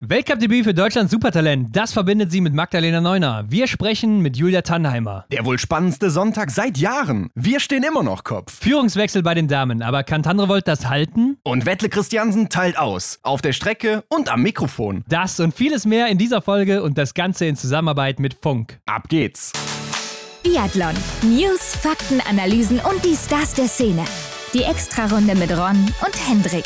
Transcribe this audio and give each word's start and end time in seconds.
Weltcup-Debüt 0.00 0.62
für 0.62 0.74
Deutschlands 0.74 1.10
Supertalent. 1.10 1.74
Das 1.74 1.92
verbindet 1.92 2.30
sie 2.30 2.40
mit 2.40 2.54
Magdalena 2.54 3.00
Neuner. 3.00 3.46
Wir 3.48 3.66
sprechen 3.66 4.20
mit 4.20 4.36
Julia 4.36 4.62
Tannheimer. 4.62 5.26
Der 5.32 5.44
wohl 5.44 5.58
spannendste 5.58 6.10
Sonntag 6.10 6.52
seit 6.52 6.78
Jahren. 6.78 7.30
Wir 7.34 7.58
stehen 7.58 7.82
immer 7.82 8.04
noch 8.04 8.22
Kopf. 8.22 8.60
Führungswechsel 8.60 9.24
bei 9.24 9.34
den 9.34 9.48
Damen. 9.48 9.82
Aber 9.82 10.04
kann 10.04 10.22
Tandrevold 10.22 10.68
das 10.68 10.88
halten? 10.88 11.38
Und 11.42 11.66
Wettle 11.66 11.88
Christiansen 11.88 12.48
teilt 12.48 12.78
aus. 12.78 13.18
Auf 13.24 13.42
der 13.42 13.52
Strecke 13.52 14.04
und 14.08 14.28
am 14.32 14.42
Mikrofon. 14.42 15.02
Das 15.08 15.40
und 15.40 15.52
vieles 15.52 15.84
mehr 15.84 16.06
in 16.06 16.16
dieser 16.16 16.42
Folge 16.42 16.84
und 16.84 16.96
das 16.96 17.12
Ganze 17.12 17.46
in 17.46 17.56
Zusammenarbeit 17.56 18.20
mit 18.20 18.34
Funk. 18.40 18.78
Ab 18.86 19.08
geht's. 19.08 19.50
Biathlon. 20.44 20.94
News, 21.22 21.74
Fakten, 21.74 22.20
Analysen 22.30 22.78
und 22.78 23.04
die 23.04 23.16
Stars 23.16 23.54
der 23.54 23.66
Szene. 23.66 24.04
Die 24.54 24.62
Extrarunde 24.62 25.34
mit 25.34 25.50
Ron 25.50 25.92
und 26.06 26.28
Hendrik. 26.28 26.64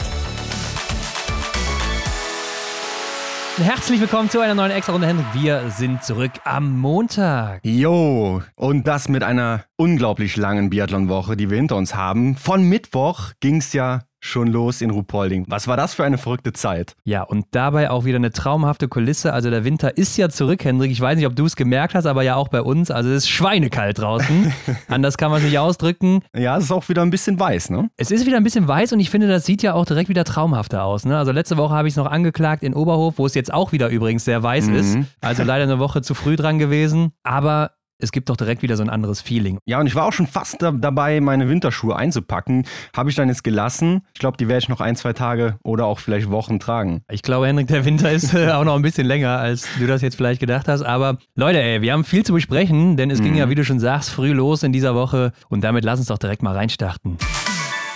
Herzlich 3.58 4.00
willkommen 4.00 4.30
zu 4.30 4.40
einer 4.40 4.54
neuen 4.54 4.70
Extra-Runde, 4.70 5.06
Hendrik. 5.06 5.26
Wir 5.34 5.70
sind 5.70 6.02
zurück 6.02 6.32
am 6.44 6.80
Montag. 6.80 7.60
Jo, 7.62 8.42
und 8.56 8.86
das 8.86 9.10
mit 9.10 9.22
einer 9.22 9.64
unglaublich 9.76 10.36
langen 10.38 10.70
Biathlon-Woche, 10.70 11.36
die 11.36 11.50
wir 11.50 11.58
hinter 11.58 11.76
uns 11.76 11.94
haben. 11.94 12.34
Von 12.36 12.64
Mittwoch 12.64 13.32
ging's 13.40 13.74
ja 13.74 14.04
schon 14.24 14.46
los 14.46 14.80
in 14.80 14.90
Ruhpolding. 14.90 15.46
Was 15.48 15.66
war 15.66 15.76
das 15.76 15.94
für 15.94 16.04
eine 16.04 16.16
verrückte 16.16 16.52
Zeit? 16.52 16.94
Ja, 17.02 17.22
und 17.24 17.46
dabei 17.50 17.90
auch 17.90 18.04
wieder 18.04 18.16
eine 18.16 18.30
traumhafte 18.30 18.86
Kulisse. 18.86 19.32
Also 19.32 19.50
der 19.50 19.64
Winter 19.64 19.96
ist 19.96 20.16
ja 20.16 20.28
zurück, 20.28 20.64
Hendrik. 20.64 20.92
Ich 20.92 21.00
weiß 21.00 21.16
nicht, 21.16 21.26
ob 21.26 21.34
du 21.34 21.44
es 21.44 21.56
gemerkt 21.56 21.94
hast, 21.96 22.06
aber 22.06 22.22
ja 22.22 22.36
auch 22.36 22.46
bei 22.46 22.62
uns. 22.62 22.92
Also 22.92 23.10
es 23.10 23.24
ist 23.24 23.30
schweinekalt 23.30 23.98
draußen. 23.98 24.52
Anders 24.88 25.18
kann 25.18 25.32
man 25.32 25.40
es 25.40 25.44
nicht 25.46 25.58
ausdrücken. 25.58 26.20
Ja, 26.36 26.56
es 26.56 26.64
ist 26.64 26.70
auch 26.70 26.88
wieder 26.88 27.02
ein 27.02 27.10
bisschen 27.10 27.38
weiß, 27.38 27.70
ne? 27.70 27.90
Es 27.96 28.12
ist 28.12 28.24
wieder 28.24 28.36
ein 28.36 28.44
bisschen 28.44 28.68
weiß 28.68 28.92
und 28.92 29.00
ich 29.00 29.10
finde, 29.10 29.26
das 29.26 29.44
sieht 29.44 29.60
ja 29.62 29.74
auch 29.74 29.84
direkt 29.86 30.08
wieder 30.08 30.22
traumhafter 30.24 30.84
aus. 30.84 31.04
Ne? 31.04 31.18
Also 31.18 31.32
letzte 31.32 31.56
Woche 31.56 31.74
habe 31.74 31.88
ich 31.88 31.94
es 31.94 31.96
noch 31.98 32.10
angeklagt 32.10 32.62
in 32.62 32.74
Oberhof, 32.74 33.18
wo 33.18 33.26
es 33.26 33.34
jetzt 33.34 33.52
auch 33.52 33.72
wieder 33.72 33.88
übrigens 33.88 34.24
sehr 34.24 34.40
weiß 34.42 34.66
Mhm. 34.68 34.74
ist. 34.76 34.98
Also 35.20 35.42
leider 35.42 35.64
eine 35.64 35.80
Woche 35.80 36.00
zu 36.00 36.14
früh 36.14 36.36
dran 36.36 36.60
gewesen. 36.60 37.10
Aber 37.24 37.72
es 38.02 38.12
gibt 38.12 38.28
doch 38.28 38.36
direkt 38.36 38.62
wieder 38.62 38.76
so 38.76 38.82
ein 38.82 38.90
anderes 38.90 39.20
Feeling. 39.20 39.58
Ja, 39.64 39.80
und 39.80 39.86
ich 39.86 39.94
war 39.94 40.06
auch 40.06 40.12
schon 40.12 40.26
fast 40.26 40.60
da, 40.60 40.72
dabei, 40.72 41.20
meine 41.20 41.48
Winterschuhe 41.48 41.96
einzupacken. 41.96 42.66
Habe 42.96 43.10
ich 43.10 43.16
dann 43.16 43.28
jetzt 43.28 43.44
gelassen. 43.44 44.02
Ich 44.14 44.20
glaube, 44.20 44.36
die 44.36 44.48
werde 44.48 44.58
ich 44.58 44.68
noch 44.68 44.80
ein, 44.80 44.96
zwei 44.96 45.12
Tage 45.12 45.56
oder 45.62 45.86
auch 45.86 45.98
vielleicht 45.98 46.30
Wochen 46.30 46.58
tragen. 46.58 47.02
Ich 47.10 47.22
glaube, 47.22 47.46
Hendrik, 47.46 47.68
der 47.68 47.84
Winter 47.84 48.10
ist 48.10 48.34
äh, 48.34 48.50
auch 48.52 48.64
noch 48.64 48.74
ein 48.74 48.82
bisschen 48.82 49.06
länger, 49.06 49.38
als 49.38 49.66
du 49.78 49.86
das 49.86 50.02
jetzt 50.02 50.16
vielleicht 50.16 50.40
gedacht 50.40 50.68
hast. 50.68 50.82
Aber 50.82 51.18
Leute, 51.34 51.62
ey, 51.62 51.80
wir 51.82 51.92
haben 51.92 52.04
viel 52.04 52.24
zu 52.24 52.32
besprechen, 52.32 52.96
denn 52.96 53.10
es 53.10 53.22
ging 53.22 53.36
ja, 53.36 53.48
wie 53.48 53.54
du 53.54 53.64
schon 53.64 53.80
sagst, 53.80 54.10
früh 54.10 54.32
los 54.32 54.62
in 54.62 54.72
dieser 54.72 54.94
Woche. 54.94 55.32
Und 55.48 55.62
damit 55.62 55.84
lass 55.84 55.98
uns 55.98 56.08
doch 56.08 56.18
direkt 56.18 56.42
mal 56.42 56.54
reinstarten. 56.54 57.18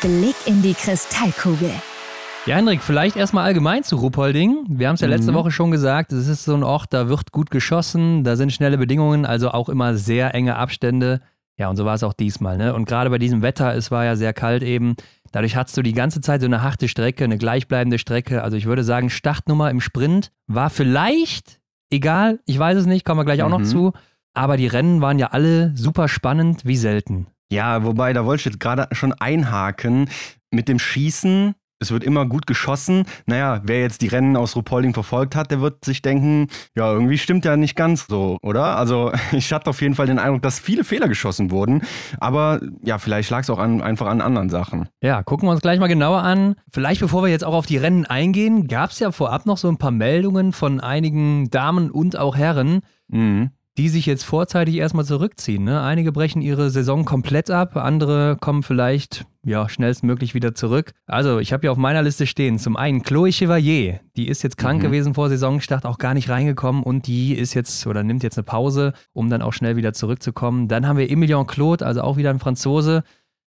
Blick 0.01 0.37
in 0.47 0.63
die 0.63 0.75
Kristallkugel. 0.75 1.71
Ja, 2.47 2.55
Hendrik, 2.57 2.81
vielleicht 2.81 3.17
erstmal 3.17 3.45
allgemein 3.45 3.83
zu 3.83 3.97
Ruhpolding. 3.97 4.67
Wir 4.69 4.87
haben 4.87 4.95
es 4.95 5.01
ja 5.01 5.09
letzte 5.09 5.35
Woche 5.35 5.51
schon 5.51 5.73
gesagt, 5.73 6.13
es 6.13 6.29
ist 6.29 6.45
so 6.45 6.55
ein 6.55 6.63
Ort, 6.63 6.93
da 6.93 7.09
wird 7.09 7.33
gut 7.33 7.51
geschossen, 7.51 8.23
da 8.23 8.37
sind 8.37 8.53
schnelle 8.53 8.79
Bedingungen, 8.79 9.27
also 9.27 9.51
auch 9.51 9.69
immer 9.69 9.97
sehr 9.97 10.33
enge 10.33 10.55
Abstände. 10.55 11.21
Ja, 11.59 11.69
und 11.71 11.77
so 11.77 11.85
war 11.85 11.95
es 11.95 12.05
auch 12.05 12.13
diesmal. 12.13 12.57
Ne? 12.57 12.73
Und 12.73 12.87
gerade 12.87 13.11
bei 13.11 13.19
diesem 13.19 13.43
Wetter, 13.43 13.75
es 13.75 13.91
war 13.91 14.05
ja 14.05 14.15
sehr 14.15 14.33
kalt 14.33 14.63
eben. 14.63 14.95
Dadurch 15.33 15.57
hattest 15.57 15.77
du 15.77 15.83
die 15.83 15.93
ganze 15.93 16.21
Zeit 16.21 16.41
so 16.41 16.47
eine 16.47 16.63
harte 16.63 16.87
Strecke, 16.87 17.25
eine 17.25 17.37
gleichbleibende 17.39 17.99
Strecke. 17.99 18.45
Also 18.45 18.57
ich 18.57 18.67
würde 18.67 18.85
sagen, 18.85 19.11
Startnummer 19.11 19.69
im 19.71 19.81
Sprint 19.81 20.31
war 20.47 20.71
vielleicht, 20.71 21.59
egal, 21.91 22.39
ich 22.47 22.59
weiß 22.59 22.79
es 22.79 22.87
nicht, 22.87 23.05
kommen 23.05 23.19
wir 23.19 23.25
gleich 23.25 23.43
auch 23.43 23.49
noch 23.49 23.61
Mhm. 23.61 23.65
zu. 23.65 23.93
Aber 24.35 24.57
die 24.57 24.69
Rennen 24.69 25.01
waren 25.01 25.19
ja 25.19 25.29
alle 25.29 25.73
super 25.77 26.07
spannend, 26.09 26.65
wie 26.65 26.77
selten. 26.77 27.27
Ja, 27.51 27.83
wobei, 27.85 28.13
da 28.13 28.25
wollte 28.25 28.41
ich 28.43 28.45
jetzt 28.45 28.61
gerade 28.61 28.87
schon 28.95 29.15
einhaken. 29.15 30.09
Mit 30.53 30.69
dem 30.69 30.79
Schießen, 30.79 31.55
es 31.79 31.91
wird 31.91 32.05
immer 32.05 32.27
gut 32.27 32.47
geschossen. 32.47 33.05
Naja, 33.27 33.61
wer 33.65 33.81
jetzt 33.81 34.03
die 34.03 34.09
Rennen 34.09 34.37
aus 34.37 34.57
Ruhpolding 34.57 34.95
verfolgt 34.95 35.37
hat, 35.37 35.51
der 35.51 35.61
wird 35.61 35.85
sich 35.85 36.03
denken, 36.03 36.49
ja, 36.75 36.93
irgendwie 36.93 37.19
stimmt 37.19 37.45
ja 37.45 37.57
nicht 37.57 37.77
ganz 37.77 38.07
so, 38.07 38.39
oder? 38.43 38.77
Also 38.77 39.13
ich 39.33 39.53
hatte 39.53 39.71
auf 39.71 39.81
jeden 39.81 39.95
Fall 39.95 40.07
den 40.07 40.19
Eindruck, 40.19 40.43
dass 40.43 40.59
viele 40.59 40.85
Fehler 40.85 41.09
geschossen 41.09 41.51
wurden. 41.51 41.83
Aber 42.19 42.61
ja, 42.83 42.99
vielleicht 42.99 43.31
lag 43.31 43.41
es 43.41 43.51
auch 43.51 43.59
an, 43.59 43.83
einfach 43.83 44.07
an 44.07 44.21
anderen 44.21 44.49
Sachen. 44.49 44.89
Ja, 45.03 45.23
gucken 45.23 45.49
wir 45.49 45.53
uns 45.53 45.61
gleich 45.61 45.79
mal 45.79 45.87
genauer 45.87 46.23
an. 46.23 46.57
Vielleicht 46.73 47.01
bevor 47.01 47.23
wir 47.23 47.31
jetzt 47.31 47.45
auch 47.45 47.55
auf 47.55 47.67
die 47.67 47.77
Rennen 47.77 48.07
eingehen, 48.07 48.69
gab 48.69 48.91
es 48.91 48.99
ja 48.99 49.13
vorab 49.13 49.47
noch 49.47 49.59
so 49.59 49.69
ein 49.69 49.79
paar 49.79 49.91
Meldungen 49.91 50.53
von 50.53 50.81
einigen 50.81 51.51
Damen 51.51 51.91
und 51.91 52.19
auch 52.19 52.37
Herren, 52.37 52.81
Mhm. 53.09 53.51
Die 53.77 53.89
sich 53.89 54.07
jetzt 54.07 54.25
vorzeitig 54.25 54.77
erstmal 54.77 55.05
zurückziehen. 55.05 55.65
Ne? 55.65 55.83
Einige 55.83 56.11
brechen 56.13 56.41
ihre 56.41 56.71
Saison 56.71 57.05
komplett 57.05 57.51
ab, 57.51 57.77
andere 57.77 58.37
kommen 58.41 58.63
vielleicht 58.63 59.27
ja, 59.45 59.69
schnellstmöglich 59.69 60.35
wieder 60.35 60.55
zurück. 60.55 60.93
Also, 61.07 61.39
ich 61.39 61.53
habe 61.53 61.61
hier 61.61 61.73
auf 61.73 61.79
meiner 61.79 62.03
Liste 62.03 62.27
stehen, 62.27 62.59
zum 62.59 62.77
einen 62.77 63.03
Chloe 63.03 63.31
Chevalier, 63.31 64.01
die 64.17 64.27
ist 64.29 64.43
jetzt 64.43 64.57
krank 64.57 64.79
Mhm. 64.81 64.87
gewesen 64.87 65.15
vor 65.15 65.29
Saisonstart, 65.29 65.85
auch 65.87 65.99
gar 65.99 66.15
nicht 66.15 66.29
reingekommen 66.29 66.83
und 66.83 67.07
die 67.07 67.35
ist 67.35 67.55
jetzt 67.55 67.87
oder 67.87 68.03
nimmt 68.03 68.23
jetzt 68.25 68.39
eine 68.39 68.45
Pause, 68.45 68.93
um 69.13 69.31
dann 69.31 69.43
auch 69.43 69.53
schnell 69.53 69.77
wieder 69.77 69.93
zurückzukommen. 69.93 70.67
Dann 70.69 70.89
haben 70.89 70.99
wir 70.99 71.09
Emilien 71.11 71.47
Claude, 71.47 71.87
also 71.87 72.01
auch 72.01 72.17
wieder 72.17 72.31
ein 72.31 72.41
Franzose, 72.41 73.05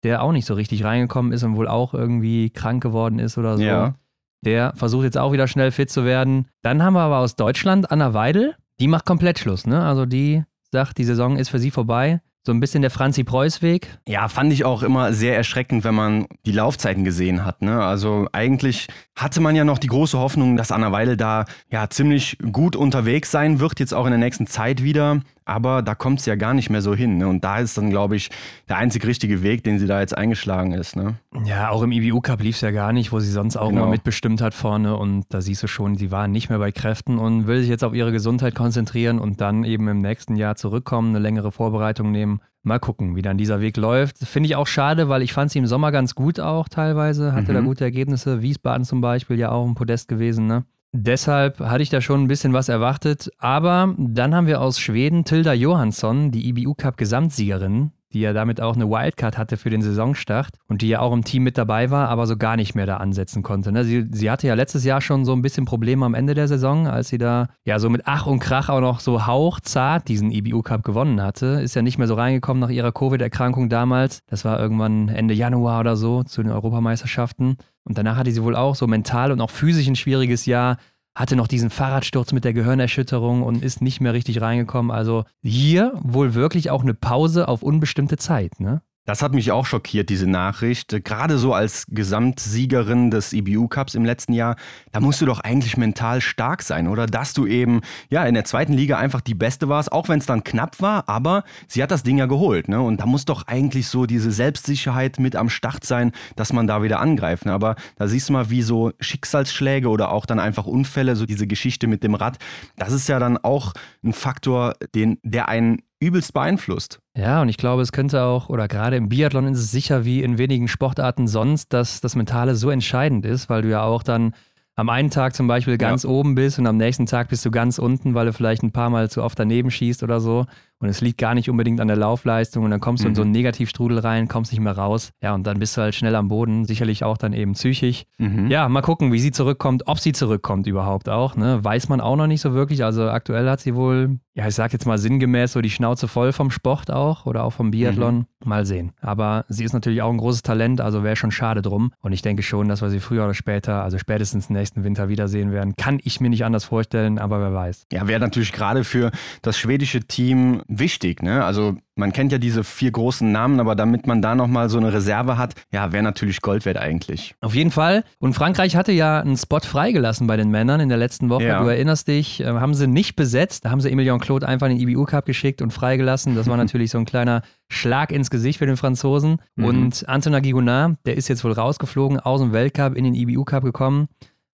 der 0.05 0.23
auch 0.23 0.33
nicht 0.33 0.47
so 0.47 0.55
richtig 0.55 0.85
reingekommen 0.85 1.33
ist 1.33 1.43
und 1.43 1.57
wohl 1.57 1.67
auch 1.69 1.93
irgendwie 1.93 2.51
krank 2.51 2.83
geworden 2.83 3.19
ist 3.19 3.37
oder 3.37 3.57
so. 3.57 3.63
Ja. 3.65 3.95
Der 4.43 4.73
versucht 4.77 5.05
jetzt 5.05 5.19
auch 5.19 5.33
wieder 5.33 5.49
schnell 5.49 5.71
fit 5.73 5.91
zu 5.91 6.05
werden. 6.05 6.47
Dann 6.63 6.83
haben 6.83 6.95
wir 6.95 7.01
aber 7.01 7.19
aus 7.19 7.37
Deutschland 7.37 7.91
Anna 7.91 8.15
Weidel. 8.15 8.55
Die 8.81 8.89
macht 8.89 9.05
komplett 9.05 9.39
Schluss, 9.39 9.67
ne? 9.67 9.85
Also 9.85 10.07
die 10.07 10.43
sagt, 10.73 10.97
die 10.97 11.05
Saison 11.05 11.37
ist 11.37 11.51
für 11.51 11.59
sie 11.59 11.71
vorbei. 11.71 12.21
So 12.47 12.53
ein 12.53 12.61
bisschen 12.61 12.81
der 12.81 12.91
Franzi 12.91 13.23
Preuß-Weg. 13.23 13.99
Ja, 14.09 14.27
fand 14.29 14.51
ich 14.51 14.65
auch 14.65 14.83
immer 14.83 15.13
sehr 15.13 15.37
erschreckend, 15.37 15.85
wenn 15.85 15.95
man 15.95 16.27
die 16.47 16.53
Laufzeiten 16.53 17.05
gesehen 17.05 17.45
hat. 17.45 17.61
Ne? 17.61 17.85
Also 17.85 18.29
eigentlich 18.33 18.89
hatte 19.15 19.43
man 19.43 19.55
ja 19.55 19.65
noch 19.65 19.79
die 19.79 19.89
große 19.89 20.19
Hoffnung, 20.19 20.57
dass 20.57 20.73
Anna 20.73 20.91
Weidel 20.91 21.19
da 21.19 21.45
ja 21.71 21.91
ziemlich 21.91 22.39
gut 22.51 22.77
unterwegs 22.77 23.31
sein 23.31 23.61
wird, 23.61 23.79
jetzt 23.79 23.93
auch 23.93 24.07
in 24.07 24.13
der 24.13 24.19
nächsten 24.19 24.47
Zeit 24.47 24.83
wieder. 24.83 25.21
Aber 25.51 25.83
da 25.83 25.97
kommt 25.97 26.21
es 26.21 26.27
ja 26.27 26.37
gar 26.37 26.55
nicht 26.55 26.71
mehr 26.71 26.81
so 26.81 26.95
hin. 26.95 27.19
Ne? 27.19 27.27
Und 27.27 27.43
da 27.43 27.59
ist 27.59 27.77
dann, 27.77 27.91
glaube 27.91 28.15
ich, 28.15 28.31
der 28.69 28.77
einzig 28.77 29.05
richtige 29.05 29.43
Weg, 29.43 29.65
den 29.65 29.81
sie 29.81 29.87
da 29.89 29.99
jetzt 30.01 30.17
eingeschlagen 30.17 30.71
ist. 30.73 30.95
Ne? 30.95 31.17
Ja, 31.45 31.71
auch 31.71 31.83
im 31.83 31.91
IBU-Cup 31.91 32.41
lief 32.41 32.55
es 32.55 32.61
ja 32.61 32.71
gar 32.71 32.93
nicht, 32.93 33.11
wo 33.11 33.19
sie 33.19 33.31
sonst 33.33 33.57
auch 33.57 33.69
Genau. 33.71 33.83
immer 33.83 33.91
mitbestimmt 33.91 34.41
hat 34.43 34.55
vorne. 34.55 34.97
Und 34.97 35.25
da 35.31 35.41
siehst 35.41 35.63
du 35.63 35.67
schon, 35.67 35.97
sie 35.97 36.11
waren 36.13 36.31
nicht 36.31 36.51
mehr 36.51 36.59
bei 36.61 36.71
Kräften 36.71 37.19
und 37.19 37.49
will 37.49 37.61
sich 37.61 37.69
jetzt 37.69 37.83
auf 37.83 37.95
ihre 37.95 38.13
Gesundheit 38.13 38.55
konzentrieren 38.55 39.19
und 39.19 39.41
dann 39.41 39.65
eben 39.65 39.89
im 39.89 40.01
nächsten 40.01 40.37
Jahr 40.37 40.55
zurückkommen, 40.55 41.09
eine 41.11 41.19
längere 41.19 41.51
Vorbereitung 41.51 42.13
nehmen. 42.13 42.41
Mal 42.63 42.79
gucken, 42.79 43.17
wie 43.17 43.23
dann 43.23 43.37
dieser 43.39 43.61
Weg 43.61 43.77
läuft. 43.77 44.19
Finde 44.19 44.47
ich 44.47 44.55
auch 44.55 44.67
schade, 44.67 45.09
weil 45.09 45.23
ich 45.23 45.33
fand 45.33 45.51
sie 45.51 45.59
im 45.59 45.67
Sommer 45.67 45.91
ganz 45.93 46.15
gut 46.15 46.39
auch 46.39 46.69
teilweise, 46.69 47.33
hatte 47.33 47.51
Mhm. 47.53 47.57
da 47.57 47.61
gute 47.63 47.85
Ergebnisse. 47.85 48.43
Wiesbaden 48.43 48.85
zum 48.85 49.01
Beispiel 49.01 49.39
ja 49.39 49.51
auch 49.51 49.65
im 49.67 49.75
Podest 49.75 50.09
gewesen, 50.09 50.47
ne? 50.47 50.65
Deshalb 50.93 51.61
hatte 51.61 51.83
ich 51.83 51.91
da 51.91 52.01
schon 52.01 52.23
ein 52.23 52.29
bisschen 52.29 52.53
was 52.53 52.69
erwartet. 52.69 53.31
Aber 53.39 53.95
dann 53.97 54.35
haben 54.35 54.47
wir 54.47 54.61
aus 54.61 54.81
Schweden 54.81 55.25
Tilda 55.25 55.53
Johansson, 55.53 56.31
die 56.33 56.49
IBU-Cup-Gesamtsiegerin, 56.49 57.93
die 58.13 58.21
ja 58.21 58.33
damit 58.33 58.61
auch 58.61 58.75
eine 58.75 58.89
Wildcard 58.89 59.39
hatte 59.39 59.57
für 59.57 59.71
den 59.71 59.83
Saisonstart 59.83 60.49
und 60.69 60.83
die 60.83 60.89
ja 60.89 61.01
auch 61.01 61.13
im 61.13 61.25
Team 61.25 61.45
mit 61.45 61.57
dabei 61.57 61.91
war, 61.91 62.09
aber 62.09 62.27
so 62.27 62.37
gar 62.37 62.57
nicht 62.57 62.75
mehr 62.75 62.87
da 62.87 62.97
ansetzen 62.97 63.43
konnte. 63.43 63.73
Ne? 63.73 63.85
Sie, 63.85 64.07
sie 64.11 64.31
hatte 64.31 64.47
ja 64.47 64.55
letztes 64.55 64.85
Jahr 64.85 65.01
schon 65.01 65.25
so 65.25 65.33
ein 65.33 65.43
bisschen 65.43 65.65
Probleme 65.65 66.05
am 66.05 66.15
Ende 66.15 66.35
der 66.35 66.49
Saison, 66.49 66.87
als 66.87 67.09
sie 67.09 67.19
da 67.19 67.49
ja 67.65 67.79
so 67.79 67.89
mit 67.89 68.03
Ach 68.05 68.27
und 68.27 68.41
Krach 68.41 68.69
auch 68.69 68.81
noch 68.81 69.01
so 69.01 69.27
hauchzart 69.27 70.09
diesen 70.09 70.31
IBU-Cup 70.31 70.83
gewonnen 70.83 71.23
hatte. 71.23 71.61
Ist 71.63 71.75
ja 71.75 71.83
nicht 71.83 71.99
mehr 71.99 72.09
so 72.09 72.15
reingekommen 72.15 72.61
nach 72.61 72.71
ihrer 72.71 72.93
Covid-Erkrankung 72.93 73.69
damals. 73.69 74.21
Das 74.27 74.45
war 74.45 74.59
irgendwann 74.59 75.09
Ende 75.09 75.35
Januar 75.35 75.81
oder 75.81 75.97
so 75.97 76.23
zu 76.23 76.43
den 76.43 76.51
Europameisterschaften. 76.51 77.57
Und 77.85 77.99
danach 77.99 78.17
hatte 78.17 78.33
sie 78.33 78.43
wohl 78.43 78.57
auch 78.57 78.75
so 78.75 78.87
mental 78.87 79.33
und 79.33 79.41
auch 79.41 79.51
physisch 79.51 79.87
ein 79.87 79.97
schwieriges 79.97 80.47
Jahr 80.47 80.77
hatte 81.15 81.37
noch 81.37 81.49
diesen 81.49 81.71
Fahrradsturz 81.71 82.33
mit 82.33 82.45
der 82.45 82.53
Gehirnerschütterung 82.53 83.43
und 83.43 83.63
ist 83.63 83.83
nicht 83.83 84.01
mehr 84.01 84.15
richtig 84.15 84.41
reingekommen. 84.41 84.91
Also 84.91 85.25
hier 85.43 85.93
wohl 86.03 86.35
wirklich 86.35 86.71
auch 86.71 86.83
eine 86.83 86.95
Pause 86.95 87.49
auf 87.49 87.63
unbestimmte 87.63 88.17
Zeit, 88.17 88.61
ne? 88.61 88.83
Das 89.07 89.23
hat 89.23 89.33
mich 89.35 89.51
auch 89.51 89.67
schockiert, 89.67 90.09
diese 90.11 90.27
Nachricht. 90.29 91.05
Gerade 91.05 91.39
so 91.39 91.55
als 91.55 91.87
Gesamtsiegerin 91.89 93.11
des 93.11 93.33
IBU-Cups 93.33 93.95
im 93.95 94.05
letzten 94.05 94.35
Jahr, 94.35 94.57
da 94.93 95.01
musst 95.01 95.21
du 95.21 95.27
doch 95.27 95.41
eigentlich 95.41 95.77
mental 95.77 96.21
stark 96.21 96.63
sein, 96.63 96.87
oder? 96.87 97.07
Dass 97.07 97.33
du 97.33 97.47
eben 97.47 97.81
ja 98.11 98.25
in 98.25 98.35
der 98.35 98.45
zweiten 98.45 98.75
Liga 98.75 98.99
einfach 98.99 99.21
die 99.21 99.35
Beste 99.35 99.69
warst, 99.69 99.91
auch 99.91 100.09
wenn 100.09 100.19
es 100.19 100.27
dann 100.27 100.45
knapp 100.45 100.81
war, 100.81 101.09
aber 101.09 101.45
sie 101.67 101.83
hat 101.83 101.91
das 101.91 102.03
Ding 102.03 102.19
ja 102.19 102.27
geholt, 102.27 102.69
ne? 102.69 102.81
Und 102.81 103.01
da 103.01 103.07
muss 103.07 103.25
doch 103.25 103.47
eigentlich 103.47 103.89
so 103.89 104.07
diese 104.07 104.31
Selbstsicherheit 104.31 105.19
mit 105.19 105.35
am 105.35 105.49
Start 105.49 105.85
sein, 105.85 106.13
dass 106.37 106.53
man 106.53 106.67
da 106.67 106.83
wieder 106.83 107.01
angreift. 107.01 107.47
Ne? 107.47 107.53
Aber 107.53 107.77
da 107.97 108.07
siehst 108.07 108.29
du 108.29 108.35
mal, 108.35 108.51
wie 108.51 108.63
so 108.63 108.93
Schicksalsschläge 109.01 109.89
oder 109.89 110.13
auch 110.13 110.27
dann 110.27 110.39
einfach 110.39 110.67
Unfälle, 110.67 111.17
so 111.17 111.27
diese 111.27 111.47
Geschichte 111.47 111.87
mit 111.87 112.05
dem 112.05 112.15
Rad, 112.15 112.39
das 112.77 112.93
ist 112.93 113.09
ja 113.09 113.19
dann 113.19 113.39
auch 113.39 113.73
ein 114.05 114.13
Faktor, 114.13 114.75
den, 114.95 115.19
der 115.23 115.49
einen 115.49 115.83
übelst 116.01 116.33
beeinflusst. 116.33 117.01
Ja, 117.17 117.43
und 117.43 117.49
ich 117.49 117.59
glaube, 117.59 117.83
es 117.83 117.93
könnte 117.93 118.23
auch, 118.23 118.49
oder 118.49 118.69
gerade 118.69 118.97
im 118.97 119.09
Biathlon 119.09 119.47
ist 119.49 119.59
es 119.59 119.71
sicher 119.71 120.05
wie 120.05 120.23
in 120.23 120.39
wenigen 120.39 120.67
Sportarten 120.67 121.29
sonst, 121.29 121.73
dass 121.73 122.01
das 122.01 122.17
Mentale 122.17 122.57
so 122.57 122.71
entscheidend 122.71 123.27
ist, 123.27 123.51
weil 123.51 123.63
du 123.63 123.69
ja 123.69 123.83
auch 123.83 124.03
dann 124.03 124.35
am 124.77 124.89
einen 124.89 125.11
Tag 125.11 125.35
zum 125.35 125.47
Beispiel 125.47 125.77
ganz 125.77 126.07
oben 126.07 126.35
bist 126.35 126.59
und 126.59 126.67
am 126.67 126.79
nächsten 126.79 127.05
Tag 127.05 127.29
bist 127.29 127.45
du 127.45 127.51
ganz 127.51 127.79
unten, 127.79 128.15
weil 128.15 128.27
du 128.27 128.33
vielleicht 128.33 128.63
ein 128.63 128.73
paar 128.73 128.89
Mal 128.89 129.11
zu 129.11 129.23
oft 129.23 129.39
daneben 129.39 129.71
schießt 129.71 130.03
oder 130.03 130.21
so. 130.21 130.47
Und 130.81 130.89
es 130.89 131.01
liegt 131.01 131.19
gar 131.19 131.35
nicht 131.35 131.49
unbedingt 131.49 131.81
an 131.81 131.89
der 131.89 131.97
Laufleistung 131.97 132.65
und 132.65 132.71
dann 132.71 132.81
kommst 132.81 133.05
du 133.05 133.09
in 133.09 133.15
so 133.15 133.23
einen 133.23 133.31
Negativstrudel 133.31 133.99
rein, 133.99 134.29
kommst 134.29 134.51
nicht 134.51 134.61
mehr 134.61 134.77
raus. 134.77 135.13
Ja, 135.23 135.35
und 135.35 135.47
dann 135.47 135.59
bist 135.59 135.77
du 135.77 135.83
halt 135.83 135.95
schnell 135.95 136.15
am 136.17 136.29
Boden, 136.29 136.65
sicherlich 136.65 137.05
auch 137.05 137.19
dann 137.19 137.33
eben 137.33 137.53
psychisch. 137.53 138.05
Ja, 138.49 138.69
mal 138.69 138.83
gucken, 138.83 139.13
wie 139.13 139.21
sie 139.21 139.31
zurückkommt, 139.31 139.87
ob 139.87 139.99
sie 139.99 140.13
zurückkommt 140.13 140.67
überhaupt 140.67 141.09
auch. 141.09 141.37
Ne? 141.37 141.63
Weiß 141.63 141.89
man 141.89 142.01
auch 142.01 142.17
noch 142.17 142.27
nicht 142.27 142.41
so 142.41 142.55
wirklich. 142.55 142.83
Also 142.83 143.09
aktuell 143.11 143.49
hat 143.49 143.61
sie 143.61 143.75
wohl, 143.75 144.19
ja, 144.35 144.49
ich 144.49 144.55
sag 144.55 144.73
jetzt 144.73 144.87
mal 144.87 144.99
sinngemäß 144.99 145.53
so 145.53 145.61
die 145.61 145.71
Schnauze 145.71 146.09
voll 146.09 146.33
vom 146.33 146.51
Sport 146.51 146.91
auch 146.91 147.27
oder 147.27 147.45
auch 147.45 147.53
vom 147.53 147.71
Biathlon. 147.71 148.27
Mal 148.43 148.65
sehen. 148.65 148.93
Aber 149.03 149.45
sie 149.49 149.65
ist 149.65 149.75
natürlich 149.75 150.01
auch 150.01 150.11
ein 150.11 150.17
großes 150.17 150.41
Talent, 150.41 150.81
also 150.81 151.05
wäre 151.05 151.15
schon 151.15 151.31
schade 151.31 151.61
drum. 151.61 151.93
Und 152.01 152.13
ich 152.13 152.23
denke 152.23 152.43
schon, 152.43 152.69
dass 152.69 152.81
wir 152.81 152.89
sie 152.89 153.01
früher 153.01 153.25
oder 153.25 153.35
später, 153.35 153.83
also 153.83 153.99
spätestens 153.99 154.49
nächsten 154.49 154.83
Winter 154.83 155.11
wiedersehen 155.11 155.53
werden. 155.53 155.77
Kann 155.77 156.01
ich 156.03 156.21
mir 156.21 156.31
nicht 156.31 156.43
anders 156.47 156.65
vorstellen, 156.65 157.19
aber 157.19 157.39
wer 157.41 157.53
weiß. 157.53 157.87
Ja, 157.93 158.09
wäre 158.09 158.19
natürlich 158.19 158.53
gerade 158.53 158.85
für 158.85 159.11
das 159.43 159.59
schwedische 159.59 160.01
Team 160.01 160.63
wichtig. 160.71 161.23
Ne? 161.23 161.45
Also 161.45 161.77
man 161.97 162.13
kennt 162.13 162.33
ja 162.33 162.39
diese 162.39 162.65
vier 162.65 162.93
großen 162.93 163.31
Namen, 163.31 163.61
aber 163.61 163.75
damit 163.75 164.07
man 164.07 164.23
da 164.23 164.35
nochmal 164.35 164.71
so 164.71 164.79
eine 164.79 164.93
Reserve 164.93 165.37
hat, 165.37 165.55
ja, 165.73 165.93
wäre 165.93 166.03
natürlich 166.03 166.41
Gold 166.41 166.65
wert 166.65 166.79
eigentlich. 166.79 167.35
Auf 167.41 167.55
jeden 167.55 167.71
Fall. 167.71 168.05
Und 168.19 168.35
Frankreich 168.35 168.77
hatte 168.77 168.93
ja 168.93 169.21
einen 169.21 169.37
Spot 169.37 169.61
freigelassen 169.61 170.27
bei 170.27 170.37
den 170.37 170.51
Männern 170.51 170.81
in 170.81 170.89
der 170.89 170.99
letzten 170.99 171.29
Woche. 171.29 171.45
Ja. 171.45 171.63
Du 171.63 171.69
erinnerst 171.69 172.09
dich, 172.09 172.41
äh, 172.41 172.47
haben 172.47 172.75
sie 172.75 172.87
nicht 172.87 173.17
besetzt. 173.17 173.65
Da 173.65 173.71
haben 173.71 173.81
sie 173.81 173.91
Emilien 173.91 174.21
Claude 174.21 174.47
einfach 174.49 174.69
in 174.69 174.79
den 174.79 174.89
IBU 174.89 175.05
Cup 175.05 175.27
geschickt 175.27 175.61
und 175.61 175.73
freigelassen. 175.73 176.37
Das 176.37 176.47
war 176.47 176.57
natürlich 176.57 176.91
so 176.91 176.99
ein 176.99 177.05
kleiner 177.05 177.43
Schlag 177.69 178.13
ins 178.13 178.31
Gesicht 178.31 178.59
für 178.59 178.67
den 178.67 178.77
Franzosen. 178.77 179.39
Und 179.57 180.09
Antonin 180.09 180.43
Gigonard, 180.43 180.97
der 181.05 181.17
ist 181.17 181.29
jetzt 181.29 181.45
wohl 181.45 181.53
rausgeflogen 181.53 182.21
aus 182.21 182.41
dem 182.41 182.53
Weltcup 182.53 182.97
in 182.97 183.05
den 183.05 183.15
IBU 183.15 183.45
Cup 183.45 183.65
gekommen. 183.65 184.09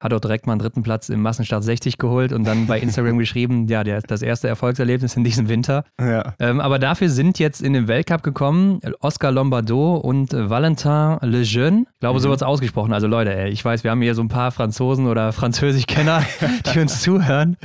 Hat 0.06 0.14
auch 0.14 0.20
direkt 0.20 0.46
mal 0.46 0.54
einen 0.54 0.60
dritten 0.60 0.84
Platz 0.84 1.10
im 1.10 1.24
Massenstart 1.24 1.64
60 1.64 1.98
geholt 1.98 2.32
und 2.32 2.46
dann 2.46 2.68
bei 2.68 2.80
Instagram 2.80 3.18
geschrieben, 3.18 3.66
ja, 3.68 3.84
der, 3.84 4.02
das 4.02 4.22
erste 4.22 4.48
Erfolgserlebnis 4.48 5.16
in 5.16 5.24
diesem 5.24 5.50
Winter. 5.50 5.84
Ja. 6.00 6.36
Ähm, 6.38 6.60
aber 6.60 6.78
dafür 6.78 7.10
sind 7.10 7.40
jetzt 7.40 7.64
in 7.64 7.74
den 7.74 7.88
Weltcup 7.88 8.22
gekommen 8.22 8.82
Oscar 9.00 9.32
Lombardo 9.32 9.96
und 9.96 10.32
Valentin 10.32 11.18
Lejeune. 11.22 11.88
Ich 11.92 12.00
glaube, 12.02 12.20
so 12.20 12.30
wird 12.30 12.40
es 12.40 12.44
ausgesprochen. 12.44 12.94
Also 12.94 13.08
Leute, 13.08 13.36
ey, 13.36 13.50
ich 13.50 13.66
weiß, 13.66 13.84
wir 13.84 13.90
haben 13.90 14.02
hier 14.04 14.14
so 14.14 14.22
ein 14.22 14.30
paar 14.30 14.52
Franzosen 14.52 15.08
oder 15.08 15.34
Französischkenner, 15.34 16.22
die 16.76 16.80
uns 16.80 17.02
zuhören. 17.02 17.58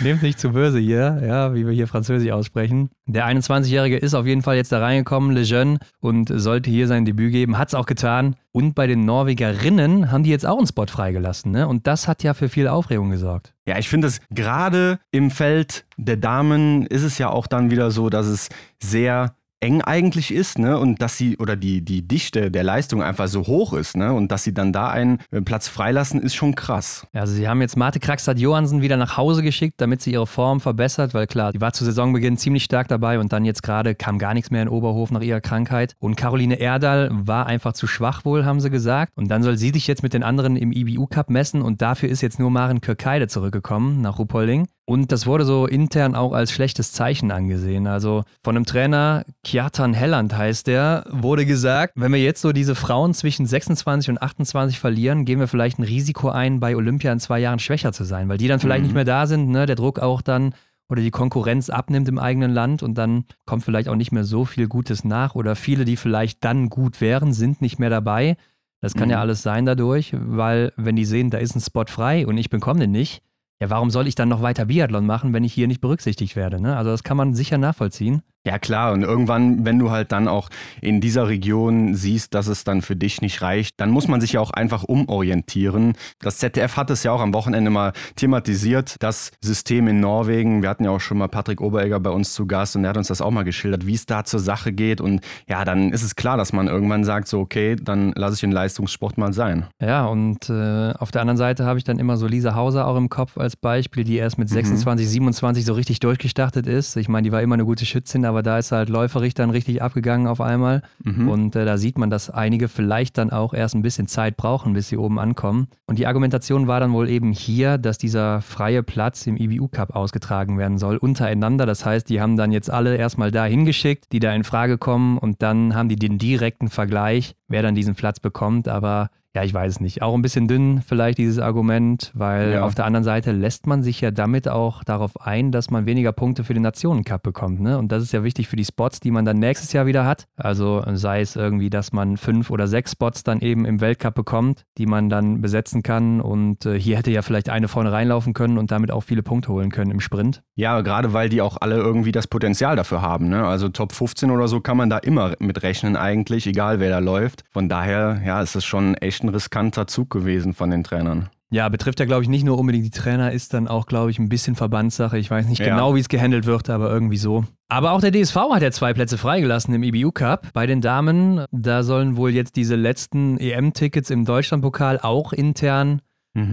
Nehmt 0.00 0.22
nicht 0.22 0.40
zu 0.40 0.52
böse 0.52 0.78
hier, 0.78 1.22
ja, 1.26 1.54
wie 1.54 1.66
wir 1.66 1.74
hier 1.74 1.86
Französisch 1.86 2.30
aussprechen. 2.30 2.88
Der 3.04 3.26
21-Jährige 3.26 3.98
ist 3.98 4.14
auf 4.14 4.26
jeden 4.26 4.40
Fall 4.42 4.56
jetzt 4.56 4.72
da 4.72 4.78
reingekommen, 4.78 5.32
Lejeune, 5.32 5.78
und 6.00 6.30
sollte 6.32 6.70
hier 6.70 6.86
sein 6.86 7.04
Debüt 7.04 7.32
geben. 7.32 7.58
Hat 7.58 7.68
es 7.68 7.74
auch 7.74 7.86
getan. 7.86 8.36
Und 8.52 8.74
bei 8.74 8.86
den 8.86 9.04
Norwegerinnen 9.04 10.10
haben 10.10 10.24
die 10.24 10.30
jetzt 10.30 10.46
auch 10.46 10.58
einen 10.58 10.66
Spot 10.66 10.86
freigelassen. 10.86 11.52
Ne? 11.52 11.57
Und 11.66 11.86
das 11.86 12.06
hat 12.06 12.22
ja 12.22 12.34
für 12.34 12.48
viel 12.48 12.68
Aufregung 12.68 13.10
gesorgt. 13.10 13.54
Ja, 13.66 13.78
ich 13.78 13.88
finde 13.88 14.06
es 14.06 14.20
gerade 14.30 15.00
im 15.10 15.30
Feld 15.30 15.84
der 15.96 16.16
Damen 16.16 16.86
ist 16.86 17.02
es 17.02 17.18
ja 17.18 17.30
auch 17.30 17.46
dann 17.46 17.70
wieder 17.70 17.90
so, 17.90 18.10
dass 18.10 18.26
es 18.26 18.48
sehr 18.82 19.34
eng 19.60 19.82
eigentlich 19.82 20.32
ist, 20.32 20.58
ne? 20.58 20.78
Und 20.78 21.02
dass 21.02 21.16
sie 21.16 21.36
oder 21.38 21.56
die, 21.56 21.84
die 21.84 22.06
Dichte 22.06 22.50
der 22.50 22.62
Leistung 22.62 23.02
einfach 23.02 23.28
so 23.28 23.46
hoch 23.46 23.72
ist, 23.72 23.96
ne? 23.96 24.12
Und 24.12 24.30
dass 24.30 24.44
sie 24.44 24.54
dann 24.54 24.72
da 24.72 24.88
einen 24.88 25.18
äh, 25.30 25.40
Platz 25.40 25.68
freilassen, 25.68 26.20
ist 26.20 26.34
schon 26.34 26.54
krass. 26.54 27.06
Also 27.12 27.32
sie 27.34 27.48
haben 27.48 27.60
jetzt 27.60 27.76
Marte 27.76 28.00
Kraxat 28.00 28.38
Johansen 28.38 28.82
wieder 28.82 28.96
nach 28.96 29.16
Hause 29.16 29.42
geschickt, 29.42 29.80
damit 29.80 30.02
sie 30.02 30.12
ihre 30.12 30.26
Form 30.26 30.60
verbessert, 30.60 31.14
weil 31.14 31.26
klar, 31.26 31.52
die 31.52 31.60
war 31.60 31.72
zu 31.72 31.84
Saisonbeginn 31.84 32.36
ziemlich 32.36 32.64
stark 32.64 32.88
dabei 32.88 33.18
und 33.18 33.32
dann 33.32 33.44
jetzt 33.44 33.62
gerade 33.62 33.94
kam 33.94 34.18
gar 34.18 34.34
nichts 34.34 34.50
mehr 34.50 34.62
in 34.62 34.68
Oberhof 34.68 35.10
nach 35.10 35.22
ihrer 35.22 35.40
Krankheit. 35.40 35.94
Und 35.98 36.16
Caroline 36.16 36.60
Erdal 36.60 37.08
war 37.12 37.46
einfach 37.46 37.72
zu 37.72 37.86
schwach 37.86 38.24
wohl, 38.24 38.44
haben 38.44 38.60
sie 38.60 38.70
gesagt. 38.70 39.12
Und 39.16 39.28
dann 39.28 39.42
soll 39.42 39.56
sie 39.56 39.70
sich 39.70 39.86
jetzt 39.86 40.02
mit 40.02 40.12
den 40.12 40.22
anderen 40.22 40.56
im 40.56 40.72
IBU 40.72 41.06
Cup 41.06 41.30
messen 41.30 41.62
und 41.62 41.82
dafür 41.82 42.08
ist 42.08 42.20
jetzt 42.20 42.38
nur 42.38 42.50
Maren 42.50 42.80
Kirkeide 42.80 43.28
zurückgekommen 43.28 44.00
nach 44.00 44.18
Ruhpolding. 44.18 44.66
Und 44.88 45.12
das 45.12 45.26
wurde 45.26 45.44
so 45.44 45.66
intern 45.66 46.14
auch 46.14 46.32
als 46.32 46.50
schlechtes 46.50 46.92
Zeichen 46.92 47.30
angesehen. 47.30 47.86
Also 47.86 48.24
von 48.42 48.56
einem 48.56 48.64
Trainer, 48.64 49.26
Kjartan 49.44 49.92
Helland 49.92 50.34
heißt 50.34 50.66
der, 50.66 51.04
wurde 51.10 51.44
gesagt, 51.44 51.92
wenn 51.96 52.10
wir 52.10 52.22
jetzt 52.22 52.40
so 52.40 52.52
diese 52.52 52.74
Frauen 52.74 53.12
zwischen 53.12 53.44
26 53.44 54.08
und 54.08 54.22
28 54.22 54.78
verlieren, 54.78 55.26
gehen 55.26 55.40
wir 55.40 55.46
vielleicht 55.46 55.78
ein 55.78 55.82
Risiko 55.82 56.30
ein, 56.30 56.58
bei 56.58 56.74
Olympia 56.74 57.12
in 57.12 57.20
zwei 57.20 57.38
Jahren 57.38 57.58
schwächer 57.58 57.92
zu 57.92 58.04
sein, 58.04 58.30
weil 58.30 58.38
die 58.38 58.48
dann 58.48 58.60
vielleicht 58.60 58.82
nicht 58.82 58.94
mehr 58.94 59.04
da 59.04 59.26
sind, 59.26 59.50
ne? 59.50 59.66
der 59.66 59.76
Druck 59.76 59.98
auch 59.98 60.22
dann 60.22 60.54
oder 60.88 61.02
die 61.02 61.10
Konkurrenz 61.10 61.68
abnimmt 61.68 62.08
im 62.08 62.18
eigenen 62.18 62.52
Land 62.52 62.82
und 62.82 62.96
dann 62.96 63.26
kommt 63.44 63.64
vielleicht 63.64 63.90
auch 63.90 63.94
nicht 63.94 64.12
mehr 64.12 64.24
so 64.24 64.46
viel 64.46 64.68
Gutes 64.68 65.04
nach 65.04 65.34
oder 65.34 65.54
viele, 65.54 65.84
die 65.84 65.96
vielleicht 65.96 66.42
dann 66.46 66.70
gut 66.70 67.02
wären, 67.02 67.34
sind 67.34 67.60
nicht 67.60 67.78
mehr 67.78 67.90
dabei. 67.90 68.38
Das 68.80 68.94
kann 68.94 69.10
ja 69.10 69.20
alles 69.20 69.42
sein 69.42 69.66
dadurch, 69.66 70.14
weil 70.18 70.72
wenn 70.76 70.96
die 70.96 71.04
sehen, 71.04 71.28
da 71.28 71.36
ist 71.36 71.54
ein 71.54 71.60
Spot 71.60 71.84
frei 71.86 72.26
und 72.26 72.38
ich 72.38 72.48
bekomme 72.48 72.80
den 72.80 72.92
nicht, 72.92 73.22
ja, 73.60 73.70
warum 73.70 73.90
soll 73.90 74.06
ich 74.06 74.14
dann 74.14 74.28
noch 74.28 74.42
weiter 74.42 74.66
Biathlon 74.66 75.04
machen, 75.04 75.32
wenn 75.32 75.44
ich 75.44 75.52
hier 75.52 75.66
nicht 75.66 75.80
berücksichtigt 75.80 76.36
werde? 76.36 76.60
Ne? 76.60 76.76
Also 76.76 76.90
das 76.90 77.02
kann 77.02 77.16
man 77.16 77.34
sicher 77.34 77.58
nachvollziehen. 77.58 78.22
Ja 78.48 78.58
klar, 78.58 78.94
und 78.94 79.02
irgendwann, 79.02 79.66
wenn 79.66 79.78
du 79.78 79.90
halt 79.90 80.10
dann 80.10 80.26
auch 80.26 80.48
in 80.80 81.02
dieser 81.02 81.28
Region 81.28 81.94
siehst, 81.94 82.32
dass 82.32 82.46
es 82.46 82.64
dann 82.64 82.80
für 82.80 82.96
dich 82.96 83.20
nicht 83.20 83.42
reicht, 83.42 83.78
dann 83.78 83.90
muss 83.90 84.08
man 84.08 84.22
sich 84.22 84.32
ja 84.32 84.40
auch 84.40 84.52
einfach 84.52 84.84
umorientieren. 84.84 85.92
Das 86.20 86.38
ZDF 86.38 86.78
hat 86.78 86.88
es 86.88 87.02
ja 87.02 87.12
auch 87.12 87.20
am 87.20 87.34
Wochenende 87.34 87.70
mal 87.70 87.92
thematisiert, 88.16 88.96
das 89.00 89.32
System 89.42 89.86
in 89.86 90.00
Norwegen. 90.00 90.62
Wir 90.62 90.70
hatten 90.70 90.84
ja 90.84 90.92
auch 90.92 91.00
schon 91.00 91.18
mal 91.18 91.28
Patrick 91.28 91.60
Oberegger 91.60 92.00
bei 92.00 92.08
uns 92.08 92.32
zu 92.32 92.46
Gast 92.46 92.74
und 92.74 92.84
er 92.84 92.88
hat 92.90 92.96
uns 92.96 93.08
das 93.08 93.20
auch 93.20 93.30
mal 93.30 93.42
geschildert, 93.42 93.86
wie 93.86 93.92
es 93.92 94.06
da 94.06 94.24
zur 94.24 94.40
Sache 94.40 94.72
geht. 94.72 95.02
Und 95.02 95.20
ja, 95.46 95.66
dann 95.66 95.92
ist 95.92 96.02
es 96.02 96.16
klar, 96.16 96.38
dass 96.38 96.54
man 96.54 96.68
irgendwann 96.68 97.04
sagt, 97.04 97.28
so 97.28 97.40
okay, 97.40 97.76
dann 97.76 98.12
lasse 98.16 98.32
ich 98.32 98.40
den 98.40 98.52
Leistungssport 98.52 99.18
mal 99.18 99.34
sein. 99.34 99.66
Ja, 99.78 100.06
und 100.06 100.48
äh, 100.48 100.94
auf 100.94 101.10
der 101.10 101.20
anderen 101.20 101.36
Seite 101.36 101.66
habe 101.66 101.78
ich 101.78 101.84
dann 101.84 101.98
immer 101.98 102.16
so 102.16 102.26
Lisa 102.26 102.54
Hauser 102.54 102.86
auch 102.86 102.96
im 102.96 103.10
Kopf 103.10 103.36
als 103.36 103.56
Beispiel, 103.56 104.04
die 104.04 104.16
erst 104.16 104.38
mit 104.38 104.48
26, 104.48 105.06
27 105.06 105.66
so 105.66 105.74
richtig 105.74 106.00
durchgestartet 106.00 106.66
ist. 106.66 106.96
Ich 106.96 107.10
meine, 107.10 107.26
die 107.26 107.32
war 107.32 107.42
immer 107.42 107.56
eine 107.56 107.66
gute 107.66 107.84
Schützin, 107.84 108.24
aber 108.24 108.37
da 108.42 108.58
ist 108.58 108.72
halt 108.72 108.88
läuferig 108.88 109.34
dann 109.34 109.50
richtig 109.50 109.82
abgegangen 109.82 110.26
auf 110.26 110.40
einmal. 110.40 110.82
Und 111.28 111.56
äh, 111.56 111.64
da 111.64 111.78
sieht 111.78 111.98
man, 111.98 112.10
dass 112.10 112.30
einige 112.30 112.68
vielleicht 112.68 113.18
dann 113.18 113.30
auch 113.30 113.54
erst 113.54 113.74
ein 113.74 113.82
bisschen 113.82 114.08
Zeit 114.08 114.36
brauchen, 114.36 114.72
bis 114.72 114.88
sie 114.88 114.96
oben 114.96 115.18
ankommen. 115.18 115.68
Und 115.86 115.98
die 115.98 116.06
Argumentation 116.06 116.66
war 116.66 116.80
dann 116.80 116.92
wohl 116.92 117.08
eben 117.08 117.32
hier, 117.32 117.78
dass 117.78 117.98
dieser 117.98 118.40
freie 118.40 118.82
Platz 118.82 119.26
im 119.26 119.36
IBU 119.36 119.68
Cup 119.68 119.94
ausgetragen 119.94 120.58
werden 120.58 120.78
soll, 120.78 120.96
untereinander. 120.96 121.66
Das 121.66 121.84
heißt, 121.84 122.08
die 122.08 122.20
haben 122.20 122.36
dann 122.36 122.52
jetzt 122.52 122.70
alle 122.70 122.96
erstmal 122.96 123.30
da 123.30 123.44
hingeschickt, 123.44 124.12
die 124.12 124.20
da 124.20 124.32
in 124.34 124.44
Frage 124.44 124.78
kommen 124.78 125.18
und 125.18 125.42
dann 125.42 125.74
haben 125.74 125.88
die 125.88 125.96
den 125.96 126.18
direkten 126.18 126.68
Vergleich, 126.68 127.34
wer 127.48 127.62
dann 127.62 127.74
diesen 127.74 127.94
Platz 127.94 128.20
bekommt. 128.20 128.68
Aber 128.68 129.10
ja, 129.38 129.44
ich 129.44 129.54
weiß 129.54 129.74
es 129.74 129.80
nicht. 129.80 130.02
Auch 130.02 130.14
ein 130.14 130.22
bisschen 130.22 130.48
dünn 130.48 130.82
vielleicht 130.84 131.16
dieses 131.18 131.38
Argument, 131.38 132.10
weil 132.12 132.54
Ja. 132.54 132.64
auf 132.64 132.74
der 132.74 132.86
anderen 132.86 133.04
Seite 133.04 133.30
lässt 133.30 133.68
man 133.68 133.84
sich 133.84 134.00
ja 134.00 134.10
damit 134.10 134.48
auch 134.48 134.82
darauf 134.82 135.20
ein, 135.20 135.52
dass 135.52 135.70
man 135.70 135.86
weniger 135.86 136.10
Punkte 136.10 136.42
für 136.42 136.54
den 136.54 136.64
Nationencup 136.64 137.22
bekommt. 137.22 137.60
Ne? 137.60 137.78
Und 137.78 137.92
das 137.92 138.02
ist 138.02 138.12
ja 138.12 138.24
wichtig 138.24 138.48
für 138.48 138.56
die 138.56 138.64
Spots, 138.64 138.98
die 138.98 139.12
man 139.12 139.24
dann 139.24 139.38
nächstes 139.38 139.72
Jahr 139.72 139.86
wieder 139.86 140.04
hat. 140.04 140.24
Also 140.36 140.82
sei 140.94 141.20
es 141.20 141.36
irgendwie, 141.36 141.70
dass 141.70 141.92
man 141.92 142.16
fünf 142.16 142.50
oder 142.50 142.66
sechs 142.66 142.90
Spots 142.92 143.22
dann 143.22 143.40
eben 143.40 143.64
im 143.64 143.80
Weltcup 143.80 144.14
bekommt, 144.14 144.64
die 144.76 144.86
man 144.86 145.08
dann 145.08 145.40
besetzen 145.40 145.84
kann. 145.84 146.20
Und 146.20 146.66
äh, 146.66 146.78
hier 146.78 146.96
hätte 146.96 147.12
ja 147.12 147.22
vielleicht 147.22 147.48
eine 147.48 147.68
vorne 147.68 147.92
reinlaufen 147.92 148.34
können 148.34 148.58
und 148.58 148.72
damit 148.72 148.90
auch 148.90 149.02
viele 149.02 149.22
Punkte 149.22 149.52
holen 149.52 149.70
können 149.70 149.92
im 149.92 150.00
Sprint. 150.00 150.42
Ja, 150.56 150.80
gerade 150.80 151.12
weil 151.12 151.28
die 151.28 151.42
auch 151.42 151.58
alle 151.60 151.76
irgendwie 151.76 152.10
das 152.10 152.26
Potenzial 152.26 152.74
dafür 152.74 153.02
haben. 153.02 153.28
Ne? 153.28 153.46
Also 153.46 153.68
Top 153.68 153.92
15 153.92 154.32
oder 154.32 154.48
so 154.48 154.60
kann 154.60 154.76
man 154.76 154.90
da 154.90 154.98
immer 154.98 155.34
mit 155.38 155.62
rechnen 155.62 155.94
eigentlich, 155.94 156.46
egal 156.48 156.80
wer 156.80 156.90
da 156.90 156.98
läuft. 156.98 157.44
Von 157.52 157.68
daher, 157.68 158.20
ja, 158.26 158.42
ist 158.42 158.56
es 158.56 158.64
schon 158.64 158.94
echt 158.94 159.22
ein 159.22 159.27
riskanter 159.28 159.86
Zug 159.86 160.10
gewesen 160.10 160.54
von 160.54 160.70
den 160.70 160.84
Trainern. 160.84 161.28
Ja, 161.50 161.70
betrifft 161.70 161.98
ja, 161.98 162.04
glaube 162.04 162.22
ich, 162.22 162.28
nicht 162.28 162.44
nur 162.44 162.58
unbedingt 162.58 162.84
die 162.84 162.90
Trainer, 162.90 163.32
ist 163.32 163.54
dann 163.54 163.68
auch, 163.68 163.86
glaube 163.86 164.10
ich, 164.10 164.18
ein 164.18 164.28
bisschen 164.28 164.54
Verbandssache. 164.54 165.16
Ich 165.16 165.30
weiß 165.30 165.46
nicht 165.46 165.60
Ja. 165.60 165.70
genau, 165.70 165.94
wie 165.94 166.00
es 166.00 166.08
gehandelt 166.10 166.44
wird, 166.44 166.68
aber 166.68 166.90
irgendwie 166.90 167.16
so. 167.16 167.44
Aber 167.68 167.92
auch 167.92 168.02
der 168.02 168.12
DSV 168.12 168.36
hat 168.52 168.60
ja 168.62 168.70
zwei 168.70 168.92
Plätze 168.92 169.16
freigelassen 169.16 169.72
im 169.74 169.82
IBU 169.82 170.12
Cup. 170.12 170.48
Bei 170.52 170.66
den 170.66 170.82
Damen, 170.82 171.44
da 171.50 171.82
sollen 171.84 172.16
wohl 172.16 172.34
jetzt 172.34 172.56
diese 172.56 172.76
letzten 172.76 173.38
EM-Tickets 173.38 174.10
im 174.10 174.26
Deutschlandpokal 174.26 175.00
auch 175.00 175.32
intern 175.32 176.02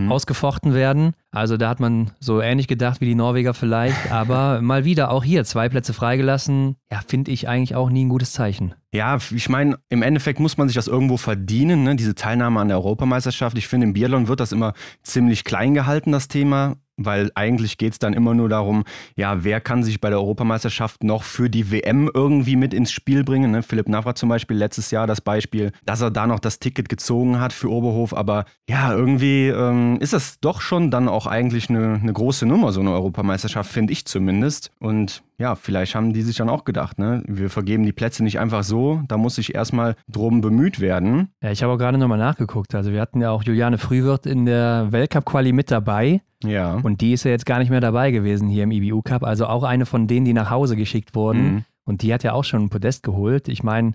ausgefochten 0.09 0.73
werden. 0.73 1.13
Also 1.31 1.57
da 1.57 1.69
hat 1.69 1.79
man 1.79 2.11
so 2.19 2.41
ähnlich 2.41 2.67
gedacht 2.67 3.01
wie 3.01 3.05
die 3.05 3.15
Norweger 3.15 3.53
vielleicht, 3.53 4.11
aber 4.11 4.61
mal 4.61 4.85
wieder 4.85 5.11
auch 5.11 5.23
hier 5.23 5.43
zwei 5.43 5.69
Plätze 5.69 5.93
freigelassen. 5.93 6.75
Ja, 6.91 7.01
finde 7.05 7.31
ich 7.31 7.47
eigentlich 7.47 7.75
auch 7.75 7.89
nie 7.89 8.05
ein 8.05 8.09
gutes 8.09 8.31
Zeichen. 8.31 8.73
Ja, 8.93 9.17
ich 9.31 9.49
meine, 9.49 9.77
im 9.89 10.01
Endeffekt 10.01 10.39
muss 10.39 10.57
man 10.57 10.67
sich 10.67 10.75
das 10.75 10.87
irgendwo 10.87 11.17
verdienen, 11.17 11.83
ne? 11.83 11.95
diese 11.95 12.15
Teilnahme 12.15 12.59
an 12.61 12.69
der 12.69 12.77
Europameisterschaft. 12.77 13.57
Ich 13.57 13.67
finde, 13.67 13.87
im 13.87 13.93
Biathlon 13.93 14.27
wird 14.27 14.39
das 14.39 14.51
immer 14.51 14.73
ziemlich 15.03 15.43
klein 15.43 15.73
gehalten, 15.73 16.11
das 16.11 16.29
Thema, 16.29 16.77
weil 16.97 17.31
eigentlich 17.35 17.77
geht 17.77 17.93
es 17.93 17.99
dann 17.99 18.13
immer 18.13 18.33
nur 18.33 18.49
darum, 18.49 18.83
ja, 19.15 19.43
wer 19.43 19.61
kann 19.61 19.83
sich 19.83 19.99
bei 19.99 20.09
der 20.09 20.19
Europameisterschaft 20.19 21.03
noch 21.03 21.23
für 21.23 21.49
die 21.49 21.71
WM 21.71 22.09
irgendwie 22.13 22.55
mit 22.55 22.73
ins 22.73 22.91
Spiel 22.91 23.23
bringen. 23.23 23.51
Ne? 23.51 23.63
Philipp 23.63 23.89
Navrat 23.89 24.17
zum 24.17 24.29
Beispiel 24.29 24.57
letztes 24.57 24.91
Jahr 24.91 25.07
das 25.07 25.21
Beispiel, 25.21 25.71
dass 25.85 26.01
er 26.01 26.11
da 26.11 26.27
noch 26.27 26.39
das 26.39 26.59
Ticket 26.59 26.89
gezogen 26.89 27.39
hat 27.39 27.53
für 27.53 27.69
Oberhof. 27.69 28.13
Aber 28.13 28.45
ja, 28.69 28.93
irgendwie 28.93 29.47
ähm, 29.47 29.97
ist 29.99 30.13
das 30.13 30.39
doch 30.39 30.61
schon 30.61 30.91
dann 30.91 31.07
auch 31.07 31.27
eigentlich 31.27 31.69
eine, 31.69 31.99
eine 32.01 32.13
große 32.13 32.45
Nummer, 32.45 32.71
so 32.71 32.81
eine 32.81 32.91
Europameisterschaft, 32.91 33.71
finde 33.71 33.93
ich 33.93 34.05
zumindest. 34.05 34.71
Und 34.79 35.23
ja, 35.37 35.55
vielleicht 35.55 35.95
haben 35.95 36.13
die 36.13 36.21
sich 36.21 36.37
dann 36.37 36.49
auch 36.49 36.63
gedacht, 36.63 36.97
ne? 36.97 37.23
Wir 37.27 37.49
vergeben 37.49 37.83
die 37.83 37.91
Plätze 37.91 38.23
nicht 38.23 38.39
einfach 38.39 38.63
so, 38.63 39.01
da 39.07 39.17
muss 39.17 39.35
sich 39.35 39.53
erstmal 39.53 39.95
drum 40.07 40.41
bemüht 40.41 40.79
werden. 40.79 41.29
Ja, 41.41 41.51
ich 41.51 41.63
habe 41.63 41.73
auch 41.73 41.77
gerade 41.77 41.97
nochmal 41.97 42.17
nachgeguckt. 42.17 42.73
Also 42.75 42.91
wir 42.91 43.01
hatten 43.01 43.21
ja 43.21 43.31
auch 43.31 43.43
Juliane 43.43 43.77
Frühwirt 43.77 44.25
in 44.25 44.45
der 44.45 44.87
Weltcup-Quali 44.91 45.51
mit 45.51 45.71
dabei. 45.71 46.21
Ja. 46.43 46.75
Und 46.75 47.01
die 47.01 47.13
ist 47.13 47.23
ja 47.23 47.31
jetzt 47.31 47.45
gar 47.45 47.59
nicht 47.59 47.69
mehr 47.69 47.81
dabei 47.81 48.11
gewesen 48.11 48.47
hier 48.47 48.63
im 48.63 48.71
IBU 48.71 49.01
Cup. 49.01 49.23
Also 49.23 49.47
auch 49.47 49.63
eine 49.63 49.85
von 49.85 50.07
denen, 50.07 50.25
die 50.25 50.33
nach 50.33 50.49
Hause 50.49 50.75
geschickt 50.75 51.15
wurden. 51.15 51.43
Mhm. 51.43 51.63
Und 51.85 52.01
die 52.01 52.13
hat 52.13 52.23
ja 52.23 52.33
auch 52.33 52.43
schon 52.43 52.63
ein 52.63 52.69
Podest 52.69 53.03
geholt. 53.03 53.47
Ich 53.47 53.61
meine, 53.61 53.93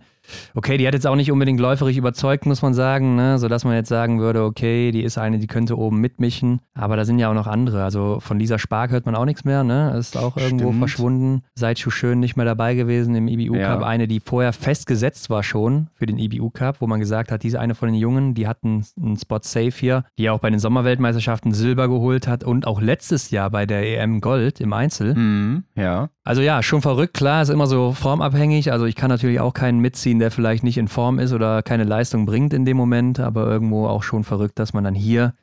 okay, 0.55 0.77
die 0.77 0.87
hat 0.87 0.95
jetzt 0.95 1.07
auch 1.07 1.17
nicht 1.17 1.31
unbedingt 1.31 1.61
läuferig 1.61 1.97
überzeugt, 1.97 2.47
muss 2.47 2.63
man 2.63 2.75
sagen, 2.75 3.17
ne? 3.17 3.39
sodass 3.39 3.65
man 3.65 3.75
jetzt 3.75 3.89
sagen 3.89 4.21
würde, 4.21 4.45
okay, 4.45 4.91
die 4.91 5.03
ist 5.03 5.19
eine, 5.19 5.39
die 5.39 5.47
könnte 5.47 5.77
oben 5.79 6.01
mitmischen. 6.01 6.61
Aber 6.75 6.97
da 6.97 7.05
sind 7.05 7.19
ja 7.19 7.29
auch 7.31 7.35
noch 7.35 7.47
andere. 7.47 7.85
Also 7.85 8.19
von 8.21 8.39
Lisa 8.39 8.59
Spark 8.59 8.91
hört 8.91 9.07
man 9.07 9.15
auch 9.15 9.25
nichts 9.25 9.45
mehr, 9.45 9.65
ne? 9.65 9.95
Ist 9.99 10.17
auch 10.17 10.37
irgendwo 10.37 10.69
Stimmt. 10.69 10.79
verschwunden. 10.79 11.43
Seit 11.55 11.79
Schön 11.79 12.21
nicht 12.21 12.37
mehr 12.37 12.47
dabei 12.47 12.75
gewesen 12.75 13.15
im 13.15 13.27
IBU 13.29 13.55
Ja. 13.57 13.75
Cup. 13.77 13.83
Eine, 13.85 14.07
die 14.07 14.21
vorher 14.21 14.53
festgesetzt 14.53 15.29
war 15.31 15.43
schon 15.43 15.89
für 15.95 16.07
den 16.07 16.19
IBU 16.19 16.51
Cup, 16.51 16.81
wo 16.81 16.87
man 16.87 17.01
gesagt 17.01 17.33
hat, 17.33 17.43
diese 17.43 17.59
eine 17.61 17.75
von 17.75 17.89
den 17.89 17.95
Jungen, 17.97 18.35
die 18.35 18.47
hatten 18.47 18.85
einen 19.01 19.17
Spot 19.17 19.39
safe 19.43 19.71
hier, 19.73 20.05
die 20.19 20.31
auch 20.31 20.39
bei 20.41 20.51
den 20.51 20.59
Sommerweltmeisterschaften 20.59 21.53
Silber 21.53 21.89
geholt 21.89 22.27
hat 22.29 22.45
und 22.45 22.67
auch 22.67 22.81
letztes 22.81 23.31
Jahr 23.31 23.51
bei 23.51 23.67
der 23.67 23.83
EM 24.01 24.21
Gold 24.21 24.61
im 24.61 24.73
Einzel. 24.73 25.15
Mhm. 25.15 25.65
Ja. 25.75 26.09
Also 26.25 26.43
ja, 26.43 26.63
schon 26.63 26.83
verrückt, 26.83 27.15
klar, 27.15 27.43
ist 27.43 27.49
immer 27.49 27.67
so 27.67 27.93
formabhängig. 27.93 28.73
Also 28.73 28.85
ich 28.87 28.95
kann 28.95 29.09
natürlich 29.09 29.41
auch 29.41 29.55
keinen 29.55 29.81
mitziehen, 29.81 30.10
der 30.19 30.31
vielleicht 30.31 30.65
nicht 30.65 30.79
in 30.79 30.89
Form 30.89 31.19
ist 31.19 31.33
oder 31.33 31.63
keine 31.63 31.85
Leistung 31.85 32.27
bringt 32.27 32.53
in 32.53 32.65
dem 32.65 32.77
Moment, 32.77 33.21
aber 33.21 33.47
irgendwo 33.47 33.87
auch 33.87 34.03
schon 34.03 34.25
verrückt, 34.25 34.59
dass 34.59 34.73
man 34.73 34.85
dann 34.85 34.95
hier 34.95 35.35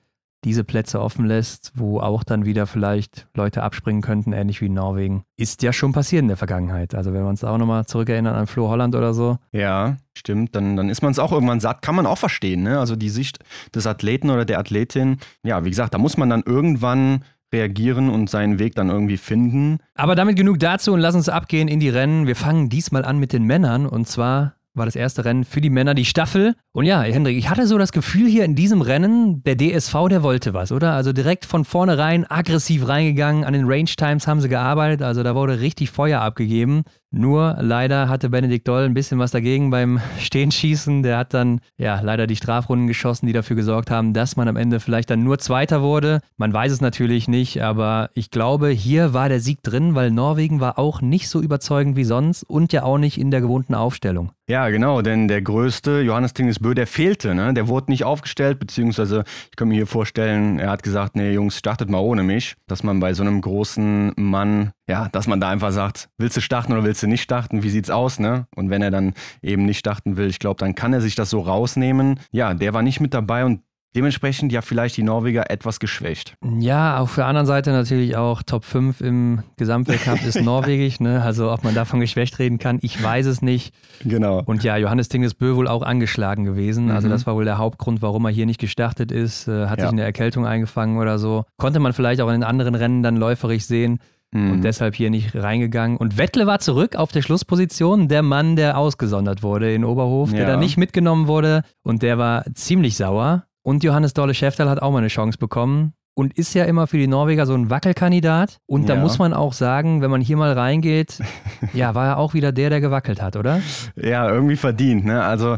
diese 0.43 0.63
Plätze 0.63 1.01
offen 1.01 1.25
lässt, 1.25 1.71
wo 1.75 1.99
auch 1.99 2.23
dann 2.23 2.45
wieder 2.45 2.67
vielleicht 2.67 3.27
Leute 3.33 3.63
abspringen 3.63 4.01
könnten, 4.01 4.33
ähnlich 4.33 4.61
wie 4.61 4.67
in 4.67 4.73
Norwegen. 4.73 5.23
Ist 5.35 5.63
ja 5.63 5.73
schon 5.73 5.93
passiert 5.93 6.21
in 6.21 6.27
der 6.27 6.37
Vergangenheit. 6.37 6.93
Also 6.93 7.13
wenn 7.13 7.23
wir 7.23 7.29
uns 7.29 7.43
auch 7.43 7.57
nochmal 7.57 7.85
zurückerinnern 7.85 8.35
an 8.35 8.47
Flo 8.47 8.69
Holland 8.69 8.95
oder 8.95 9.13
so. 9.13 9.39
Ja, 9.51 9.97
stimmt. 10.15 10.55
Dann, 10.55 10.75
dann 10.75 10.89
ist 10.89 11.01
man 11.01 11.11
es 11.11 11.19
auch 11.19 11.31
irgendwann 11.31 11.59
satt. 11.59 11.81
Kann 11.81 11.95
man 11.95 12.05
auch 12.05 12.17
verstehen, 12.17 12.63
ne? 12.63 12.79
Also 12.79 12.95
die 12.95 13.09
Sicht 13.09 13.39
des 13.73 13.87
Athleten 13.87 14.29
oder 14.29 14.45
der 14.45 14.59
Athletin. 14.59 15.17
Ja, 15.43 15.65
wie 15.65 15.69
gesagt, 15.69 15.93
da 15.93 15.97
muss 15.97 16.17
man 16.17 16.29
dann 16.29 16.43
irgendwann 16.45 17.23
reagieren 17.51 18.09
und 18.09 18.29
seinen 18.29 18.59
Weg 18.59 18.75
dann 18.75 18.89
irgendwie 18.89 19.17
finden. 19.17 19.79
Aber 19.95 20.15
damit 20.15 20.35
genug 20.35 20.59
dazu 20.59 20.93
und 20.93 20.99
lass 20.99 21.15
uns 21.15 21.29
abgehen 21.29 21.67
in 21.67 21.79
die 21.79 21.89
Rennen. 21.89 22.27
Wir 22.27 22.35
fangen 22.35 22.69
diesmal 22.69 23.05
an 23.05 23.19
mit 23.19 23.33
den 23.33 23.43
Männern 23.43 23.85
und 23.85 24.07
zwar 24.07 24.56
war 24.77 24.85
das 24.85 24.95
erste 24.95 25.25
Rennen 25.25 25.43
für 25.43 25.61
die 25.61 25.69
Männer 25.69 25.93
die 25.93 26.05
Staffel. 26.05 26.55
Und 26.71 26.85
ja, 26.85 27.01
Hendrik, 27.01 27.37
ich 27.37 27.49
hatte 27.49 27.67
so 27.67 27.77
das 27.77 27.91
Gefühl 27.91 28.27
hier 28.27 28.45
in 28.45 28.55
diesem 28.55 28.81
Rennen, 28.81 29.43
der 29.43 29.57
DSV, 29.57 29.93
der 30.09 30.23
wollte 30.23 30.53
was, 30.53 30.71
oder? 30.71 30.93
Also 30.93 31.13
direkt 31.13 31.45
von 31.45 31.65
vornherein 31.65 32.29
aggressiv 32.29 32.87
reingegangen. 32.87 33.43
An 33.43 33.53
den 33.53 33.65
Range 33.65 33.85
Times 33.85 34.27
haben 34.27 34.41
sie 34.41 34.49
gearbeitet, 34.49 35.01
also 35.01 35.23
da 35.23 35.35
wurde 35.35 35.59
richtig 35.59 35.89
Feuer 35.89 36.21
abgegeben. 36.21 36.83
Nur 37.09 37.55
leider 37.61 38.09
hatte 38.09 38.29
Benedikt 38.29 38.67
Doll 38.67 38.83
ein 38.83 38.93
bisschen 38.93 39.17
was 39.17 39.31
dagegen 39.31 39.69
beim 39.69 40.01
Stehenschießen. 40.19 41.03
Der 41.03 41.17
hat 41.17 41.33
dann 41.33 41.61
ja 41.77 42.01
leider 42.01 42.27
die 42.27 42.35
Strafrunden 42.35 42.87
geschossen, 42.87 43.27
die 43.27 43.33
dafür 43.33 43.55
gesorgt 43.55 43.89
haben, 43.89 44.13
dass 44.13 44.35
man 44.35 44.47
am 44.47 44.57
Ende 44.57 44.79
vielleicht 44.79 45.09
dann 45.09 45.23
nur 45.23 45.39
Zweiter 45.39 45.81
wurde. 45.81 46.19
Man 46.35 46.51
weiß 46.51 46.71
es 46.71 46.81
natürlich 46.81 47.27
nicht, 47.27 47.61
aber 47.61 48.09
ich 48.13 48.29
glaube, 48.29 48.69
hier 48.69 49.13
war 49.13 49.29
der 49.29 49.39
Sieg 49.39 49.63
drin, 49.63 49.95
weil 49.95 50.11
Norwegen 50.11 50.59
war 50.59 50.77
auch 50.77 51.01
nicht 51.01 51.29
so 51.29 51.41
überzeugend 51.41 51.95
wie 51.95 52.03
sonst 52.03 52.43
und 52.43 52.73
ja 52.73 52.83
auch 52.83 52.97
nicht 52.97 53.17
in 53.17 53.31
der 53.31 53.41
gewohnten 53.41 53.73
Aufstellung. 53.73 54.31
Ja, 54.49 54.69
genau, 54.69 55.01
denn 55.01 55.27
der 55.27 55.41
größte, 55.41 55.99
Johannes 55.99 56.33
Tingesbö, 56.33 56.73
der 56.73 56.87
fehlte, 56.87 57.35
ne? 57.35 57.53
Der 57.53 57.67
wurde 57.67 57.91
nicht 57.91 58.05
aufgestellt, 58.05 58.59
beziehungsweise 58.59 59.25
ich 59.49 59.57
kann 59.57 59.67
mir 59.67 59.75
hier 59.75 59.87
vorstellen, 59.87 60.57
er 60.57 60.69
hat 60.69 60.83
gesagt, 60.83 61.17
nee, 61.17 61.33
Jungs, 61.33 61.57
startet 61.57 61.89
mal 61.89 61.99
ohne 61.99 62.23
mich. 62.23 62.55
Dass 62.65 62.81
man 62.81 63.01
bei 63.01 63.13
so 63.13 63.23
einem 63.23 63.41
großen 63.41 64.13
Mann, 64.15 64.71
ja, 64.89 65.09
dass 65.11 65.27
man 65.27 65.39
da 65.41 65.49
einfach 65.49 65.71
sagt, 65.71 66.09
willst 66.17 66.37
du 66.37 66.41
starten 66.41 66.71
oder 66.73 66.83
willst 66.83 67.03
du 67.03 67.07
nicht 67.07 67.21
starten? 67.21 67.63
Wie 67.63 67.69
sieht's 67.69 67.89
aus, 67.89 68.19
ne? 68.19 68.47
Und 68.55 68.69
wenn 68.69 68.81
er 68.81 68.91
dann 68.91 69.13
eben 69.41 69.65
nicht 69.65 69.79
starten 69.79 70.15
will, 70.17 70.27
ich 70.27 70.39
glaube, 70.39 70.59
dann 70.59 70.75
kann 70.75 70.93
er 70.93 71.01
sich 71.01 71.15
das 71.15 71.29
so 71.29 71.41
rausnehmen. 71.41 72.19
Ja, 72.31 72.53
der 72.53 72.73
war 72.73 72.81
nicht 72.83 72.99
mit 73.01 73.13
dabei 73.13 73.43
und 73.45 73.61
dementsprechend 73.95 74.51
ja 74.51 74.61
vielleicht 74.61 74.95
die 74.97 75.01
Norweger 75.03 75.49
etwas 75.49 75.79
geschwächt. 75.79 76.35
Ja, 76.59 76.99
auf 76.99 77.15
der 77.15 77.25
anderen 77.25 77.47
Seite 77.47 77.71
natürlich 77.71 78.15
auch 78.15 78.43
Top 78.43 78.63
5 78.63 79.01
im 79.01 79.41
Gesamtweltcup 79.57 80.23
ist 80.23 80.39
norwegisch, 80.41 80.99
ne? 80.99 81.21
Also 81.23 81.51
ob 81.51 81.63
man 81.63 81.73
davon 81.73 81.99
geschwächt 81.99 82.37
reden 82.37 82.59
kann, 82.59 82.77
ich 82.81 83.01
weiß 83.01 83.25
es 83.25 83.41
nicht. 83.41 83.73
Genau. 84.03 84.43
Und 84.45 84.63
ja, 84.63 84.77
Johannes 84.77 85.09
Tingesbö 85.09 85.55
wohl 85.55 85.67
auch 85.67 85.81
angeschlagen 85.81 86.43
gewesen. 86.43 86.91
Also 86.91 87.07
Mhm. 87.07 87.11
das 87.11 87.25
war 87.25 87.35
wohl 87.35 87.45
der 87.45 87.57
Hauptgrund, 87.57 88.01
warum 88.01 88.25
er 88.25 88.31
hier 88.31 88.45
nicht 88.45 88.59
gestartet 88.59 89.11
ist. 89.11 89.47
Äh, 89.47 89.65
hat 89.67 89.79
Ja. 89.79 89.85
sich 89.85 89.93
eine 89.93 90.03
Erkältung 90.03 90.45
eingefangen 90.45 90.97
oder 90.97 91.17
so. 91.17 91.45
Konnte 91.57 91.79
man 91.79 91.93
vielleicht 91.93 92.21
auch 92.21 92.27
in 92.27 92.33
den 92.33 92.43
anderen 92.43 92.75
Rennen 92.75 93.01
dann 93.03 93.17
läuferig 93.17 93.65
sehen 93.65 93.99
Mhm. 94.31 94.51
und 94.51 94.61
deshalb 94.63 94.95
hier 94.95 95.09
nicht 95.09 95.35
reingegangen. 95.35 95.97
Und 95.97 96.17
Wettle 96.17 96.45
war 96.47 96.59
zurück 96.59 96.95
auf 96.95 97.11
der 97.11 97.21
Schlussposition, 97.21 98.07
der 98.07 98.21
Mann, 98.23 98.55
der 98.55 98.77
ausgesondert 98.77 99.41
wurde 99.43 99.73
in 99.73 99.85
Oberhof, 99.85 100.31
der 100.31 100.41
Ja. 100.41 100.47
da 100.47 100.57
nicht 100.57 100.77
mitgenommen 100.77 101.27
wurde 101.27 101.63
und 101.83 102.01
der 102.03 102.17
war 102.17 102.43
ziemlich 102.53 102.97
sauer. 102.97 103.45
Und 103.63 103.83
Johannes 103.83 104.13
Dolle 104.13 104.33
Schäftal 104.33 104.69
hat 104.69 104.81
auch 104.81 104.91
mal 104.91 104.99
eine 104.99 105.07
Chance 105.07 105.37
bekommen. 105.37 105.93
Und 106.17 106.35
ist 106.35 106.55
ja 106.55 106.65
immer 106.65 106.87
für 106.87 106.97
die 106.97 107.05
Norweger 107.05 107.45
so 107.45 107.53
ein 107.53 107.69
Wackelkandidat. 107.69 108.57
Und 108.65 108.89
da 108.89 108.95
Ja. 108.95 109.01
muss 109.01 109.19
man 109.19 109.33
auch 109.33 109.53
sagen, 109.53 110.01
wenn 110.01 110.09
man 110.09 110.19
hier 110.19 110.35
mal 110.35 110.51
reingeht, 110.51 111.19
ja, 111.75 111.93
war 111.93 112.07
er 112.07 112.17
auch 112.17 112.33
wieder 112.33 112.51
der, 112.51 112.71
der 112.71 112.81
gewackelt 112.81 113.21
hat, 113.21 113.35
oder? 113.35 113.61
Ja, 113.95 114.27
irgendwie 114.27 114.55
verdient, 114.55 115.05
ne? 115.05 115.23
Also, 115.23 115.57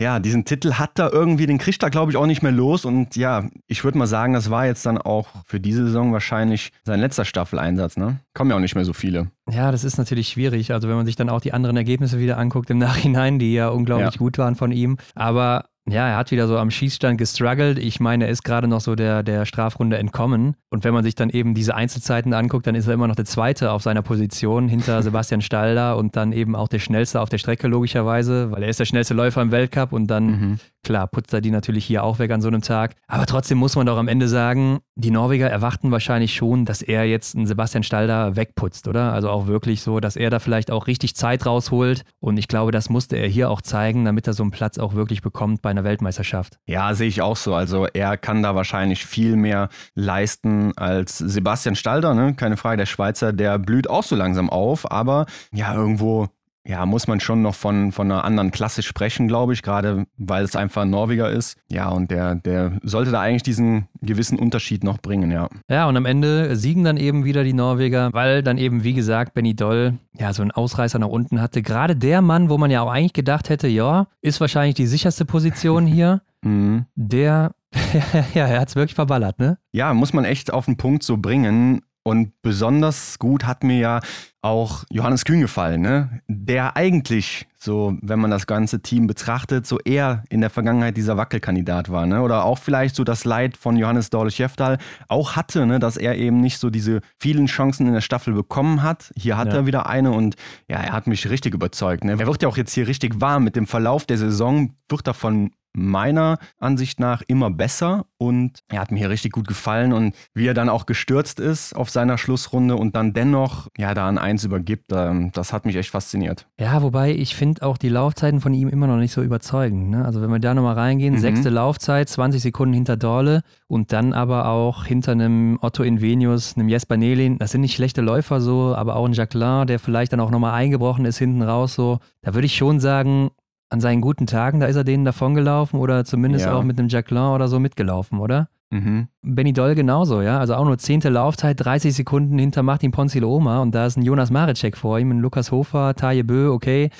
ja, 0.00 0.18
diesen 0.18 0.44
Titel 0.44 0.72
hat 0.72 0.98
er 0.98 1.12
irgendwie, 1.12 1.46
den 1.46 1.58
kriegt 1.58 1.84
er, 1.84 1.90
glaube 1.90 2.10
ich, 2.10 2.16
auch 2.16 2.26
nicht 2.26 2.42
mehr 2.42 2.50
los. 2.50 2.84
Und 2.84 3.14
ja, 3.14 3.44
ich 3.68 3.84
würde 3.84 3.98
mal 3.98 4.08
sagen, 4.08 4.32
das 4.32 4.50
war 4.50 4.66
jetzt 4.66 4.84
dann 4.84 4.98
auch 4.98 5.28
für 5.46 5.60
diese 5.60 5.84
Saison 5.84 6.12
wahrscheinlich 6.12 6.72
sein 6.82 6.98
letzter 6.98 7.24
Staffeleinsatz, 7.24 7.96
ne? 7.96 8.18
Kommen 8.34 8.50
ja 8.50 8.56
auch 8.56 8.60
nicht 8.60 8.74
mehr 8.74 8.84
so 8.84 8.92
viele. 8.92 9.28
Ja, 9.48 9.70
das 9.70 9.84
ist 9.84 9.96
natürlich 9.96 10.28
schwierig. 10.28 10.72
Also 10.72 10.88
wenn 10.88 10.96
man 10.96 11.06
sich 11.06 11.14
dann 11.16 11.28
auch 11.28 11.40
die 11.40 11.52
anderen 11.52 11.76
Ergebnisse 11.76 12.18
wieder 12.18 12.36
anguckt 12.36 12.68
im 12.70 12.78
Nachhinein, 12.78 13.38
die 13.38 13.54
ja 13.54 13.68
unglaublich 13.68 14.14
Ja. 14.14 14.18
gut 14.18 14.38
waren 14.38 14.56
von 14.56 14.72
ihm. 14.72 14.96
Aber 15.14 15.66
ja, 15.88 16.08
er 16.08 16.16
hat 16.16 16.30
wieder 16.30 16.46
so 16.46 16.56
am 16.58 16.70
Schießstand 16.70 17.18
gestruggelt. 17.18 17.78
Ich 17.78 18.00
meine, 18.00 18.26
er 18.26 18.30
ist 18.30 18.44
gerade 18.44 18.68
noch 18.68 18.80
so 18.80 18.94
der, 18.94 19.22
der 19.22 19.46
Strafrunde 19.46 19.98
entkommen. 19.98 20.56
Und 20.70 20.84
wenn 20.84 20.94
man 20.94 21.04
sich 21.04 21.14
dann 21.14 21.30
eben 21.30 21.54
diese 21.54 21.74
Einzelzeiten 21.74 22.32
anguckt, 22.32 22.66
dann 22.66 22.74
ist 22.74 22.86
er 22.86 22.94
immer 22.94 23.08
noch 23.08 23.16
der 23.16 23.24
Zweite 23.24 23.72
auf 23.72 23.82
seiner 23.82 24.02
Position 24.02 24.68
hinter 24.68 25.02
Sebastian 25.02 25.40
Stalder 25.40 25.96
und 25.96 26.16
dann 26.16 26.32
eben 26.32 26.54
auch 26.54 26.68
der 26.68 26.78
Schnellste 26.78 27.20
auf 27.20 27.28
der 27.28 27.38
Strecke 27.38 27.66
logischerweise, 27.66 28.50
weil 28.52 28.62
er 28.62 28.68
ist 28.68 28.80
der 28.80 28.84
schnellste 28.84 29.14
Läufer 29.14 29.42
im 29.42 29.50
Weltcup 29.50 29.92
und 29.92 30.06
dann 30.06 30.30
Mhm. 30.30 30.58
Klar, 30.82 31.08
putzt 31.08 31.34
er 31.34 31.42
die 31.42 31.50
natürlich 31.50 31.84
hier 31.84 32.02
auch 32.04 32.18
weg 32.18 32.30
an 32.30 32.40
so 32.40 32.48
einem 32.48 32.62
Tag. 32.62 32.94
Aber 33.06 33.26
trotzdem 33.26 33.58
muss 33.58 33.76
man 33.76 33.84
doch 33.84 33.98
am 33.98 34.08
Ende 34.08 34.28
sagen, 34.28 34.78
die 34.94 35.10
Norweger 35.10 35.50
erwarten 35.50 35.90
wahrscheinlich 35.90 36.34
schon, 36.34 36.64
dass 36.64 36.80
er 36.80 37.04
jetzt 37.04 37.36
einen 37.36 37.46
Sebastian 37.46 37.82
Stalder 37.82 38.34
wegputzt, 38.34 38.88
oder? 38.88 39.12
Also 39.12 39.28
auch 39.28 39.46
wirklich 39.46 39.82
so, 39.82 40.00
dass 40.00 40.16
er 40.16 40.30
da 40.30 40.38
vielleicht 40.38 40.70
auch 40.70 40.86
richtig 40.86 41.16
Zeit 41.16 41.44
rausholt. 41.44 42.04
Und 42.18 42.38
ich 42.38 42.48
glaube, 42.48 42.72
das 42.72 42.88
musste 42.88 43.16
er 43.16 43.28
hier 43.28 43.50
auch 43.50 43.60
zeigen, 43.60 44.06
damit 44.06 44.26
er 44.26 44.32
so 44.32 44.42
einen 44.42 44.52
Platz 44.52 44.78
auch 44.78 44.94
wirklich 44.94 45.20
bekommt 45.20 45.60
bei 45.60 45.69
einer 45.70 45.84
Weltmeisterschaft. 45.84 46.58
Ja, 46.66 46.94
sehe 46.94 47.08
ich 47.08 47.22
auch 47.22 47.36
so. 47.36 47.54
Also 47.54 47.86
er 47.86 48.16
kann 48.16 48.42
da 48.42 48.54
wahrscheinlich 48.54 49.06
viel 49.06 49.36
mehr 49.36 49.68
leisten 49.94 50.72
als 50.76 51.18
Sebastian 51.18 51.76
Stalder, 51.76 52.14
ne? 52.14 52.34
Keine 52.34 52.56
Frage, 52.56 52.76
der 52.76 52.86
Schweizer, 52.86 53.32
der 53.32 53.58
blüht 53.58 53.88
auch 53.88 54.02
so 54.02 54.16
langsam 54.16 54.50
auf, 54.50 54.90
aber 54.90 55.26
ja, 55.52 55.74
irgendwo 55.74 56.28
ja, 56.66 56.84
muss 56.84 57.06
man 57.08 57.20
schon 57.20 57.42
noch 57.42 57.54
von, 57.54 57.90
von 57.90 58.10
einer 58.10 58.24
anderen 58.24 58.50
Klasse 58.50 58.82
sprechen, 58.82 59.28
glaube 59.28 59.52
ich, 59.54 59.62
gerade 59.62 60.04
weil 60.18 60.44
es 60.44 60.56
einfach 60.56 60.82
ein 60.82 60.90
Norweger 60.90 61.30
ist. 61.30 61.56
Ja, 61.70 61.88
und 61.88 62.10
der, 62.10 62.34
der 62.34 62.78
sollte 62.82 63.10
da 63.10 63.20
eigentlich 63.20 63.42
diesen 63.42 63.88
gewissen 64.02 64.38
Unterschied 64.38 64.84
noch 64.84 64.98
bringen, 64.98 65.30
ja. 65.30 65.48
Ja, 65.70 65.88
und 65.88 65.96
am 65.96 66.04
Ende 66.06 66.56
siegen 66.56 66.84
dann 66.84 66.96
eben 66.98 67.24
wieder 67.24 67.44
die 67.44 67.54
Norweger, 67.54 68.10
weil 68.12 68.42
dann 68.42 68.58
eben, 68.58 68.84
wie 68.84 68.92
gesagt, 68.94 69.34
Benny 69.34 69.54
Doll 69.54 69.94
ja 70.18 70.32
so 70.32 70.42
einen 70.42 70.50
Ausreißer 70.50 70.98
nach 70.98 71.08
unten 71.08 71.40
hatte. 71.40 71.62
Gerade 71.62 71.96
der 71.96 72.20
Mann, 72.20 72.50
wo 72.50 72.58
man 72.58 72.70
ja 72.70 72.82
auch 72.82 72.90
eigentlich 72.90 73.14
gedacht 73.14 73.48
hätte, 73.48 73.66
ja, 73.68 74.08
ist 74.20 74.40
wahrscheinlich 74.40 74.74
die 74.74 74.86
sicherste 74.86 75.24
Position 75.24 75.86
hier, 75.86 76.22
Mhm. 76.42 76.86
der, 76.94 77.52
ja, 78.34 78.46
er 78.46 78.60
hat 78.60 78.68
es 78.70 78.76
wirklich 78.76 78.94
verballert, 78.94 79.38
ne? 79.38 79.58
Ja, 79.72 79.92
muss 79.92 80.14
man 80.14 80.24
echt 80.24 80.50
auf 80.52 80.64
den 80.64 80.78
Punkt 80.78 81.02
so 81.02 81.18
bringen. 81.18 81.82
Und 82.10 82.32
besonders 82.42 83.18
gut 83.18 83.46
hat 83.46 83.62
mir 83.62 83.78
ja 83.78 84.00
auch 84.42 84.84
Johannes 84.90 85.24
Kühn 85.24 85.40
gefallen, 85.40 85.82
ne? 85.82 86.22
Der 86.26 86.74
eigentlich, 86.76 87.46
so, 87.58 87.96
wenn 88.00 88.18
man 88.18 88.30
das 88.30 88.46
ganze 88.46 88.80
Team 88.80 89.06
betrachtet, 89.06 89.66
so 89.66 89.78
eher 89.84 90.24
in 90.30 90.40
der 90.40 90.48
Vergangenheit 90.50 90.96
dieser 90.96 91.16
Wackelkandidat 91.16 91.90
war, 91.90 92.06
ne? 92.06 92.22
Oder 92.22 92.44
auch 92.44 92.58
vielleicht 92.58 92.96
so 92.96 93.04
das 93.04 93.24
Leid 93.24 93.56
von 93.56 93.76
Johannes 93.76 94.10
Dorle 94.10 94.30
Schäftal 94.30 94.78
auch 95.08 95.36
hatte, 95.36 95.66
ne? 95.66 95.78
Dass 95.78 95.96
er 95.96 96.16
eben 96.16 96.40
nicht 96.40 96.58
so 96.58 96.70
diese 96.70 97.00
vielen 97.18 97.46
Chancen 97.46 97.86
in 97.86 97.92
der 97.92 98.00
Staffel 98.00 98.32
bekommen 98.34 98.82
hat. 98.82 99.12
Hier 99.14 99.36
hat 99.36 99.48
Ja. 99.48 99.60
er 99.60 99.66
wieder 99.66 99.86
eine 99.86 100.10
und 100.10 100.36
ja, 100.68 100.78
er 100.78 100.92
hat 100.92 101.06
mich 101.06 101.28
richtig 101.30 101.54
überzeugt, 101.54 102.02
ne? 102.04 102.12
Er 102.18 102.26
wird 102.26 102.42
ja 102.42 102.48
auch 102.48 102.56
jetzt 102.56 102.72
hier 102.72 102.88
richtig 102.88 103.20
warm 103.20 103.44
mit 103.44 103.56
dem 103.56 103.66
Verlauf 103.66 104.06
der 104.06 104.18
Saison, 104.18 104.74
wird 104.88 105.06
er 105.06 105.14
von 105.14 105.52
meiner 105.72 106.38
Ansicht 106.58 107.00
nach 107.00 107.22
immer 107.26 107.50
besser 107.50 108.06
und 108.18 108.60
er 108.68 108.80
hat 108.80 108.90
mir 108.90 108.98
hier 108.98 109.10
richtig 109.10 109.32
gut 109.32 109.46
gefallen 109.46 109.92
und 109.92 110.14
wie 110.34 110.46
er 110.46 110.54
dann 110.54 110.68
auch 110.68 110.86
gestürzt 110.86 111.40
ist 111.40 111.74
auf 111.74 111.90
seiner 111.90 112.18
Schlussrunde 112.18 112.76
und 112.76 112.96
dann 112.96 113.12
dennoch 113.12 113.68
ja 113.78 113.94
da 113.94 114.08
an 114.08 114.18
eins 114.18 114.44
übergibt, 114.44 114.92
ähm, 114.92 115.30
das 115.32 115.52
hat 115.52 115.66
mich 115.66 115.76
echt 115.76 115.90
fasziniert. 115.90 116.46
Ja, 116.58 116.82
wobei 116.82 117.12
ich 117.12 117.34
finde 117.34 117.62
auch 117.62 117.78
die 117.78 117.88
Laufzeiten 117.88 118.40
von 118.40 118.52
ihm 118.52 118.68
immer 118.68 118.86
noch 118.86 118.96
nicht 118.96 119.12
so 119.12 119.22
überzeugend. 119.22 119.90
Ne? 119.90 120.04
Also 120.04 120.20
wenn 120.20 120.30
wir 120.30 120.38
da 120.38 120.54
nochmal 120.54 120.74
reingehen, 120.74 121.14
mhm. 121.14 121.18
sechste 121.18 121.50
Laufzeit, 121.50 122.08
20 122.08 122.42
Sekunden 122.42 122.74
hinter 122.74 122.96
Dorle 122.96 123.42
und 123.68 123.92
dann 123.92 124.12
aber 124.12 124.48
auch 124.48 124.84
hinter 124.84 125.12
einem 125.12 125.58
Otto 125.60 125.82
Invenius, 125.82 126.56
einem 126.56 126.68
Jesper 126.68 126.96
Nelin, 126.96 127.38
das 127.38 127.52
sind 127.52 127.60
nicht 127.60 127.74
schlechte 127.74 128.00
Läufer 128.00 128.40
so, 128.40 128.74
aber 128.74 128.96
auch 128.96 129.06
ein 129.06 129.12
Jacqueline, 129.12 129.66
der 129.66 129.78
vielleicht 129.78 130.12
dann 130.12 130.20
auch 130.20 130.30
nochmal 130.30 130.52
eingebrochen 130.52 131.04
ist 131.04 131.18
hinten 131.18 131.42
raus 131.42 131.74
so. 131.74 131.98
Da 132.22 132.34
würde 132.34 132.46
ich 132.46 132.56
schon 132.56 132.80
sagen, 132.80 133.30
an 133.70 133.80
seinen 133.80 134.00
guten 134.00 134.26
Tagen, 134.26 134.60
da 134.60 134.66
ist 134.66 134.76
er 134.76 134.84
denen 134.84 135.04
davongelaufen 135.04 135.78
oder 135.80 136.04
zumindest 136.04 136.46
ja. 136.46 136.54
auch 136.54 136.64
mit 136.64 136.78
einem 136.78 136.88
Jacqueline 136.88 137.32
oder 137.32 137.48
so 137.48 137.58
mitgelaufen, 137.60 138.18
oder? 138.18 138.48
Mhm. 138.70 139.08
Benny 139.22 139.52
Doll 139.52 139.74
genauso, 139.74 140.22
ja. 140.22 140.38
Also 140.38 140.54
auch 140.54 140.64
nur 140.64 140.78
zehnte 140.78 141.08
Laufzeit, 141.08 141.64
30 141.64 141.94
Sekunden 141.94 142.38
hinter 142.38 142.62
Martin 142.62 142.92
Ponzilo-Oma 142.92 143.60
und 143.62 143.74
da 143.74 143.86
ist 143.86 143.96
ein 143.96 144.02
Jonas 144.02 144.30
Marecek 144.30 144.76
vor 144.76 144.98
ihm, 144.98 145.10
ein 145.10 145.18
Lukas 145.18 145.50
Hofer, 145.50 145.94
Taje 145.94 146.22
Bö, 146.22 146.50
okay, 146.50 146.90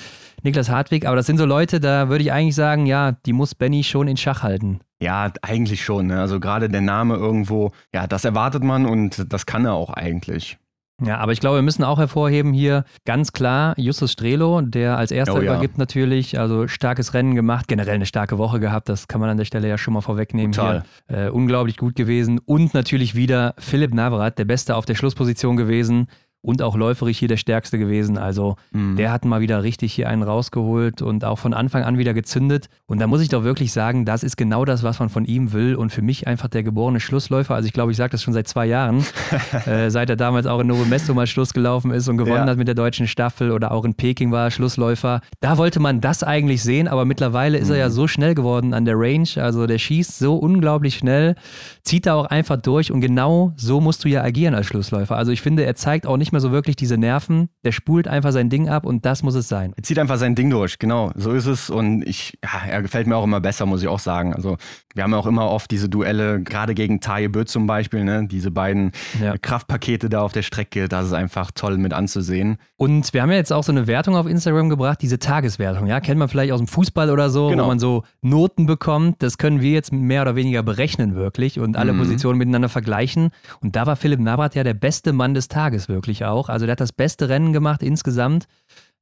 Niklas 0.43 0.69
Hartwig, 0.69 1.05
aber 1.05 1.15
das 1.15 1.27
sind 1.27 1.37
so 1.37 1.45
Leute, 1.45 1.79
da 1.79 2.09
würde 2.09 2.23
ich 2.23 2.31
eigentlich 2.31 2.55
sagen, 2.55 2.85
ja, 2.85 3.13
die 3.25 3.33
muss 3.33 3.55
Benny 3.55 3.83
schon 3.83 4.07
in 4.07 4.17
Schach 4.17 4.43
halten. 4.43 4.79
Ja, 5.01 5.31
eigentlich 5.41 5.83
schon. 5.83 6.07
Ne? 6.07 6.19
Also 6.19 6.39
gerade 6.39 6.69
der 6.69 6.81
Name 6.81 7.15
irgendwo, 7.15 7.71
ja, 7.93 8.05
das 8.05 8.25
erwartet 8.25 8.63
man 8.63 8.85
und 8.85 9.31
das 9.31 9.45
kann 9.45 9.65
er 9.65 9.73
auch 9.73 9.89
eigentlich. 9.89 10.57
Ja, 11.03 11.17
aber 11.17 11.31
ich 11.31 11.39
glaube, 11.39 11.57
wir 11.57 11.63
müssen 11.63 11.83
auch 11.83 11.97
hervorheben 11.97 12.53
hier 12.53 12.85
ganz 13.05 13.33
klar 13.33 13.73
Justus 13.77 14.11
Strelo, 14.11 14.61
der 14.61 14.97
als 14.97 15.11
erster 15.11 15.35
oh, 15.35 15.41
ja. 15.41 15.53
übergibt 15.53 15.77
natürlich, 15.77 16.39
also 16.39 16.67
starkes 16.67 17.13
Rennen 17.13 17.35
gemacht, 17.35 17.67
generell 17.67 17.95
eine 17.95 18.05
starke 18.05 18.37
Woche 18.37 18.59
gehabt, 18.59 18.87
das 18.87 19.07
kann 19.07 19.19
man 19.19 19.29
an 19.29 19.37
der 19.37 19.45
Stelle 19.45 19.67
ja 19.67 19.77
schon 19.77 19.93
mal 19.93 20.01
vorwegnehmen. 20.01 20.51
Total. 20.51 20.83
Hier. 21.09 21.27
Äh, 21.27 21.29
unglaublich 21.29 21.77
gut 21.77 21.95
gewesen 21.95 22.39
und 22.39 22.73
natürlich 22.73 23.15
wieder 23.15 23.55
Philipp 23.57 23.93
Navrat, 23.93 24.37
der 24.37 24.45
Beste 24.45 24.75
auf 24.75 24.85
der 24.85 24.95
Schlussposition 24.95 25.57
gewesen 25.57 26.07
und 26.41 26.61
auch 26.61 26.75
läuferig 26.75 27.17
hier 27.17 27.27
der 27.27 27.37
Stärkste 27.37 27.77
gewesen. 27.77 28.17
Also 28.17 28.55
mhm. 28.71 28.95
der 28.95 29.11
hat 29.11 29.25
mal 29.25 29.41
wieder 29.41 29.63
richtig 29.63 29.93
hier 29.93 30.09
einen 30.09 30.23
rausgeholt 30.23 31.01
und 31.01 31.23
auch 31.23 31.37
von 31.37 31.53
Anfang 31.53 31.83
an 31.83 31.97
wieder 31.97 32.13
gezündet. 32.13 32.67
Und 32.87 32.99
da 32.99 33.07
muss 33.07 33.21
ich 33.21 33.29
doch 33.29 33.43
wirklich 33.43 33.71
sagen, 33.71 34.05
das 34.05 34.23
ist 34.23 34.37
genau 34.37 34.65
das, 34.65 34.83
was 34.83 34.99
man 34.99 35.09
von 35.09 35.25
ihm 35.25 35.53
will 35.53 35.75
und 35.75 35.91
für 35.91 36.01
mich 36.01 36.27
einfach 36.27 36.47
der 36.47 36.63
geborene 36.63 36.99
Schlussläufer. 36.99 37.53
Also 37.53 37.67
ich 37.67 37.73
glaube, 37.73 37.91
ich 37.91 37.97
sage 37.97 38.11
das 38.11 38.23
schon 38.23 38.33
seit 38.33 38.47
zwei 38.47 38.65
Jahren, 38.65 39.05
äh, 39.65 39.89
seit 39.89 40.09
er 40.09 40.15
damals 40.15 40.47
auch 40.47 40.59
in 40.59 40.67
Novo 40.67 40.85
Mesto 40.85 41.13
mal 41.13 41.27
Schluss 41.27 41.53
gelaufen 41.53 41.91
ist 41.91 42.07
und 42.07 42.17
gewonnen 42.17 42.45
ja. 42.45 42.47
hat 42.47 42.57
mit 42.57 42.67
der 42.67 42.75
deutschen 42.75 43.07
Staffel 43.07 43.51
oder 43.51 43.71
auch 43.71 43.85
in 43.85 43.93
Peking 43.93 44.31
war 44.31 44.45
er 44.45 44.51
Schlussläufer. 44.51 45.21
Da 45.41 45.57
wollte 45.57 45.79
man 45.79 46.01
das 46.01 46.23
eigentlich 46.23 46.63
sehen, 46.63 46.87
aber 46.87 47.05
mittlerweile 47.05 47.59
ist 47.59 47.67
mhm. 47.67 47.75
er 47.75 47.79
ja 47.79 47.87
mhm. 47.89 47.93
so 47.93 48.07
schnell 48.07 48.33
geworden 48.33 48.73
an 48.73 48.85
der 48.85 48.95
Range. 48.97 49.29
Also 49.35 49.67
der 49.67 49.77
schießt 49.77 50.17
so 50.17 50.35
unglaublich 50.37 50.95
schnell, 50.95 51.35
zieht 51.83 52.07
da 52.07 52.15
auch 52.15 52.25
einfach 52.25 52.57
durch 52.57 52.91
und 52.91 53.01
genau 53.01 53.53
so 53.57 53.79
musst 53.79 54.03
du 54.03 54.09
ja 54.09 54.23
agieren 54.23 54.55
als 54.55 54.65
Schlussläufer. 54.65 55.15
Also 55.15 55.31
ich 55.31 55.41
finde, 55.41 55.65
er 55.65 55.75
zeigt 55.75 56.07
auch 56.07 56.17
nicht 56.17 56.30
nicht 56.31 56.33
mehr 56.33 56.41
so 56.41 56.53
wirklich 56.53 56.77
diese 56.77 56.97
Nerven. 56.97 57.49
Der 57.65 57.73
spult 57.73 58.07
einfach 58.07 58.31
sein 58.31 58.49
Ding 58.49 58.69
ab 58.69 58.85
und 58.85 59.05
das 59.05 59.21
muss 59.21 59.35
es 59.35 59.49
sein. 59.49 59.73
Er 59.75 59.83
zieht 59.83 59.99
einfach 59.99 60.17
sein 60.17 60.33
Ding 60.33 60.49
durch, 60.49 60.79
genau. 60.79 61.11
So 61.15 61.33
ist 61.33 61.45
es. 61.45 61.69
Und 61.69 62.07
ich, 62.07 62.37
ja, 62.41 62.69
er 62.69 62.81
gefällt 62.81 63.05
mir 63.05 63.17
auch 63.17 63.25
immer 63.25 63.41
besser, 63.41 63.65
muss 63.65 63.81
ich 63.81 63.89
auch 63.89 63.99
sagen. 63.99 64.33
Also 64.33 64.57
wir 64.95 65.03
haben 65.03 65.11
ja 65.11 65.17
auch 65.17 65.27
immer 65.27 65.49
oft 65.49 65.69
diese 65.71 65.89
Duelle, 65.89 66.41
gerade 66.41 66.73
gegen 66.73 67.01
Taye 67.01 67.27
Bö 67.27 67.43
zum 67.43 67.67
Beispiel, 67.67 68.03
ne? 68.05 68.27
diese 68.27 68.49
beiden 68.49 68.91
ja. 69.21 69.37
Kraftpakete 69.37 70.09
da 70.09 70.21
auf 70.21 70.31
der 70.31 70.41
Strecke. 70.41 70.87
Das 70.87 71.05
ist 71.05 71.13
einfach 71.13 71.51
toll 71.53 71.77
mit 71.77 71.93
anzusehen. 71.93 72.57
Und 72.77 73.13
wir 73.13 73.21
haben 73.21 73.31
ja 73.31 73.37
jetzt 73.37 73.51
auch 73.51 73.63
so 73.63 73.71
eine 73.71 73.87
Wertung 73.87 74.15
auf 74.15 74.27
Instagram 74.27 74.69
gebracht, 74.69 74.99
diese 75.01 75.19
Tageswertung. 75.19 75.87
Ja, 75.87 75.99
kennt 75.99 76.17
man 76.19 76.29
vielleicht 76.29 76.53
aus 76.53 76.59
dem 76.59 76.67
Fußball 76.67 77.09
oder 77.09 77.29
so, 77.29 77.49
genau. 77.49 77.63
wo 77.63 77.67
man 77.67 77.79
so 77.79 78.03
Noten 78.21 78.65
bekommt. 78.65 79.21
Das 79.21 79.37
können 79.37 79.59
wir 79.59 79.71
jetzt 79.71 79.91
mehr 79.91 80.21
oder 80.21 80.35
weniger 80.35 80.63
berechnen 80.63 81.15
wirklich 81.15 81.59
und 81.59 81.75
alle 81.75 81.91
mhm. 81.91 81.99
Positionen 81.99 82.37
miteinander 82.37 82.69
vergleichen. 82.69 83.31
Und 83.61 83.75
da 83.75 83.85
war 83.85 83.97
Philipp 83.97 84.19
Navrat 84.19 84.55
ja 84.55 84.63
der 84.63 84.73
beste 84.73 85.13
Mann 85.13 85.33
des 85.33 85.47
Tages 85.47 85.89
wirklich 85.89 86.20
auch. 86.29 86.49
Also 86.49 86.65
der 86.65 86.73
hat 86.73 86.81
das 86.81 86.93
beste 86.93 87.29
Rennen 87.29 87.53
gemacht 87.53 87.83
insgesamt. 87.83 88.47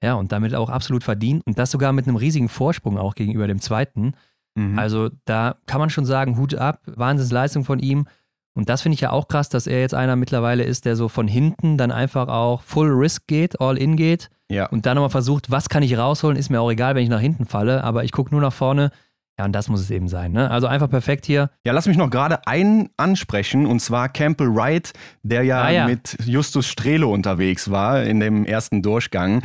Ja, 0.01 0.13
und 0.13 0.31
damit 0.31 0.55
auch 0.55 0.69
absolut 0.69 1.03
verdient. 1.03 1.45
Und 1.45 1.59
das 1.59 1.71
sogar 1.71 1.91
mit 1.91 2.07
einem 2.07 2.15
riesigen 2.15 2.49
Vorsprung 2.49 2.97
auch 2.97 3.15
gegenüber 3.15 3.47
dem 3.47 3.59
zweiten. 3.59 4.13
Mhm. 4.55 4.79
Also 4.79 5.09
da 5.25 5.55
kann 5.65 5.79
man 5.79 5.89
schon 5.89 6.05
sagen, 6.05 6.38
Hut 6.38 6.55
ab, 6.55 6.81
Wahnsinnsleistung 6.85 7.65
von 7.65 7.79
ihm. 7.79 8.07
Und 8.53 8.69
das 8.69 8.81
finde 8.81 8.95
ich 8.95 9.01
ja 9.01 9.11
auch 9.11 9.27
krass, 9.27 9.49
dass 9.49 9.67
er 9.67 9.79
jetzt 9.79 9.93
einer 9.93 10.15
mittlerweile 10.15 10.63
ist, 10.63 10.85
der 10.85 10.95
so 10.95 11.07
von 11.07 11.27
hinten 11.27 11.77
dann 11.77 11.91
einfach 11.91 12.27
auch 12.27 12.61
Full 12.63 12.89
Risk 12.89 13.27
geht, 13.27 13.61
All 13.61 13.77
In 13.77 13.95
geht. 13.95 14.29
Ja. 14.49 14.67
Und 14.67 14.85
dann 14.85 14.95
nochmal 14.95 15.11
versucht, 15.11 15.51
was 15.51 15.69
kann 15.69 15.83
ich 15.83 15.97
rausholen, 15.97 16.38
ist 16.38 16.49
mir 16.49 16.59
auch 16.59 16.71
egal, 16.71 16.95
wenn 16.95 17.03
ich 17.03 17.09
nach 17.09 17.19
hinten 17.19 17.45
falle, 17.45 17.83
aber 17.83 18.03
ich 18.03 18.11
gucke 18.11 18.31
nur 18.31 18.41
nach 18.41 18.53
vorne 18.53 18.91
ja, 19.39 19.46
und 19.46 19.53
das 19.53 19.69
muss 19.69 19.79
es 19.79 19.89
eben 19.89 20.10
sein. 20.10 20.34
Ne? 20.34 20.51
Also 20.51 20.67
einfach 20.67 20.89
perfekt 20.89 21.25
hier. 21.25 21.50
Ja, 21.63 21.72
lass 21.72 21.88
mich 21.88 21.96
noch 21.96 22.10
gerade 22.10 22.46
einen 22.46 22.89
ansprechen, 22.98 23.65
und 23.65 23.79
zwar 23.79 24.10
Campbell 24.10 24.53
Wright, 24.53 24.91
der 25.24 25.43
ja, 25.43 25.62
ah, 25.62 25.69
ja. 25.69 25.88
mit 25.88 26.17
Justus 26.25 26.67
Strelo 26.67 27.13
unterwegs 27.13 27.72
war 27.72 28.03
in 28.03 28.19
dem 28.19 28.43
ersten 28.43 28.81
Durchgang. 28.81 29.41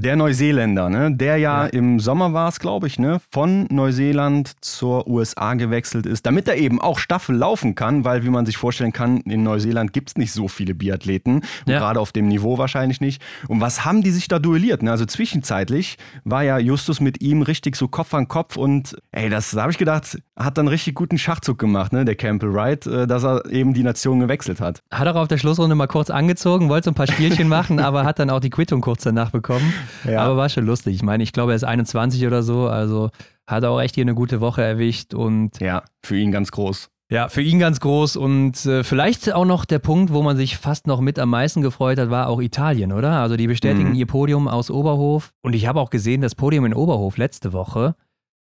Der 0.00 0.14
Neuseeländer, 0.14 0.88
ne? 0.90 1.12
der 1.12 1.38
ja, 1.38 1.64
ja. 1.64 1.66
im 1.66 1.98
Sommer 1.98 2.32
war 2.32 2.48
es, 2.48 2.60
glaube 2.60 2.86
ich, 2.86 3.00
ne? 3.00 3.20
von 3.32 3.66
Neuseeland 3.68 4.52
zur 4.60 5.08
USA 5.08 5.54
gewechselt 5.54 6.06
ist, 6.06 6.24
damit 6.24 6.46
er 6.46 6.56
eben 6.56 6.80
auch 6.80 7.00
Staffel 7.00 7.34
laufen 7.34 7.74
kann, 7.74 8.04
weil, 8.04 8.22
wie 8.22 8.28
man 8.28 8.46
sich 8.46 8.58
vorstellen 8.58 8.92
kann, 8.92 9.18
in 9.22 9.42
Neuseeland 9.42 9.92
gibt 9.92 10.10
es 10.10 10.16
nicht 10.16 10.30
so 10.30 10.46
viele 10.46 10.76
Biathleten, 10.76 11.42
ja. 11.66 11.80
gerade 11.80 11.98
auf 11.98 12.12
dem 12.12 12.28
Niveau 12.28 12.58
wahrscheinlich 12.58 13.00
nicht. 13.00 13.20
Und 13.48 13.60
was 13.60 13.84
haben 13.84 14.02
die 14.02 14.12
sich 14.12 14.28
da 14.28 14.38
duelliert? 14.38 14.84
Ne? 14.84 14.92
Also 14.92 15.04
zwischenzeitlich 15.04 15.98
war 16.22 16.44
ja 16.44 16.58
Justus 16.58 17.00
mit 17.00 17.20
ihm 17.20 17.42
richtig 17.42 17.74
so 17.74 17.88
Kopf 17.88 18.14
an 18.14 18.28
Kopf 18.28 18.56
und 18.56 18.96
ey, 19.10 19.28
das 19.28 19.50
da 19.50 19.62
habe 19.62 19.72
ich 19.72 19.78
gedacht, 19.78 20.16
hat 20.36 20.58
dann 20.58 20.68
richtig 20.68 20.94
guten 20.94 21.18
Schachzug 21.18 21.58
gemacht, 21.58 21.92
ne? 21.92 22.04
der 22.04 22.14
Campbell 22.14 22.54
Wright, 22.54 22.86
äh, 22.86 23.08
dass 23.08 23.24
er 23.24 23.46
eben 23.50 23.74
die 23.74 23.82
Nation 23.82 24.20
gewechselt 24.20 24.60
hat. 24.60 24.80
Hat 24.92 25.08
auch 25.08 25.16
auf 25.16 25.26
der 25.26 25.38
Schlussrunde 25.38 25.74
mal 25.74 25.88
kurz 25.88 26.08
angezogen, 26.08 26.68
wollte 26.68 26.84
so 26.84 26.90
ein 26.92 26.94
paar 26.94 27.08
Spielchen 27.08 27.48
machen, 27.48 27.80
aber 27.80 28.04
hat 28.04 28.20
dann 28.20 28.30
auch 28.30 28.38
die 28.38 28.50
Quittung 28.50 28.80
kurz 28.80 29.02
danach 29.02 29.32
bekommen. 29.32 29.74
Ja. 30.04 30.22
Aber 30.22 30.36
war 30.36 30.48
schon 30.48 30.66
lustig. 30.66 30.94
Ich 30.94 31.02
meine, 31.02 31.22
ich 31.22 31.32
glaube, 31.32 31.52
er 31.52 31.56
ist 31.56 31.64
21 31.64 32.26
oder 32.26 32.42
so, 32.42 32.68
also 32.68 33.10
hat 33.46 33.64
auch 33.64 33.80
echt 33.80 33.94
hier 33.94 34.04
eine 34.04 34.14
gute 34.14 34.40
Woche 34.40 34.62
erwischt 34.62 35.14
und. 35.14 35.58
Ja, 35.60 35.82
für 36.04 36.16
ihn 36.16 36.32
ganz 36.32 36.50
groß. 36.50 36.90
Ja, 37.10 37.28
für 37.30 37.40
ihn 37.40 37.58
ganz 37.58 37.80
groß 37.80 38.16
und 38.16 38.66
äh, 38.66 38.84
vielleicht 38.84 39.32
auch 39.32 39.46
noch 39.46 39.64
der 39.64 39.78
Punkt, 39.78 40.12
wo 40.12 40.22
man 40.22 40.36
sich 40.36 40.58
fast 40.58 40.86
noch 40.86 41.00
mit 41.00 41.18
am 41.18 41.30
meisten 41.30 41.62
gefreut 41.62 41.98
hat, 41.98 42.10
war 42.10 42.28
auch 42.28 42.42
Italien, 42.42 42.92
oder? 42.92 43.12
Also 43.12 43.38
die 43.38 43.46
bestätigen 43.46 43.90
mhm. 43.90 43.94
ihr 43.94 44.04
Podium 44.04 44.46
aus 44.46 44.70
Oberhof 44.70 45.32
und 45.40 45.54
ich 45.54 45.66
habe 45.66 45.80
auch 45.80 45.88
gesehen, 45.88 46.20
das 46.20 46.34
Podium 46.34 46.66
in 46.66 46.74
Oberhof 46.74 47.16
letzte 47.16 47.54
Woche, 47.54 47.94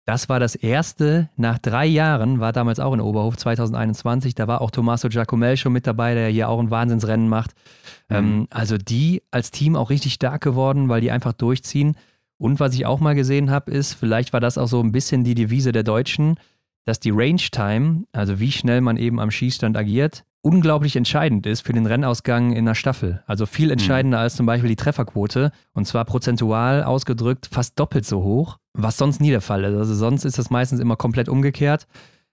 das 0.06 0.28
war 0.28 0.40
das 0.40 0.56
erste 0.56 1.30
nach 1.38 1.60
drei 1.60 1.86
Jahren, 1.86 2.40
war 2.40 2.52
damals 2.52 2.80
auch 2.80 2.94
in 2.94 3.00
Oberhof 3.00 3.38
2021. 3.38 4.36
Da 4.36 4.48
war 4.48 4.62
auch 4.62 4.72
Tommaso 4.72 5.08
Giacomel 5.08 5.56
schon 5.56 5.72
mit 5.72 5.88
dabei, 5.88 6.14
der 6.14 6.28
hier 6.28 6.50
auch 6.50 6.60
ein 6.60 6.72
Wahnsinnsrennen 6.72 7.30
macht. 7.30 7.52
Mhm. 8.10 8.16
Ähm, 8.16 8.48
also 8.50 8.78
die 8.78 9.24
als 9.32 9.52
Team 9.52 9.76
auch 9.76 9.90
richtig 9.90 10.14
stark 10.14 10.44
geworden, 10.44 10.90
weil 10.90 11.02
die 11.02 11.12
einfach 11.12 11.34
durchziehen. 11.34 11.96
Und 12.38 12.60
was 12.60 12.74
ich 12.74 12.86
auch 12.86 13.00
mal 13.00 13.16
gesehen 13.16 13.50
habe, 13.50 13.72
ist, 13.72 13.94
vielleicht 13.94 14.34
war 14.34 14.42
das 14.42 14.58
auch 14.58 14.68
so 14.68 14.82
ein 14.82 14.92
bisschen 14.92 15.24
die 15.24 15.36
Devise 15.36 15.72
der 15.72 15.84
Deutschen, 15.84 16.36
dass 16.86 17.00
die 17.00 17.12
Range 17.12 17.42
Time, 17.52 18.06
also 18.12 18.40
wie 18.40 18.52
schnell 18.52 18.82
man 18.82 18.98
eben 18.98 19.20
am 19.20 19.32
Schießstand 19.32 19.78
agiert, 19.78 20.24
unglaublich 20.42 20.96
entscheidend 20.96 21.46
ist 21.46 21.62
für 21.62 21.74
den 21.74 21.86
Rennausgang 21.86 22.52
in 22.52 22.66
der 22.66 22.76
Staffel. 22.76 23.24
Also 23.26 23.46
viel 23.46 23.68
mhm. 23.68 23.74
entscheidender 23.74 24.20
als 24.20 24.36
zum 24.36 24.46
Beispiel 24.46 24.70
die 24.70 24.76
Trefferquote. 24.76 25.52
Und 25.74 25.88
zwar 25.88 26.06
prozentual 26.06 26.84
ausgedrückt 26.84 27.50
fast 27.52 27.80
doppelt 27.80 28.06
so 28.06 28.22
hoch, 28.24 28.58
was 28.74 28.98
sonst 28.98 29.22
nie 29.22 29.30
der 29.32 29.42
Fall 29.42 29.64
ist. 29.64 29.78
Also 29.78 29.96
sonst 29.96 30.26
ist 30.26 30.38
das 30.38 30.50
meistens 30.50 30.80
immer 30.80 30.98
komplett 30.98 31.30
umgekehrt. 31.30 31.88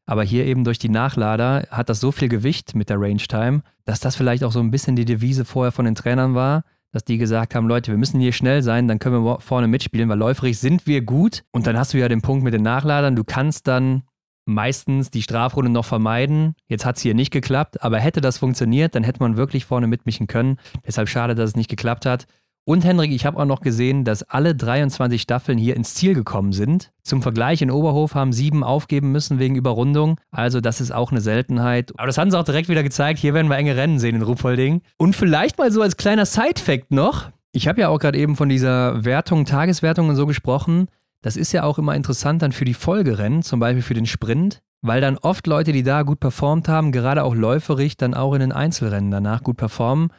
Aber 0.06 0.24
hier 0.24 0.44
eben 0.44 0.64
durch 0.64 0.80
die 0.80 0.88
Nachlader 0.88 1.68
hat 1.70 1.88
das 1.88 2.00
so 2.00 2.10
viel 2.10 2.28
Gewicht 2.28 2.74
mit 2.74 2.90
der 2.90 3.00
Range 3.00 3.18
Time, 3.18 3.62
dass 3.84 4.00
das 4.00 4.16
vielleicht 4.16 4.42
auch 4.42 4.50
so 4.50 4.58
ein 4.58 4.72
bisschen 4.72 4.96
die 4.96 5.04
Devise 5.04 5.44
vorher 5.44 5.70
von 5.70 5.84
den 5.84 5.94
Trainern 5.94 6.34
war, 6.34 6.64
dass 6.90 7.04
die 7.04 7.18
gesagt 7.18 7.54
haben, 7.54 7.68
Leute, 7.68 7.92
wir 7.92 7.98
müssen 7.98 8.18
hier 8.18 8.32
schnell 8.32 8.62
sein, 8.62 8.88
dann 8.88 8.98
können 8.98 9.24
wir 9.24 9.40
vorne 9.40 9.68
mitspielen, 9.68 10.08
weil 10.08 10.18
läuferig 10.18 10.58
sind 10.58 10.88
wir 10.88 11.02
gut. 11.02 11.44
Und 11.52 11.68
dann 11.68 11.78
hast 11.78 11.94
du 11.94 11.98
ja 11.98 12.08
den 12.08 12.22
Punkt 12.22 12.42
mit 12.42 12.54
den 12.54 12.62
Nachladern, 12.62 13.14
du 13.14 13.22
kannst 13.22 13.68
dann 13.68 14.02
meistens 14.44 15.10
die 15.10 15.22
Strafrunde 15.22 15.70
noch 15.70 15.84
vermeiden. 15.84 16.54
Jetzt 16.66 16.84
hat 16.84 16.96
es 16.96 17.02
hier 17.02 17.14
nicht 17.14 17.30
geklappt, 17.30 17.82
aber 17.82 17.98
hätte 17.98 18.20
das 18.20 18.38
funktioniert, 18.38 18.94
dann 18.94 19.04
hätte 19.04 19.20
man 19.20 19.36
wirklich 19.36 19.64
vorne 19.64 19.86
mitmischen 19.86 20.26
können. 20.26 20.58
Deshalb 20.86 21.08
schade, 21.08 21.34
dass 21.34 21.50
es 21.50 21.56
nicht 21.56 21.70
geklappt 21.70 22.06
hat. 22.06 22.26
Und 22.64 22.84
Henrik, 22.84 23.10
ich 23.10 23.26
habe 23.26 23.38
auch 23.40 23.46
noch 23.46 23.62
gesehen, 23.62 24.04
dass 24.04 24.22
alle 24.22 24.54
23 24.54 25.20
Staffeln 25.20 25.58
hier 25.58 25.74
ins 25.76 25.94
Ziel 25.94 26.14
gekommen 26.14 26.52
sind. 26.52 26.92
Zum 27.02 27.22
Vergleich 27.22 27.62
in 27.62 27.70
Oberhof 27.70 28.14
haben 28.14 28.32
sieben 28.32 28.62
aufgeben 28.62 29.10
müssen 29.12 29.38
wegen 29.38 29.56
Überrundung. 29.56 30.20
Also 30.30 30.60
das 30.60 30.80
ist 30.80 30.92
auch 30.92 31.10
eine 31.10 31.20
Seltenheit. 31.20 31.92
Aber 31.96 32.06
das 32.06 32.18
haben 32.18 32.30
sie 32.30 32.38
auch 32.38 32.44
direkt 32.44 32.68
wieder 32.68 32.82
gezeigt. 32.82 33.18
Hier 33.18 33.34
werden 33.34 33.48
wir 33.48 33.56
enge 33.56 33.76
Rennen 33.76 33.98
sehen 33.98 34.14
in 34.14 34.22
Ruhpolding. 34.22 34.82
Und 34.98 35.16
vielleicht 35.16 35.58
mal 35.58 35.72
so 35.72 35.82
als 35.82 35.96
kleiner 35.96 36.26
Side-Fact 36.26 36.92
noch. 36.92 37.30
Ich 37.52 37.66
habe 37.66 37.80
ja 37.80 37.88
auch 37.88 37.98
gerade 37.98 38.18
eben 38.18 38.36
von 38.36 38.48
dieser 38.48 39.04
Wertung, 39.04 39.46
Tageswertung 39.46 40.08
und 40.08 40.16
so 40.16 40.26
gesprochen. 40.26 40.86
Das 41.22 41.36
ist 41.36 41.52
ja 41.52 41.64
auch 41.64 41.78
immer 41.78 41.94
interessant 41.94 42.42
dann 42.42 42.52
für 42.52 42.64
die 42.64 42.74
Folgerennen, 42.74 43.42
zum 43.42 43.60
Beispiel 43.60 43.82
für 43.82 43.94
den 43.94 44.06
Sprint, 44.06 44.62
weil 44.80 45.00
dann 45.00 45.18
oft 45.18 45.46
Leute, 45.46 45.72
die 45.72 45.82
da 45.82 46.02
gut 46.02 46.20
performt 46.20 46.68
haben, 46.68 46.92
gerade 46.92 47.24
auch 47.24 47.34
läuferig, 47.34 47.96
dann 47.96 48.14
auch 48.14 48.32
in 48.32 48.40
den 48.40 48.52
Einzelrennen 48.52 49.10
danach 49.10 49.42
gut 49.42 49.58
performen. 49.58 50.12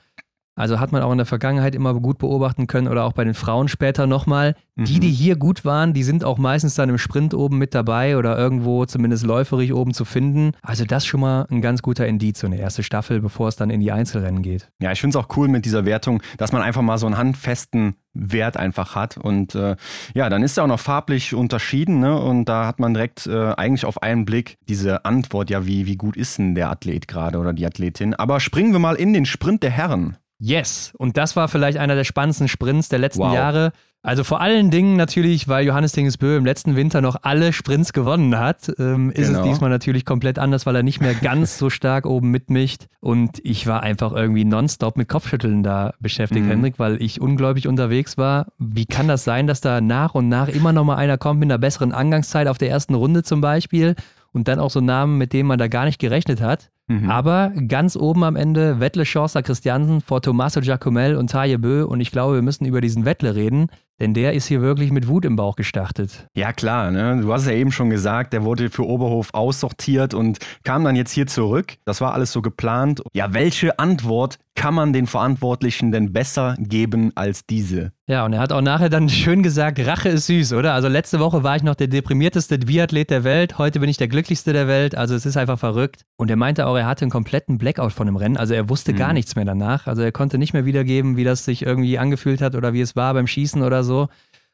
Also 0.55 0.79
hat 0.79 0.91
man 0.91 1.01
auch 1.01 1.11
in 1.11 1.17
der 1.17 1.25
Vergangenheit 1.25 1.75
immer 1.75 1.93
gut 1.93 2.17
beobachten 2.17 2.67
können 2.67 2.87
oder 2.87 3.05
auch 3.05 3.13
bei 3.13 3.23
den 3.23 3.33
Frauen 3.33 3.67
später 3.67 4.05
nochmal. 4.05 4.55
Mhm. 4.75 4.85
Die, 4.85 4.99
die 4.99 5.11
hier 5.11 5.35
gut 5.35 5.63
waren, 5.63 5.93
die 5.93 6.03
sind 6.03 6.23
auch 6.23 6.37
meistens 6.37 6.75
dann 6.75 6.89
im 6.89 6.97
Sprint 6.97 7.33
oben 7.33 7.57
mit 7.57 7.73
dabei 7.73 8.17
oder 8.17 8.37
irgendwo 8.37 8.85
zumindest 8.85 9.25
läuferig 9.25 9.73
oben 9.73 9.93
zu 9.93 10.05
finden. 10.05 10.51
Also 10.61 10.85
das 10.85 11.05
schon 11.05 11.21
mal 11.21 11.47
ein 11.49 11.61
ganz 11.61 11.81
guter 11.81 12.05
Indiz, 12.05 12.39
so 12.39 12.47
eine 12.47 12.57
erste 12.57 12.83
Staffel, 12.83 13.21
bevor 13.21 13.47
es 13.47 13.55
dann 13.55 13.69
in 13.69 13.79
die 13.79 13.91
Einzelrennen 13.91 14.41
geht. 14.41 14.69
Ja, 14.81 14.91
ich 14.91 14.99
finde 14.99 15.17
es 15.17 15.23
auch 15.23 15.35
cool 15.37 15.47
mit 15.47 15.65
dieser 15.65 15.85
Wertung, 15.85 16.21
dass 16.37 16.51
man 16.51 16.61
einfach 16.61 16.81
mal 16.81 16.97
so 16.97 17.05
einen 17.05 17.17
handfesten 17.17 17.95
Wert 18.13 18.57
einfach 18.57 18.95
hat. 18.95 19.17
Und 19.17 19.55
äh, 19.55 19.75
ja, 20.13 20.29
dann 20.29 20.43
ist 20.43 20.57
er 20.57 20.65
auch 20.65 20.67
noch 20.67 20.79
farblich 20.79 21.33
unterschieden. 21.33 21.99
Ne? 21.99 22.19
Und 22.19 22.45
da 22.45 22.67
hat 22.67 22.79
man 22.79 22.93
direkt 22.93 23.25
äh, 23.27 23.53
eigentlich 23.53 23.85
auf 23.85 24.03
einen 24.03 24.25
Blick 24.25 24.57
diese 24.67 25.05
Antwort, 25.05 25.49
ja, 25.49 25.65
wie, 25.65 25.85
wie 25.85 25.95
gut 25.95 26.17
ist 26.17 26.37
denn 26.37 26.55
der 26.55 26.69
Athlet 26.69 27.07
gerade 27.07 27.37
oder 27.37 27.53
die 27.53 27.65
Athletin. 27.65 28.13
Aber 28.13 28.39
springen 28.39 28.73
wir 28.73 28.79
mal 28.79 28.95
in 28.95 29.13
den 29.13 29.25
Sprint 29.25 29.63
der 29.63 29.71
Herren. 29.71 30.17
Yes. 30.41 30.91
Und 30.97 31.17
das 31.17 31.35
war 31.35 31.47
vielleicht 31.47 31.77
einer 31.77 31.93
der 31.93 32.03
spannendsten 32.03 32.47
Sprints 32.47 32.89
der 32.89 32.97
letzten 32.97 33.21
wow. 33.21 33.33
Jahre. 33.33 33.71
Also 34.01 34.23
vor 34.23 34.41
allen 34.41 34.71
Dingen 34.71 34.95
natürlich, 34.95 35.47
weil 35.47 35.63
Johannes 35.63 35.91
Dingesbö 35.91 36.35
im 36.35 36.43
letzten 36.43 36.75
Winter 36.75 37.01
noch 37.01 37.17
alle 37.21 37.53
Sprints 37.53 37.93
gewonnen 37.93 38.39
hat, 38.39 38.71
ähm, 38.79 39.11
ist 39.11 39.27
genau. 39.27 39.41
es 39.41 39.45
diesmal 39.45 39.69
natürlich 39.69 40.03
komplett 40.03 40.39
anders, 40.39 40.65
weil 40.65 40.75
er 40.75 40.81
nicht 40.81 40.99
mehr 40.99 41.13
ganz 41.13 41.59
so 41.59 41.69
stark 41.69 42.07
oben 42.07 42.31
mitmischt. 42.31 42.87
Und 42.99 43.39
ich 43.43 43.67
war 43.67 43.83
einfach 43.83 44.13
irgendwie 44.13 44.43
nonstop 44.43 44.97
mit 44.97 45.07
Kopfschütteln 45.07 45.61
da 45.61 45.93
beschäftigt, 45.99 46.45
mhm. 46.45 46.49
Hendrik, 46.49 46.79
weil 46.79 46.99
ich 46.99 47.21
ungläubig 47.21 47.67
unterwegs 47.67 48.17
war. 48.17 48.47
Wie 48.57 48.87
kann 48.87 49.07
das 49.07 49.23
sein, 49.23 49.45
dass 49.45 49.61
da 49.61 49.79
nach 49.79 50.15
und 50.15 50.27
nach 50.27 50.47
immer 50.47 50.73
noch 50.73 50.83
mal 50.83 50.95
einer 50.95 51.19
kommt 51.19 51.39
mit 51.39 51.51
einer 51.51 51.59
besseren 51.59 51.91
Angangszeit 51.91 52.47
auf 52.47 52.57
der 52.57 52.71
ersten 52.71 52.95
Runde 52.95 53.21
zum 53.21 53.41
Beispiel 53.41 53.93
und 54.31 54.47
dann 54.47 54.57
auch 54.57 54.71
so 54.71 54.81
Namen, 54.81 55.19
mit 55.19 55.31
denen 55.33 55.47
man 55.47 55.59
da 55.59 55.67
gar 55.67 55.85
nicht 55.85 55.99
gerechnet 55.99 56.41
hat? 56.41 56.71
Mhm. 56.91 57.09
Aber 57.09 57.51
ganz 57.67 57.95
oben 57.95 58.23
am 58.23 58.35
Ende 58.35 58.79
Wettle 58.79 59.03
Chance 59.03 59.41
Christiansen 59.43 60.01
vor 60.01 60.21
Tommaso 60.21 60.59
Giacomel 60.61 61.15
und 61.15 61.29
Taje 61.29 61.57
Bö. 61.57 61.83
Und 61.85 62.01
ich 62.01 62.11
glaube, 62.11 62.35
wir 62.35 62.41
müssen 62.41 62.65
über 62.65 62.81
diesen 62.81 63.05
Wettle 63.05 63.35
reden, 63.35 63.67
denn 64.01 64.15
der 64.15 64.33
ist 64.33 64.47
hier 64.47 64.61
wirklich 64.61 64.91
mit 64.91 65.07
Wut 65.07 65.25
im 65.25 65.35
Bauch 65.35 65.55
gestartet. 65.55 66.25
Ja, 66.35 66.51
klar. 66.53 66.89
Ne? 66.89 67.21
Du 67.21 67.31
hast 67.31 67.45
ja 67.45 67.53
eben 67.53 67.71
schon 67.71 67.91
gesagt, 67.91 68.33
der 68.33 68.43
wurde 68.43 68.71
für 68.71 68.85
Oberhof 68.85 69.29
aussortiert 69.33 70.15
und 70.15 70.39
kam 70.63 70.83
dann 70.83 70.95
jetzt 70.95 71.11
hier 71.11 71.27
zurück. 71.27 71.75
Das 71.85 72.01
war 72.01 72.13
alles 72.13 72.31
so 72.31 72.41
geplant. 72.41 73.03
Ja, 73.13 73.33
welche 73.33 73.77
Antwort 73.77 74.39
kann 74.55 74.73
man 74.73 74.91
den 74.91 75.07
Verantwortlichen 75.07 75.91
denn 75.91 76.11
besser 76.11 76.55
geben 76.59 77.11
als 77.15 77.45
diese? 77.45 77.91
Ja, 78.07 78.25
und 78.25 78.33
er 78.33 78.39
hat 78.39 78.51
auch 78.51 78.61
nachher 78.61 78.89
dann 78.89 79.07
schön 79.07 79.41
gesagt, 79.41 79.79
Rache 79.79 80.09
ist 80.09 80.25
süß, 80.25 80.53
oder? 80.53 80.73
Also 80.73 80.89
letzte 80.89 81.19
Woche 81.19 81.43
war 81.43 81.55
ich 81.55 81.63
noch 81.63 81.75
der 81.75 81.87
deprimierteste 81.87 82.57
Biathlet 82.57 83.09
der 83.09 83.23
Welt, 83.23 83.57
heute 83.57 83.79
bin 83.79 83.89
ich 83.89 83.95
der 83.95 84.09
glücklichste 84.09 84.51
der 84.51 84.67
Welt, 84.67 84.95
also 84.95 85.15
es 85.15 85.25
ist 85.25 85.37
einfach 85.37 85.57
verrückt. 85.57 86.01
Und 86.17 86.29
er 86.29 86.35
meinte 86.35 86.67
auch, 86.67 86.75
er 86.75 86.85
hatte 86.85 87.05
einen 87.05 87.11
kompletten 87.11 87.57
Blackout 87.57 87.93
von 87.93 88.07
dem 88.07 88.17
Rennen, 88.17 88.35
also 88.35 88.53
er 88.53 88.67
wusste 88.67 88.91
mhm. 88.91 88.97
gar 88.97 89.13
nichts 89.13 89.37
mehr 89.37 89.45
danach, 89.45 89.87
also 89.87 90.01
er 90.01 90.11
konnte 90.11 90.37
nicht 90.37 90.51
mehr 90.51 90.65
wiedergeben, 90.65 91.15
wie 91.15 91.23
das 91.23 91.45
sich 91.45 91.65
irgendwie 91.65 91.97
angefühlt 91.97 92.41
hat 92.41 92.55
oder 92.55 92.73
wie 92.73 92.81
es 92.81 92.97
war 92.97 93.13
beim 93.13 93.27
Schießen 93.27 93.61
oder 93.61 93.85
so. 93.85 93.90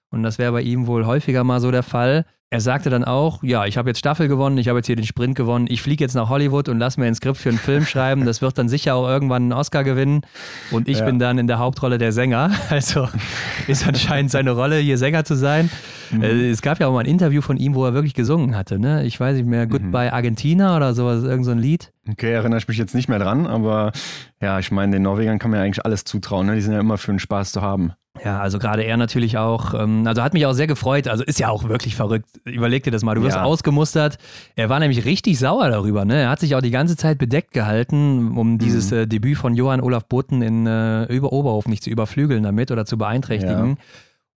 Und 0.10 0.24
das 0.24 0.38
wäre 0.38 0.52
bei 0.52 0.62
ihm 0.62 0.88
wohl 0.88 1.06
häufiger 1.06 1.44
mal 1.44 1.60
so 1.60 1.72
der 1.72 1.84
Fall. 1.84 2.26
Er 2.50 2.62
sagte 2.62 2.90
dann 2.90 3.04
auch, 3.04 3.44
ja, 3.44 3.66
ich 3.66 3.78
habe 3.78 3.90
jetzt 3.90 4.00
Staffel 4.00 4.30
gewonnen, 4.30 4.58
ich 4.58 4.70
habe 4.70 4.80
jetzt 4.80 4.86
hier 4.86 4.96
den 4.96 5.06
Sprint 5.06 5.36
gewonnen, 5.36 5.66
ich 5.68 5.82
fliege 5.82 6.02
jetzt 6.02 6.14
nach 6.14 6.30
Hollywood 6.30 6.70
und 6.70 6.80
lass 6.80 6.96
mir 6.96 7.06
ein 7.06 7.14
Skript 7.14 7.38
für 7.38 7.50
einen 7.50 7.58
Film 7.58 7.86
schreiben. 7.86 8.26
Das 8.26 8.42
wird 8.42 8.58
dann 8.58 8.70
sicher 8.70 8.96
auch 8.96 9.06
irgendwann 9.06 9.44
einen 9.44 9.54
Oscar 9.54 9.84
gewinnen. 9.84 10.22
Und 10.72 10.88
ich 10.88 11.00
ja. 11.00 11.06
bin 11.06 11.20
dann 11.20 11.40
in 11.40 11.48
der 11.48 11.60
Hauptrolle 11.60 11.98
der 11.98 12.14
Sänger. 12.14 12.52
Also 12.70 13.10
ist 13.68 13.88
anscheinend 13.88 14.32
seine 14.32 14.52
Rolle, 14.52 14.78
hier 14.78 14.98
Sänger 14.98 15.26
zu 15.26 15.36
sein. 15.36 15.70
Mhm. 16.12 16.24
Äh, 16.24 16.50
es 16.50 16.62
gab 16.62 16.80
ja 16.80 16.88
auch 16.88 16.94
mal 16.94 17.02
ein 17.02 17.06
Interview 17.06 17.42
von 17.42 17.58
ihm, 17.58 17.76
wo 17.76 17.84
er 17.86 17.94
wirklich 17.94 18.14
gesungen 18.14 18.56
hatte. 18.56 18.80
Ne? 18.80 19.04
Ich 19.04 19.20
weiß 19.20 19.36
nicht 19.36 19.48
mehr, 19.48 19.66
mhm. 19.66 19.70
Goodbye 19.70 20.14
Argentina 20.14 20.78
oder 20.78 20.94
sowas, 20.94 21.24
irgend 21.24 21.46
so 21.46 21.52
ein 21.52 21.60
Lied. 21.60 21.92
Okay, 22.10 22.32
erinnere 22.32 22.60
ich 22.60 22.68
mich 22.68 22.78
jetzt 22.78 22.96
nicht 22.96 23.10
mehr 23.10 23.20
dran, 23.20 23.46
aber 23.46 23.92
ja, 24.42 24.60
ich 24.60 24.72
meine, 24.72 24.94
den 24.94 25.02
Norwegern 25.02 25.40
kann 25.40 25.52
man 25.52 25.60
ja 25.60 25.66
eigentlich 25.66 25.86
alles 25.86 26.06
zutrauen. 26.06 26.48
Ne? 26.48 26.56
Die 26.56 26.62
sind 26.62 26.74
ja 26.74 26.80
immer 26.80 26.98
für 26.98 27.12
den 27.12 27.20
Spaß 27.20 27.52
zu 27.52 27.62
haben. 27.62 27.92
Ja, 28.24 28.40
also 28.40 28.60
gerade 28.60 28.84
er 28.84 28.98
natürlich 28.98 29.38
auch, 29.38 29.74
ähm, 29.74 30.06
also 30.08 30.22
hat 30.24 30.34
mich 30.34 30.46
auch 30.46 30.54
sehr 30.54 30.68
gefreut, 30.68 31.08
also 31.08 31.24
ist 31.24 31.40
ja 31.40 31.50
auch 31.50 31.68
wirklich 31.68 31.96
verrückt. 31.96 32.28
Überleg 32.46 32.84
dir 32.84 32.92
das 32.92 33.04
mal, 33.04 33.16
du 33.16 33.24
wirst 33.24 33.36
ja. 33.36 33.44
ausgemustert. 33.44 34.18
Er 34.56 34.70
war 34.70 34.80
nämlich 34.80 35.06
richtig 35.06 35.40
sauer 35.40 35.70
darüber, 35.70 36.06
ne? 36.06 36.22
Er 36.22 36.30
hat 36.30 36.40
sich 36.40 36.56
auch 36.56 36.62
die 36.62 36.72
ganze 36.72 36.96
Zeit 36.96 37.18
bedeckt 37.18 37.52
gehalten, 37.52 38.38
um 38.38 38.54
mhm. 38.54 38.58
dieses 38.60 38.92
äh, 38.92 39.08
Debüt 39.08 39.38
von 39.38 39.56
Johann 39.56 39.82
Olaf 39.82 40.06
Botten 40.06 40.42
in 40.42 40.68
äh, 40.68 41.06
über 41.06 41.32
Oberhof 41.34 41.68
nicht 41.68 41.84
zu 41.84 41.90
überflügeln 41.90 42.44
damit 42.44 42.72
oder 42.72 42.86
zu 42.86 42.98
beeinträchtigen. 42.98 43.70
Ja. 43.70 43.76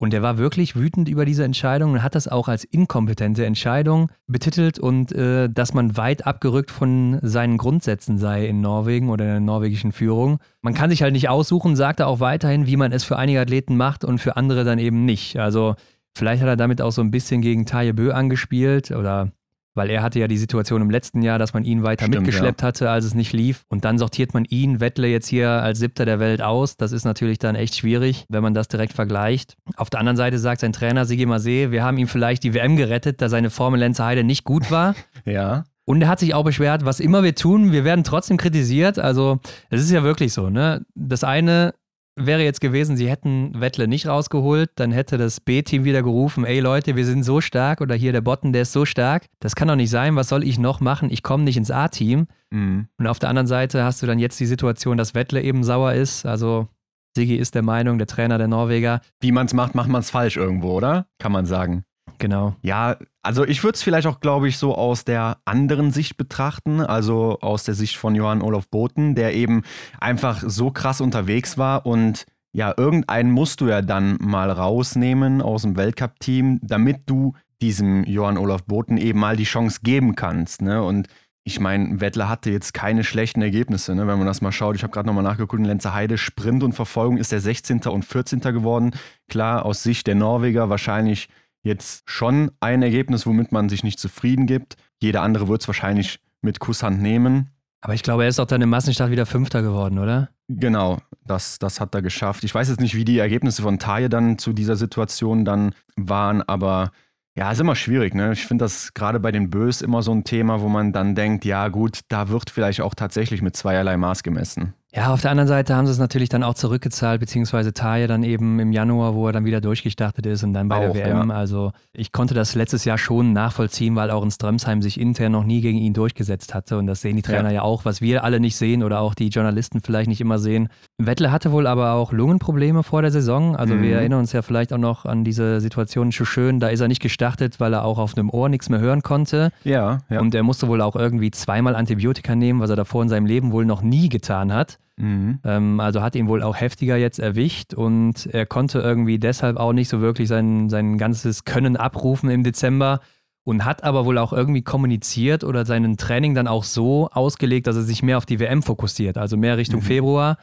Und 0.00 0.14
er 0.14 0.22
war 0.22 0.38
wirklich 0.38 0.76
wütend 0.76 1.10
über 1.10 1.26
diese 1.26 1.44
Entscheidung 1.44 1.92
und 1.92 2.02
hat 2.02 2.14
das 2.14 2.26
auch 2.26 2.48
als 2.48 2.64
inkompetente 2.64 3.44
Entscheidung 3.44 4.10
betitelt 4.26 4.78
und 4.78 5.12
äh, 5.12 5.50
dass 5.50 5.74
man 5.74 5.94
weit 5.98 6.26
abgerückt 6.26 6.70
von 6.70 7.18
seinen 7.20 7.58
Grundsätzen 7.58 8.16
sei 8.16 8.46
in 8.46 8.62
Norwegen 8.62 9.10
oder 9.10 9.26
in 9.26 9.30
der 9.30 9.40
norwegischen 9.40 9.92
Führung. 9.92 10.38
Man 10.62 10.72
kann 10.72 10.88
sich 10.88 11.02
halt 11.02 11.12
nicht 11.12 11.28
aussuchen, 11.28 11.76
sagt 11.76 12.00
er 12.00 12.06
auch 12.06 12.18
weiterhin, 12.18 12.66
wie 12.66 12.78
man 12.78 12.92
es 12.92 13.04
für 13.04 13.18
einige 13.18 13.42
Athleten 13.42 13.76
macht 13.76 14.02
und 14.02 14.20
für 14.20 14.38
andere 14.38 14.64
dann 14.64 14.78
eben 14.78 15.04
nicht. 15.04 15.38
Also 15.38 15.74
vielleicht 16.16 16.40
hat 16.40 16.48
er 16.48 16.56
damit 16.56 16.80
auch 16.80 16.92
so 16.92 17.02
ein 17.02 17.10
bisschen 17.10 17.42
gegen 17.42 17.66
Taje 17.66 17.92
Bö 17.92 18.12
angespielt 18.12 18.92
oder 18.92 19.32
weil 19.74 19.90
er 19.90 20.02
hatte 20.02 20.18
ja 20.18 20.28
die 20.28 20.38
Situation 20.38 20.82
im 20.82 20.90
letzten 20.90 21.22
Jahr, 21.22 21.38
dass 21.38 21.54
man 21.54 21.64
ihn 21.64 21.82
weiter 21.82 22.06
Stimmt, 22.06 22.26
mitgeschleppt 22.26 22.62
ja. 22.62 22.68
hatte, 22.68 22.90
als 22.90 23.04
es 23.04 23.14
nicht 23.14 23.32
lief. 23.32 23.64
Und 23.68 23.84
dann 23.84 23.98
sortiert 23.98 24.34
man 24.34 24.44
ihn, 24.44 24.80
Wettle 24.80 25.08
jetzt 25.08 25.28
hier 25.28 25.50
als 25.50 25.78
Siebter 25.78 26.04
der 26.04 26.20
Welt 26.20 26.42
aus. 26.42 26.76
Das 26.76 26.92
ist 26.92 27.04
natürlich 27.04 27.38
dann 27.38 27.54
echt 27.54 27.76
schwierig, 27.76 28.26
wenn 28.28 28.42
man 28.42 28.54
das 28.54 28.68
direkt 28.68 28.92
vergleicht. 28.92 29.56
Auf 29.76 29.90
der 29.90 30.00
anderen 30.00 30.16
Seite 30.16 30.38
sagt 30.38 30.60
sein 30.60 30.72
Trainer 30.72 31.04
Sigi 31.04 31.26
Masé, 31.26 31.70
wir 31.70 31.84
haben 31.84 31.98
ihm 31.98 32.08
vielleicht 32.08 32.42
die 32.42 32.54
WM 32.54 32.76
gerettet, 32.76 33.22
da 33.22 33.28
seine 33.28 33.50
Formel 33.50 33.80
Lenzer 33.80 34.06
Heide 34.06 34.24
nicht 34.24 34.44
gut 34.44 34.70
war. 34.70 34.94
ja. 35.24 35.64
Und 35.84 36.02
er 36.02 36.08
hat 36.08 36.20
sich 36.20 36.34
auch 36.34 36.44
beschwert, 36.44 36.84
was 36.84 37.00
immer 37.00 37.24
wir 37.24 37.34
tun, 37.34 37.72
wir 37.72 37.84
werden 37.84 38.04
trotzdem 38.04 38.36
kritisiert. 38.36 38.98
Also, 38.98 39.40
es 39.70 39.82
ist 39.82 39.90
ja 39.90 40.04
wirklich 40.04 40.32
so, 40.32 40.48
ne? 40.48 40.84
Das 40.94 41.24
eine 41.24 41.74
wäre 42.16 42.42
jetzt 42.42 42.60
gewesen, 42.60 42.96
sie 42.96 43.08
hätten 43.08 43.60
Wettle 43.60 43.88
nicht 43.88 44.06
rausgeholt, 44.06 44.70
dann 44.76 44.92
hätte 44.92 45.18
das 45.18 45.40
B-Team 45.40 45.84
wieder 45.84 46.02
gerufen, 46.02 46.44
ey 46.44 46.60
Leute, 46.60 46.96
wir 46.96 47.06
sind 47.06 47.22
so 47.22 47.40
stark 47.40 47.80
oder 47.80 47.94
hier 47.94 48.12
der 48.12 48.20
Botten, 48.20 48.52
der 48.52 48.62
ist 48.62 48.72
so 48.72 48.84
stark. 48.84 49.26
Das 49.40 49.54
kann 49.54 49.68
doch 49.68 49.76
nicht 49.76 49.90
sein, 49.90 50.16
was 50.16 50.28
soll 50.28 50.44
ich 50.44 50.58
noch 50.58 50.80
machen? 50.80 51.10
Ich 51.10 51.22
komme 51.22 51.44
nicht 51.44 51.56
ins 51.56 51.70
A-Team. 51.70 52.26
Mhm. 52.50 52.88
Und 52.98 53.06
auf 53.06 53.18
der 53.18 53.28
anderen 53.28 53.46
Seite 53.46 53.84
hast 53.84 54.02
du 54.02 54.06
dann 54.06 54.18
jetzt 54.18 54.38
die 54.40 54.46
Situation, 54.46 54.96
dass 54.96 55.14
Wettle 55.14 55.42
eben 55.42 55.64
sauer 55.64 55.92
ist. 55.92 56.26
Also 56.26 56.68
Sigi 57.16 57.36
ist 57.36 57.54
der 57.54 57.62
Meinung, 57.62 57.98
der 57.98 58.06
Trainer 58.06 58.38
der 58.38 58.48
Norweger. 58.48 59.00
Wie 59.20 59.32
man 59.32 59.46
es 59.46 59.54
macht, 59.54 59.74
macht 59.74 59.88
man 59.88 60.00
es 60.00 60.10
falsch 60.10 60.36
irgendwo, 60.36 60.72
oder? 60.72 61.06
Kann 61.18 61.32
man 61.32 61.46
sagen. 61.46 61.84
Genau. 62.20 62.54
Ja, 62.62 62.98
also 63.22 63.44
ich 63.44 63.64
würde 63.64 63.76
es 63.76 63.82
vielleicht 63.82 64.06
auch, 64.06 64.20
glaube 64.20 64.46
ich, 64.46 64.58
so 64.58 64.74
aus 64.74 65.04
der 65.04 65.38
anderen 65.46 65.90
Sicht 65.90 66.18
betrachten, 66.18 66.80
also 66.80 67.38
aus 67.40 67.64
der 67.64 67.74
Sicht 67.74 67.96
von 67.96 68.14
Johann 68.14 68.42
Olaf 68.42 68.68
Boten, 68.68 69.14
der 69.14 69.34
eben 69.34 69.62
einfach 69.98 70.42
so 70.46 70.70
krass 70.70 71.00
unterwegs 71.00 71.56
war 71.56 71.86
und 71.86 72.26
ja, 72.52 72.74
irgendeinen 72.76 73.30
musst 73.30 73.60
du 73.60 73.68
ja 73.68 73.80
dann 73.80 74.18
mal 74.20 74.50
rausnehmen 74.50 75.40
aus 75.40 75.62
dem 75.62 75.76
Weltcup-Team, 75.76 76.60
damit 76.62 77.02
du 77.06 77.34
diesem 77.62 78.04
Johann 78.04 78.36
Olaf 78.36 78.64
Boten 78.64 78.96
eben 78.96 79.18
mal 79.18 79.36
die 79.36 79.44
Chance 79.44 79.80
geben 79.82 80.14
kannst. 80.14 80.60
Ne? 80.60 80.82
Und 80.82 81.08
ich 81.44 81.60
meine, 81.60 82.00
Wettler 82.00 82.28
hatte 82.28 82.50
jetzt 82.50 82.74
keine 82.74 83.04
schlechten 83.04 83.40
Ergebnisse, 83.40 83.94
ne? 83.94 84.06
wenn 84.06 84.18
man 84.18 84.26
das 84.26 84.40
mal 84.42 84.52
schaut. 84.52 84.76
Ich 84.76 84.82
habe 84.82 84.92
gerade 84.92 85.06
nochmal 85.06 85.24
nachgeguckt, 85.24 85.60
in 85.60 85.64
Lenzer 85.64 85.94
Heide, 85.94 86.18
Sprint 86.18 86.62
und 86.64 86.72
Verfolgung 86.72 87.16
ist 87.18 87.32
er 87.32 87.40
16. 87.40 87.82
und 87.82 88.04
14. 88.04 88.40
geworden. 88.40 88.90
Klar, 89.28 89.64
aus 89.64 89.82
Sicht 89.82 90.06
der 90.06 90.16
Norweger 90.16 90.68
wahrscheinlich 90.68 91.28
jetzt 91.62 92.08
schon 92.08 92.50
ein 92.60 92.82
Ergebnis, 92.82 93.26
womit 93.26 93.52
man 93.52 93.68
sich 93.68 93.84
nicht 93.84 93.98
zufrieden 93.98 94.46
gibt. 94.46 94.76
Jeder 95.00 95.22
andere 95.22 95.48
wird 95.48 95.62
es 95.62 95.68
wahrscheinlich 95.68 96.20
mit 96.42 96.58
Kusshand 96.60 97.00
nehmen. 97.00 97.50
Aber 97.82 97.94
ich 97.94 98.02
glaube, 98.02 98.24
er 98.24 98.28
ist 98.28 98.38
auch 98.38 98.46
dann 98.46 98.60
im 98.60 98.68
Massenstart 98.68 99.10
wieder 99.10 99.26
Fünfter 99.26 99.62
geworden, 99.62 99.98
oder? 99.98 100.30
Genau, 100.48 100.98
das, 101.24 101.58
das 101.58 101.80
hat 101.80 101.94
er 101.94 102.02
geschafft. 102.02 102.44
Ich 102.44 102.54
weiß 102.54 102.68
jetzt 102.68 102.80
nicht, 102.80 102.94
wie 102.94 103.04
die 103.04 103.18
Ergebnisse 103.18 103.62
von 103.62 103.78
Taye 103.78 104.08
dann 104.08 104.38
zu 104.38 104.52
dieser 104.52 104.76
Situation 104.76 105.44
dann 105.44 105.74
waren, 105.96 106.42
aber 106.42 106.90
ja, 107.36 107.50
ist 107.52 107.60
immer 107.60 107.76
schwierig. 107.76 108.14
Ne? 108.14 108.32
Ich 108.32 108.44
finde 108.44 108.64
das 108.64 108.92
gerade 108.92 109.20
bei 109.20 109.32
den 109.32 109.48
Bös 109.48 109.80
immer 109.80 110.02
so 110.02 110.12
ein 110.12 110.24
Thema, 110.24 110.60
wo 110.60 110.68
man 110.68 110.92
dann 110.92 111.14
denkt, 111.14 111.44
ja 111.44 111.68
gut, 111.68 112.00
da 112.08 112.28
wird 112.28 112.50
vielleicht 112.50 112.80
auch 112.80 112.94
tatsächlich 112.94 113.40
mit 113.40 113.56
zweierlei 113.56 113.96
Maß 113.96 114.22
gemessen. 114.22 114.74
Ja, 114.92 115.12
auf 115.12 115.20
der 115.20 115.30
anderen 115.30 115.46
Seite 115.46 115.76
haben 115.76 115.86
sie 115.86 115.92
es 115.92 116.00
natürlich 116.00 116.28
dann 116.30 116.42
auch 116.42 116.54
zurückgezahlt, 116.54 117.20
beziehungsweise 117.20 117.72
Taye 117.72 118.08
dann 118.08 118.24
eben 118.24 118.58
im 118.58 118.72
Januar, 118.72 119.14
wo 119.14 119.28
er 119.28 119.32
dann 119.32 119.44
wieder 119.44 119.60
durchgestartet 119.60 120.26
ist 120.26 120.42
und 120.42 120.52
dann 120.52 120.68
bei 120.68 120.88
auch, 120.88 120.92
der 120.92 121.06
WM. 121.06 121.30
Ja. 121.30 121.36
Also 121.36 121.70
ich 121.92 122.10
konnte 122.10 122.34
das 122.34 122.56
letztes 122.56 122.84
Jahr 122.84 122.98
schon 122.98 123.32
nachvollziehen, 123.32 123.94
weil 123.94 124.10
auch 124.10 124.24
in 124.24 124.32
Strömsheim 124.32 124.82
sich 124.82 124.98
intern 124.98 125.30
noch 125.30 125.44
nie 125.44 125.60
gegen 125.60 125.78
ihn 125.78 125.92
durchgesetzt 125.92 126.54
hatte. 126.54 126.76
Und 126.76 126.88
das 126.88 127.02
sehen 127.02 127.14
die 127.14 127.22
Trainer 127.22 127.50
ja, 127.50 127.56
ja 127.56 127.62
auch, 127.62 127.84
was 127.84 128.00
wir 128.00 128.24
alle 128.24 128.40
nicht 128.40 128.56
sehen 128.56 128.82
oder 128.82 129.00
auch 129.00 129.14
die 129.14 129.28
Journalisten 129.28 129.80
vielleicht 129.80 130.08
nicht 130.08 130.20
immer 130.20 130.40
sehen. 130.40 130.68
Wettle 130.98 131.30
hatte 131.30 131.52
wohl 131.52 131.68
aber 131.68 131.92
auch 131.92 132.10
Lungenprobleme 132.10 132.82
vor 132.82 133.02
der 133.02 133.12
Saison. 133.12 133.54
Also 133.54 133.74
mhm. 133.74 133.82
wir 133.82 133.96
erinnern 133.98 134.18
uns 134.18 134.32
ja 134.32 134.42
vielleicht 134.42 134.72
auch 134.72 134.78
noch 134.78 135.06
an 135.06 135.22
diese 135.22 135.60
Situation 135.60 136.10
schon 136.10 136.26
schön. 136.26 136.58
Da 136.58 136.66
ist 136.66 136.80
er 136.80 136.88
nicht 136.88 137.00
gestartet, 137.00 137.60
weil 137.60 137.74
er 137.74 137.84
auch 137.84 137.98
auf 137.98 138.14
dem 138.14 138.28
Ohr 138.28 138.48
nichts 138.48 138.68
mehr 138.68 138.80
hören 138.80 139.02
konnte. 139.02 139.52
Ja, 139.62 139.98
ja. 140.08 140.20
Und 140.20 140.34
er 140.34 140.42
musste 140.42 140.66
wohl 140.66 140.80
auch 140.80 140.96
irgendwie 140.96 141.30
zweimal 141.30 141.76
Antibiotika 141.76 142.34
nehmen, 142.34 142.58
was 142.58 142.70
er 142.70 142.76
davor 142.76 143.04
in 143.04 143.08
seinem 143.08 143.26
Leben 143.26 143.52
wohl 143.52 143.64
noch 143.64 143.82
nie 143.82 144.08
getan 144.08 144.52
hat. 144.52 144.79
Mhm. 145.00 145.38
Ähm, 145.44 145.80
also 145.80 146.02
hat 146.02 146.14
ihn 146.14 146.28
wohl 146.28 146.42
auch 146.42 146.58
heftiger 146.58 146.96
jetzt 146.96 147.18
erwischt 147.18 147.74
und 147.74 148.26
er 148.26 148.46
konnte 148.46 148.80
irgendwie 148.80 149.18
deshalb 149.18 149.56
auch 149.56 149.72
nicht 149.72 149.88
so 149.88 150.00
wirklich 150.00 150.28
sein, 150.28 150.68
sein 150.68 150.98
ganzes 150.98 151.44
Können 151.44 151.76
abrufen 151.76 152.30
im 152.30 152.44
Dezember 152.44 153.00
und 153.44 153.64
hat 153.64 153.82
aber 153.82 154.04
wohl 154.04 154.18
auch 154.18 154.32
irgendwie 154.32 154.62
kommuniziert 154.62 155.44
oder 155.44 155.64
seinen 155.64 155.96
Training 155.96 156.34
dann 156.34 156.46
auch 156.46 156.64
so 156.64 157.08
ausgelegt, 157.10 157.66
dass 157.66 157.76
er 157.76 157.82
sich 157.82 158.02
mehr 158.02 158.18
auf 158.18 158.26
die 158.26 158.38
WM 158.38 158.62
fokussiert, 158.62 159.16
also 159.16 159.36
mehr 159.36 159.56
Richtung 159.56 159.80
mhm. 159.80 159.84
Februar. 159.84 160.36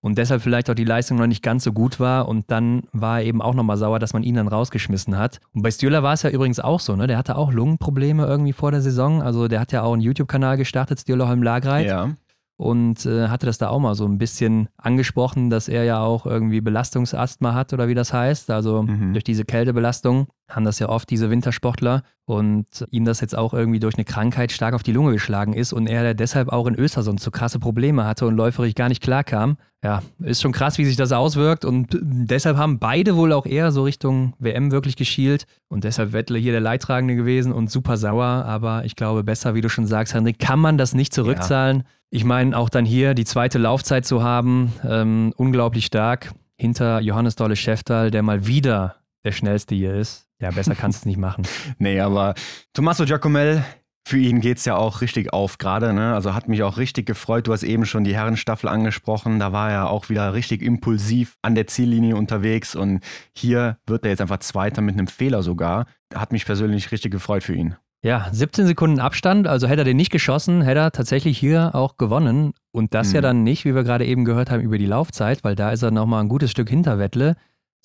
und 0.00 0.16
deshalb 0.16 0.42
vielleicht 0.42 0.70
auch 0.70 0.74
die 0.74 0.84
Leistung 0.84 1.18
noch 1.18 1.26
nicht 1.26 1.42
ganz 1.42 1.64
so 1.64 1.72
gut 1.72 2.00
war 2.00 2.28
und 2.28 2.50
dann 2.50 2.84
war 2.92 3.20
er 3.20 3.26
eben 3.26 3.42
auch 3.42 3.54
nochmal 3.54 3.76
sauer, 3.76 3.98
dass 3.98 4.14
man 4.14 4.22
ihn 4.22 4.36
dann 4.36 4.48
rausgeschmissen 4.48 5.18
hat. 5.18 5.40
Und 5.52 5.62
bei 5.62 5.70
Stühler 5.70 6.02
war 6.02 6.14
es 6.14 6.22
ja 6.22 6.30
übrigens 6.30 6.60
auch 6.60 6.80
so, 6.80 6.96
ne? 6.96 7.06
Der 7.06 7.18
hatte 7.18 7.36
auch 7.36 7.52
Lungenprobleme 7.52 8.24
irgendwie 8.24 8.52
vor 8.52 8.70
der 8.70 8.80
Saison. 8.80 9.22
Also 9.22 9.48
der 9.48 9.60
hat 9.60 9.72
ja 9.72 9.82
auch 9.82 9.92
einen 9.92 10.02
YouTube-Kanal 10.02 10.56
gestartet, 10.56 11.00
Stühler 11.00 11.28
Holm 11.28 11.42
Lagreit. 11.42 11.86
Ja 11.86 12.10
und 12.58 13.06
äh, 13.06 13.28
hatte 13.28 13.46
das 13.46 13.56
da 13.56 13.68
auch 13.68 13.78
mal 13.78 13.94
so 13.94 14.04
ein 14.04 14.18
bisschen 14.18 14.68
angesprochen, 14.76 15.48
dass 15.48 15.68
er 15.68 15.84
ja 15.84 16.00
auch 16.00 16.26
irgendwie 16.26 16.60
Belastungsasthma 16.60 17.54
hat 17.54 17.72
oder 17.72 17.86
wie 17.86 17.94
das 17.94 18.12
heißt. 18.12 18.50
Also 18.50 18.82
mhm. 18.82 19.12
durch 19.12 19.24
diese 19.24 19.44
Kältebelastung 19.44 20.26
haben 20.48 20.64
das 20.64 20.78
ja 20.78 20.88
oft 20.88 21.10
diese 21.10 21.30
Wintersportler 21.30 22.02
und 22.24 22.86
ihm 22.90 23.04
das 23.04 23.20
jetzt 23.20 23.36
auch 23.36 23.52
irgendwie 23.52 23.80
durch 23.80 23.96
eine 23.96 24.04
Krankheit 24.04 24.50
stark 24.52 24.74
auf 24.74 24.82
die 24.82 24.92
Lunge 24.92 25.12
geschlagen 25.12 25.52
ist 25.52 25.72
und 25.72 25.86
er 25.86 26.14
deshalb 26.14 26.48
auch 26.48 26.66
in 26.66 26.74
Östersund 26.74 27.20
so 27.20 27.30
krasse 27.30 27.58
Probleme 27.58 28.04
hatte 28.04 28.26
und 28.26 28.36
läuferig 28.36 28.74
gar 28.74 28.88
nicht 28.88 29.02
klar 29.02 29.24
kam. 29.24 29.58
Ja, 29.84 30.02
ist 30.20 30.42
schon 30.42 30.52
krass, 30.52 30.78
wie 30.78 30.84
sich 30.84 30.96
das 30.96 31.12
auswirkt 31.12 31.64
und 31.64 31.96
deshalb 32.00 32.56
haben 32.56 32.78
beide 32.78 33.14
wohl 33.14 33.32
auch 33.32 33.46
eher 33.46 33.70
so 33.70 33.84
Richtung 33.84 34.34
WM 34.38 34.72
wirklich 34.72 34.96
geschielt 34.96 35.46
und 35.68 35.84
deshalb 35.84 36.12
Wettle 36.12 36.38
hier 36.38 36.52
der 36.52 36.60
Leidtragende 36.60 37.14
gewesen 37.14 37.52
und 37.52 37.70
super 37.70 37.96
sauer, 37.96 38.24
aber 38.24 38.84
ich 38.84 38.96
glaube 38.96 39.22
besser, 39.22 39.54
wie 39.54 39.60
du 39.60 39.68
schon 39.68 39.86
sagst, 39.86 40.14
Henrik, 40.14 40.38
kann 40.38 40.58
man 40.58 40.78
das 40.78 40.94
nicht 40.94 41.14
zurückzahlen. 41.14 41.78
Ja. 41.78 41.84
Ich 42.10 42.24
meine, 42.24 42.56
auch 42.56 42.70
dann 42.70 42.86
hier 42.86 43.14
die 43.14 43.26
zweite 43.26 43.58
Laufzeit 43.58 44.06
zu 44.06 44.22
haben, 44.22 44.72
ähm, 44.88 45.32
unglaublich 45.36 45.86
stark 45.86 46.32
hinter 46.56 47.00
Johannes 47.00 47.36
Dolle 47.36 47.54
Schäftal, 47.54 48.10
der 48.10 48.22
mal 48.22 48.46
wieder 48.46 48.96
der 49.24 49.32
schnellste 49.32 49.74
hier 49.74 49.94
ist. 49.94 50.27
Ja, 50.40 50.50
besser 50.50 50.74
kannst 50.74 50.98
du 50.98 51.02
es 51.02 51.06
nicht 51.06 51.18
machen. 51.18 51.46
Nee, 51.78 52.00
aber 52.00 52.34
Tommaso 52.72 53.04
Giacomel, 53.04 53.64
für 54.08 54.18
ihn 54.18 54.40
geht 54.40 54.58
es 54.58 54.64
ja 54.64 54.76
auch 54.76 55.00
richtig 55.00 55.32
auf 55.32 55.58
gerade. 55.58 55.92
Ne? 55.92 56.14
Also 56.14 56.34
hat 56.34 56.48
mich 56.48 56.62
auch 56.62 56.78
richtig 56.78 57.06
gefreut. 57.06 57.46
Du 57.46 57.52
hast 57.52 57.62
eben 57.62 57.84
schon 57.84 58.04
die 58.04 58.14
Herrenstaffel 58.14 58.68
angesprochen. 58.68 59.38
Da 59.38 59.52
war 59.52 59.70
er 59.70 59.90
auch 59.90 60.08
wieder 60.08 60.32
richtig 60.32 60.62
impulsiv 60.62 61.36
an 61.42 61.54
der 61.54 61.66
Ziellinie 61.66 62.16
unterwegs. 62.16 62.74
Und 62.74 63.00
hier 63.36 63.76
wird 63.86 64.04
er 64.04 64.10
jetzt 64.10 64.20
einfach 64.20 64.38
Zweiter 64.38 64.80
mit 64.80 64.96
einem 64.96 65.08
Fehler 65.08 65.42
sogar. 65.42 65.86
Hat 66.14 66.32
mich 66.32 66.46
persönlich 66.46 66.90
richtig 66.90 67.12
gefreut 67.12 67.42
für 67.42 67.54
ihn. 67.54 67.76
Ja, 68.02 68.28
17 68.32 68.66
Sekunden 68.66 69.00
Abstand, 69.00 69.48
also 69.48 69.66
hätte 69.66 69.80
er 69.80 69.84
den 69.84 69.96
nicht 69.96 70.12
geschossen, 70.12 70.62
hätte 70.62 70.80
er 70.80 70.92
tatsächlich 70.92 71.36
hier 71.36 71.74
auch 71.74 71.96
gewonnen. 71.96 72.52
Und 72.70 72.94
das 72.94 73.08
mhm. 73.08 73.14
ja 73.16 73.20
dann 73.20 73.42
nicht, 73.42 73.64
wie 73.64 73.74
wir 73.74 73.82
gerade 73.82 74.06
eben 74.06 74.24
gehört 74.24 74.50
haben, 74.50 74.62
über 74.62 74.78
die 74.78 74.86
Laufzeit, 74.86 75.42
weil 75.42 75.56
da 75.56 75.70
ist 75.70 75.82
er 75.82 75.90
nochmal 75.90 76.22
ein 76.22 76.28
gutes 76.28 76.52
Stück 76.52 76.70
hinter 76.70 76.98
Wettle, 76.98 77.34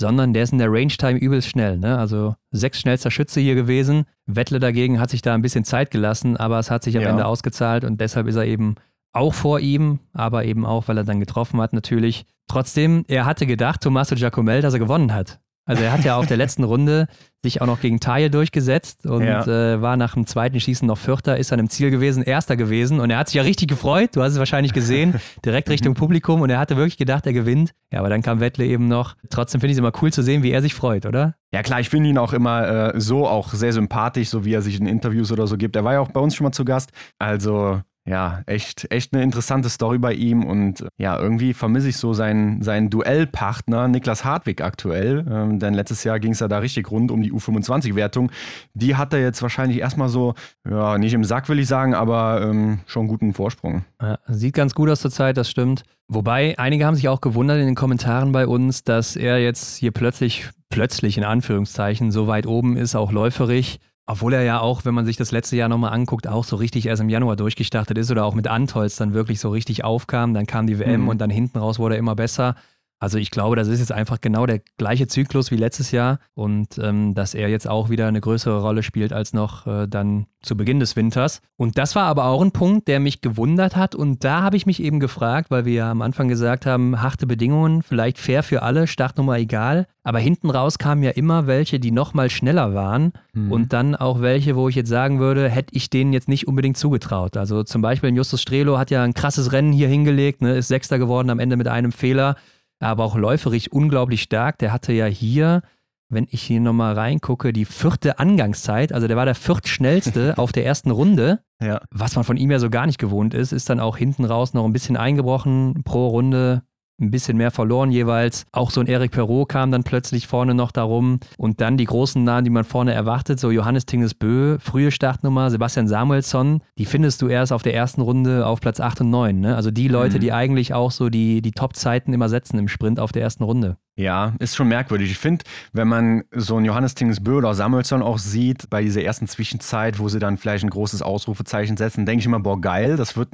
sondern 0.04 0.34
der 0.34 0.44
ist 0.44 0.52
in 0.52 0.58
der 0.58 0.70
Range-Time 0.70 1.18
übelst 1.18 1.48
schnell. 1.48 1.78
Ne? 1.78 1.98
Also 1.98 2.36
sechs 2.52 2.78
schnellster 2.78 3.10
Schütze 3.10 3.40
hier 3.40 3.56
gewesen. 3.56 4.04
Wettle 4.26 4.60
dagegen 4.60 5.00
hat 5.00 5.10
sich 5.10 5.22
da 5.22 5.34
ein 5.34 5.42
bisschen 5.42 5.64
Zeit 5.64 5.92
gelassen, 5.92 6.36
aber 6.36 6.60
es 6.60 6.70
hat 6.70 6.84
sich 6.84 6.98
am 6.98 7.04
ja. 7.04 7.10
Ende 7.10 7.26
ausgezahlt 7.26 7.86
und 7.86 8.02
deshalb 8.02 8.28
ist 8.28 8.36
er 8.36 8.44
eben 8.44 8.76
auch 9.14 9.34
vor 9.34 9.62
ihm, 9.62 10.00
aber 10.12 10.44
eben 10.44 10.66
auch, 10.66 10.90
weil 10.90 10.98
er 10.98 11.06
dann 11.06 11.22
getroffen 11.22 11.62
hat 11.62 11.72
natürlich. 11.72 12.26
Trotzdem, 12.50 13.06
er 13.08 13.26
hatte 13.26 13.46
gedacht, 13.46 13.80
Tommaso 13.80 14.16
Giacomel, 14.16 14.62
dass 14.62 14.74
er 14.74 14.80
gewonnen 14.82 15.14
hat. 15.14 15.40
Also 15.66 15.84
er 15.84 15.92
hat 15.92 16.04
ja 16.04 16.18
auf 16.18 16.28
der 16.28 16.38
letzten 16.44 16.64
Runde 16.64 17.08
sich 17.44 17.62
auch 17.62 17.68
noch 17.68 17.82
gegen 17.82 18.00
Taille 18.00 18.30
durchgesetzt 18.30 19.06
und 19.06 19.24
ja. 19.24 19.46
äh, 19.46 19.82
war 19.82 19.98
nach 19.98 20.14
dem 20.14 20.26
zweiten 20.26 20.60
Schießen 20.60 20.88
noch 20.88 20.98
Vierter, 20.98 21.38
ist 21.38 21.52
dann 21.52 21.60
im 21.60 21.70
Ziel 21.70 21.92
gewesen, 21.92 22.24
Erster 22.24 22.56
gewesen 22.56 23.00
und 23.00 23.10
er 23.10 23.18
hat 23.18 23.28
sich 23.28 23.36
ja 23.36 23.44
richtig 23.44 23.68
gefreut, 23.68 24.12
du 24.14 24.22
hast 24.22 24.34
es 24.34 24.40
wahrscheinlich 24.40 24.74
gesehen, 24.74 25.16
direkt 25.46 25.70
Richtung 25.70 25.94
Publikum 25.94 26.42
und 26.42 26.50
er 26.50 26.60
hatte 26.60 26.78
wirklich 26.78 26.98
gedacht, 26.98 27.26
er 27.26 27.34
gewinnt. 27.34 27.74
Ja, 27.92 28.00
aber 28.00 28.10
dann 28.10 28.22
kam 28.22 28.40
Wettle 28.40 28.66
eben 28.66 28.88
noch. 28.88 29.16
Trotzdem 29.30 29.62
finde 29.62 29.72
ich 29.72 29.78
es 29.78 29.80
immer 29.80 29.92
cool 30.02 30.12
zu 30.12 30.24
sehen, 30.24 30.42
wie 30.42 30.52
er 30.52 30.62
sich 30.62 30.74
freut, 30.74 31.06
oder? 31.06 31.36
Ja 31.54 31.62
klar, 31.64 31.80
ich 31.80 31.90
finde 31.90 32.10
ihn 32.10 32.18
auch 32.18 32.34
immer 32.34 32.94
äh, 32.96 33.00
so 33.00 33.28
auch 33.28 33.54
sehr 33.54 33.74
sympathisch, 33.74 34.30
so 34.30 34.46
wie 34.46 34.54
er 34.54 34.62
sich 34.62 34.80
in 34.80 34.88
Interviews 34.88 35.32
oder 35.32 35.46
so 35.48 35.58
gibt. 35.58 35.76
Er 35.76 35.84
war 35.84 35.94
ja 35.94 36.00
auch 36.00 36.12
bei 36.12 36.20
uns 36.20 36.36
schon 36.36 36.46
mal 36.46 36.52
zu 36.52 36.66
Gast. 36.66 36.92
Also 37.20 37.82
ja, 38.06 38.42
echt, 38.48 38.92
echt 38.92 39.14
eine 39.14 39.24
interessante 39.24 39.70
Story 39.70 39.98
bei 39.98 40.14
ihm 40.14 40.44
und 40.44 40.86
ja, 40.98 41.18
irgendwie 41.18 41.54
vermisse 41.54 41.88
ich 41.88 41.98
so 41.98 42.14
seinen, 42.14 42.62
seinen 42.62 42.90
Duellpartner 42.90 43.88
Niklas 43.88 44.26
Hartwig 44.26 44.62
aktuell, 44.62 45.26
ähm, 45.30 45.60
denn 45.60 45.74
letztes 45.74 46.04
Jahr 46.04 46.20
ging 46.20 46.34
es 46.34 46.42
ja 46.42 46.50
da 46.50 46.58
richtig 46.58 46.92
rund 46.92 47.12
um 47.12 47.22
die 47.22 47.32
U25-Wertung. 47.32 48.32
Die 48.74 48.98
hat 48.98 49.14
er 49.14 49.22
jetzt 49.22 49.42
wahrscheinlich 49.42 49.80
erstmal 49.80 50.10
so, 50.10 50.34
ja, 50.70 50.98
nicht 50.98 51.14
im 51.14 51.24
Sack 51.24 51.48
will 51.48 51.60
ich 51.60 51.68
sagen, 51.68 51.94
aber 51.94 52.42
ähm, 52.42 52.82
schon 52.88 53.08
guten 53.08 53.34
Vorsprung. 53.34 53.86
Ja, 54.02 54.20
sieht 54.28 54.56
ganz 54.56 54.76
gut 54.76 54.90
aus 54.90 55.00
zur 55.00 55.12
Zeit, 55.12 55.38
das 55.38 55.50
stimmt. 55.50 55.84
Wobei, 56.10 56.60
einige 56.60 56.86
haben 56.86 56.96
sich 56.96 57.08
auch 57.08 57.22
gewundert 57.22 57.60
in 57.60 57.66
den 57.66 57.76
Kommentaren 57.76 58.34
bei 58.34 58.46
uns, 58.46 58.84
dass 58.84 59.16
er 59.16 59.40
jetzt 59.40 59.78
hier 59.78 59.92
plötzlich, 59.92 60.50
plötzlich 60.70 61.18
in 61.18 61.24
Anführungszeichen, 61.24 62.12
so 62.12 62.28
weit 62.28 62.46
oben 62.48 62.76
ist, 62.76 62.96
auch 62.96 63.14
läuferig. 63.14 63.80
Obwohl 64.06 64.34
er 64.34 64.44
ja 64.44 64.60
auch, 64.60 64.84
wenn 64.84 64.94
man 64.94 65.06
sich 65.06 65.16
das 65.16 65.32
letzte 65.32 65.56
Jahr 65.56 65.70
nochmal 65.70 65.94
anguckt, 65.94 66.28
auch 66.28 66.44
so 66.44 66.58
richtig 66.58 66.88
erst 66.88 67.02
im 67.02 67.10
Januar 67.10 67.38
durchgestartet 67.38 67.98
ist 67.98 68.12
oder 68.12 68.26
auch 68.26 68.34
mit 68.34 68.48
Antolz 68.48 68.98
dann 68.98 69.14
wirklich 69.14 69.40
so 69.40 69.50
richtig 69.50 69.86
aufkam. 69.86 70.34
Dann 70.34 70.46
kam 70.46 70.68
die 70.68 70.78
WM 70.78 71.04
mhm. 71.04 71.10
und 71.10 71.22
dann 71.22 71.30
hinten 71.30 71.58
raus 71.58 71.80
wurde 71.80 71.96
er 71.96 72.00
immer 72.00 72.16
besser. 72.16 72.56
Also 73.00 73.18
ich 73.18 73.32
glaube, 73.32 73.58
das 73.58 73.68
ist 73.68 73.80
jetzt 73.80 73.92
einfach 73.92 74.22
genau 74.22 74.46
der 74.46 74.62
gleiche 74.78 75.08
Zyklus 75.08 75.52
wie 75.52 75.58
letztes 75.58 75.92
Jahr 75.92 76.20
und 76.36 76.78
ähm, 76.78 77.14
dass 77.14 77.34
er 77.34 77.50
jetzt 77.50 77.68
auch 77.68 77.90
wieder 77.90 78.08
eine 78.08 78.22
größere 78.22 78.62
Rolle 78.62 78.82
spielt 78.82 79.12
als 79.12 79.34
noch 79.34 79.68
äh, 79.68 79.88
dann 79.88 80.28
zu 80.42 80.56
Beginn 80.56 80.80
des 80.80 80.96
Winters. 80.96 81.42
Und 81.58 81.78
das 81.78 81.96
war 81.96 82.06
aber 82.06 82.26
auch 82.26 82.42
ein 82.42 82.52
Punkt, 82.52 82.88
der 82.88 83.02
mich 83.02 83.22
gewundert 83.22 83.76
hat 83.76 83.94
und 83.94 84.24
da 84.24 84.42
habe 84.42 84.56
ich 84.56 84.66
mich 84.66 84.82
eben 84.82 85.02
gefragt, 85.02 85.52
weil 85.52 85.66
wir 85.66 85.74
ja 85.74 85.92
am 85.92 86.02
Anfang 86.02 86.30
gesagt 86.30 86.66
haben, 86.66 87.02
harte 87.02 87.28
Bedingungen, 87.28 87.82
vielleicht 87.84 88.20
fair 88.20 88.42
für 88.42 88.62
alle, 88.62 88.88
Startnummer 88.88 89.38
egal, 89.38 89.86
aber 90.04 90.20
hinten 90.20 90.50
raus 90.50 90.78
kamen 90.78 91.04
ja 91.04 91.12
immer 91.12 91.48
welche, 91.48 91.80
die 91.80 91.92
noch 91.92 92.14
mal 92.14 92.30
schneller 92.30 92.74
waren 92.74 93.12
mhm. 93.34 93.52
und 93.52 93.74
dann 93.74 93.96
auch 93.96 94.22
welche, 94.22 94.56
wo 94.56 94.70
ich 94.70 94.76
jetzt 94.76 94.90
sagen 94.90 95.20
würde, 95.20 95.50
hätte 95.50 95.76
ich 95.76 95.90
denen 95.90 96.14
jetzt 96.14 96.30
nicht 96.30 96.48
unbedingt 96.48 96.78
zugetraut. 96.78 97.36
Also 97.36 97.64
zum 97.64 97.82
Beispiel 97.82 98.16
Justus 98.16 98.42
Strelo 98.42 98.78
hat 98.78 98.92
ja 98.92 99.04
ein 99.04 99.14
krasses 99.14 99.52
Rennen 99.52 99.74
hier 99.74 99.88
hingelegt, 99.88 100.42
ne, 100.42 100.56
ist 100.56 100.68
Sechster 100.70 101.00
geworden 101.00 101.30
am 101.30 101.40
Ende 101.40 101.58
mit 101.58 101.68
einem 101.68 101.92
Fehler 101.92 102.36
aber 102.84 103.04
auch 103.04 103.16
läuferig 103.16 103.72
unglaublich 103.72 104.22
stark. 104.22 104.58
Der 104.60 104.72
hatte 104.72 104.94
ja 104.94 105.06
hier, 105.06 105.62
wenn 106.10 106.28
ich 106.30 106.42
hier 106.42 106.60
nochmal 106.60 106.94
reingucke, 106.94 107.54
die 107.54 107.66
vierte 107.66 108.20
Angangszeit. 108.20 108.94
Also 108.94 109.08
der 109.08 109.18
war 109.18 109.26
der 109.26 109.36
viertschnellste 109.36 110.34
auf 110.38 110.52
der 110.52 110.66
ersten 110.66 110.92
Runde. 110.92 111.40
Ja. 111.62 111.82
Was 111.92 112.16
man 112.16 112.24
von 112.24 112.38
ihm 112.38 112.52
ja 112.52 112.60
so 112.60 112.70
gar 112.70 112.86
nicht 112.86 113.00
gewohnt 113.00 113.34
ist, 113.34 113.52
ist 113.52 113.70
dann 113.70 113.80
auch 113.80 113.98
hinten 113.98 114.26
raus 114.26 114.54
noch 114.54 114.66
ein 114.66 114.74
bisschen 114.74 114.98
eingebrochen 114.98 115.84
pro 115.84 116.08
Runde 116.08 116.64
ein 117.02 117.12
bisschen 117.12 117.38
mehr 117.38 117.52
verloren 117.52 117.92
jeweils. 117.92 118.46
Auch 118.52 118.72
so 118.72 118.82
ein 118.82 118.88
Eric 118.88 119.12
Perrault 119.12 119.50
kam 119.50 119.72
dann 119.72 119.84
plötzlich 119.84 120.28
vorne 120.28 120.54
noch 120.54 120.72
darum. 120.72 121.20
Und 121.38 121.62
dann 121.62 121.78
die 121.78 121.86
großen 121.86 122.24
Namen, 122.24 122.44
die 122.44 122.50
man 122.50 122.64
vorne 122.64 122.94
erwartet, 122.94 123.40
so 123.40 123.52
Johannes 123.52 123.86
Tinges 123.86 124.14
Bö, 124.14 124.58
frühe 124.60 124.92
Startnummer, 124.92 125.50
Sebastian 125.50 125.88
Samuelsson, 125.88 126.62
die 126.78 126.86
findest 126.86 127.22
du 127.22 127.28
erst 127.28 127.52
auf 127.52 127.64
der 127.64 127.74
ersten 127.74 128.02
Runde 128.02 128.46
auf 128.46 128.62
Platz 128.62 128.80
8 128.80 129.02
und 129.02 129.10
9. 129.10 129.40
Ne? 129.40 129.56
Also 129.56 129.72
die 129.72 129.88
Leute, 129.88 130.18
mhm. 130.18 130.22
die 130.22 130.34
eigentlich 130.34 130.74
auch 130.74 130.92
so 130.92 131.10
die, 131.10 131.42
die 131.42 131.52
Top-Zeiten 131.52 132.14
immer 132.14 132.30
setzen 132.30 132.58
im 132.58 132.68
Sprint 132.68 133.00
auf 133.00 133.12
der 133.12 133.22
ersten 133.22 133.44
Runde. 133.44 133.78
Ja, 133.96 134.34
ist 134.40 134.56
schon 134.56 134.70
merkwürdig. 134.70 135.12
Ich 135.12 135.20
finde, 135.20 135.46
wenn 135.72 135.88
man 135.88 136.24
so 136.32 136.56
einen 136.56 136.66
Johannes 136.66 136.96
Tingesbö 136.96 137.38
oder 137.38 137.54
Samuelsson 137.54 138.02
auch 138.02 138.18
sieht, 138.18 138.68
bei 138.72 138.82
dieser 138.82 139.04
ersten 139.04 139.28
Zwischenzeit, 139.28 140.00
wo 140.00 140.10
sie 140.10 140.18
dann 140.18 140.38
vielleicht 140.38 140.64
ein 140.64 140.72
großes 140.72 141.04
Ausrufezeichen 141.04 141.78
setzen, 141.78 142.08
denke 142.08 142.22
ich 142.22 142.26
immer, 142.26 142.40
boah, 142.40 142.60
geil, 142.60 142.98
das 142.98 143.16
wird, 143.16 143.30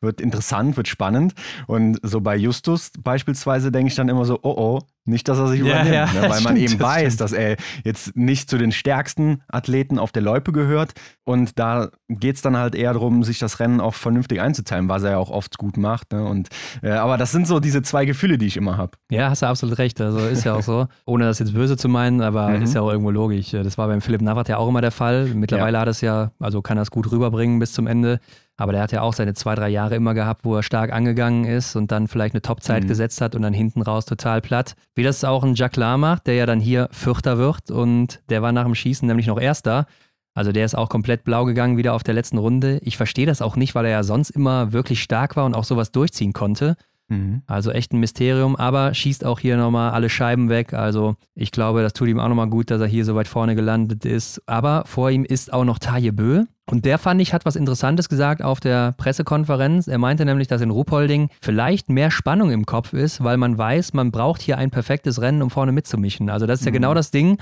wird 0.00 0.22
interessant, 0.22 0.78
wird 0.78 0.88
spannend. 0.88 1.34
Und 1.66 1.98
so 2.02 2.22
bei 2.22 2.36
Justus 2.36 2.90
beispielsweise 2.98 3.70
denke 3.70 3.88
ich 3.88 3.96
dann 3.96 4.08
immer 4.08 4.24
so, 4.24 4.38
oh 4.42 4.54
oh, 4.56 4.80
nicht, 5.08 5.28
dass 5.28 5.38
er 5.38 5.48
sich 5.48 5.60
ja, 5.60 5.66
übernimmt, 5.66 5.94
ja, 5.94 6.06
ne? 6.06 6.30
weil 6.30 6.40
man 6.42 6.56
eben 6.56 6.78
weiß, 6.78 7.14
stimmt. 7.14 7.20
dass 7.20 7.32
er 7.32 7.56
jetzt 7.84 8.16
nicht 8.16 8.48
zu 8.48 8.58
den 8.58 8.72
stärksten 8.72 9.42
Athleten 9.48 9.98
auf 9.98 10.12
der 10.12 10.22
Loipe 10.22 10.52
gehört. 10.52 10.92
Und 11.24 11.58
da 11.58 11.88
geht 12.08 12.36
es 12.36 12.42
dann 12.42 12.56
halt 12.56 12.74
eher 12.74 12.92
darum, 12.92 13.24
sich 13.24 13.38
das 13.38 13.60
Rennen 13.60 13.80
auch 13.80 13.94
vernünftig 13.94 14.40
einzuteilen, 14.40 14.88
was 14.88 15.02
er 15.02 15.12
ja 15.12 15.18
auch 15.18 15.30
oft 15.30 15.58
gut 15.58 15.76
macht. 15.76 16.12
Ne? 16.12 16.24
Und, 16.24 16.48
äh, 16.82 16.90
aber 16.90 17.16
das 17.16 17.32
sind 17.32 17.46
so 17.46 17.60
diese 17.60 17.82
zwei 17.82 18.04
Gefühle, 18.04 18.38
die 18.38 18.46
ich 18.46 18.56
immer 18.56 18.76
habe. 18.76 18.92
Ja, 19.10 19.30
hast 19.30 19.42
du 19.42 19.46
absolut 19.46 19.78
recht. 19.78 20.00
Also 20.00 20.20
ist 20.20 20.44
ja 20.44 20.54
auch 20.54 20.62
so, 20.62 20.86
ohne 21.06 21.24
das 21.24 21.38
jetzt 21.38 21.54
böse 21.54 21.76
zu 21.76 21.88
meinen, 21.88 22.20
aber 22.20 22.50
mhm. 22.50 22.62
ist 22.62 22.74
ja 22.74 22.80
auch 22.80 22.90
irgendwo 22.90 23.10
logisch. 23.10 23.50
Das 23.50 23.78
war 23.78 23.88
beim 23.88 24.00
Philipp 24.00 24.22
Navrat 24.22 24.48
ja 24.48 24.58
auch 24.58 24.68
immer 24.68 24.80
der 24.80 24.90
Fall. 24.90 25.26
Mittlerweile 25.34 25.74
ja. 25.74 25.80
hat 25.80 25.88
es 25.88 26.00
ja, 26.00 26.32
also 26.38 26.62
kann 26.62 26.78
er 26.78 26.82
es 26.82 26.90
gut 26.90 27.10
rüberbringen 27.10 27.58
bis 27.58 27.72
zum 27.72 27.86
Ende. 27.86 28.20
Aber 28.60 28.72
der 28.72 28.82
hat 28.82 28.92
ja 28.92 29.02
auch 29.02 29.12
seine 29.14 29.34
zwei, 29.34 29.54
drei 29.54 29.68
Jahre 29.68 29.94
immer 29.94 30.14
gehabt, 30.14 30.44
wo 30.44 30.56
er 30.56 30.64
stark 30.64 30.92
angegangen 30.92 31.44
ist 31.44 31.76
und 31.76 31.92
dann 31.92 32.08
vielleicht 32.08 32.34
eine 32.34 32.42
Topzeit 32.42 32.82
mhm. 32.82 32.88
gesetzt 32.88 33.20
hat 33.20 33.36
und 33.36 33.42
dann 33.42 33.54
hinten 33.54 33.82
raus 33.82 34.04
total 34.04 34.40
platt. 34.40 34.74
Wie 34.96 35.04
das 35.04 35.24
auch 35.24 35.44
ein 35.44 35.54
Jacques 35.54 35.78
macht, 35.96 36.26
der 36.26 36.34
ja 36.34 36.44
dann 36.44 36.58
hier 36.58 36.88
Vierter 36.90 37.38
wird 37.38 37.70
und 37.70 38.20
der 38.28 38.42
war 38.42 38.50
nach 38.50 38.64
dem 38.64 38.74
Schießen 38.74 39.06
nämlich 39.06 39.28
noch 39.28 39.40
Erster. 39.40 39.86
Also 40.34 40.50
der 40.50 40.64
ist 40.64 40.76
auch 40.76 40.88
komplett 40.88 41.22
blau 41.22 41.44
gegangen 41.44 41.76
wieder 41.76 41.94
auf 41.94 42.02
der 42.02 42.14
letzten 42.14 42.38
Runde. 42.38 42.80
Ich 42.82 42.96
verstehe 42.96 43.26
das 43.26 43.42
auch 43.42 43.54
nicht, 43.54 43.76
weil 43.76 43.84
er 43.84 43.92
ja 43.92 44.02
sonst 44.02 44.30
immer 44.30 44.72
wirklich 44.72 45.02
stark 45.02 45.36
war 45.36 45.44
und 45.46 45.54
auch 45.54 45.64
sowas 45.64 45.92
durchziehen 45.92 46.32
konnte. 46.32 46.76
Mhm. 47.08 47.42
Also 47.46 47.70
echt 47.70 47.92
ein 47.92 48.00
Mysterium, 48.00 48.54
aber 48.56 48.92
schießt 48.94 49.24
auch 49.24 49.40
hier 49.40 49.56
nochmal 49.56 49.90
alle 49.90 50.10
Scheiben 50.10 50.48
weg. 50.48 50.74
Also 50.74 51.16
ich 51.34 51.50
glaube, 51.50 51.82
das 51.82 51.94
tut 51.94 52.08
ihm 52.08 52.20
auch 52.20 52.28
nochmal 52.28 52.48
gut, 52.48 52.70
dass 52.70 52.80
er 52.80 52.86
hier 52.86 53.04
so 53.04 53.14
weit 53.14 53.28
vorne 53.28 53.54
gelandet 53.54 54.04
ist. 54.04 54.42
Aber 54.46 54.84
vor 54.86 55.10
ihm 55.10 55.24
ist 55.24 55.52
auch 55.52 55.64
noch 55.64 55.78
Taje 55.78 56.12
Bö. 56.12 56.44
Und 56.70 56.84
der 56.84 56.98
fand 56.98 57.22
ich, 57.22 57.32
hat 57.32 57.46
was 57.46 57.56
Interessantes 57.56 58.10
gesagt 58.10 58.42
auf 58.42 58.60
der 58.60 58.92
Pressekonferenz. 58.92 59.88
Er 59.88 59.96
meinte 59.96 60.26
nämlich, 60.26 60.48
dass 60.48 60.60
in 60.60 60.68
Ruhpolding 60.68 61.30
vielleicht 61.40 61.88
mehr 61.88 62.10
Spannung 62.10 62.50
im 62.50 62.66
Kopf 62.66 62.92
ist, 62.92 63.24
weil 63.24 63.38
man 63.38 63.56
weiß, 63.56 63.94
man 63.94 64.10
braucht 64.10 64.42
hier 64.42 64.58
ein 64.58 64.70
perfektes 64.70 65.22
Rennen, 65.22 65.40
um 65.40 65.48
vorne 65.48 65.72
mitzumischen. 65.72 66.28
Also 66.28 66.44
das 66.44 66.60
ist 66.60 66.66
ja 66.66 66.70
mhm. 66.70 66.74
genau 66.74 66.92
das 66.92 67.10
Ding. 67.10 67.38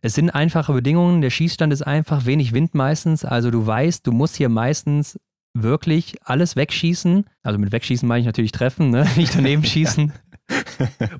Es 0.00 0.14
sind 0.14 0.30
einfache 0.30 0.72
Bedingungen. 0.72 1.20
Der 1.20 1.28
Schießstand 1.28 1.74
ist 1.74 1.82
einfach, 1.82 2.24
wenig 2.24 2.54
Wind 2.54 2.74
meistens. 2.74 3.22
Also 3.26 3.50
du 3.50 3.66
weißt, 3.66 4.06
du 4.06 4.12
musst 4.12 4.36
hier 4.36 4.48
meistens 4.48 5.18
wirklich 5.54 6.16
alles 6.22 6.56
wegschießen. 6.56 7.24
Also 7.42 7.58
mit 7.58 7.72
wegschießen 7.72 8.08
meine 8.08 8.20
ich 8.20 8.26
natürlich 8.26 8.52
treffen, 8.52 8.90
ne? 8.90 9.06
nicht 9.16 9.34
daneben 9.34 9.64
schießen. 9.64 10.12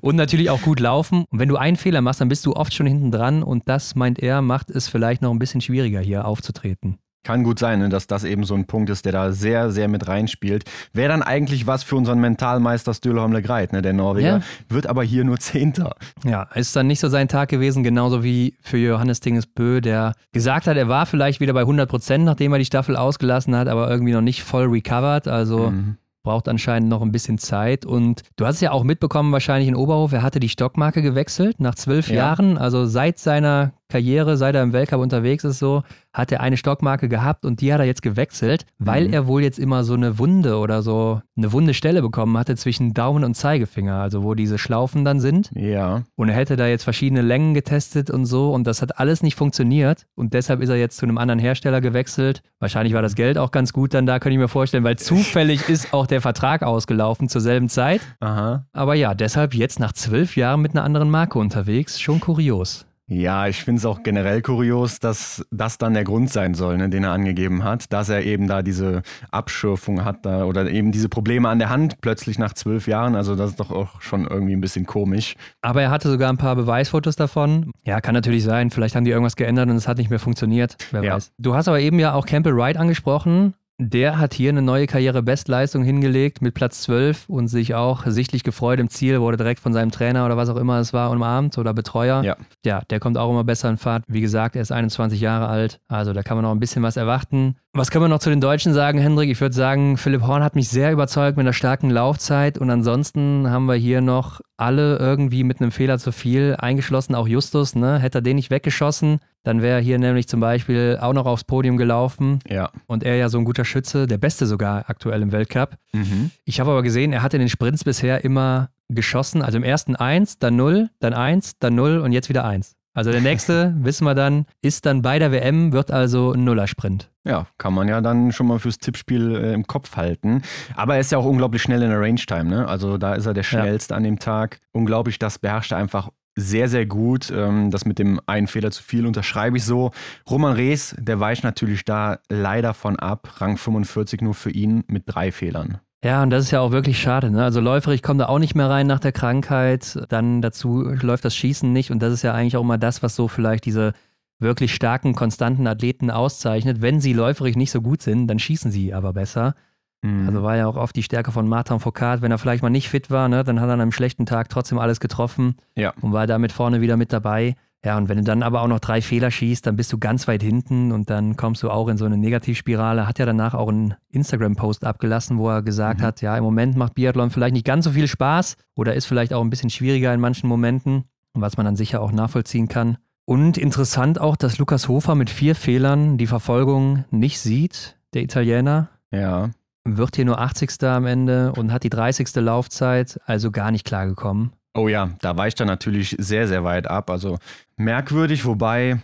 und 0.01 0.15
natürlich 0.15 0.49
auch 0.49 0.61
gut 0.61 0.79
laufen. 0.79 1.25
Und 1.29 1.39
wenn 1.39 1.49
du 1.49 1.57
einen 1.57 1.77
Fehler 1.77 2.01
machst, 2.01 2.21
dann 2.21 2.29
bist 2.29 2.45
du 2.45 2.53
oft 2.53 2.73
schon 2.73 2.85
hinten 2.85 3.11
dran 3.11 3.43
und 3.43 3.67
das, 3.67 3.95
meint 3.95 4.19
er, 4.19 4.41
macht 4.41 4.69
es 4.69 4.87
vielleicht 4.87 5.21
noch 5.21 5.31
ein 5.31 5.39
bisschen 5.39 5.61
schwieriger 5.61 6.01
hier 6.01 6.25
aufzutreten. 6.25 6.97
Kann 7.23 7.43
gut 7.43 7.59
sein, 7.59 7.79
ne, 7.79 7.89
dass 7.89 8.07
das 8.07 8.23
eben 8.23 8.43
so 8.43 8.55
ein 8.55 8.65
Punkt 8.65 8.89
ist, 8.89 9.05
der 9.05 9.11
da 9.11 9.31
sehr, 9.31 9.71
sehr 9.71 9.87
mit 9.87 10.07
reinspielt. 10.07 10.63
Wäre 10.91 11.09
dann 11.09 11.21
eigentlich 11.21 11.67
was 11.67 11.83
für 11.83 11.95
unseren 11.95 12.19
Mentalmeister 12.19 12.93
Stühlholm 12.93 13.31
Le 13.31 13.41
Greit, 13.41 13.73
ne, 13.73 13.81
der 13.81 13.93
Norweger, 13.93 14.37
ja. 14.37 14.41
wird 14.69 14.87
aber 14.87 15.03
hier 15.03 15.23
nur 15.23 15.37
Zehnter. 15.37 15.95
Ja, 16.23 16.43
ist 16.55 16.75
dann 16.75 16.87
nicht 16.87 16.99
so 16.99 17.09
sein 17.09 17.27
Tag 17.27 17.49
gewesen, 17.49 17.83
genauso 17.83 18.23
wie 18.23 18.55
für 18.61 18.77
Johannes 18.77 19.19
Dinges 19.19 19.45
Bö, 19.45 19.81
der 19.81 20.13
gesagt 20.31 20.65
hat, 20.65 20.77
er 20.77 20.87
war 20.87 21.05
vielleicht 21.05 21.39
wieder 21.39 21.53
bei 21.53 21.61
100 21.61 21.89
Prozent, 21.89 22.25
nachdem 22.25 22.53
er 22.53 22.59
die 22.59 22.65
Staffel 22.65 22.95
ausgelassen 22.95 23.55
hat, 23.55 23.67
aber 23.67 23.89
irgendwie 23.89 24.13
noch 24.13 24.21
nicht 24.21 24.43
voll 24.43 24.65
recovered. 24.65 25.27
Also 25.27 25.69
mhm 25.69 25.97
braucht 26.23 26.47
anscheinend 26.47 26.89
noch 26.89 27.01
ein 27.01 27.11
bisschen 27.11 27.37
Zeit. 27.37 27.85
Und 27.85 28.21
du 28.35 28.45
hast 28.45 28.55
es 28.55 28.61
ja 28.61 28.71
auch 28.71 28.83
mitbekommen, 28.83 29.31
wahrscheinlich 29.31 29.67
in 29.67 29.75
Oberhof, 29.75 30.13
er 30.13 30.21
hatte 30.21 30.39
die 30.39 30.49
Stockmarke 30.49 31.01
gewechselt 31.01 31.59
nach 31.59 31.75
zwölf 31.75 32.09
ja. 32.09 32.15
Jahren. 32.15 32.57
Also 32.57 32.85
seit 32.85 33.17
seiner 33.17 33.73
Karriere, 33.91 34.37
seit 34.37 34.55
er 34.55 34.63
im 34.63 34.73
Weltcup 34.73 34.99
unterwegs 34.99 35.43
ist, 35.43 35.59
so, 35.59 35.83
hat 36.13 36.31
er 36.31 36.41
eine 36.41 36.57
Stockmarke 36.57 37.07
gehabt 37.07 37.45
und 37.45 37.61
die 37.61 37.73
hat 37.73 37.79
er 37.79 37.85
jetzt 37.85 38.01
gewechselt, 38.01 38.65
weil 38.79 39.07
mhm. 39.07 39.13
er 39.13 39.27
wohl 39.27 39.43
jetzt 39.43 39.59
immer 39.59 39.83
so 39.83 39.93
eine 39.93 40.17
Wunde 40.19 40.57
oder 40.57 40.81
so 40.81 41.21
eine 41.37 41.53
wunde 41.53 41.73
Stelle 41.73 42.01
bekommen 42.01 42.37
hatte 42.37 42.55
zwischen 42.55 42.93
Daumen 42.93 43.23
und 43.23 43.35
Zeigefinger, 43.35 43.95
also 43.95 44.23
wo 44.23 44.33
diese 44.33 44.57
Schlaufen 44.57 45.05
dann 45.05 45.19
sind. 45.19 45.51
Ja. 45.55 46.03
Und 46.15 46.29
er 46.29 46.35
hätte 46.35 46.55
da 46.55 46.67
jetzt 46.67 46.83
verschiedene 46.83 47.21
Längen 47.21 47.53
getestet 47.53 48.09
und 48.09 48.25
so 48.25 48.53
und 48.53 48.67
das 48.67 48.81
hat 48.81 48.99
alles 48.99 49.23
nicht 49.23 49.35
funktioniert 49.35 50.05
und 50.15 50.33
deshalb 50.33 50.61
ist 50.61 50.69
er 50.69 50.77
jetzt 50.77 50.97
zu 50.97 51.05
einem 51.05 51.17
anderen 51.17 51.39
Hersteller 51.39 51.81
gewechselt. 51.81 52.41
Wahrscheinlich 52.59 52.93
war 52.93 53.01
das 53.01 53.15
Geld 53.15 53.37
auch 53.37 53.51
ganz 53.51 53.73
gut 53.73 53.93
dann 53.93 54.05
da, 54.05 54.19
könnte 54.19 54.33
ich 54.33 54.39
mir 54.39 54.47
vorstellen, 54.47 54.83
weil 54.83 54.97
zufällig 54.97 55.69
ist 55.69 55.93
auch 55.93 56.07
der 56.07 56.21
Vertrag 56.21 56.63
ausgelaufen 56.63 57.29
zur 57.29 57.41
selben 57.41 57.69
Zeit. 57.69 58.01
Aha. 58.19 58.65
Aber 58.73 58.95
ja, 58.95 59.13
deshalb 59.13 59.53
jetzt 59.53 59.79
nach 59.79 59.93
zwölf 59.93 60.35
Jahren 60.35 60.61
mit 60.61 60.71
einer 60.71 60.83
anderen 60.83 61.09
Marke 61.09 61.39
unterwegs, 61.39 61.99
schon 61.99 62.19
kurios. 62.19 62.85
Ja, 63.11 63.47
ich 63.47 63.65
finde 63.65 63.79
es 63.79 63.85
auch 63.85 64.03
generell 64.03 64.41
kurios, 64.41 64.99
dass 64.99 65.45
das 65.51 65.77
dann 65.77 65.93
der 65.93 66.05
Grund 66.05 66.29
sein 66.31 66.53
soll, 66.53 66.77
ne, 66.77 66.87
den 66.87 67.03
er 67.03 67.11
angegeben 67.11 67.65
hat, 67.65 67.91
dass 67.91 68.07
er 68.07 68.23
eben 68.23 68.47
da 68.47 68.61
diese 68.61 69.01
Abschürfung 69.31 70.05
hat 70.05 70.25
da, 70.25 70.45
oder 70.45 70.71
eben 70.71 70.93
diese 70.93 71.09
Probleme 71.09 71.49
an 71.49 71.59
der 71.59 71.67
Hand 71.67 71.99
plötzlich 71.99 72.39
nach 72.39 72.53
zwölf 72.53 72.87
Jahren. 72.87 73.17
Also 73.17 73.35
das 73.35 73.49
ist 73.49 73.59
doch 73.59 73.69
auch 73.69 74.01
schon 74.01 74.25
irgendwie 74.25 74.53
ein 74.53 74.61
bisschen 74.61 74.85
komisch. 74.85 75.35
Aber 75.61 75.81
er 75.81 75.91
hatte 75.91 76.09
sogar 76.09 76.31
ein 76.31 76.37
paar 76.37 76.55
Beweisfotos 76.55 77.17
davon. 77.17 77.71
Ja, 77.83 77.99
kann 77.99 78.13
natürlich 78.13 78.45
sein. 78.45 78.69
Vielleicht 78.69 78.95
haben 78.95 79.03
die 79.03 79.11
irgendwas 79.11 79.35
geändert 79.35 79.69
und 79.69 79.75
es 79.75 79.89
hat 79.89 79.97
nicht 79.97 80.09
mehr 80.09 80.19
funktioniert. 80.19 80.77
Wer 80.91 81.03
ja. 81.03 81.15
weiß. 81.15 81.33
Du 81.37 81.53
hast 81.53 81.67
aber 81.67 81.81
eben 81.81 81.99
ja 81.99 82.13
auch 82.13 82.25
Campbell 82.25 82.55
Wright 82.55 82.77
angesprochen. 82.77 83.55
Der 83.83 84.19
hat 84.19 84.35
hier 84.35 84.49
eine 84.49 84.61
neue 84.61 84.85
Karriere-Bestleistung 84.85 85.83
hingelegt 85.83 86.39
mit 86.43 86.53
Platz 86.53 86.83
12 86.83 87.27
und 87.27 87.47
sich 87.47 87.73
auch 87.73 88.03
sichtlich 88.05 88.43
gefreut 88.43 88.79
im 88.79 88.91
Ziel, 88.91 89.19
wurde 89.19 89.37
direkt 89.37 89.59
von 89.59 89.73
seinem 89.73 89.89
Trainer 89.89 90.23
oder 90.23 90.37
was 90.37 90.49
auch 90.49 90.55
immer 90.57 90.77
es 90.77 90.93
war 90.93 91.09
umarmt 91.09 91.57
oder 91.57 91.73
Betreuer. 91.73 92.23
Ja. 92.23 92.37
ja, 92.63 92.83
der 92.91 92.99
kommt 92.99 93.17
auch 93.17 93.31
immer 93.31 93.43
besser 93.43 93.71
in 93.71 93.77
Fahrt. 93.77 94.03
Wie 94.07 94.21
gesagt, 94.21 94.55
er 94.55 94.61
ist 94.61 94.71
21 94.71 95.19
Jahre 95.19 95.47
alt, 95.47 95.79
also 95.87 96.13
da 96.13 96.21
kann 96.21 96.37
man 96.37 96.43
noch 96.43 96.51
ein 96.51 96.59
bisschen 96.59 96.83
was 96.83 96.95
erwarten. 96.95 97.55
Was 97.73 97.89
können 97.89 98.03
wir 98.03 98.09
noch 98.09 98.19
zu 98.19 98.29
den 98.29 98.41
Deutschen 98.41 98.73
sagen, 98.73 98.99
Hendrik? 98.99 99.29
Ich 99.29 99.39
würde 99.39 99.55
sagen, 99.55 99.95
Philipp 99.95 100.23
Horn 100.23 100.43
hat 100.43 100.55
mich 100.55 100.67
sehr 100.67 100.91
überzeugt 100.91 101.37
mit 101.37 101.45
einer 101.45 101.53
starken 101.53 101.89
Laufzeit 101.89 102.57
und 102.57 102.69
ansonsten 102.69 103.49
haben 103.49 103.65
wir 103.65 103.75
hier 103.75 104.01
noch 104.01 104.41
alle 104.57 104.97
irgendwie 104.97 105.45
mit 105.45 105.61
einem 105.61 105.71
Fehler 105.71 105.97
zu 105.97 106.11
viel 106.11 106.57
eingeschlossen, 106.59 107.15
auch 107.15 107.29
Justus, 107.29 107.73
ne? 107.73 107.97
Hätte 107.97 108.17
er 108.17 108.21
den 108.23 108.35
nicht 108.35 108.49
weggeschossen, 108.49 109.19
dann 109.43 109.61
wäre 109.61 109.77
er 109.77 109.81
hier 109.81 109.99
nämlich 109.99 110.27
zum 110.27 110.41
Beispiel 110.41 110.97
auch 110.99 111.13
noch 111.13 111.25
aufs 111.25 111.45
Podium 111.45 111.77
gelaufen. 111.77 112.39
Ja. 112.45 112.71
Und 112.87 113.03
er 113.03 113.15
ja 113.15 113.29
so 113.29 113.37
ein 113.37 113.45
guter 113.45 113.63
Schütze, 113.63 114.05
der 114.05 114.17
Beste 114.17 114.47
sogar 114.47 114.89
aktuell 114.89 115.21
im 115.21 115.31
Weltcup. 115.31 115.77
Mhm. 115.93 116.31
Ich 116.43 116.59
habe 116.59 116.71
aber 116.71 116.83
gesehen, 116.83 117.13
er 117.13 117.23
hat 117.23 117.33
in 117.33 117.39
den 117.39 117.47
Sprints 117.47 117.85
bisher 117.85 118.25
immer 118.25 118.69
geschossen. 118.89 119.41
Also 119.41 119.57
im 119.57 119.63
ersten 119.63 119.95
eins, 119.95 120.37
dann 120.37 120.57
null, 120.57 120.89
dann 120.99 121.13
eins, 121.13 121.57
dann 121.57 121.75
null 121.75 121.99
und 121.99 122.11
jetzt 122.11 122.27
wieder 122.27 122.43
eins. 122.43 122.75
Also 122.93 123.11
der 123.11 123.21
nächste, 123.21 123.73
wissen 123.79 124.05
wir 124.05 124.15
dann, 124.15 124.45
ist 124.61 124.85
dann 124.85 125.01
bei 125.01 125.19
der 125.19 125.31
WM, 125.31 125.71
wird 125.73 125.91
also 125.91 126.33
ein 126.33 126.43
Nuller-Sprint. 126.43 127.09
Ja, 127.23 127.47
kann 127.57 127.73
man 127.73 127.87
ja 127.87 128.01
dann 128.01 128.31
schon 128.31 128.47
mal 128.47 128.59
fürs 128.59 128.79
Tippspiel 128.79 129.35
äh, 129.35 129.53
im 129.53 129.67
Kopf 129.67 129.95
halten. 129.95 130.41
Aber 130.75 130.95
er 130.95 131.01
ist 131.01 131.11
ja 131.11 131.17
auch 131.17 131.25
unglaublich 131.25 131.61
schnell 131.61 131.83
in 131.83 131.89
der 131.89 131.99
Range-Time, 131.99 132.45
ne? 132.45 132.67
Also 132.67 132.97
da 132.97 133.13
ist 133.13 133.25
er 133.25 133.33
der 133.33 133.43
schnellste 133.43 133.93
ja. 133.93 133.97
an 133.97 134.03
dem 134.03 134.19
Tag. 134.19 134.59
Unglaublich, 134.71 135.19
das 135.19 135.37
beherrscht 135.39 135.71
er 135.71 135.77
einfach 135.77 136.09
sehr, 136.35 136.67
sehr 136.67 136.85
gut. 136.85 137.31
Ähm, 137.31 137.71
das 137.71 137.85
mit 137.85 137.99
dem 137.99 138.19
einen 138.25 138.47
Fehler 138.47 138.71
zu 138.71 138.83
viel 138.83 139.05
unterschreibe 139.05 139.57
ich 139.57 139.65
so. 139.65 139.91
Roman 140.29 140.53
Rees, 140.53 140.95
der 140.97 141.19
weicht 141.19 141.43
natürlich 141.43 141.85
da 141.85 142.19
leider 142.29 142.73
von 142.73 142.97
ab. 142.97 143.35
Rang 143.37 143.57
45 143.57 144.21
nur 144.21 144.33
für 144.33 144.51
ihn 144.51 144.83
mit 144.87 145.03
drei 145.05 145.31
Fehlern. 145.31 145.79
Ja, 146.03 146.23
und 146.23 146.31
das 146.31 146.45
ist 146.45 146.51
ja 146.51 146.61
auch 146.61 146.71
wirklich 146.71 146.99
schade. 146.99 147.29
Ne? 147.29 147.43
Also 147.43 147.59
läuferig 147.59 148.01
kommt 148.01 148.21
da 148.21 148.25
auch 148.25 148.39
nicht 148.39 148.55
mehr 148.55 148.69
rein 148.69 148.87
nach 148.87 148.99
der 148.99 149.11
Krankheit. 149.11 149.99
Dann 150.09 150.41
dazu 150.41 150.81
läuft 150.81 151.25
das 151.25 151.35
Schießen 151.35 151.71
nicht. 151.71 151.91
Und 151.91 152.01
das 152.01 152.11
ist 152.11 152.23
ja 152.23 152.33
eigentlich 152.33 152.57
auch 152.57 152.63
immer 152.63 152.79
das, 152.79 153.03
was 153.03 153.15
so 153.15 153.27
vielleicht 153.27 153.65
diese 153.65 153.93
wirklich 154.39 154.73
starken, 154.73 155.13
konstanten 155.13 155.67
Athleten 155.67 156.09
auszeichnet. 156.09 156.81
Wenn 156.81 156.99
sie 156.99 157.13
läuferig 157.13 157.55
nicht 157.55 157.69
so 157.69 157.81
gut 157.81 158.01
sind, 158.01 158.27
dann 158.27 158.39
schießen 158.39 158.71
sie 158.71 158.93
aber 158.93 159.13
besser. 159.13 159.53
Mhm. 160.01 160.27
Also 160.27 160.41
war 160.41 160.57
ja 160.57 160.65
auch 160.65 160.75
oft 160.75 160.95
die 160.95 161.03
Stärke 161.03 161.31
von 161.31 161.47
Martin 161.47 161.79
Foucault. 161.79 162.23
Wenn 162.23 162.31
er 162.31 162.39
vielleicht 162.39 162.63
mal 162.63 162.69
nicht 162.69 162.89
fit 162.89 163.11
war, 163.11 163.29
ne, 163.29 163.43
dann 163.43 163.61
hat 163.61 163.69
er 163.69 163.73
an 163.73 163.81
einem 163.81 163.91
schlechten 163.91 164.25
Tag 164.25 164.49
trotzdem 164.49 164.79
alles 164.79 164.99
getroffen 164.99 165.55
ja. 165.75 165.93
und 166.01 166.13
war 166.13 166.25
damit 166.25 166.51
vorne 166.51 166.81
wieder 166.81 166.97
mit 166.97 167.13
dabei. 167.13 167.55
Ja, 167.83 167.97
und 167.97 168.09
wenn 168.09 168.17
du 168.17 168.23
dann 168.23 168.43
aber 168.43 168.61
auch 168.61 168.67
noch 168.67 168.79
drei 168.79 169.01
Fehler 169.01 169.31
schießt, 169.31 169.65
dann 169.65 169.75
bist 169.75 169.91
du 169.91 169.97
ganz 169.97 170.27
weit 170.27 170.43
hinten 170.43 170.91
und 170.91 171.09
dann 171.09 171.35
kommst 171.35 171.63
du 171.63 171.71
auch 171.71 171.87
in 171.87 171.97
so 171.97 172.05
eine 172.05 172.17
Negativspirale. 172.17 173.07
Hat 173.07 173.17
ja 173.17 173.25
danach 173.25 173.55
auch 173.55 173.69
einen 173.69 173.95
Instagram-Post 174.09 174.85
abgelassen, 174.85 175.39
wo 175.39 175.49
er 175.49 175.63
gesagt 175.63 176.01
mhm. 176.01 176.03
hat, 176.03 176.21
ja, 176.21 176.37
im 176.37 176.43
Moment 176.43 176.77
macht 176.77 176.93
Biathlon 176.93 177.31
vielleicht 177.31 177.53
nicht 177.53 177.65
ganz 177.65 177.85
so 177.85 177.91
viel 177.91 178.07
Spaß 178.07 178.55
oder 178.75 178.93
ist 178.93 179.05
vielleicht 179.05 179.33
auch 179.33 179.41
ein 179.41 179.49
bisschen 179.49 179.71
schwieriger 179.71 180.13
in 180.13 180.19
manchen 180.19 180.47
Momenten, 180.47 181.05
was 181.33 181.57
man 181.57 181.65
dann 181.65 181.75
sicher 181.75 182.01
auch 182.01 182.11
nachvollziehen 182.11 182.67
kann. 182.67 182.97
Und 183.25 183.57
interessant 183.57 184.21
auch, 184.21 184.35
dass 184.35 184.59
Lukas 184.59 184.87
Hofer 184.87 185.15
mit 185.15 185.31
vier 185.31 185.55
Fehlern 185.55 186.17
die 186.19 186.27
Verfolgung 186.27 187.05
nicht 187.09 187.39
sieht, 187.39 187.97
der 188.13 188.21
Italiener. 188.21 188.89
Ja 189.11 189.49
wird 189.83 190.15
hier 190.15 190.25
nur 190.25 190.39
80. 190.39 190.83
am 190.83 191.05
Ende 191.05 191.53
und 191.53 191.71
hat 191.71 191.83
die 191.83 191.89
30. 191.89 192.35
Laufzeit, 192.35 193.19
also 193.25 193.51
gar 193.51 193.71
nicht 193.71 193.85
klargekommen. 193.85 194.51
Oh 194.73 194.87
ja, 194.87 195.11
da 195.21 195.35
weicht 195.35 195.59
er 195.59 195.65
natürlich 195.65 196.15
sehr, 196.17 196.47
sehr 196.47 196.63
weit 196.63 196.87
ab. 196.87 197.09
Also 197.09 197.37
merkwürdig, 197.77 198.45
wobei 198.45 199.01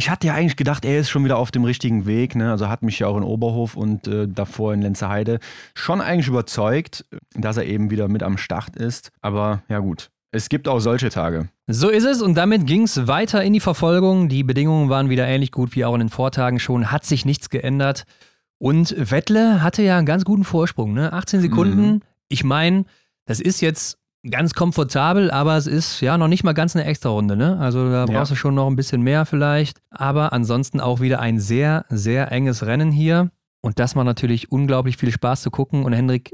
ich 0.00 0.08
hatte 0.08 0.28
ja 0.28 0.34
eigentlich 0.34 0.56
gedacht, 0.56 0.86
er 0.86 0.98
ist 0.98 1.10
schon 1.10 1.24
wieder 1.24 1.36
auf 1.36 1.50
dem 1.50 1.64
richtigen 1.64 2.06
Weg. 2.06 2.34
Ne? 2.34 2.50
Also 2.50 2.68
hat 2.70 2.82
mich 2.82 2.98
ja 3.00 3.06
auch 3.06 3.18
in 3.18 3.22
Oberhof 3.22 3.76
und 3.76 4.08
äh, 4.08 4.26
davor 4.26 4.72
in 4.72 4.80
Lenzerheide 4.80 5.40
schon 5.74 6.00
eigentlich 6.00 6.28
überzeugt, 6.28 7.04
dass 7.34 7.58
er 7.58 7.66
eben 7.66 7.90
wieder 7.90 8.08
mit 8.08 8.22
am 8.22 8.38
Start 8.38 8.76
ist. 8.76 9.10
Aber 9.20 9.62
ja 9.68 9.78
gut, 9.80 10.10
es 10.32 10.48
gibt 10.48 10.68
auch 10.68 10.80
solche 10.80 11.10
Tage. 11.10 11.50
So 11.66 11.90
ist 11.90 12.04
es 12.04 12.22
und 12.22 12.34
damit 12.34 12.66
ging 12.66 12.84
es 12.84 13.08
weiter 13.08 13.44
in 13.44 13.52
die 13.52 13.60
Verfolgung. 13.60 14.30
Die 14.30 14.42
Bedingungen 14.42 14.88
waren 14.88 15.10
wieder 15.10 15.26
ähnlich 15.26 15.52
gut 15.52 15.76
wie 15.76 15.84
auch 15.84 15.92
in 15.92 16.00
den 16.00 16.08
Vortagen 16.08 16.60
schon. 16.60 16.90
Hat 16.90 17.04
sich 17.04 17.26
nichts 17.26 17.50
geändert. 17.50 18.04
Und 18.56 18.94
Wettle 18.96 19.62
hatte 19.62 19.82
ja 19.82 19.98
einen 19.98 20.06
ganz 20.06 20.24
guten 20.24 20.44
Vorsprung, 20.44 20.94
ne? 20.94 21.12
18 21.12 21.42
Sekunden. 21.42 21.86
Mhm. 21.86 22.00
Ich 22.28 22.42
meine, 22.42 22.84
das 23.26 23.40
ist 23.40 23.60
jetzt 23.60 23.99
ganz 24.28 24.54
komfortabel, 24.54 25.30
aber 25.30 25.56
es 25.56 25.66
ist 25.66 26.00
ja 26.00 26.18
noch 26.18 26.28
nicht 26.28 26.44
mal 26.44 26.52
ganz 26.52 26.76
eine 26.76 26.84
extra 26.84 27.08
Runde, 27.08 27.36
ne? 27.36 27.58
Also 27.58 27.90
da 27.90 28.04
brauchst 28.04 28.30
ja. 28.30 28.34
du 28.34 28.36
schon 28.36 28.54
noch 28.54 28.66
ein 28.66 28.76
bisschen 28.76 29.02
mehr 29.02 29.24
vielleicht. 29.24 29.80
Aber 29.90 30.32
ansonsten 30.32 30.80
auch 30.80 31.00
wieder 31.00 31.20
ein 31.20 31.40
sehr, 31.40 31.84
sehr 31.88 32.30
enges 32.32 32.66
Rennen 32.66 32.90
hier. 32.90 33.30
Und 33.62 33.78
das 33.78 33.94
macht 33.94 34.06
natürlich 34.06 34.50
unglaublich 34.50 34.96
viel 34.96 35.12
Spaß 35.12 35.42
zu 35.42 35.50
gucken. 35.50 35.84
Und 35.84 35.92
Hendrik, 35.92 36.32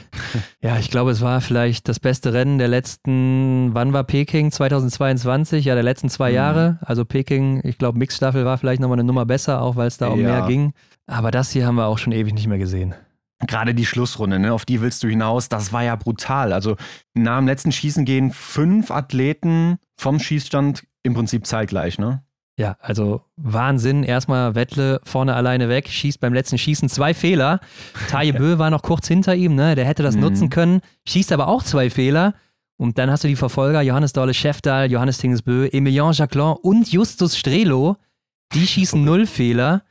ja, 0.62 0.76
ich 0.78 0.90
glaube, 0.90 1.10
es 1.10 1.22
war 1.22 1.40
vielleicht 1.40 1.88
das 1.88 1.98
beste 1.98 2.34
Rennen 2.34 2.58
der 2.58 2.68
letzten, 2.68 3.70
wann 3.72 3.94
war 3.94 4.04
Peking? 4.04 4.50
2022, 4.50 5.64
ja, 5.64 5.74
der 5.74 5.82
letzten 5.82 6.10
zwei 6.10 6.28
mhm. 6.30 6.36
Jahre. 6.36 6.78
Also 6.82 7.06
Peking, 7.06 7.62
ich 7.64 7.78
glaube, 7.78 7.98
Mixstaffel 7.98 8.44
war 8.44 8.58
vielleicht 8.58 8.82
nochmal 8.82 8.96
eine 8.98 9.06
Nummer 9.06 9.24
besser, 9.24 9.62
auch 9.62 9.76
weil 9.76 9.88
es 9.88 9.96
da 9.96 10.08
um 10.08 10.20
ja. 10.20 10.28
mehr 10.28 10.46
ging. 10.46 10.72
Aber 11.06 11.30
das 11.30 11.50
hier 11.50 11.66
haben 11.66 11.76
wir 11.76 11.86
auch 11.86 11.96
schon 11.96 12.12
ewig 12.12 12.34
nicht 12.34 12.48
mehr 12.48 12.58
gesehen. 12.58 12.94
Gerade 13.46 13.74
die 13.74 13.86
Schlussrunde, 13.86 14.38
ne, 14.38 14.52
auf 14.52 14.64
die 14.64 14.80
willst 14.80 15.02
du 15.04 15.08
hinaus, 15.08 15.48
das 15.48 15.72
war 15.72 15.84
ja 15.84 15.94
brutal. 15.94 16.52
Also 16.52 16.76
nach 17.14 17.38
dem 17.38 17.46
letzten 17.46 17.70
Schießen 17.70 18.04
gehen 18.04 18.32
fünf 18.32 18.90
Athleten 18.90 19.78
vom 19.96 20.18
Schießstand 20.18 20.84
im 21.04 21.14
Prinzip 21.14 21.46
zeitgleich, 21.46 21.98
ne? 21.98 22.22
Ja, 22.58 22.76
also 22.80 23.22
Wahnsinn. 23.36 24.02
Erstmal 24.02 24.56
Wettle 24.56 25.00
vorne 25.04 25.34
alleine 25.34 25.68
weg, 25.68 25.88
schießt 25.88 26.18
beim 26.18 26.34
letzten 26.34 26.58
Schießen 26.58 26.88
zwei 26.88 27.14
Fehler. 27.14 27.60
Taje 28.08 28.32
Bö 28.34 28.58
war 28.58 28.70
noch 28.70 28.82
kurz 28.82 29.06
hinter 29.06 29.36
ihm, 29.36 29.54
ne? 29.54 29.76
Der 29.76 29.84
hätte 29.84 30.02
das 30.02 30.16
mhm. 30.16 30.22
nutzen 30.22 30.50
können, 30.50 30.80
schießt 31.06 31.30
aber 31.30 31.46
auch 31.46 31.62
zwei 31.62 31.88
Fehler. 31.88 32.34
Und 32.76 32.98
dann 32.98 33.10
hast 33.10 33.22
du 33.22 33.28
die 33.28 33.36
Verfolger, 33.36 33.82
Johannes 33.82 34.12
Dolle 34.12 34.34
Schäftal, 34.34 34.90
Johannes 34.90 35.18
Tingesbö, 35.18 35.68
Emilien 35.70 36.12
Jacquelin 36.12 36.56
und 36.60 36.90
Justus 36.90 37.36
Strelo. 37.36 37.96
Die 38.52 38.66
schießen 38.66 39.04
null 39.04 39.26
Fehler. 39.26 39.82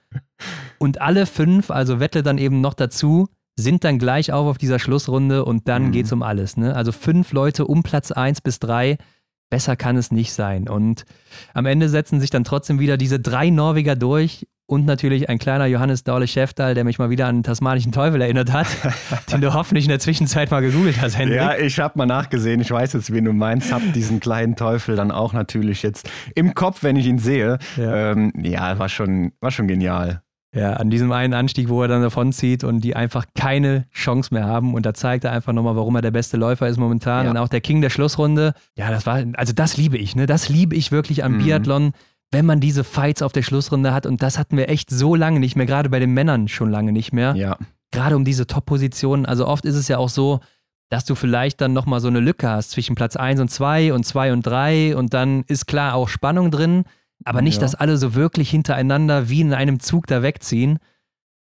Und 0.78 1.00
alle 1.00 1.26
fünf, 1.26 1.72
also 1.72 2.02
Wettle 2.02 2.22
dann 2.24 2.38
eben 2.38 2.60
noch 2.60 2.74
dazu, 2.74 3.30
sind 3.58 3.84
dann 3.84 4.00
gleich 4.00 4.32
auf 4.32 4.48
auf 4.48 4.58
dieser 4.58 4.80
Schlussrunde 4.80 5.44
und 5.44 5.68
dann 5.68 5.88
mhm. 5.88 5.92
geht's 5.92 6.12
um 6.12 6.24
alles. 6.24 6.56
Ne? 6.58 6.76
Also 6.76 6.92
fünf 6.92 7.34
Leute 7.34 7.66
um 7.66 7.84
Platz 7.84 8.12
eins 8.12 8.40
bis 8.40 8.60
drei. 8.60 8.98
Besser 9.50 9.76
kann 9.76 9.98
es 9.98 10.12
nicht 10.12 10.34
sein. 10.34 10.68
Und 10.68 11.06
am 11.54 11.66
Ende 11.66 11.90
setzen 11.90 12.20
sich 12.20 12.30
dann 12.30 12.44
trotzdem 12.44 12.80
wieder 12.80 12.98
diese 12.98 13.20
drei 13.20 13.50
Norweger 13.50 13.96
durch 13.96 14.46
und 14.68 14.86
natürlich 14.86 15.30
ein 15.30 15.40
kleiner 15.40 15.66
Johannes 15.66 16.04
Daule 16.04 16.28
Schäftal, 16.28 16.76
der 16.76 16.84
mich 16.84 17.00
mal 17.00 17.10
wieder 17.10 17.28
an 17.28 17.38
den 17.38 17.44
tasmanischen 17.44 17.94
Teufel 17.94 18.22
erinnert 18.22 18.52
hat, 18.52 18.68
den 19.32 19.40
du 19.40 19.54
hoffentlich 19.54 19.86
in 19.86 19.90
der 19.90 20.00
Zwischenzeit 20.00 20.52
mal 20.52 20.60
gegoogelt 20.60 21.02
hast, 21.02 21.18
Hendrik. 21.18 21.38
Ja, 21.38 21.58
ich 21.58 21.80
habe 21.80 21.98
mal 21.98 22.06
nachgesehen, 22.06 22.60
ich 22.60 22.70
weiß 22.70 22.94
jetzt, 22.94 23.12
wen 23.14 23.24
du 23.24 23.32
meinst, 23.32 23.72
hab 23.72 23.82
diesen 23.94 24.20
kleinen 24.20 24.58
Teufel 24.58 24.98
dann 24.98 25.10
auch 25.10 25.32
natürlich 25.32 25.82
jetzt 25.82 26.10
im 26.36 26.54
Kopf, 26.54 26.84
wenn 26.84 26.98
ich 26.98 27.06
ihn 27.06 27.18
sehe. 27.18 27.58
Ja, 27.78 28.12
ähm, 28.12 28.34
ja 28.36 28.78
war, 28.78 28.90
schon, 28.90 29.32
war 29.40 29.52
schon 29.52 29.70
genial. 29.70 30.22
Ja, 30.54 30.74
an 30.74 30.90
diesem 30.90 31.12
einen 31.12 31.34
Anstieg, 31.34 31.70
wo 31.70 31.82
er 31.82 31.88
dann 31.88 32.02
davonzieht 32.02 32.64
und 32.64 32.80
die 32.82 32.96
einfach 32.96 33.26
keine 33.36 33.86
Chance 33.92 34.34
mehr 34.34 34.46
haben. 34.46 34.74
Und 34.74 34.86
da 34.86 34.94
zeigt 34.94 35.26
er 35.26 35.32
einfach 35.32 35.54
nochmal, 35.54 35.76
warum 35.76 35.96
er 35.96 36.02
der 36.02 36.12
beste 36.12 36.38
Läufer 36.38 36.68
ist 36.68 36.78
momentan 36.78 37.26
ja. 37.26 37.32
und 37.32 37.38
auch 37.38 37.50
der 37.50 37.62
King 37.62 37.82
der 37.82 37.90
Schlussrunde. 37.90 38.54
Ja, 38.76 38.90
das 38.90 39.06
war, 39.06 39.22
also 39.34 39.54
das 39.54 39.78
liebe 39.78 39.98
ich, 39.98 40.16
ne? 40.16 40.26
Das 40.26 40.48
liebe 40.50 40.76
ich 40.76 40.92
wirklich 40.92 41.24
am 41.24 41.34
mhm. 41.34 41.44
Biathlon, 41.44 41.92
wenn 42.32 42.46
man 42.46 42.60
diese 42.60 42.84
Fights 42.84 43.22
auf 43.22 43.34
der 43.34 43.44
Schlussrunde 43.44 43.94
hat. 43.94 44.06
Und 44.06 44.24
das 44.24 44.40
hatten 44.40 44.58
wir 44.58 44.70
echt 44.70 44.90
so 44.90 45.16
lange 45.16 45.40
nicht 45.40 45.56
mehr, 45.56 45.66
gerade 45.66 45.90
bei 45.90 46.00
den 46.00 46.14
Männern 46.14 46.48
schon 46.48 46.72
lange 46.72 46.92
nicht 46.92 47.12
mehr. 47.12 47.36
Ja. 47.36 47.58
Gerade 47.92 48.16
um 48.16 48.24
diese 48.24 48.48
Top-Positionen. 48.48 49.26
Also 49.26 49.48
oft 49.48 49.66
ist 49.66 49.76
es 49.76 49.88
ja 49.90 49.98
auch 49.98 50.10
so, 50.10 50.40
dass 50.90 51.06
du 51.06 51.16
vielleicht 51.16 51.60
dann 51.62 51.74
nochmal 51.74 52.00
so 52.00 52.08
eine 52.08 52.20
Lücke 52.20 52.50
hast 52.50 52.72
zwischen 52.72 52.96
Platz 52.96 53.16
1 53.16 53.40
und 53.42 53.50
2 53.50 53.94
und 53.94 54.06
2 54.06 54.34
und 54.34 54.46
3 54.46 54.96
und 54.96 55.14
dann 55.14 55.44
ist 55.48 55.68
klar 55.68 55.96
auch 55.96 56.08
Spannung 56.08 56.52
drin. 56.52 56.86
Aber 57.28 57.42
nicht, 57.42 57.56
ja. 57.56 57.62
dass 57.62 57.76
alle 57.76 57.98
so 57.98 58.16
wirklich 58.16 58.50
hintereinander 58.50 59.28
wie 59.28 59.42
in 59.42 59.54
einem 59.54 59.82
Zug 59.82 60.08
da 60.08 60.24
wegziehen. 60.24 60.80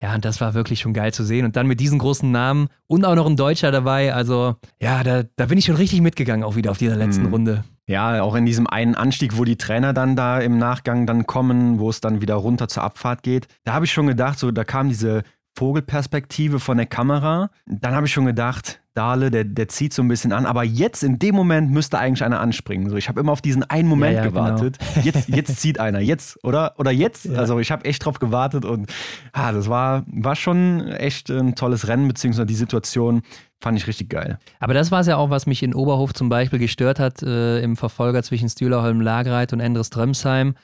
Ja, 0.01 0.13
und 0.13 0.25
das 0.25 0.41
war 0.41 0.53
wirklich 0.53 0.81
schon 0.81 0.93
geil 0.93 1.13
zu 1.13 1.23
sehen. 1.23 1.45
Und 1.45 1.55
dann 1.55 1.65
mit 1.65 1.79
diesen 1.79 1.97
großen 1.97 2.29
Namen 2.29 2.67
und 2.87 3.05
auch 3.05 3.15
noch 3.15 3.25
ein 3.25 3.37
Deutscher 3.37 3.71
dabei. 3.71 4.13
Also, 4.13 4.55
ja, 4.81 5.03
da, 5.03 5.23
da 5.37 5.45
bin 5.45 5.57
ich 5.57 5.65
schon 5.65 5.77
richtig 5.77 6.01
mitgegangen, 6.01 6.43
auch 6.43 6.55
wieder 6.55 6.71
auf 6.71 6.77
dieser 6.77 6.97
letzten 6.97 7.27
mhm. 7.27 7.33
Runde. 7.33 7.63
Ja, 7.87 8.21
auch 8.21 8.35
in 8.35 8.45
diesem 8.45 8.67
einen 8.67 8.95
Anstieg, 8.95 9.37
wo 9.37 9.45
die 9.45 9.55
Trainer 9.55 9.93
dann 9.93 10.17
da 10.17 10.39
im 10.39 10.57
Nachgang 10.57 11.07
dann 11.07 11.25
kommen, 11.25 11.79
wo 11.79 11.89
es 11.89 12.01
dann 12.01 12.19
wieder 12.21 12.35
runter 12.35 12.67
zur 12.67 12.83
Abfahrt 12.83 13.23
geht. 13.23 13.47
Da 13.63 13.73
habe 13.73 13.85
ich 13.85 13.93
schon 13.93 14.07
gedacht, 14.07 14.37
so, 14.37 14.51
da 14.51 14.65
kam 14.65 14.89
diese 14.89 15.23
Vogelperspektive 15.57 16.59
von 16.59 16.77
der 16.77 16.85
Kamera. 16.85 17.49
Dann 17.65 17.95
habe 17.95 18.07
ich 18.07 18.13
schon 18.13 18.25
gedacht, 18.25 18.81
Dale, 18.97 19.29
der, 19.29 19.43
der 19.43 19.67
zieht 19.67 19.93
so 19.93 20.01
ein 20.01 20.07
bisschen 20.07 20.33
an. 20.33 20.45
Aber 20.47 20.63
jetzt, 20.63 21.03
in 21.03 21.19
dem 21.19 21.35
Moment, 21.35 21.71
müsste 21.71 21.99
eigentlich 21.99 22.23
einer 22.23 22.39
anspringen. 22.39 22.89
So, 22.89 22.97
ich 22.97 23.09
habe 23.09 23.19
immer 23.19 23.31
auf 23.31 23.41
diesen 23.41 23.63
einen 23.63 23.87
Moment 23.87 24.15
ja, 24.15 24.23
ja, 24.23 24.29
genau. 24.29 24.45
gewartet. 24.45 24.77
Genau. 24.95 25.05
Jetzt, 25.05 25.29
jetzt 25.29 25.57
zieht 25.57 25.79
einer. 25.79 25.99
Jetzt, 25.99 26.43
oder? 26.43 26.73
Oder 26.77 26.91
jetzt? 26.91 27.25
Ja. 27.25 27.37
Also 27.37 27.59
ich 27.59 27.71
habe 27.71 27.85
echt 27.85 28.03
drauf 28.03 28.17
gewartet 28.17 28.65
und 28.65 28.91
ah, 29.33 29.51
das 29.51 29.69
war, 29.69 30.03
war 30.07 30.35
schon 30.35 30.87
echt 30.87 31.29
ein 31.29 31.53
tolles 31.53 31.87
Rennen, 31.87 32.07
beziehungsweise 32.07 32.47
die 32.47 32.55
Situation 32.55 33.21
fand 33.59 33.77
ich 33.77 33.85
richtig 33.87 34.09
geil. 34.09 34.39
Aber 34.59 34.73
das 34.73 34.91
war 34.91 35.01
es 35.01 35.07
ja 35.07 35.17
auch, 35.17 35.29
was 35.29 35.45
mich 35.45 35.61
in 35.61 35.75
Oberhof 35.75 36.13
zum 36.13 36.29
Beispiel 36.29 36.59
gestört 36.59 36.99
hat, 36.99 37.21
äh, 37.21 37.59
im 37.59 37.77
Verfolger 37.77 38.23
zwischen 38.23 38.49
Stühlerholm 38.49 39.01
Lagreit 39.01 39.53
und 39.53 39.59
Endres 39.59 39.89
Drömsheim 39.91 40.55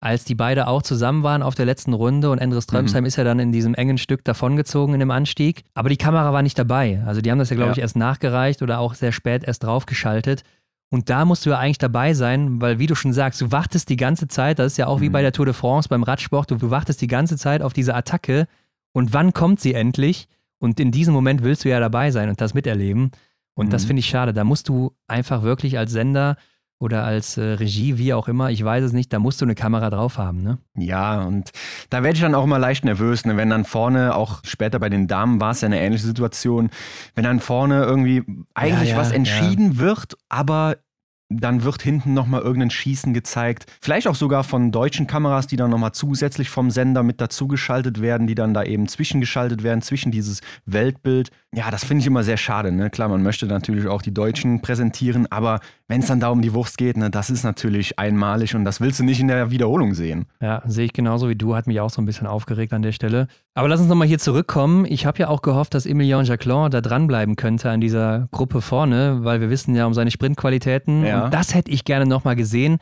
als 0.00 0.24
die 0.24 0.34
beide 0.34 0.68
auch 0.68 0.82
zusammen 0.82 1.22
waren 1.22 1.42
auf 1.42 1.54
der 1.54 1.66
letzten 1.66 1.92
Runde 1.92 2.30
und 2.30 2.38
Endres 2.38 2.66
Trömsheim 2.66 3.02
mhm. 3.02 3.06
ist 3.06 3.16
ja 3.16 3.24
dann 3.24 3.40
in 3.40 3.50
diesem 3.50 3.74
engen 3.74 3.98
Stück 3.98 4.24
davongezogen 4.24 4.94
in 4.94 5.00
dem 5.00 5.10
Anstieg. 5.10 5.64
Aber 5.74 5.88
die 5.88 5.96
Kamera 5.96 6.32
war 6.32 6.42
nicht 6.42 6.58
dabei. 6.58 7.02
Also 7.04 7.20
die 7.20 7.30
haben 7.30 7.38
das 7.38 7.50
ja, 7.50 7.56
glaube 7.56 7.70
ja. 7.70 7.72
ich, 7.72 7.80
erst 7.80 7.96
nachgereicht 7.96 8.62
oder 8.62 8.78
auch 8.78 8.94
sehr 8.94 9.12
spät 9.12 9.44
erst 9.44 9.64
draufgeschaltet. 9.64 10.44
Und 10.90 11.10
da 11.10 11.24
musst 11.24 11.44
du 11.44 11.50
ja 11.50 11.58
eigentlich 11.58 11.78
dabei 11.78 12.14
sein, 12.14 12.60
weil 12.60 12.78
wie 12.78 12.86
du 12.86 12.94
schon 12.94 13.12
sagst, 13.12 13.40
du 13.40 13.50
wartest 13.52 13.88
die 13.88 13.96
ganze 13.96 14.28
Zeit, 14.28 14.58
das 14.58 14.72
ist 14.72 14.76
ja 14.78 14.86
auch 14.86 14.98
mhm. 14.98 15.02
wie 15.02 15.08
bei 15.10 15.22
der 15.22 15.32
Tour 15.32 15.46
de 15.46 15.54
France 15.54 15.88
beim 15.88 16.02
Radsport, 16.02 16.50
du, 16.50 16.56
du 16.56 16.70
wartest 16.70 17.02
die 17.02 17.08
ganze 17.08 17.36
Zeit 17.36 17.60
auf 17.60 17.72
diese 17.72 17.94
Attacke 17.94 18.46
und 18.92 19.12
wann 19.12 19.32
kommt 19.32 19.60
sie 19.60 19.74
endlich? 19.74 20.28
Und 20.58 20.80
in 20.80 20.90
diesem 20.90 21.14
Moment 21.14 21.42
willst 21.42 21.64
du 21.64 21.68
ja 21.68 21.78
dabei 21.78 22.10
sein 22.10 22.28
und 22.28 22.40
das 22.40 22.54
miterleben. 22.54 23.10
Und 23.54 23.66
mhm. 23.66 23.70
das 23.70 23.84
finde 23.84 24.00
ich 24.00 24.06
schade. 24.06 24.32
Da 24.32 24.44
musst 24.44 24.68
du 24.68 24.92
einfach 25.06 25.42
wirklich 25.42 25.78
als 25.78 25.92
Sender 25.92 26.36
oder 26.80 27.04
als 27.04 27.36
äh, 27.36 27.42
Regie, 27.42 27.98
wie 27.98 28.14
auch 28.14 28.28
immer, 28.28 28.50
ich 28.50 28.64
weiß 28.64 28.84
es 28.84 28.92
nicht, 28.92 29.12
da 29.12 29.18
musst 29.18 29.40
du 29.40 29.44
eine 29.44 29.54
Kamera 29.54 29.90
drauf 29.90 30.16
haben, 30.16 30.42
ne? 30.42 30.58
Ja, 30.76 31.22
und 31.22 31.50
da 31.90 32.02
werde 32.02 32.16
ich 32.16 32.22
dann 32.22 32.34
auch 32.34 32.44
immer 32.44 32.58
leicht 32.58 32.84
nervös, 32.84 33.24
ne? 33.24 33.36
wenn 33.36 33.50
dann 33.50 33.64
vorne, 33.64 34.14
auch 34.14 34.40
später 34.44 34.78
bei 34.78 34.88
den 34.88 35.08
Damen 35.08 35.40
war 35.40 35.50
es 35.50 35.60
ja 35.60 35.66
eine 35.66 35.80
ähnliche 35.80 36.06
Situation, 36.06 36.70
wenn 37.14 37.24
dann 37.24 37.40
vorne 37.40 37.82
irgendwie 37.82 38.22
eigentlich 38.54 38.90
ja, 38.90 38.96
ja, 38.96 39.00
was 39.00 39.10
entschieden 39.10 39.72
ja. 39.72 39.78
wird, 39.78 40.16
aber 40.28 40.76
dann 41.30 41.62
wird 41.62 41.82
hinten 41.82 42.14
nochmal 42.14 42.40
irgendein 42.40 42.70
Schießen 42.70 43.12
gezeigt. 43.12 43.66
Vielleicht 43.80 44.08
auch 44.08 44.14
sogar 44.14 44.44
von 44.44 44.72
deutschen 44.72 45.06
Kameras, 45.06 45.46
die 45.46 45.56
dann 45.56 45.70
nochmal 45.70 45.92
zusätzlich 45.92 46.48
vom 46.48 46.70
Sender 46.70 47.02
mit 47.02 47.20
dazugeschaltet 47.20 48.00
werden, 48.00 48.26
die 48.26 48.34
dann 48.34 48.54
da 48.54 48.64
eben 48.64 48.88
zwischengeschaltet 48.88 49.62
werden, 49.62 49.82
zwischen 49.82 50.10
dieses 50.10 50.40
Weltbild. 50.64 51.30
Ja, 51.54 51.70
das 51.70 51.82
finde 51.82 52.02
ich 52.02 52.06
immer 52.06 52.24
sehr 52.24 52.36
schade. 52.36 52.72
Ne? 52.72 52.90
Klar, 52.90 53.08
man 53.08 53.22
möchte 53.22 53.46
natürlich 53.46 53.86
auch 53.86 54.02
die 54.02 54.12
Deutschen 54.12 54.60
präsentieren, 54.60 55.26
aber 55.30 55.60
wenn 55.86 56.00
es 56.02 56.06
dann 56.06 56.20
da 56.20 56.28
um 56.28 56.42
die 56.42 56.52
Wurst 56.52 56.76
geht, 56.76 56.98
ne, 56.98 57.08
das 57.10 57.30
ist 57.30 57.42
natürlich 57.42 57.98
einmalig 57.98 58.54
und 58.54 58.66
das 58.66 58.82
willst 58.82 59.00
du 59.00 59.04
nicht 59.04 59.18
in 59.18 59.28
der 59.28 59.50
Wiederholung 59.50 59.94
sehen. 59.94 60.26
Ja, 60.42 60.62
sehe 60.66 60.84
ich 60.84 60.92
genauso 60.92 61.30
wie 61.30 61.36
du, 61.36 61.56
hat 61.56 61.66
mich 61.66 61.80
auch 61.80 61.88
so 61.88 62.02
ein 62.02 62.04
bisschen 62.04 62.26
aufgeregt 62.26 62.74
an 62.74 62.82
der 62.82 62.92
Stelle. 62.92 63.28
Aber 63.54 63.66
lass 63.66 63.80
uns 63.80 63.88
nochmal 63.88 64.06
hier 64.06 64.18
zurückkommen. 64.18 64.84
Ich 64.84 65.06
habe 65.06 65.18
ja 65.20 65.28
auch 65.28 65.40
gehofft, 65.40 65.72
dass 65.72 65.86
Emilien 65.86 66.26
Jacquelin 66.26 66.70
da 66.70 66.82
dranbleiben 66.82 67.34
könnte 67.36 67.70
an 67.70 67.80
dieser 67.80 68.28
Gruppe 68.30 68.60
vorne, 68.60 69.20
weil 69.22 69.40
wir 69.40 69.48
wissen 69.48 69.74
ja 69.74 69.86
um 69.86 69.94
seine 69.94 70.10
Sprintqualitäten. 70.10 71.06
Ja. 71.06 71.24
Und 71.24 71.34
das 71.34 71.54
hätte 71.54 71.70
ich 71.70 71.84
gerne 71.84 72.04
nochmal 72.04 72.36
gesehen. 72.36 72.76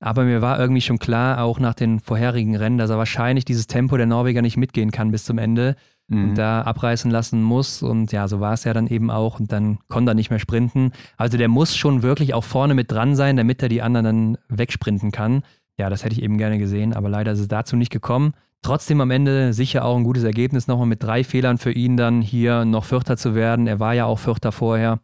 Aber 0.00 0.24
mir 0.24 0.42
war 0.42 0.58
irgendwie 0.58 0.80
schon 0.80 0.98
klar, 0.98 1.42
auch 1.42 1.60
nach 1.60 1.74
den 1.74 2.00
vorherigen 2.00 2.56
Rennen, 2.56 2.78
dass 2.78 2.90
er 2.90 2.98
wahrscheinlich 2.98 3.44
dieses 3.44 3.68
Tempo 3.68 3.96
der 3.96 4.06
Norweger 4.06 4.42
nicht 4.42 4.56
mitgehen 4.56 4.90
kann 4.90 5.12
bis 5.12 5.24
zum 5.24 5.38
Ende 5.38 5.76
mhm. 6.08 6.30
und 6.30 6.34
da 6.38 6.62
abreißen 6.62 7.10
lassen 7.10 7.42
muss. 7.42 7.82
Und 7.82 8.12
ja, 8.12 8.28
so 8.28 8.40
war 8.40 8.52
es 8.52 8.64
ja 8.64 8.72
dann 8.72 8.86
eben 8.86 9.10
auch. 9.10 9.38
Und 9.38 9.52
dann 9.52 9.78
konnte 9.88 10.12
er 10.12 10.14
nicht 10.14 10.30
mehr 10.30 10.38
sprinten. 10.38 10.92
Also 11.16 11.38
der 11.38 11.48
muss 11.48 11.76
schon 11.76 12.02
wirklich 12.02 12.34
auch 12.34 12.44
vorne 12.44 12.74
mit 12.74 12.90
dran 12.90 13.14
sein, 13.14 13.36
damit 13.36 13.62
er 13.62 13.68
die 13.68 13.82
anderen 13.82 14.04
dann 14.04 14.38
wegsprinten 14.48 15.12
kann. 15.12 15.42
Ja, 15.78 15.90
das 15.90 16.04
hätte 16.04 16.14
ich 16.14 16.22
eben 16.22 16.38
gerne 16.38 16.58
gesehen, 16.58 16.92
aber 16.92 17.08
leider 17.08 17.32
ist 17.32 17.40
es 17.40 17.48
dazu 17.48 17.76
nicht 17.76 17.92
gekommen. 17.92 18.34
Trotzdem 18.62 19.00
am 19.00 19.12
Ende 19.12 19.52
sicher 19.52 19.84
auch 19.84 19.96
ein 19.96 20.02
gutes 20.02 20.24
Ergebnis, 20.24 20.66
nochmal 20.66 20.88
mit 20.88 21.02
drei 21.02 21.22
Fehlern 21.22 21.58
für 21.58 21.70
ihn 21.70 21.96
dann 21.96 22.20
hier 22.20 22.64
noch 22.64 22.84
Vierter 22.84 23.16
zu 23.16 23.36
werden. 23.36 23.68
Er 23.68 23.78
war 23.78 23.94
ja 23.94 24.04
auch 24.04 24.18
Vierter 24.18 24.50
vorher. 24.50 24.98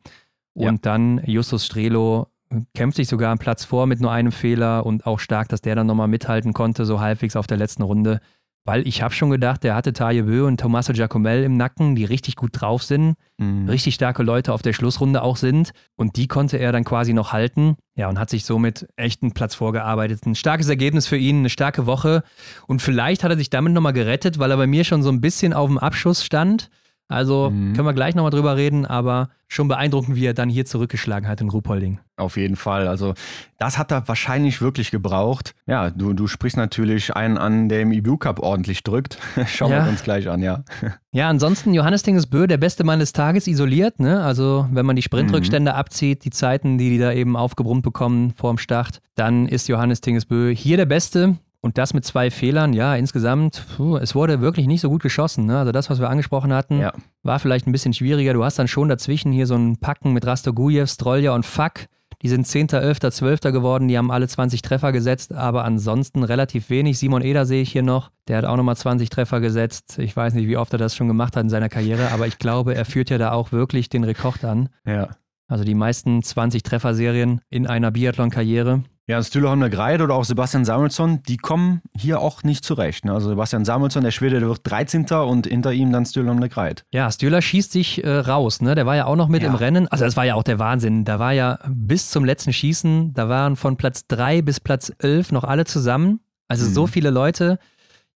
Und 0.55 0.65
ja. 0.65 0.79
dann 0.83 1.21
Justus 1.25 1.67
Strelo 1.67 2.29
kämpft 2.75 2.97
sich 2.97 3.09
sogar 3.09 3.31
einen 3.31 3.39
Platz 3.39 3.65
vor 3.65 3.87
mit 3.87 4.01
nur 4.01 4.13
einem 4.13 4.33
Fehler 4.33 4.85
und 4.87 5.07
auch 5.07 5.19
stark, 5.19 5.49
dass 5.49 5.61
der 5.61 5.77
dann 5.77 5.87
nochmal 5.87 6.09
mithalten 6.09 6.53
konnte, 6.53 6.85
so 6.85 7.01
halbwegs 7.01 7.37
auf 7.37 7.47
der 7.47 7.57
letzten 7.57 7.83
Runde. 7.83 8.21
Weil 8.67 8.89
ich 8.89 9.03
habe 9.03 9.13
schon 9.13 9.29
gedacht, 9.29 9.63
der 9.63 9.75
hatte 9.75 9.93
Taje 9.93 10.23
Bö 10.23 10.47
und 10.47 10.59
Tommaso 10.59 10.95
Giacomel 10.95 11.45
im 11.45 11.59
Nacken, 11.59 11.95
die 11.95 12.07
richtig 12.07 12.35
gut 12.35 12.53
drauf 12.55 12.83
sind, 12.83 13.15
mhm. 13.37 13.69
richtig 13.69 13.95
starke 13.95 14.23
Leute 14.23 14.55
auf 14.55 14.63
der 14.63 14.73
Schlussrunde 14.73 15.23
auch 15.23 15.37
sind. 15.37 15.73
Und 15.97 16.17
die 16.17 16.29
konnte 16.29 16.57
er 16.57 16.73
dann 16.73 16.85
quasi 16.85 17.13
noch 17.13 17.33
halten. 17.33 17.77
Ja, 17.95 18.09
und 18.09 18.19
hat 18.19 18.31
sich 18.31 18.47
somit 18.47 18.87
echt 18.97 19.23
einen 19.23 19.33
Platz 19.33 19.55
vorgearbeitet. 19.55 20.25
Ein 20.25 20.35
starkes 20.35 20.69
Ergebnis 20.69 21.07
für 21.07 21.19
ihn, 21.19 21.41
eine 21.41 21.51
starke 21.51 21.85
Woche. 21.85 22.23
Und 22.67 22.81
vielleicht 22.81 23.23
hat 23.23 23.31
er 23.31 23.37
sich 23.37 23.51
damit 23.51 23.75
nochmal 23.75 23.93
gerettet, 23.93 24.39
weil 24.39 24.51
er 24.51 24.57
bei 24.57 24.67
mir 24.67 24.85
schon 24.85 25.03
so 25.03 25.11
ein 25.11 25.21
bisschen 25.21 25.53
auf 25.53 25.69
dem 25.69 25.79
Abschuss 25.79 26.25
stand. 26.25 26.71
Also 27.09 27.51
mhm. 27.51 27.75
können 27.75 27.87
wir 27.87 27.93
gleich 27.93 28.15
nochmal 28.15 28.31
drüber 28.31 28.57
reden, 28.57 28.87
aber 28.87 29.29
schon 29.47 29.69
beeindruckend, 29.69 30.17
wie 30.17 30.25
er 30.25 30.35
dann 30.35 30.49
hier 30.49 30.65
zurückgeschlagen 30.65 31.29
hat 31.29 31.41
in 31.41 31.49
Ruhpolding. 31.49 32.01
Auf 32.17 32.37
jeden 32.37 32.57
Fall. 32.57 32.89
Also 32.89 33.15
das 33.59 33.79
hat 33.79 33.93
er 33.93 34.09
wahrscheinlich 34.09 34.61
wirklich 34.61 34.91
gebraucht. 34.91 35.55
Ja, 35.67 35.91
du, 35.91 36.13
du 36.13 36.27
sprichst 36.27 36.57
natürlich 36.57 37.15
einen 37.15 37.39
an, 37.39 37.69
der 37.69 37.83
im 37.83 37.93
IBU 37.93 38.17
Cup 38.17 38.41
ordentlich 38.41 38.83
drückt. 38.83 39.19
Schauen 39.47 39.71
ja. 39.71 39.85
wir 39.85 39.91
uns 39.91 40.03
gleich 40.03 40.29
an, 40.29 40.43
ja. 40.43 40.65
Ja, 41.13 41.29
ansonsten 41.29 41.75
Johannes 41.75 42.03
Dingesbö, 42.03 42.47
der 42.47 42.57
beste 42.57 42.85
Mann 42.85 42.99
des 42.99 43.13
Tages, 43.13 43.47
isoliert. 43.47 44.01
Ne? 44.01 44.23
Also 44.23 44.67
wenn 44.73 44.87
man 44.87 44.97
die 44.97 45.03
Sprintrückstände 45.03 45.73
mhm. 45.73 45.77
abzieht, 45.77 46.25
die 46.25 46.31
Zeiten, 46.31 46.79
die 46.79 46.91
die 46.91 46.99
da 46.99 47.13
eben 47.13 47.37
aufgebrummt 47.37 47.83
bekommen 47.83 48.33
vor 48.33 48.53
dem 48.53 48.59
Start, 48.59 49.01
dann 49.15 49.47
ist 49.47 49.69
Johannes 49.69 50.01
Dingesbö 50.01 50.53
hier 50.53 50.77
der 50.77 50.87
Beste. 50.87 51.37
Und 51.65 51.79
das 51.79 51.95
mit 51.95 52.05
zwei 52.05 52.31
Fehlern, 52.31 52.75
ja, 52.75 52.95
insgesamt, 52.95 53.65
puh, 53.75 53.97
es 53.97 54.15
wurde 54.15 54.43
wirklich 54.43 54.67
nicht 54.67 54.83
so 54.83 54.91
gut 54.91 55.03
geschossen. 55.03 55.47
Ne? 55.47 55.59
Also 55.59 55.73
das, 55.73 55.89
was 55.89 55.99
wir 55.99 56.11
angesprochen 56.11 56.53
hatten, 56.53 56.79
ja. 56.79 56.93
war 57.23 57.39
vielleicht 57.39 57.67
ein 57.67 57.73
bisschen 57.73 57.95
schwieriger. 57.95 58.35
Du 58.35 58.45
hast 58.45 58.59
dann 58.59 58.69
schon 58.69 58.91
dazwischen 58.91 59.33
hier 59.33 59.47
so 59.47 59.55
ein 59.55 59.79
Packen 59.79 60.13
mit 60.13 60.27
Rastogujew, 60.27 60.85
Strolja 60.85 61.35
und 61.35 61.47
Fuck. 61.47 61.87
Die 62.21 62.29
sind 62.29 62.47
10., 62.47 62.69
11., 62.69 62.99
12. 62.99 63.41
geworden, 63.41 63.89
die 63.89 63.97
haben 63.97 64.11
alle 64.11 64.29
20 64.29 64.61
Treffer 64.61 64.93
gesetzt, 64.93 65.33
aber 65.33 65.65
ansonsten 65.65 66.23
relativ 66.23 66.69
wenig. 66.69 66.99
Simon 66.99 67.23
Eder 67.23 67.47
sehe 67.47 67.63
ich 67.63 67.73
hier 67.73 67.83
noch, 67.83 68.11
der 68.29 68.37
hat 68.37 68.45
auch 68.45 68.59
nochmal 68.59 68.77
20 68.77 69.09
Treffer 69.09 69.41
gesetzt. 69.41 69.99
Ich 69.99 70.15
weiß 70.15 70.35
nicht, 70.35 70.49
wie 70.49 70.59
oft 70.59 70.75
er 70.75 70.79
das 70.79 70.95
schon 70.95 71.09
gemacht 71.09 71.35
hat 71.35 71.45
in 71.45 71.49
seiner 71.49 71.71
Karriere, 71.71 72.13
aber 72.13 72.27
ich 72.27 72.39
glaube, 72.39 72.75
er 72.75 72.85
führt 72.85 73.09
ja 73.09 73.17
da 73.17 73.33
auch 73.33 73.53
wirklich 73.53 73.89
den 73.89 74.05
Rekord 74.05 74.45
an. 74.45 74.69
Ja. 74.87 75.17
Also 75.49 75.65
die 75.65 75.75
meisten 75.75 76.23
20 76.23 76.63
Trefferserien 76.63 77.41
in 77.49 77.67
einer 77.67 77.91
Biathlon-Karriere. 77.91 78.83
Ja, 79.07 79.23
Stühleholm 79.23 79.61
Greit 79.71 80.01
oder 80.01 80.15
auch 80.15 80.25
Sebastian 80.25 80.65
Samuelsson, 80.65 81.23
die 81.25 81.37
kommen 81.37 81.83
hier 81.95 82.21
auch 82.21 82.43
nicht 82.43 82.65
zurecht. 82.65 83.05
Ne? 83.05 83.13
Also 83.13 83.29
Sebastian 83.29 83.67
Samuelsson, 83.67 84.03
der 84.03 84.13
Schwede, 84.13 84.41
der 84.41 84.49
wird 84.49 84.61
13. 84.65 85.05
und 85.05 85.47
hinter 85.47 85.75
ihm 85.75 85.93
dann 85.93 86.07
Stühleholm 86.07 86.41
Greit. 86.49 86.87
Ja, 86.91 87.11
Stühler 87.11 87.43
schießt 87.43 87.71
sich 87.71 88.03
äh, 88.03 88.09
raus. 88.11 88.63
Ne? 88.63 88.75
Der 88.75 88.87
war 88.87 88.97
ja 88.97 89.05
auch 89.05 89.17
noch 89.17 89.29
mit 89.29 89.43
ja. 89.43 89.51
im 89.51 89.57
Rennen. 89.57 89.89
Also 89.89 90.07
das 90.07 90.17
war 90.17 90.25
ja 90.25 90.37
auch 90.37 90.43
der 90.43 90.59
Wahnsinn. 90.59 91.05
Da 91.05 91.19
war 91.19 91.33
ja 91.33 91.59
bis 91.69 92.11
zum 92.11 92.25
letzten 92.25 92.55
Schießen, 92.55 93.13
da 93.13 93.29
waren 93.29 93.57
von 93.57 93.77
Platz 93.77 94.07
3 94.07 94.41
bis 94.41 94.59
Platz 94.59 94.91
11 94.99 95.33
noch 95.33 95.45
alle 95.45 95.67
zusammen. 95.67 96.21
Also 96.49 96.67
mhm. 96.67 96.73
so 96.73 96.87
viele 96.87 97.11
Leute. 97.11 97.59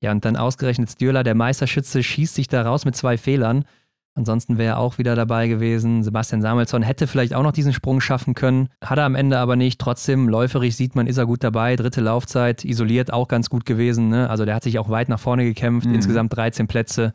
Ja, 0.01 0.13
und 0.13 0.25
dann 0.25 0.37
ausgerechnet 0.37 0.91
Stühler, 0.91 1.23
der 1.23 1.35
Meisterschütze, 1.35 2.03
schießt 2.03 2.35
sich 2.35 2.49
da 2.49 2.63
raus 2.63 2.87
mit 2.87 2.97
zwei 2.97 3.19
Fehlern. 3.19 3.65
Ansonsten 4.19 4.59
wäre 4.59 4.75
er 4.75 4.79
auch 4.79 4.99
wieder 4.99 5.15
dabei 5.15 5.47
gewesen. 5.47 6.03
Sebastian 6.03 6.43
Samuelsson 6.43 6.83
hätte 6.83 7.07
vielleicht 7.07 7.35
auch 7.35 7.45
noch 7.45 7.53
diesen 7.53 7.73
Sprung 7.73 8.01
schaffen 8.01 8.35
können. 8.35 8.69
Hat 8.85 8.99
er 8.99 9.05
am 9.05 9.15
Ende 9.15 9.39
aber 9.39 9.55
nicht. 9.55 9.81
Trotzdem, 9.81 10.29
läuferig 10.29 10.75
sieht 10.75 10.97
man, 10.97 11.07
ist 11.07 11.19
er 11.19 11.27
gut 11.27 11.45
dabei. 11.45 11.77
Dritte 11.77 12.01
Laufzeit, 12.01 12.65
isoliert 12.65 13.13
auch 13.13 13.29
ganz 13.29 13.49
gut 13.49 13.65
gewesen. 13.65 14.09
Ne? 14.09 14.29
Also 14.29 14.45
der 14.45 14.57
hat 14.57 14.65
sich 14.65 14.81
auch 14.81 14.91
weit 14.91 15.09
nach 15.09 15.21
vorne 15.21 15.45
gekämpft. 15.45 15.87
Mhm. 15.87 15.95
Insgesamt 15.95 16.37
13 16.37 16.67
Plätze. 16.67 17.13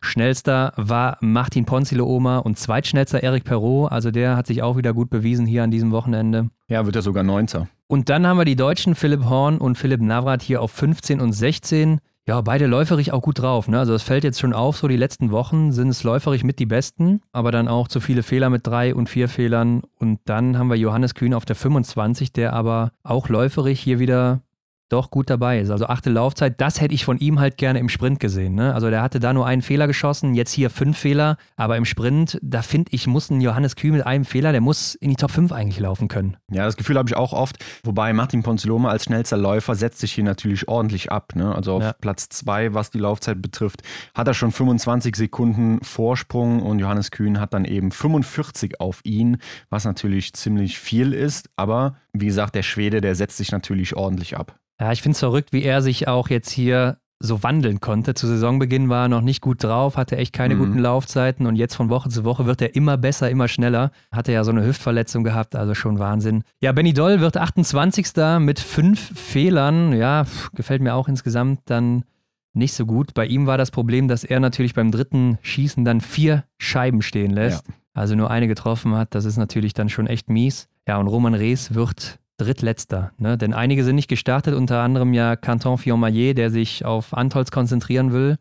Schnellster 0.00 0.72
war 0.76 1.18
Martin 1.20 1.64
Ponzilo-Oma 1.64 2.38
und 2.38 2.58
zweitschnellster 2.58 3.24
Eric 3.24 3.42
Perrault. 3.42 3.90
Also 3.90 4.12
der 4.12 4.36
hat 4.36 4.46
sich 4.46 4.62
auch 4.62 4.76
wieder 4.76 4.94
gut 4.94 5.10
bewiesen 5.10 5.46
hier 5.46 5.64
an 5.64 5.72
diesem 5.72 5.90
Wochenende. 5.90 6.48
Ja, 6.68 6.86
wird 6.86 6.94
er 6.94 7.02
sogar 7.02 7.24
Neunter. 7.24 7.66
Und 7.88 8.08
dann 8.08 8.24
haben 8.24 8.38
wir 8.38 8.44
die 8.44 8.56
Deutschen 8.56 8.94
Philipp 8.94 9.24
Horn 9.24 9.58
und 9.58 9.76
Philipp 9.76 10.00
Navrat 10.00 10.42
hier 10.42 10.62
auf 10.62 10.70
15 10.70 11.20
und 11.20 11.32
16. 11.32 12.00
Ja, 12.28 12.40
beide 12.40 12.66
läuferig 12.66 13.12
auch 13.12 13.22
gut 13.22 13.38
drauf. 13.40 13.68
Ne? 13.68 13.78
Also 13.78 13.94
es 13.94 14.02
fällt 14.02 14.24
jetzt 14.24 14.40
schon 14.40 14.52
auf, 14.52 14.76
so 14.76 14.88
die 14.88 14.96
letzten 14.96 15.30
Wochen 15.30 15.70
sind 15.70 15.90
es 15.90 16.02
läuferig 16.02 16.42
mit 16.42 16.58
die 16.58 16.66
besten, 16.66 17.20
aber 17.30 17.52
dann 17.52 17.68
auch 17.68 17.86
zu 17.86 18.00
viele 18.00 18.24
Fehler 18.24 18.50
mit 18.50 18.66
drei 18.66 18.96
und 18.96 19.08
vier 19.08 19.28
Fehlern. 19.28 19.82
Und 20.00 20.18
dann 20.24 20.58
haben 20.58 20.68
wir 20.68 20.76
Johannes 20.76 21.14
Kühn 21.14 21.34
auf 21.34 21.44
der 21.44 21.54
25, 21.54 22.32
der 22.32 22.52
aber 22.52 22.90
auch 23.04 23.28
läuferig 23.28 23.78
hier 23.78 24.00
wieder 24.00 24.40
doch 24.88 25.10
gut 25.10 25.30
dabei 25.30 25.60
ist. 25.60 25.70
Also 25.70 25.86
achte 25.86 26.10
Laufzeit, 26.10 26.60
das 26.60 26.80
hätte 26.80 26.94
ich 26.94 27.04
von 27.04 27.18
ihm 27.18 27.40
halt 27.40 27.56
gerne 27.56 27.78
im 27.78 27.88
Sprint 27.88 28.20
gesehen. 28.20 28.54
Ne? 28.54 28.72
Also 28.74 28.90
der 28.90 29.02
hatte 29.02 29.20
da 29.20 29.32
nur 29.32 29.46
einen 29.46 29.62
Fehler 29.62 29.86
geschossen, 29.86 30.34
jetzt 30.34 30.52
hier 30.52 30.70
fünf 30.70 30.96
Fehler, 30.96 31.36
aber 31.56 31.76
im 31.76 31.84
Sprint, 31.84 32.38
da 32.42 32.62
finde 32.62 32.92
ich, 32.92 33.06
muss 33.06 33.30
ein 33.30 33.40
Johannes 33.40 33.76
Kühn 33.76 33.92
mit 33.92 34.06
einem 34.06 34.24
Fehler, 34.24 34.52
der 34.52 34.60
muss 34.60 34.94
in 34.94 35.10
die 35.10 35.16
Top 35.16 35.30
5 35.30 35.52
eigentlich 35.52 35.80
laufen 35.80 36.08
können. 36.08 36.36
Ja, 36.50 36.64
das 36.64 36.76
Gefühl 36.76 36.98
habe 36.98 37.08
ich 37.08 37.16
auch 37.16 37.32
oft, 37.32 37.64
wobei 37.82 38.12
Martin 38.12 38.42
Ponziloma 38.42 38.90
als 38.90 39.04
schnellster 39.04 39.36
Läufer 39.36 39.74
setzt 39.74 39.98
sich 39.98 40.12
hier 40.12 40.24
natürlich 40.24 40.68
ordentlich 40.68 41.10
ab. 41.10 41.34
Ne? 41.34 41.54
Also 41.54 41.74
auf 41.74 41.82
ja. 41.82 41.92
Platz 41.92 42.28
2, 42.28 42.74
was 42.74 42.90
die 42.90 42.98
Laufzeit 42.98 43.42
betrifft, 43.42 43.82
hat 44.14 44.28
er 44.28 44.34
schon 44.34 44.52
25 44.52 45.16
Sekunden 45.16 45.80
Vorsprung 45.82 46.62
und 46.62 46.78
Johannes 46.78 47.10
Kühn 47.10 47.40
hat 47.40 47.54
dann 47.54 47.64
eben 47.64 47.90
45 47.90 48.80
auf 48.80 49.00
ihn, 49.04 49.38
was 49.68 49.84
natürlich 49.84 50.32
ziemlich 50.34 50.78
viel 50.78 51.12
ist, 51.12 51.50
aber 51.56 51.96
wie 52.20 52.26
gesagt, 52.26 52.54
der 52.54 52.62
Schwede, 52.62 53.00
der 53.00 53.14
setzt 53.14 53.36
sich 53.36 53.52
natürlich 53.52 53.96
ordentlich 53.96 54.36
ab. 54.36 54.58
Ja, 54.80 54.92
ich 54.92 55.02
finde 55.02 55.14
es 55.14 55.20
verrückt, 55.20 55.52
wie 55.52 55.62
er 55.62 55.82
sich 55.82 56.08
auch 56.08 56.28
jetzt 56.28 56.50
hier 56.50 56.98
so 57.18 57.42
wandeln 57.42 57.80
konnte. 57.80 58.14
Zu 58.14 58.26
Saisonbeginn 58.26 58.88
war 58.88 59.06
er 59.06 59.08
noch 59.08 59.22
nicht 59.22 59.40
gut 59.40 59.64
drauf, 59.64 59.96
hatte 59.96 60.16
echt 60.16 60.32
keine 60.32 60.54
mhm. 60.54 60.58
guten 60.58 60.78
Laufzeiten 60.78 61.46
und 61.46 61.56
jetzt 61.56 61.74
von 61.74 61.88
Woche 61.88 62.10
zu 62.10 62.24
Woche 62.24 62.46
wird 62.46 62.60
er 62.60 62.74
immer 62.74 62.98
besser, 62.98 63.30
immer 63.30 63.48
schneller. 63.48 63.90
Hatte 64.12 64.32
ja 64.32 64.44
so 64.44 64.50
eine 64.50 64.64
Hüftverletzung 64.64 65.24
gehabt, 65.24 65.56
also 65.56 65.74
schon 65.74 65.98
Wahnsinn. 65.98 66.44
Ja, 66.60 66.72
Benny 66.72 66.92
Doll 66.92 67.20
wird 67.20 67.36
28. 67.36 68.08
mit 68.40 68.60
fünf 68.60 69.18
Fehlern. 69.18 69.94
Ja, 69.94 70.24
pff, 70.24 70.50
gefällt 70.52 70.82
mir 70.82 70.94
auch 70.94 71.08
insgesamt 71.08 71.60
dann 71.66 72.04
nicht 72.52 72.74
so 72.74 72.86
gut. 72.86 73.14
Bei 73.14 73.26
ihm 73.26 73.46
war 73.46 73.58
das 73.58 73.70
Problem, 73.70 74.08
dass 74.08 74.24
er 74.24 74.40
natürlich 74.40 74.74
beim 74.74 74.90
dritten 74.90 75.38
Schießen 75.42 75.84
dann 75.84 76.00
vier 76.00 76.44
Scheiben 76.58 77.02
stehen 77.02 77.30
lässt. 77.30 77.66
Ja. 77.66 77.74
Also 77.94 78.14
nur 78.14 78.30
eine 78.30 78.46
getroffen 78.46 78.94
hat. 78.94 79.14
Das 79.14 79.24
ist 79.24 79.38
natürlich 79.38 79.72
dann 79.72 79.88
schon 79.88 80.06
echt 80.06 80.28
mies. 80.28 80.68
Ja, 80.88 80.98
und 80.98 81.08
Roman 81.08 81.34
Rees 81.34 81.74
wird 81.74 82.18
Drittletzter. 82.38 83.12
Ne? 83.18 83.38
Denn 83.38 83.54
einige 83.54 83.82
sind 83.82 83.96
nicht 83.96 84.08
gestartet, 84.08 84.54
unter 84.54 84.80
anderem 84.80 85.14
ja 85.14 85.36
Canton 85.36 85.78
Fionmaillet, 85.78 86.36
der 86.36 86.50
sich 86.50 86.84
auf 86.84 87.14
Antolz 87.14 87.50
konzentrieren 87.50 88.12
will. 88.12 88.36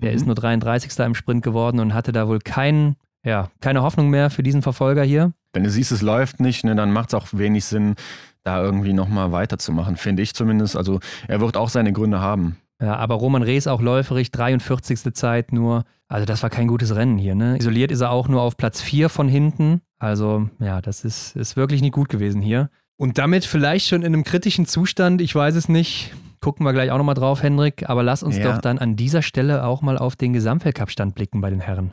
Der 0.00 0.10
mhm. 0.10 0.16
ist 0.16 0.26
nur 0.26 0.34
33. 0.34 0.98
im 1.04 1.14
Sprint 1.14 1.42
geworden 1.42 1.78
und 1.78 1.94
hatte 1.94 2.12
da 2.12 2.26
wohl 2.26 2.40
kein, 2.40 2.96
ja, 3.24 3.50
keine 3.60 3.82
Hoffnung 3.82 4.10
mehr 4.10 4.30
für 4.30 4.42
diesen 4.42 4.62
Verfolger 4.62 5.02
hier. 5.02 5.32
Wenn 5.52 5.64
du 5.64 5.70
siehst, 5.70 5.92
es 5.92 6.02
läuft 6.02 6.40
nicht, 6.40 6.64
ne, 6.64 6.74
dann 6.74 6.92
macht 6.92 7.10
es 7.10 7.14
auch 7.14 7.28
wenig 7.32 7.64
Sinn, 7.64 7.94
da 8.42 8.62
irgendwie 8.62 8.92
nochmal 8.92 9.32
weiterzumachen, 9.32 9.96
finde 9.96 10.22
ich 10.22 10.34
zumindest. 10.34 10.76
Also 10.76 11.00
er 11.28 11.40
wird 11.40 11.56
auch 11.56 11.68
seine 11.68 11.92
Gründe 11.92 12.20
haben. 12.20 12.56
Ja, 12.84 12.96
aber 12.96 13.14
Roman 13.14 13.42
Rees 13.42 13.66
auch 13.66 13.80
läuferig, 13.80 14.30
43. 14.30 15.14
Zeit 15.14 15.52
nur. 15.52 15.84
Also 16.06 16.26
das 16.26 16.42
war 16.42 16.50
kein 16.50 16.68
gutes 16.68 16.94
Rennen 16.94 17.16
hier. 17.16 17.34
Ne? 17.34 17.56
Isoliert 17.56 17.90
ist 17.90 18.02
er 18.02 18.10
auch 18.10 18.28
nur 18.28 18.42
auf 18.42 18.58
Platz 18.58 18.82
4 18.82 19.08
von 19.08 19.26
hinten. 19.26 19.80
Also 19.98 20.50
ja, 20.58 20.82
das 20.82 21.02
ist, 21.02 21.34
ist 21.34 21.56
wirklich 21.56 21.80
nicht 21.80 21.94
gut 21.94 22.10
gewesen 22.10 22.42
hier. 22.42 22.68
Und 22.96 23.16
damit 23.16 23.46
vielleicht 23.46 23.88
schon 23.88 24.02
in 24.02 24.12
einem 24.12 24.22
kritischen 24.22 24.66
Zustand, 24.66 25.22
ich 25.22 25.34
weiß 25.34 25.54
es 25.54 25.68
nicht. 25.68 26.12
Gucken 26.40 26.66
wir 26.66 26.74
gleich 26.74 26.90
auch 26.90 26.98
nochmal 26.98 27.14
drauf, 27.14 27.42
Hendrik. 27.42 27.88
Aber 27.88 28.02
lass 28.02 28.22
uns 28.22 28.36
ja. 28.36 28.52
doch 28.52 28.60
dann 28.60 28.78
an 28.78 28.96
dieser 28.96 29.22
Stelle 29.22 29.64
auch 29.64 29.80
mal 29.80 29.96
auf 29.96 30.14
den 30.14 30.34
Gesamtweltcup-Stand 30.34 31.14
blicken 31.14 31.40
bei 31.40 31.48
den 31.48 31.60
Herren. 31.60 31.90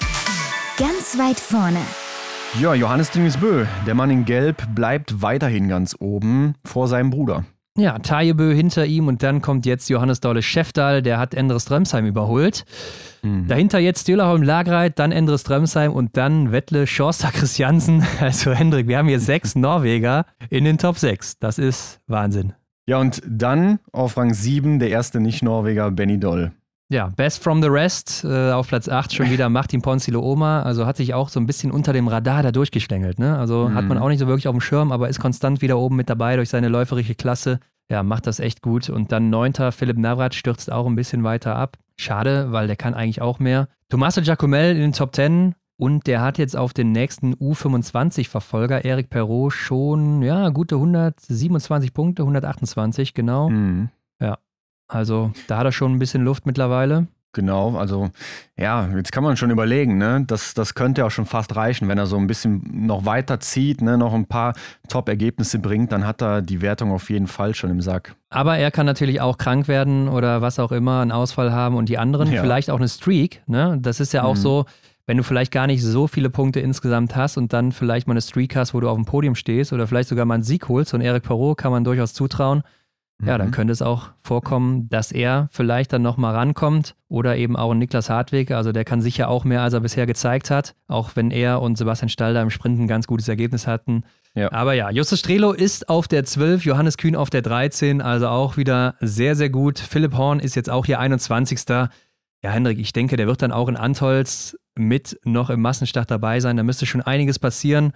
Ganz 0.78 1.18
weit 1.18 1.40
vorne. 1.40 1.80
Ja, 2.60 2.74
Johannes 2.74 3.12
Dingesbö, 3.12 3.66
der 3.88 3.96
Mann 3.96 4.10
in 4.10 4.26
Gelb, 4.26 4.62
bleibt 4.76 5.22
weiterhin 5.22 5.70
ganz 5.70 5.96
oben 5.98 6.56
vor 6.66 6.90
seinem 6.90 7.10
Bruder. 7.10 7.46
Ja, 7.78 8.00
Tajebö 8.00 8.54
hinter 8.54 8.86
ihm 8.86 9.08
und 9.08 9.24
dann 9.24 9.42
kommt 9.42 9.66
jetzt 9.66 9.90
Johannes 9.90 10.20
Daule 10.20 10.42
Schäftal, 10.42 11.02
der 11.02 11.20
hat 11.20 11.34
Endres 11.34 11.66
Drömsheim 11.66 12.06
überholt. 12.06 12.66
Mhm. 13.22 13.48
Dahinter 13.48 13.80
jetzt 13.80 14.02
Stühlerholm 14.02 14.44
Lagreit, 14.44 15.00
dann 15.00 15.14
Endres 15.14 15.44
Drömsheim 15.44 15.94
und 15.94 16.18
dann 16.18 16.52
Wettle 16.52 16.86
Schorster 16.86 17.32
Christiansen. 17.32 18.06
Also 18.20 18.52
Hendrik, 18.52 18.88
wir 18.88 18.98
haben 18.98 19.08
hier 19.08 19.20
sechs 19.22 19.56
Norweger 19.56 20.26
in 20.50 20.66
den 20.66 20.78
Top 20.78 20.98
6. 20.98 21.40
Das 21.40 21.58
ist 21.58 22.02
Wahnsinn. 22.08 22.54
Ja, 22.88 22.98
und 22.98 23.22
dann 23.26 23.80
auf 23.94 24.18
Rang 24.18 24.34
7 24.34 24.80
der 24.80 24.90
erste 24.90 25.22
Nicht-Norweger 25.22 25.92
Benny 25.92 26.20
Doll. 26.20 26.52
Ja, 26.92 27.08
Best 27.08 27.42
from 27.42 27.64
the 27.64 27.70
Rest 27.70 28.26
äh, 28.26 28.52
auf 28.52 28.68
Platz 28.68 28.90
8 28.90 29.14
schon 29.14 29.30
wieder 29.30 29.48
Martin 29.48 29.82
Ponzilo 29.82 30.20
Oma. 30.22 30.64
Also 30.64 30.86
hat 30.86 30.98
sich 30.98 31.14
auch 31.14 31.30
so 31.30 31.40
ein 31.40 31.46
bisschen 31.46 31.72
unter 31.72 31.94
dem 31.94 32.10
Radar 32.10 32.44
da 32.44 32.52
durchgeschlängelt. 32.52 33.18
Ne? 33.18 33.38
Also 33.38 33.70
mhm. 33.70 33.76
hat 33.76 33.86
man 33.86 33.98
auch 33.98 34.10
nicht 34.10 34.20
so 34.20 34.28
wirklich 34.28 34.50
auf 34.50 34.54
dem 34.54 34.60
Schirm, 34.60 34.92
aber 34.92 35.08
ist 35.08 35.22
konstant 35.22 35.62
wieder 35.62 35.80
oben 35.80 35.96
mit 35.96 36.10
dabei 36.10 36.36
durch 36.36 36.50
seine 36.50 36.68
läuferische 36.68 37.16
Klasse. 37.16 37.62
Ja, 37.90 38.04
macht 38.04 38.28
das 38.28 38.42
echt 38.42 38.62
gut. 38.62 38.90
Und 38.90 39.14
dann 39.14 39.30
neunter 39.30 39.72
Philipp 39.72 39.98
Navrat 39.98 40.36
stürzt 40.36 40.70
auch 40.70 40.86
ein 40.86 40.98
bisschen 40.98 41.24
weiter 41.24 41.56
ab. 41.56 41.78
Schade, 41.96 42.52
weil 42.52 42.68
der 42.68 42.76
kann 42.76 42.94
eigentlich 42.94 43.22
auch 43.22 43.40
mehr. 43.40 43.70
Tommaso 43.88 44.22
Giacomel 44.22 44.76
in 44.76 44.82
den 44.82 44.94
Top 44.94 45.16
10 45.16 45.56
und 45.78 46.08
der 46.08 46.22
hat 46.22 46.38
jetzt 46.38 46.58
auf 46.58 46.74
den 46.74 46.92
nächsten 46.92 47.36
U25-Verfolger, 47.36 48.84
Eric 48.84 49.10
Perrault, 49.10 49.54
schon 49.54 50.22
ja, 50.24 50.50
gute 50.50 50.76
127 50.76 51.94
Punkte, 51.94 52.24
128 52.24 53.14
genau. 53.14 53.50
Mhm. 53.50 53.90
Ja, 54.20 54.38
also 54.92 55.32
da 55.48 55.58
hat 55.58 55.66
er 55.66 55.72
schon 55.72 55.94
ein 55.94 56.00
bisschen 56.00 56.24
Luft 56.24 56.46
mittlerweile. 56.46 57.08
Genau, 57.34 57.78
also 57.78 58.10
ja, 58.58 58.90
jetzt 58.94 59.14
kann 59.14 59.24
man 59.24 59.38
schon 59.38 59.52
überlegen, 59.52 59.98
ne? 59.98 60.26
Das, 60.28 60.54
das 60.54 60.76
könnte 60.76 61.06
auch 61.06 61.12
schon 61.12 61.26
fast 61.26 61.56
reichen, 61.56 61.88
wenn 61.88 61.98
er 61.98 62.06
so 62.06 62.18
ein 62.18 62.28
bisschen 62.28 62.86
noch 62.86 63.06
weiter 63.06 63.40
zieht, 63.40 63.82
ne? 63.82 63.98
noch 63.98 64.14
ein 64.14 64.26
paar 64.26 64.54
Top-Ergebnisse 64.90 65.60
bringt, 65.60 65.94
dann 65.94 66.06
hat 66.06 66.22
er 66.22 66.42
die 66.42 66.62
Wertung 66.62 66.92
auf 66.92 67.10
jeden 67.10 67.28
Fall 67.28 67.56
schon 67.56 67.70
im 67.70 67.80
Sack. 67.80 68.16
Aber 68.30 68.58
er 68.58 68.70
kann 68.70 68.86
natürlich 68.86 69.22
auch 69.22 69.38
krank 69.38 69.70
werden 69.70 70.10
oder 70.10 70.42
was 70.42 70.60
auch 70.60 70.74
immer, 70.74 71.00
einen 71.02 71.14
Ausfall 71.14 71.54
haben 71.54 71.78
und 71.78 71.88
die 71.88 71.98
anderen 71.98 72.30
ja. 72.30 72.42
vielleicht 72.42 72.70
auch 72.70 72.80
eine 72.80 72.90
Streak. 72.90 73.42
Ne? 73.48 73.78
Das 73.82 74.02
ist 74.02 74.12
ja 74.12 74.24
auch 74.24 74.36
mhm. 74.36 74.42
so, 74.42 74.66
wenn 75.06 75.16
du 75.16 75.24
vielleicht 75.24 75.54
gar 75.54 75.68
nicht 75.68 75.84
so 75.84 76.08
viele 76.08 76.30
Punkte 76.30 76.60
insgesamt 76.60 77.16
hast 77.16 77.38
und 77.38 77.54
dann 77.54 77.72
vielleicht 77.72 78.08
mal 78.08 78.14
eine 78.14 78.22
Streak 78.22 78.58
hast, 78.58 78.74
wo 78.74 78.82
du 78.82 78.90
auf 78.90 78.98
dem 78.98 79.06
Podium 79.06 79.36
stehst 79.36 79.72
oder 79.72 79.88
vielleicht 79.88 80.10
sogar 80.10 80.26
mal 80.26 80.34
einen 80.34 80.44
Sieg 80.44 80.68
holst. 80.68 80.94
Und 80.94 81.00
Eric 81.00 81.24
Perrault 81.24 81.58
kann 81.58 81.72
man 81.72 81.86
durchaus 81.86 82.14
zutrauen 82.14 82.64
ja, 83.26 83.38
dann 83.38 83.48
mhm. 83.48 83.52
könnte 83.52 83.74
es 83.74 83.82
auch 83.82 84.10
vorkommen, 84.24 84.90
dass 84.90 85.12
er 85.12 85.48
vielleicht 85.52 85.94
dann 85.94 86.02
nochmal 86.02 86.36
rankommt 86.36 86.96
oder 87.08 87.38
eben 87.38 87.56
auch 87.56 87.74
Niklas 87.74 88.10
Hartwig. 88.10 88.52
Also 88.52 88.72
der 88.72 88.86
kann 88.86 89.02
sicher 89.02 89.30
auch 89.30 89.44
mehr, 89.44 89.62
als 89.62 89.74
er 89.74 89.82
bisher 89.82 90.06
gezeigt 90.06 90.50
hat, 90.50 90.76
auch 90.88 91.16
wenn 91.16 91.32
er 91.32 91.62
und 91.62 91.78
Sebastian 91.78 92.10
Stalder 92.10 92.42
im 92.42 92.50
Sprint 92.50 92.80
ein 92.80 92.88
ganz 92.88 93.08
gutes 93.08 93.28
Ergebnis 93.28 93.68
hatten. 93.68 94.04
Ja. 94.34 94.52
Aber 94.52 94.74
ja, 94.74 94.90
Justus 94.90 95.20
Strelo 95.20 95.52
ist 95.52 95.90
auf 95.90 96.08
der 96.08 96.24
12, 96.24 96.66
Johannes 96.66 96.98
Kühn 96.98 97.16
auf 97.16 97.30
der 97.30 97.42
13, 97.42 98.02
also 98.02 98.28
auch 98.28 98.58
wieder 98.58 98.96
sehr, 99.02 99.36
sehr 99.36 99.50
gut. 99.50 99.78
Philipp 99.78 100.16
Horn 100.16 100.40
ist 100.40 100.56
jetzt 100.56 100.70
auch 100.70 100.86
hier 100.86 101.00
21. 101.00 101.60
Ja, 101.70 101.90
Hendrik, 102.42 102.80
ich 102.80 102.94
denke, 102.94 103.18
der 103.18 103.28
wird 103.28 103.42
dann 103.42 103.52
auch 103.52 103.68
in 103.68 103.78
Antolz 103.78 104.58
mit 104.76 105.20
noch 105.26 105.50
im 105.50 105.62
Massenstart 105.62 106.10
dabei 106.10 106.40
sein. 106.40 106.58
Da 106.58 106.64
müsste 106.64 106.86
schon 106.86 107.02
einiges 107.02 107.40
passieren. 107.40 107.92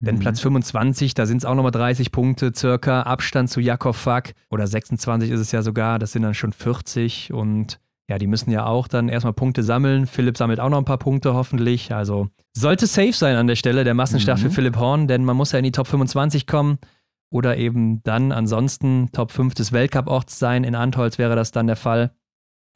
Denn 0.00 0.16
mhm. 0.16 0.20
Platz 0.20 0.40
25, 0.40 1.14
da 1.14 1.26
sind 1.26 1.38
es 1.38 1.44
auch 1.44 1.54
nochmal 1.54 1.72
30 1.72 2.12
Punkte 2.12 2.52
circa. 2.54 3.02
Abstand 3.02 3.50
zu 3.50 3.60
Jakob 3.60 3.96
Fack 3.96 4.34
oder 4.50 4.66
26 4.66 5.30
ist 5.30 5.40
es 5.40 5.52
ja 5.52 5.62
sogar, 5.62 5.98
das 5.98 6.12
sind 6.12 6.22
dann 6.22 6.34
schon 6.34 6.52
40 6.52 7.32
und 7.32 7.80
ja, 8.08 8.16
die 8.16 8.26
müssen 8.26 8.50
ja 8.50 8.64
auch 8.64 8.88
dann 8.88 9.08
erstmal 9.08 9.34
Punkte 9.34 9.62
sammeln. 9.62 10.06
Philipp 10.06 10.38
sammelt 10.38 10.60
auch 10.60 10.70
noch 10.70 10.78
ein 10.78 10.84
paar 10.84 10.98
Punkte 10.98 11.34
hoffentlich. 11.34 11.92
Also 11.92 12.28
sollte 12.56 12.86
safe 12.86 13.12
sein 13.12 13.36
an 13.36 13.46
der 13.46 13.56
Stelle, 13.56 13.84
der 13.84 13.94
Massenstart 13.94 14.38
mhm. 14.38 14.42
für 14.44 14.50
Philipp 14.50 14.76
Horn, 14.76 15.08
denn 15.08 15.24
man 15.24 15.36
muss 15.36 15.52
ja 15.52 15.58
in 15.58 15.64
die 15.64 15.72
Top 15.72 15.88
25 15.88 16.46
kommen 16.46 16.78
oder 17.30 17.56
eben 17.58 18.02
dann 18.04 18.32
ansonsten 18.32 19.10
Top 19.12 19.32
5 19.32 19.54
des 19.54 19.72
Weltcup-Orts 19.72 20.38
sein. 20.38 20.64
In 20.64 20.74
Antholz 20.74 21.18
wäre 21.18 21.36
das 21.36 21.50
dann 21.50 21.66
der 21.66 21.76
Fall. 21.76 22.12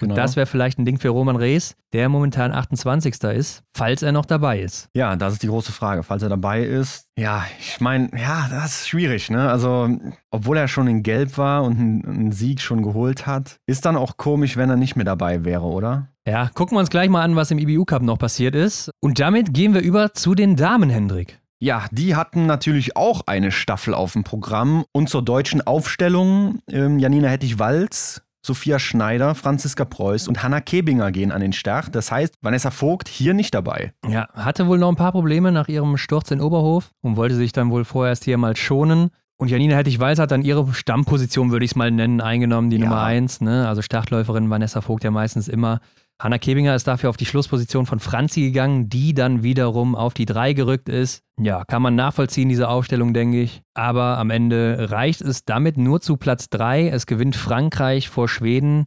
Genau. 0.03 0.15
Das 0.15 0.37
wäre 0.37 0.47
vielleicht 0.47 0.79
ein 0.79 0.85
Ding 0.85 0.99
für 0.99 1.09
Roman 1.11 1.37
Rees, 1.37 1.77
der 1.93 2.09
momentan 2.09 2.53
28. 2.53 3.23
ist, 3.35 3.63
falls 3.73 4.03
er 4.03 4.13
noch 4.13 4.27
dabei 4.27 4.61
ist. 4.61 4.89
Ja, 4.95 5.17
das 5.17 5.35
ist 5.35 5.43
die 5.43 5.49
große 5.49 5.73
Frage. 5.73 6.03
Falls 6.03 6.23
er 6.23 6.29
dabei 6.29 6.63
ist, 6.63 7.07
ja, 7.19 7.45
ich 7.61 7.81
meine, 7.81 8.11
ja, 8.17 8.49
das 8.51 8.81
ist 8.81 8.89
schwierig, 8.89 9.31
ne? 9.31 9.49
Also, 9.49 9.89
obwohl 10.31 10.57
er 10.57 10.69
schon 10.69 10.89
in 10.89 11.03
Gelb 11.03 11.39
war 11.39 11.63
und 11.63 11.79
einen 11.79 12.33
Sieg 12.33 12.61
schon 12.61 12.83
geholt 12.83 13.27
hat, 13.27 13.57
ist 13.67 13.85
dann 13.85 13.97
auch 13.97 14.17
komisch, 14.17 14.57
wenn 14.57 14.71
er 14.71 14.77
nicht 14.77 14.97
mehr 14.97 15.05
dabei 15.05 15.45
wäre, 15.45 15.65
oder? 15.65 16.09
Ja, 16.27 16.49
gucken 16.55 16.77
wir 16.77 16.81
uns 16.81 16.91
gleich 16.91 17.09
mal 17.09 17.23
an, 17.23 17.37
was 17.37 17.51
im 17.51 17.59
IBU 17.59 17.85
Cup 17.85 18.03
noch 18.03 18.19
passiert 18.19 18.55
ist. 18.55 18.91
Und 19.01 19.19
damit 19.21 19.53
gehen 19.53 19.75
wir 19.75 19.81
über 19.81 20.15
zu 20.15 20.35
den 20.35 20.57
Damen, 20.57 20.89
Hendrik. 20.89 21.41
Ja, 21.63 21.87
die 21.93 22.17
hatten 22.17 22.47
natürlich 22.47 22.97
auch 22.97 23.23
eine 23.27 23.53
Staffel 23.53 23.95
auf 23.95 24.15
dem 24.15 24.25
Programm. 24.25 24.85
Und 24.91 25.09
zur 25.09 25.23
deutschen 25.23 25.61
Aufstellung, 25.61 26.59
ähm, 26.69 26.99
Janina 26.99 27.29
Hettich-Walz 27.29 28.23
Sophia 28.45 28.81
Schneider, 28.81 29.35
Franziska 29.37 29.85
Preuß 29.85 30.27
und 30.27 30.43
Hanna 30.43 30.61
Kebinger 30.61 31.13
gehen 31.13 31.31
an 31.31 31.41
den 31.41 31.53
Start. 31.53 31.95
Das 31.95 32.11
heißt, 32.11 32.35
Vanessa 32.43 32.73
Vogt 32.73 33.07
hier 33.09 33.35
nicht 33.35 33.55
dabei. 33.55 33.93
Ja, 34.09 34.29
hatte 34.35 34.67
wohl 34.67 34.79
noch 34.79 34.89
ein 34.89 34.97
paar 34.97 35.13
Probleme 35.13 35.53
nach 35.53 35.69
ihrem 35.69 35.97
Sturz 35.97 36.31
in 36.33 36.41
Oberhof 36.41 36.91
und 37.03 37.17
wollte 37.17 37.37
sich 37.37 37.53
dann 37.53 37.71
wohl 37.71 37.85
vorerst 37.85 38.25
hier 38.25 38.39
mal 38.39 38.57
schonen. 38.57 39.11
Und 39.37 39.49
Janina 39.49 39.77
Hettich-Weiß 39.77 40.19
hat 40.19 40.31
dann 40.31 40.43
ihre 40.43 40.73
Stammposition, 40.73 41.51
würde 41.51 41.65
ich 41.65 41.73
es 41.73 41.77
mal 41.77 41.91
nennen, 41.91 42.21
eingenommen, 42.21 42.71
die 42.71 42.77
Ja. 42.77 42.85
Nummer 42.85 43.03
1. 43.03 43.41
Ne? 43.41 43.69
Also 43.69 43.81
Startläuferin 43.83 44.51
Vanessa 44.51 44.81
Vogt 44.81 45.05
ja 45.05 45.11
meistens 45.11 45.49
immer. 45.49 45.81
Hanna 46.23 46.39
Kebinger 46.39 46.77
ist 46.77 46.87
dafür 46.87 47.11
auf 47.11 47.17
die 47.17 47.27
Schlussposition 47.27 47.85
von 47.85 47.99
Franzi 47.99 48.43
gegangen, 48.43 48.89
die 48.89 49.13
dann 49.13 49.43
wiederum 49.43 49.97
auf 49.97 50.15
die 50.15 50.25
3 50.25 50.53
gerückt 50.53 50.89
ist. 50.89 51.25
Ja, 51.37 51.65
kann 51.65 51.83
man 51.83 51.97
nachvollziehen, 51.97 52.49
diese 52.49 52.69
Aufstellung, 52.69 53.13
denke 53.13 53.41
ich. 53.41 53.63
Aber 53.75 54.19
am 54.19 54.31
Ende 54.31 54.93
reicht 54.93 55.21
es 55.21 55.45
damit 55.45 55.79
nur 55.79 56.01
zu 56.01 56.17
Platz 56.17 56.49
3. 56.49 56.91
Es 56.91 57.07
gewinnt 57.07 57.35
Frankreich 57.35 58.09
vor 58.09 58.29
Schweden. 58.29 58.85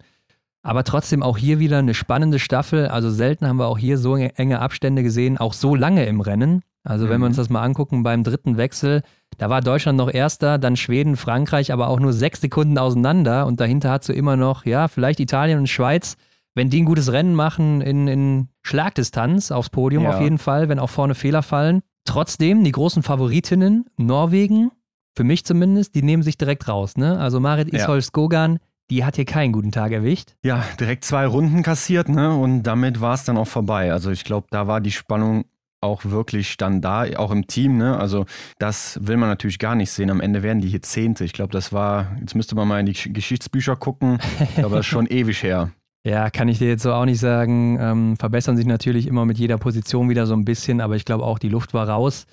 Aber 0.64 0.86
trotzdem 0.86 1.24
auch 1.24 1.38
hier 1.38 1.60
wieder 1.60 1.80
eine 1.80 1.94
spannende 1.94 2.40
Staffel. 2.40 2.88
Also 2.88 3.10
selten 3.10 3.46
haben 3.46 3.58
wir 3.58 3.68
auch 3.68 3.78
hier 3.78 3.98
so 3.98 4.16
enge 4.16 4.60
Abstände 4.62 5.04
gesehen, 5.04 5.38
auch 5.38 5.52
so 5.52 5.76
lange 5.76 6.06
im 6.06 6.22
Rennen. 6.22 6.62
Also 6.86 7.06
wenn 7.10 7.16
wir 7.20 7.26
Mhm. 7.26 7.32
uns 7.32 7.36
das 7.38 7.50
mal 7.50 7.64
angucken 7.64 8.04
beim 8.04 8.24
dritten 8.24 8.56
Wechsel, 8.56 9.02
da 9.38 9.50
war 9.50 9.60
Deutschland 9.60 9.98
noch 9.98 10.10
erster, 10.10 10.58
dann 10.58 10.78
Schweden, 10.78 11.18
Frankreich, 11.18 11.74
aber 11.74 11.90
auch 11.90 12.00
nur 12.00 12.14
sechs 12.14 12.40
Sekunden 12.40 12.78
auseinander. 12.78 13.46
Und 13.46 13.60
dahinter 13.60 13.92
hat 13.92 14.06
so 14.06 14.14
immer 14.14 14.38
noch, 14.38 14.66
ja, 14.66 14.88
vielleicht 14.88 15.20
Italien 15.20 15.60
und 15.60 15.68
Schweiz, 15.68 16.16
wenn 16.56 16.70
die 16.70 16.82
ein 16.82 16.86
gutes 16.86 17.12
Rennen 17.12 17.36
machen 17.36 17.82
in, 17.82 18.08
in 18.08 18.48
Schlagdistanz 18.64 19.52
aufs 19.52 19.70
Podium 19.70 20.04
Ja. 20.04 20.16
auf 20.16 20.22
jeden 20.22 20.38
Fall, 20.38 20.70
wenn 20.70 20.80
auch 20.80 20.90
vorne 20.90 21.16
Fehler 21.16 21.44
fallen. 21.44 21.82
Trotzdem, 22.06 22.64
die 22.64 22.72
großen 22.72 23.04
Favoritinnen, 23.04 23.86
Norwegen, 23.98 24.72
für 25.18 25.24
mich 25.24 25.46
zumindest, 25.46 25.96
die 25.96 26.04
nehmen 26.04 26.24
sich 26.24 26.38
direkt 26.38 26.68
raus. 26.68 26.98
Ne? 26.98 27.18
Also 27.20 27.40
Marit. 27.40 27.74
Ishol 27.74 28.02
Skogan, 28.02 28.60
die 28.90 29.04
hat 29.06 29.16
hier 29.16 29.26
keinen 29.26 29.52
guten 29.54 29.72
Tag 29.72 29.92
erwischt. 29.92 30.36
Ja, 30.44 30.64
direkt 30.80 31.04
zwei 31.06 31.26
Runden 31.26 31.64
kassiert, 31.64 32.08
ne? 32.10 32.36
Und 32.36 32.64
damit 32.64 33.02
war 33.02 33.16
es 33.16 33.24
dann 33.24 33.38
auch 33.38 33.48
vorbei. 33.48 33.92
Also 33.92 34.12
ich 34.12 34.24
glaube, 34.24 34.48
da 34.52 34.68
war 34.68 34.82
die 34.82 34.92
Spannung 34.92 35.46
auch 35.82 36.06
wirklich 36.06 36.58
dann 36.58 36.82
da, 36.82 37.06
auch 37.18 37.32
im 37.32 37.48
Team, 37.48 37.78
ne? 37.78 37.98
Also 37.98 38.26
das 38.60 39.00
will 39.02 39.18
man 39.18 39.30
natürlich 39.30 39.58
gar 39.58 39.74
nicht 39.76 39.90
sehen. 39.92 40.12
Am 40.12 40.22
Ende 40.22 40.44
werden 40.44 40.62
die 40.62 40.68
hier 40.68 40.82
Zehnte. 40.84 41.24
Ich 41.24 41.34
glaube, 41.34 41.52
das 41.52 41.74
war, 41.74 42.16
jetzt 42.20 42.36
müsste 42.36 42.54
man 42.56 42.68
mal 42.68 42.80
in 42.80 42.86
die 42.86 42.94
Gesch- 42.94 43.12
Geschichtsbücher 43.14 43.76
gucken, 43.76 44.20
aber 44.58 44.70
das 44.78 44.80
ist 44.82 44.86
schon 44.88 45.08
ewig 45.08 45.42
her. 45.42 45.72
Ja, 46.06 46.30
kann 46.30 46.48
ich 46.48 46.60
dir 46.60 46.68
jetzt 46.68 46.84
so 46.84 46.94
auch 46.94 47.06
nicht 47.06 47.20
sagen. 47.20 47.78
Ähm, 47.82 48.16
verbessern 48.18 48.56
sich 48.58 48.66
natürlich 48.68 49.08
immer 49.08 49.26
mit 49.26 49.40
jeder 49.40 49.58
Position 49.58 50.08
wieder 50.08 50.28
so 50.28 50.36
ein 50.36 50.46
bisschen, 50.46 50.80
aber 50.80 50.96
ich 50.96 51.04
glaube 51.04 51.24
auch, 51.26 51.40
die 51.40 51.50
Luft 51.50 51.74
war 51.74 51.90
raus. 51.90 52.28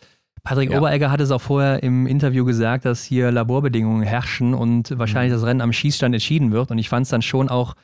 Patrick 0.45 0.70
Ja. 0.73 0.79
Oberegger 0.79 1.11
hat 1.11 1.20
es 1.20 1.31
auch 1.31 1.41
vorher 1.41 1.83
im 1.83 2.07
Interview 2.07 2.45
gesagt, 2.45 2.85
dass 2.85 3.03
hier 3.03 3.31
Laborbedingungen 3.31 4.03
herrschen 4.03 4.55
und 4.55 4.99
wahrscheinlich 4.99 5.31
Mhm. 5.33 5.37
das 5.37 5.47
Rennen 5.47 5.61
am 5.62 5.73
Schießstand 5.73 6.14
entschieden 6.14 6.53
wird. 6.53 6.70
Und 6.70 6.79
ich 6.79 6.89
fand 6.89 7.05
es 7.05 7.11
dann 7.11 7.23
schon 7.23 7.49
auch 7.49 7.75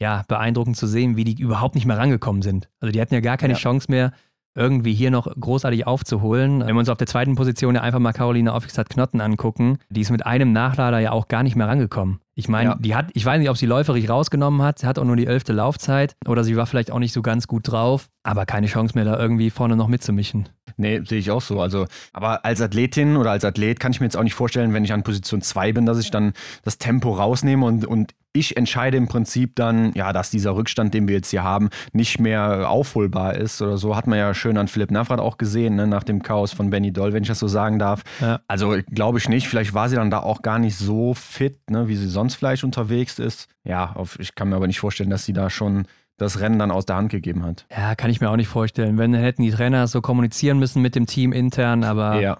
ja, 0.00 0.22
beeindruckend 0.28 0.76
zu 0.76 0.86
sehen, 0.86 1.16
wie 1.16 1.24
die 1.24 1.40
überhaupt 1.42 1.74
nicht 1.74 1.84
mehr 1.86 1.96
rangekommen 1.98 2.42
sind. 2.42 2.68
Also 2.80 2.92
die 2.92 3.00
hatten 3.00 3.14
ja 3.14 3.20
gar 3.20 3.36
keine 3.36 3.54
Ja. 3.54 3.58
Chance 3.58 3.86
mehr, 3.90 4.12
irgendwie 4.58 4.92
hier 4.92 5.10
noch 5.10 5.26
großartig 5.38 5.86
aufzuholen. 5.86 6.60
Wenn 6.60 6.74
wir 6.74 6.80
uns 6.80 6.88
auf 6.88 6.98
der 6.98 7.06
zweiten 7.06 7.34
Position 7.36 7.74
ja 7.76 7.80
einfach 7.82 8.00
mal 8.00 8.12
Caroline 8.12 8.52
Offigstadt-Knotten 8.52 9.20
angucken, 9.20 9.78
die 9.88 10.00
ist 10.02 10.10
mit 10.10 10.26
einem 10.26 10.52
Nachlader 10.52 10.98
ja 10.98 11.12
auch 11.12 11.28
gar 11.28 11.42
nicht 11.42 11.56
mehr 11.56 11.68
rangekommen. 11.68 12.18
Ich 12.34 12.48
meine, 12.48 12.70
Ja. 12.70 12.76
die 12.78 12.94
hat, 12.94 13.06
ich 13.14 13.24
weiß 13.24 13.40
nicht, 13.40 13.50
ob 13.50 13.56
sie 13.56 13.66
läuferig 13.66 14.08
rausgenommen 14.08 14.62
hat, 14.62 14.78
sie 14.78 14.86
hat 14.86 14.98
auch 14.98 15.04
nur 15.04 15.16
die 15.16 15.26
elfte 15.26 15.52
Laufzeit 15.52 16.14
oder 16.26 16.44
sie 16.44 16.56
war 16.56 16.66
vielleicht 16.66 16.90
auch 16.92 16.98
nicht 17.00 17.12
so 17.12 17.20
ganz 17.22 17.46
gut 17.48 17.70
drauf, 17.70 18.08
aber 18.22 18.46
keine 18.46 18.66
Chance 18.68 18.94
mehr, 18.94 19.04
da 19.04 19.18
irgendwie 19.18 19.50
vorne 19.50 19.74
noch 19.76 19.88
mitzumischen. 19.88 20.48
Nee, 20.76 21.00
sehe 21.04 21.18
ich 21.18 21.30
auch 21.32 21.40
so. 21.40 21.60
Also, 21.60 21.86
aber 22.12 22.44
als 22.44 22.60
Athletin 22.60 23.16
oder 23.16 23.32
als 23.32 23.44
Athlet 23.44 23.80
kann 23.80 23.90
ich 23.90 23.98
mir 24.00 24.06
jetzt 24.06 24.16
auch 24.16 24.22
nicht 24.22 24.34
vorstellen, 24.34 24.72
wenn 24.72 24.84
ich 24.84 24.92
an 24.92 25.02
Position 25.02 25.42
2 25.42 25.72
bin, 25.72 25.86
dass 25.86 25.98
ich 25.98 26.12
dann 26.12 26.32
das 26.62 26.78
Tempo 26.78 27.10
rausnehme 27.12 27.64
und, 27.66 27.84
und 27.84 28.12
ich 28.38 28.56
entscheide 28.56 28.96
im 28.96 29.08
Prinzip 29.08 29.56
dann, 29.56 29.92
ja, 29.94 30.12
dass 30.12 30.30
dieser 30.30 30.54
Rückstand, 30.54 30.94
den 30.94 31.08
wir 31.08 31.16
jetzt 31.16 31.30
hier 31.30 31.42
haben, 31.42 31.68
nicht 31.92 32.20
mehr 32.20 32.70
aufholbar 32.70 33.34
ist 33.34 33.60
oder 33.62 33.76
so. 33.76 33.96
Hat 33.96 34.06
man 34.06 34.18
ja 34.18 34.34
schön 34.34 34.56
an 34.58 34.68
Philipp 34.68 34.90
Navrat 34.90 35.20
auch 35.20 35.38
gesehen, 35.38 35.76
ne, 35.76 35.86
nach 35.86 36.04
dem 36.04 36.22
Chaos 36.22 36.52
von 36.52 36.70
Benny 36.70 36.92
Doll, 36.92 37.12
wenn 37.12 37.22
ich 37.22 37.28
das 37.28 37.38
so 37.38 37.48
sagen 37.48 37.78
darf. 37.78 38.02
Ja. 38.20 38.40
Also 38.48 38.76
glaube 38.90 39.18
ich 39.18 39.28
nicht. 39.28 39.48
Vielleicht 39.48 39.74
war 39.74 39.88
sie 39.88 39.96
dann 39.96 40.10
da 40.10 40.20
auch 40.20 40.42
gar 40.42 40.58
nicht 40.58 40.76
so 40.76 41.14
fit, 41.14 41.70
ne, 41.70 41.88
wie 41.88 41.96
sie 41.96 42.08
sonst 42.08 42.34
vielleicht 42.36 42.64
unterwegs 42.64 43.18
ist. 43.18 43.48
Ja, 43.64 43.92
auf, 43.94 44.18
ich 44.18 44.34
kann 44.34 44.48
mir 44.48 44.56
aber 44.56 44.66
nicht 44.66 44.80
vorstellen, 44.80 45.10
dass 45.10 45.24
sie 45.24 45.32
da 45.32 45.50
schon 45.50 45.86
das 46.16 46.40
Rennen 46.40 46.58
dann 46.58 46.70
aus 46.70 46.84
der 46.84 46.96
Hand 46.96 47.10
gegeben 47.10 47.44
hat. 47.44 47.66
Ja, 47.70 47.94
kann 47.94 48.10
ich 48.10 48.20
mir 48.20 48.28
auch 48.28 48.36
nicht 48.36 48.48
vorstellen. 48.48 48.98
Wenn, 48.98 49.12
dann 49.12 49.22
hätten 49.22 49.42
die 49.42 49.52
Trainer 49.52 49.86
so 49.86 50.00
kommunizieren 50.00 50.58
müssen 50.58 50.82
mit 50.82 50.94
dem 50.94 51.06
Team 51.06 51.32
intern, 51.32 51.84
aber 51.84 52.20
Ja. 52.20 52.38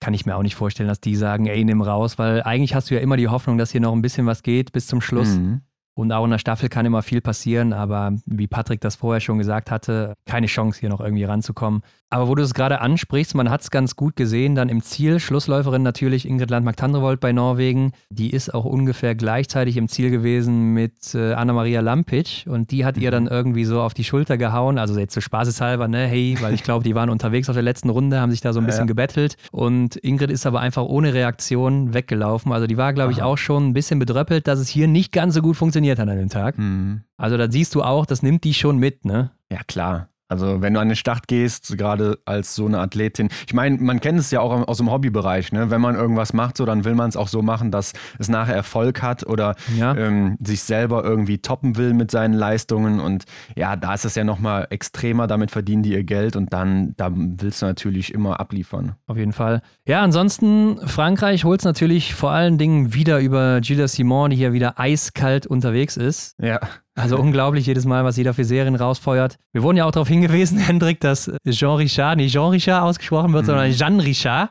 Kann 0.00 0.14
ich 0.14 0.26
mir 0.26 0.36
auch 0.36 0.42
nicht 0.42 0.54
vorstellen, 0.54 0.88
dass 0.88 1.00
die 1.00 1.14
sagen, 1.14 1.46
ey, 1.46 1.64
nimm 1.64 1.82
raus, 1.82 2.18
weil 2.18 2.42
eigentlich 2.42 2.74
hast 2.74 2.90
du 2.90 2.94
ja 2.94 3.00
immer 3.00 3.16
die 3.16 3.28
Hoffnung, 3.28 3.58
dass 3.58 3.70
hier 3.70 3.80
noch 3.80 3.92
ein 3.92 4.02
bisschen 4.02 4.26
was 4.26 4.42
geht 4.42 4.72
bis 4.72 4.86
zum 4.86 5.00
Schluss. 5.00 5.36
Mhm. 5.36 5.60
Und 6.00 6.12
auch 6.12 6.24
in 6.24 6.30
der 6.30 6.38
Staffel 6.38 6.70
kann 6.70 6.86
immer 6.86 7.02
viel 7.02 7.20
passieren, 7.20 7.74
aber 7.74 8.12
wie 8.24 8.46
Patrick 8.46 8.80
das 8.80 8.96
vorher 8.96 9.20
schon 9.20 9.36
gesagt 9.36 9.70
hatte, 9.70 10.14
keine 10.26 10.46
Chance 10.46 10.80
hier 10.80 10.88
noch 10.88 11.00
irgendwie 11.00 11.24
ranzukommen. 11.24 11.82
Aber 12.12 12.26
wo 12.26 12.34
du 12.34 12.42
es 12.42 12.54
gerade 12.54 12.80
ansprichst, 12.80 13.36
man 13.36 13.50
hat 13.50 13.60
es 13.60 13.70
ganz 13.70 13.94
gut 13.94 14.16
gesehen, 14.16 14.56
dann 14.56 14.68
im 14.68 14.82
Ziel, 14.82 15.20
Schlussläuferin 15.20 15.82
natürlich 15.84 16.26
Ingrid 16.26 16.50
Landmark-Tandrevold 16.50 17.20
bei 17.20 17.30
Norwegen, 17.32 17.92
die 18.08 18.30
ist 18.30 18.52
auch 18.52 18.64
ungefähr 18.64 19.14
gleichzeitig 19.14 19.76
im 19.76 19.86
Ziel 19.86 20.10
gewesen 20.10 20.72
mit 20.74 21.14
äh, 21.14 21.34
Anna-Maria 21.34 21.80
Lampic. 21.82 22.46
Und 22.48 22.72
die 22.72 22.84
hat 22.84 22.96
ihr 22.96 23.12
dann 23.12 23.28
irgendwie 23.28 23.64
so 23.64 23.80
auf 23.80 23.94
die 23.94 24.02
Schulter 24.02 24.38
gehauen, 24.38 24.78
also 24.78 24.98
jetzt 24.98 25.14
so 25.14 25.20
spaßeshalber, 25.20 25.86
ne, 25.86 26.06
hey, 26.08 26.36
weil 26.40 26.54
ich 26.54 26.64
glaube, 26.64 26.82
die 26.82 26.96
waren 26.96 27.10
unterwegs 27.10 27.48
auf 27.48 27.54
der 27.54 27.62
letzten 27.62 27.90
Runde, 27.90 28.20
haben 28.20 28.30
sich 28.32 28.40
da 28.40 28.52
so 28.52 28.58
ein 28.58 28.66
bisschen 28.66 28.80
Ja. 28.80 28.86
gebettelt. 28.86 29.36
Und 29.52 29.94
Ingrid 29.96 30.30
ist 30.32 30.46
aber 30.46 30.58
einfach 30.60 30.82
ohne 30.82 31.14
Reaktion 31.14 31.94
weggelaufen, 31.94 32.50
also 32.52 32.66
die 32.66 32.76
war, 32.76 32.92
glaube 32.92 33.12
ich, 33.12 33.22
auch 33.22 33.38
schon 33.38 33.68
ein 33.68 33.72
bisschen 33.72 34.00
bedröppelt, 34.00 34.48
dass 34.48 34.58
es 34.58 34.68
hier 34.68 34.88
nicht 34.88 35.12
ganz 35.12 35.34
so 35.34 35.42
gut 35.42 35.56
funktioniert 35.56 35.89
hat 35.98 36.08
an 36.08 36.16
dem 36.16 36.28
Tag. 36.28 36.58
Mhm. 36.58 37.02
Also 37.16 37.36
da 37.36 37.50
siehst 37.50 37.74
du 37.74 37.82
auch, 37.82 38.06
das 38.06 38.22
nimmt 38.22 38.44
die 38.44 38.54
schon 38.54 38.78
mit, 38.78 39.04
ne? 39.04 39.30
Ja, 39.50 39.60
klar. 39.66 40.08
Also 40.30 40.62
wenn 40.62 40.72
du 40.74 40.80
an 40.80 40.88
den 40.88 40.96
Start 40.96 41.28
gehst, 41.28 41.76
gerade 41.76 42.18
als 42.24 42.54
so 42.54 42.64
eine 42.66 42.78
Athletin, 42.78 43.28
ich 43.46 43.52
meine, 43.52 43.76
man 43.78 44.00
kennt 44.00 44.18
es 44.18 44.30
ja 44.30 44.40
auch 44.40 44.66
aus 44.66 44.78
dem 44.78 44.90
Hobbybereich, 44.90 45.52
ne? 45.52 45.70
Wenn 45.70 45.80
man 45.80 45.94
irgendwas 45.96 46.32
macht, 46.32 46.56
so 46.56 46.64
dann 46.64 46.84
will 46.84 46.94
man 46.94 47.08
es 47.10 47.16
auch 47.16 47.28
so 47.28 47.42
machen, 47.42 47.70
dass 47.70 47.92
es 48.18 48.28
nachher 48.28 48.54
Erfolg 48.54 49.02
hat 49.02 49.26
oder 49.26 49.56
Ja. 49.76 49.94
ähm, 49.96 50.36
sich 50.42 50.62
selber 50.62 51.04
irgendwie 51.04 51.38
toppen 51.38 51.76
will 51.76 51.92
mit 51.92 52.10
seinen 52.10 52.34
Leistungen. 52.34 53.00
Und 53.00 53.24
ja, 53.56 53.76
da 53.76 53.92
ist 53.94 54.04
es 54.04 54.14
ja 54.14 54.24
nochmal 54.24 54.66
extremer, 54.70 55.26
damit 55.26 55.50
verdienen 55.50 55.82
die 55.82 55.92
ihr 55.92 56.04
Geld 56.04 56.36
und 56.36 56.52
dann 56.52 56.94
da 56.96 57.10
willst 57.12 57.62
du 57.62 57.66
natürlich 57.66 58.14
immer 58.14 58.40
abliefern. 58.40 58.94
Auf 59.06 59.16
jeden 59.16 59.32
Fall. 59.32 59.62
Ja, 59.86 60.02
ansonsten, 60.02 60.78
Frankreich 60.86 61.44
holt 61.44 61.60
es 61.60 61.64
natürlich 61.64 62.14
vor 62.14 62.30
allen 62.30 62.56
Dingen 62.56 62.94
wieder 62.94 63.18
über 63.18 63.60
Gilles 63.60 63.92
Simon, 63.92 64.30
die 64.30 64.36
hier 64.36 64.52
wieder 64.52 64.78
eiskalt 64.78 65.46
unterwegs 65.46 65.96
ist. 65.96 66.36
Ja. 66.40 66.60
Also 66.96 67.16
unglaublich 67.18 67.66
jedes 67.66 67.84
Mal, 67.86 68.04
was 68.04 68.16
jeder 68.16 68.34
für 68.34 68.44
Serien 68.44 68.74
rausfeuert. 68.74 69.36
Wir 69.52 69.62
wurden 69.62 69.76
ja 69.76 69.84
auch 69.86 69.92
darauf 69.92 70.08
hingewiesen, 70.08 70.58
Hendrik, 70.66 71.00
dass 71.00 71.30
Jean 71.48 71.76
Richard 71.76 72.16
nicht 72.16 72.32
Jean 72.32 72.50
Richard 72.50 72.82
ausgesprochen 72.82 73.32
wird, 73.32 73.46
sondern 73.46 73.70
Jeanne 73.72 74.02
Richard. 74.04 74.50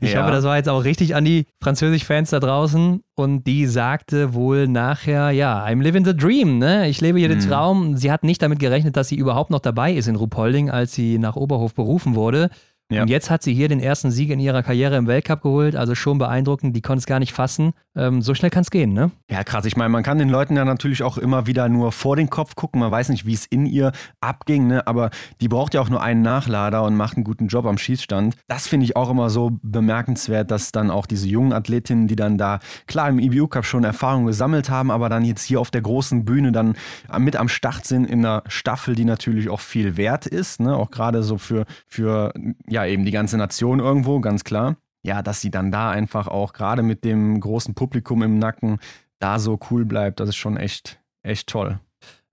Ich 0.00 0.12
Ja. 0.14 0.22
hoffe, 0.22 0.32
das 0.32 0.44
war 0.44 0.56
jetzt 0.56 0.68
auch 0.68 0.82
richtig 0.82 1.14
an 1.14 1.24
die 1.24 1.46
Französisch-Fans 1.62 2.30
da 2.30 2.40
draußen. 2.40 3.02
Und 3.16 3.44
die 3.46 3.66
sagte 3.66 4.34
wohl 4.34 4.66
nachher, 4.66 5.30
ja, 5.30 5.64
I'm 5.64 5.82
living 5.82 6.04
the 6.04 6.16
dream, 6.16 6.58
ne? 6.58 6.88
Ich 6.88 7.00
lebe 7.00 7.18
hier 7.18 7.28
den 7.28 7.38
Mhm. 7.38 7.48
Traum. 7.48 7.96
Sie 7.96 8.10
hat 8.10 8.24
nicht 8.24 8.42
damit 8.42 8.58
gerechnet, 8.58 8.96
dass 8.96 9.08
sie 9.08 9.16
überhaupt 9.16 9.50
noch 9.50 9.60
dabei 9.60 9.92
ist 9.92 10.08
in 10.08 10.16
Ruhpolding, 10.16 10.70
als 10.70 10.94
sie 10.94 11.18
nach 11.18 11.36
Oberhof 11.36 11.74
berufen 11.74 12.14
wurde. 12.16 12.48
Ja. 12.90 13.02
Und 13.02 13.08
jetzt 13.08 13.30
hat 13.30 13.42
sie 13.42 13.54
hier 13.54 13.68
den 13.68 13.80
ersten 13.80 14.10
Sieg 14.10 14.28
in 14.30 14.38
ihrer 14.38 14.62
Karriere 14.62 14.96
im 14.96 15.06
Weltcup 15.06 15.42
geholt, 15.42 15.74
also 15.74 15.94
schon 15.94 16.18
beeindruckend. 16.18 16.76
Die 16.76 16.82
konnte 16.82 16.98
es 16.98 17.06
gar 17.06 17.18
nicht 17.18 17.32
fassen. 17.32 17.72
Ähm, 17.96 18.20
so 18.20 18.34
schnell 18.34 18.50
kann 18.50 18.62
es 18.62 18.70
gehen, 18.70 18.92
ne? 18.92 19.10
Ja, 19.30 19.42
krass. 19.42 19.64
Ich 19.64 19.76
meine, 19.76 19.88
man 19.88 20.02
kann 20.02 20.18
den 20.18 20.28
Leuten 20.28 20.56
ja 20.56 20.64
natürlich 20.64 21.02
auch 21.02 21.16
immer 21.16 21.46
wieder 21.46 21.68
nur 21.68 21.92
vor 21.92 22.16
den 22.16 22.28
Kopf 22.28 22.56
gucken. 22.56 22.80
Man 22.80 22.90
weiß 22.90 23.08
nicht, 23.08 23.24
wie 23.24 23.32
es 23.32 23.46
in 23.46 23.64
ihr 23.64 23.92
abging, 24.20 24.66
ne? 24.66 24.86
aber 24.86 25.10
die 25.40 25.48
braucht 25.48 25.74
ja 25.74 25.80
auch 25.80 25.88
nur 25.88 26.02
einen 26.02 26.20
Nachlader 26.20 26.82
und 26.82 26.94
macht 26.94 27.16
einen 27.16 27.24
guten 27.24 27.46
Job 27.46 27.64
am 27.64 27.78
Schießstand. 27.78 28.36
Das 28.48 28.66
finde 28.66 28.84
ich 28.84 28.96
auch 28.96 29.10
immer 29.10 29.30
so 29.30 29.52
bemerkenswert, 29.62 30.50
dass 30.50 30.72
dann 30.72 30.90
auch 30.90 31.06
diese 31.06 31.26
jungen 31.26 31.52
Athletinnen, 31.52 32.06
die 32.06 32.16
dann 32.16 32.36
da 32.36 32.58
klar 32.86 33.08
im 33.08 33.18
IBU 33.18 33.46
Cup 33.46 33.64
schon 33.64 33.84
Erfahrung 33.84 34.26
gesammelt 34.26 34.68
haben, 34.68 34.90
aber 34.90 35.08
dann 35.08 35.24
jetzt 35.24 35.44
hier 35.44 35.60
auf 35.60 35.70
der 35.70 35.82
großen 35.82 36.24
Bühne 36.24 36.52
dann 36.52 36.74
mit 37.18 37.36
am 37.36 37.48
Start 37.48 37.86
sind 37.86 38.04
in 38.04 38.26
einer 38.26 38.42
Staffel, 38.48 38.94
die 38.94 39.04
natürlich 39.04 39.48
auch 39.48 39.60
viel 39.60 39.96
wert 39.96 40.26
ist, 40.26 40.60
ne? 40.60 40.76
auch 40.76 40.90
gerade 40.90 41.22
so 41.22 41.38
für, 41.38 41.64
für 41.86 42.32
ja 42.74 42.84
eben 42.84 43.04
die 43.04 43.10
ganze 43.10 43.38
Nation 43.38 43.80
irgendwo, 43.80 44.20
ganz 44.20 44.44
klar 44.44 44.76
ja, 45.04 45.22
dass 45.22 45.40
sie 45.40 45.50
dann 45.50 45.70
da 45.70 45.90
einfach 45.90 46.26
auch 46.26 46.52
gerade 46.52 46.82
mit 46.82 47.04
dem 47.04 47.38
großen 47.38 47.74
Publikum 47.74 48.22
im 48.22 48.38
Nacken 48.38 48.78
da 49.20 49.38
so 49.38 49.60
cool 49.70 49.84
bleibt, 49.84 50.18
das 50.18 50.30
ist 50.30 50.36
schon 50.36 50.56
echt, 50.56 50.98
echt 51.22 51.48
toll. 51.48 51.78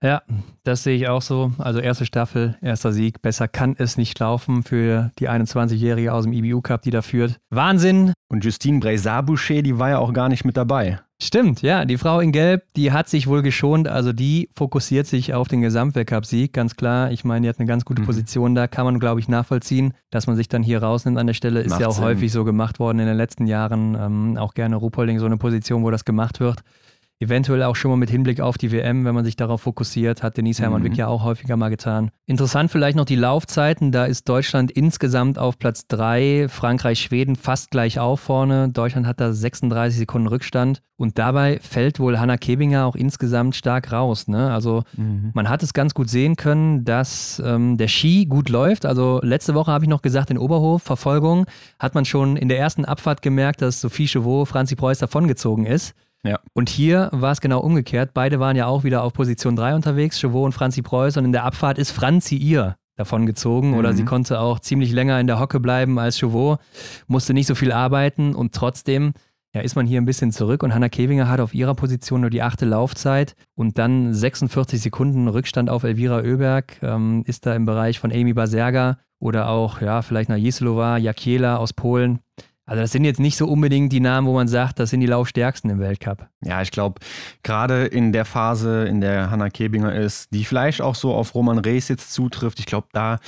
Ja, 0.02 0.22
das 0.64 0.82
sehe 0.82 0.96
ich 0.96 1.06
auch 1.06 1.22
so. 1.22 1.52
Also 1.58 1.78
erste 1.78 2.06
Staffel, 2.06 2.58
erster 2.60 2.92
Sieg. 2.92 3.22
Besser 3.22 3.46
kann 3.46 3.76
es 3.78 3.96
nicht 3.96 4.18
laufen 4.18 4.64
für 4.64 5.12
die 5.20 5.28
21-Jährige 5.28 6.12
aus 6.12 6.24
dem 6.24 6.32
IBU 6.32 6.60
Cup, 6.60 6.82
die 6.82 6.90
da 6.90 7.02
führt. 7.02 7.38
Wahnsinn! 7.50 8.12
Und 8.28 8.44
Justine 8.44 8.80
Brezat-Boucher, 8.80 9.62
die 9.62 9.78
war 9.78 9.90
ja 9.90 9.98
auch 9.98 10.12
gar 10.12 10.28
nicht 10.28 10.44
mit 10.44 10.56
dabei. 10.56 10.98
Stimmt, 11.22 11.62
ja. 11.62 11.84
Die 11.84 11.98
Frau 11.98 12.18
in 12.18 12.32
Gelb, 12.32 12.64
die 12.74 12.90
hat 12.90 13.08
sich 13.08 13.28
wohl 13.28 13.42
geschont. 13.42 13.86
Also 13.86 14.12
die 14.12 14.48
fokussiert 14.56 15.06
sich 15.06 15.34
auf 15.34 15.46
den 15.46 15.60
Gesamtweltcup-Sieg, 15.60 16.52
ganz 16.52 16.74
klar. 16.74 17.12
Ich 17.12 17.24
meine, 17.24 17.44
die 17.44 17.48
hat 17.48 17.58
eine 17.60 17.68
ganz 17.68 17.84
gute 17.84 18.02
Mhm. 18.02 18.06
Position 18.06 18.54
da. 18.56 18.66
Kann 18.66 18.84
man, 18.84 18.98
glaube 18.98 19.20
ich, 19.20 19.28
nachvollziehen, 19.28 19.94
dass 20.10 20.26
man 20.26 20.34
sich 20.34 20.48
dann 20.48 20.62
hier 20.64 20.82
rausnimmt 20.82 21.18
an 21.18 21.28
der 21.28 21.34
Stelle. 21.34 21.60
Ist 21.60 21.70
Macht 21.70 21.80
ja 21.80 21.86
auch 21.86 21.92
Sinn. 21.94 22.04
häufig 22.04 22.32
so 22.32 22.42
gemacht 22.44 22.80
worden 22.80 22.98
in 22.98 23.06
den 23.06 23.16
letzten 23.16 23.46
Jahren. 23.46 23.94
Ähm, 23.94 24.36
auch 24.36 24.54
gerne 24.54 24.74
Ruhpolding 24.76 25.20
so 25.20 25.26
eine 25.26 25.36
Position, 25.36 25.84
wo 25.84 25.90
das 25.90 26.04
gemacht 26.04 26.40
wird. 26.40 26.62
Eventuell 27.22 27.62
auch 27.62 27.76
schon 27.76 27.92
mal 27.92 27.96
mit 27.96 28.10
Hinblick 28.10 28.40
auf 28.40 28.58
die 28.58 28.72
WM, 28.72 29.04
wenn 29.04 29.14
man 29.14 29.24
sich 29.24 29.36
darauf 29.36 29.60
fokussiert, 29.60 30.24
hat 30.24 30.36
Denise 30.36 30.60
Hermann 30.60 30.82
Wick 30.82 30.96
ja 30.96 31.06
auch 31.06 31.22
häufiger 31.22 31.56
mal 31.56 31.68
getan. 31.68 32.10
Interessant 32.26 32.72
vielleicht 32.72 32.96
noch 32.96 33.04
die 33.04 33.14
Laufzeiten. 33.14 33.92
Da 33.92 34.06
ist 34.06 34.28
Deutschland 34.28 34.72
insgesamt 34.72 35.38
auf 35.38 35.56
Platz 35.56 35.86
3, 35.86 36.46
Frankreich, 36.48 37.00
Schweden 37.00 37.36
fast 37.36 37.70
gleich 37.70 38.00
auf 38.00 38.18
vorne. 38.18 38.70
Deutschland 38.70 39.06
hat 39.06 39.20
da 39.20 39.32
36 39.32 40.00
Sekunden 40.00 40.26
Rückstand. 40.26 40.82
Und 40.96 41.16
dabei 41.16 41.60
fällt 41.62 42.00
wohl 42.00 42.18
Hanna 42.18 42.36
Kebinger 42.36 42.86
auch 42.86 42.96
insgesamt 42.96 43.54
stark 43.54 43.92
raus. 43.92 44.26
Ne? 44.26 44.52
Also 44.52 44.82
mhm. 44.96 45.30
man 45.32 45.48
hat 45.48 45.62
es 45.62 45.74
ganz 45.74 45.94
gut 45.94 46.10
sehen 46.10 46.34
können, 46.34 46.84
dass 46.84 47.40
ähm, 47.44 47.76
der 47.76 47.86
Ski 47.86 48.26
gut 48.26 48.48
läuft. 48.48 48.84
Also 48.84 49.20
letzte 49.22 49.54
Woche 49.54 49.70
habe 49.70 49.84
ich 49.84 49.88
noch 49.88 50.02
gesagt, 50.02 50.32
in 50.32 50.38
Oberhof, 50.38 50.82
Verfolgung, 50.82 51.46
hat 51.78 51.94
man 51.94 52.04
schon 52.04 52.36
in 52.36 52.48
der 52.48 52.58
ersten 52.58 52.84
Abfahrt 52.84 53.22
gemerkt, 53.22 53.62
dass 53.62 53.80
Sophie 53.80 54.08
Chauveau, 54.08 54.44
Franzi 54.44 54.74
Preuß 54.74 54.98
davongezogen 54.98 55.66
ist. 55.66 55.94
Ja. 56.24 56.38
Und 56.52 56.68
hier 56.68 57.08
war 57.12 57.32
es 57.32 57.40
genau 57.40 57.60
umgekehrt. 57.60 58.14
Beide 58.14 58.38
waren 58.38 58.56
ja 58.56 58.66
auch 58.66 58.84
wieder 58.84 59.02
auf 59.02 59.12
Position 59.12 59.56
3 59.56 59.74
unterwegs, 59.74 60.20
Chauveau 60.20 60.44
und 60.44 60.52
Franzi 60.52 60.82
Preuß. 60.82 61.16
Und 61.16 61.24
in 61.24 61.32
der 61.32 61.44
Abfahrt 61.44 61.78
ist 61.78 61.90
Franzi 61.90 62.36
ihr 62.36 62.76
davongezogen 62.96 63.70
mhm. 63.70 63.76
oder 63.78 63.94
sie 63.94 64.04
konnte 64.04 64.40
auch 64.40 64.60
ziemlich 64.60 64.92
länger 64.92 65.18
in 65.18 65.26
der 65.26 65.40
Hocke 65.40 65.60
bleiben 65.60 65.98
als 65.98 66.18
Chauveau, 66.18 66.58
musste 67.06 67.34
nicht 67.34 67.46
so 67.46 67.54
viel 67.54 67.72
arbeiten 67.72 68.34
und 68.34 68.54
trotzdem 68.54 69.14
ja, 69.54 69.60
ist 69.60 69.76
man 69.76 69.86
hier 69.86 70.00
ein 70.00 70.06
bisschen 70.06 70.32
zurück 70.32 70.62
und 70.62 70.74
Hanna 70.74 70.88
Kevinger 70.88 71.28
hat 71.28 71.40
auf 71.40 71.54
ihrer 71.54 71.74
Position 71.74 72.22
nur 72.22 72.30
die 72.30 72.42
achte 72.42 72.64
Laufzeit 72.64 73.34
und 73.54 73.78
dann 73.78 74.14
46 74.14 74.80
Sekunden 74.80 75.28
Rückstand 75.28 75.68
auf 75.68 75.84
Elvira 75.84 76.18
Oeberg, 76.20 76.78
ähm, 76.82 77.22
ist 77.26 77.44
da 77.44 77.54
im 77.54 77.66
Bereich 77.66 77.98
von 77.98 78.12
Amy 78.12 78.32
Baserga 78.32 78.98
oder 79.18 79.48
auch, 79.48 79.80
ja, 79.80 80.02
vielleicht 80.02 80.30
nach 80.30 80.36
Jislova, 80.36 80.96
Jakiela 80.96 81.56
aus 81.58 81.72
Polen. 81.72 82.20
Also 82.64 82.80
das 82.80 82.92
sind 82.92 83.04
jetzt 83.04 83.18
nicht 83.18 83.36
so 83.36 83.46
unbedingt 83.48 83.92
die 83.92 84.00
Namen, 84.00 84.26
wo 84.26 84.34
man 84.34 84.46
sagt, 84.46 84.78
das 84.78 84.90
sind 84.90 85.00
die 85.00 85.06
Laufstärksten 85.06 85.68
im 85.68 85.80
Weltcup. 85.80 86.28
Ja, 86.44 86.62
ich 86.62 86.70
glaube, 86.70 87.00
gerade 87.42 87.86
in 87.86 88.12
der 88.12 88.24
Phase, 88.24 88.84
in 88.84 89.00
der 89.00 89.30
Hanna 89.30 89.50
Kebinger 89.50 89.94
ist, 89.94 90.32
die 90.32 90.44
vielleicht 90.44 90.80
auch 90.80 90.94
so 90.94 91.12
auf 91.12 91.34
Roman 91.34 91.58
Rees 91.58 91.88
jetzt 91.88 92.12
zutrifft, 92.12 92.60
ich 92.60 92.66
glaube, 92.66 92.86
da, 92.92 93.18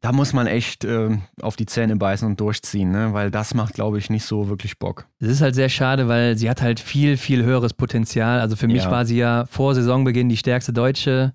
da 0.00 0.10
muss 0.10 0.32
man 0.32 0.48
echt 0.48 0.84
äh, 0.84 1.16
auf 1.40 1.54
die 1.54 1.66
Zähne 1.66 1.94
beißen 1.94 2.26
und 2.26 2.40
durchziehen, 2.40 2.90
ne? 2.90 3.12
weil 3.12 3.30
das 3.30 3.54
macht, 3.54 3.74
glaube 3.74 3.98
ich, 3.98 4.10
nicht 4.10 4.24
so 4.24 4.48
wirklich 4.48 4.80
Bock. 4.80 5.06
Es 5.20 5.28
ist 5.28 5.42
halt 5.42 5.54
sehr 5.54 5.68
schade, 5.68 6.08
weil 6.08 6.36
sie 6.36 6.50
hat 6.50 6.60
halt 6.60 6.80
viel, 6.80 7.16
viel 7.16 7.44
höheres 7.44 7.74
Potenzial. 7.74 8.40
Also 8.40 8.56
für 8.56 8.66
mich 8.66 8.84
ja. 8.84 8.90
war 8.90 9.06
sie 9.06 9.16
ja 9.16 9.46
vor 9.46 9.76
Saisonbeginn 9.76 10.28
die 10.28 10.36
stärkste 10.36 10.72
Deutsche 10.72 11.34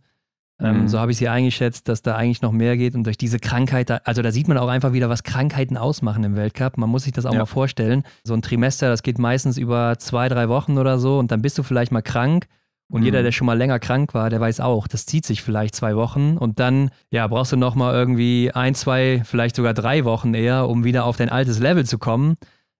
ähm, 0.59 0.81
mhm. 0.81 0.87
So 0.87 0.99
habe 0.99 1.11
ich 1.11 1.17
sie 1.17 1.29
eingeschätzt, 1.29 1.87
dass 1.87 2.01
da 2.01 2.15
eigentlich 2.15 2.41
noch 2.41 2.51
mehr 2.51 2.77
geht 2.77 2.95
und 2.95 3.03
durch 3.03 3.17
diese 3.17 3.39
Krankheit, 3.39 4.07
also 4.07 4.21
da 4.21 4.31
sieht 4.31 4.47
man 4.47 4.57
auch 4.57 4.69
einfach 4.69 4.91
wieder, 4.91 5.07
was 5.07 5.23
Krankheiten 5.23 5.77
ausmachen 5.77 6.23
im 6.23 6.35
Weltcup. 6.35 6.77
Man 6.77 6.89
muss 6.89 7.03
sich 7.03 7.13
das 7.13 7.25
auch 7.25 7.33
ja. 7.33 7.39
mal 7.39 7.45
vorstellen. 7.45 8.03
So 8.23 8.33
ein 8.33 8.41
Trimester, 8.41 8.89
das 8.89 9.03
geht 9.03 9.19
meistens 9.19 9.57
über 9.57 9.99
zwei, 9.99 10.29
drei 10.29 10.49
Wochen 10.49 10.77
oder 10.79 10.97
so 10.97 11.19
und 11.19 11.31
dann 11.31 11.41
bist 11.41 11.57
du 11.57 11.63
vielleicht 11.63 11.91
mal 11.91 12.01
krank. 12.01 12.47
Und 12.89 13.01
mhm. 13.01 13.05
jeder, 13.05 13.21
der 13.21 13.33
schon 13.33 13.45
mal 13.45 13.57
länger 13.57 13.79
krank 13.79 14.13
war, 14.13 14.29
der 14.29 14.39
weiß 14.39 14.61
auch, 14.61 14.87
das 14.87 15.05
zieht 15.05 15.25
sich 15.25 15.43
vielleicht 15.43 15.75
zwei 15.75 15.95
Wochen 15.97 16.37
und 16.37 16.59
dann 16.59 16.89
ja, 17.11 17.27
brauchst 17.27 17.51
du 17.51 17.57
nochmal 17.57 17.93
irgendwie 17.93 18.51
ein, 18.53 18.75
zwei, 18.75 19.21
vielleicht 19.25 19.57
sogar 19.57 19.73
drei 19.73 20.05
Wochen 20.05 20.33
eher, 20.33 20.69
um 20.69 20.85
wieder 20.85 21.03
auf 21.03 21.17
dein 21.17 21.29
altes 21.29 21.59
Level 21.59 21.85
zu 21.85 21.97
kommen. 21.97 22.37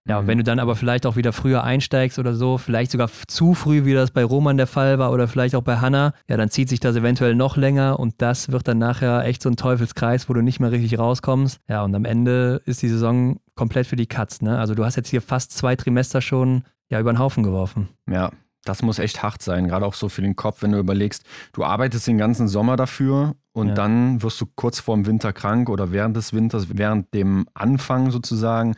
Ja, 0.08 0.20
und 0.20 0.26
mhm. 0.26 0.28
wenn 0.28 0.38
du 0.38 0.44
dann 0.44 0.60
aber 0.60 0.76
vielleicht 0.76 1.06
auch 1.06 1.16
wieder 1.16 1.34
früher 1.34 1.64
einsteigst 1.64 2.20
oder 2.20 2.34
so, 2.34 2.58
vielleicht 2.58 2.92
sogar 2.92 3.10
zu 3.28 3.54
früh, 3.54 3.86
wie 3.86 3.94
das 3.94 4.12
bei 4.12 4.24
Roman 4.24 4.58
der 4.58 4.68
Fall 4.68 5.00
war 5.00 5.12
oder 5.12 5.28
vielleicht 5.28 5.56
auch 5.56 5.64
bei 5.64 5.78
Hanna, 5.78 6.14
ja, 6.30 6.38
dann 6.38 6.50
zieht 6.50 6.70
sich 6.70 6.80
das 6.80 6.96
eventuell 6.96 7.36
noch 7.36 7.58
länger 7.58 8.00
und 8.00 8.16
das 8.22 8.52
wird 8.52 8.68
dann 8.68 8.78
nachher 8.78 9.26
echt 9.26 9.42
so 9.42 9.50
ein 9.50 9.58
Teufelskreis, 9.58 10.30
wo 10.30 10.34
du 10.34 10.42
nicht 10.42 10.60
mehr 10.60 10.72
richtig 10.72 10.98
rauskommst. 10.98 11.60
Ja, 11.68 11.84
und 11.84 11.94
am 11.94 12.06
Ende 12.06 12.62
ist 12.66 12.82
die 12.82 12.90
Saison 12.90 13.40
komplett 13.56 13.88
für 13.88 13.96
die 13.96 14.08
Katz, 14.08 14.42
ne? 14.42 14.58
Also 14.58 14.76
du 14.76 14.86
hast 14.86 14.96
jetzt 14.96 15.10
hier 15.10 15.22
fast 15.22 15.52
zwei 15.52 15.76
Trimester 15.76 16.22
schon 16.22 16.64
ja 16.90 17.00
über 17.00 17.12
den 17.12 17.20
Haufen 17.20 17.44
geworfen. 17.44 17.90
Ja, 18.10 18.32
das 18.64 18.82
muss 18.82 19.00
echt 19.00 19.24
hart 19.24 19.42
sein, 19.42 19.68
gerade 19.68 19.86
auch 19.86 19.94
so 19.94 20.10
für 20.10 20.22
den 20.22 20.36
Kopf, 20.36 20.62
wenn 20.62 20.72
du 20.72 20.78
überlegst, 20.78 21.24
du 21.54 21.64
arbeitest 21.64 22.08
den 22.08 22.18
ganzen 22.18 22.48
Sommer 22.48 22.76
dafür 22.76 23.36
und 23.54 23.70
ja. 23.70 23.74
dann 23.74 24.22
wirst 24.22 24.40
du 24.42 24.46
kurz 24.56 24.80
vor 24.80 24.96
dem 24.96 25.06
Winter 25.06 25.34
krank 25.34 25.70
oder 25.70 25.92
während 25.92 26.16
des 26.18 26.34
Winters, 26.34 26.68
während 26.70 27.14
dem 27.14 27.48
Anfang 27.54 28.12
sozusagen, 28.12 28.76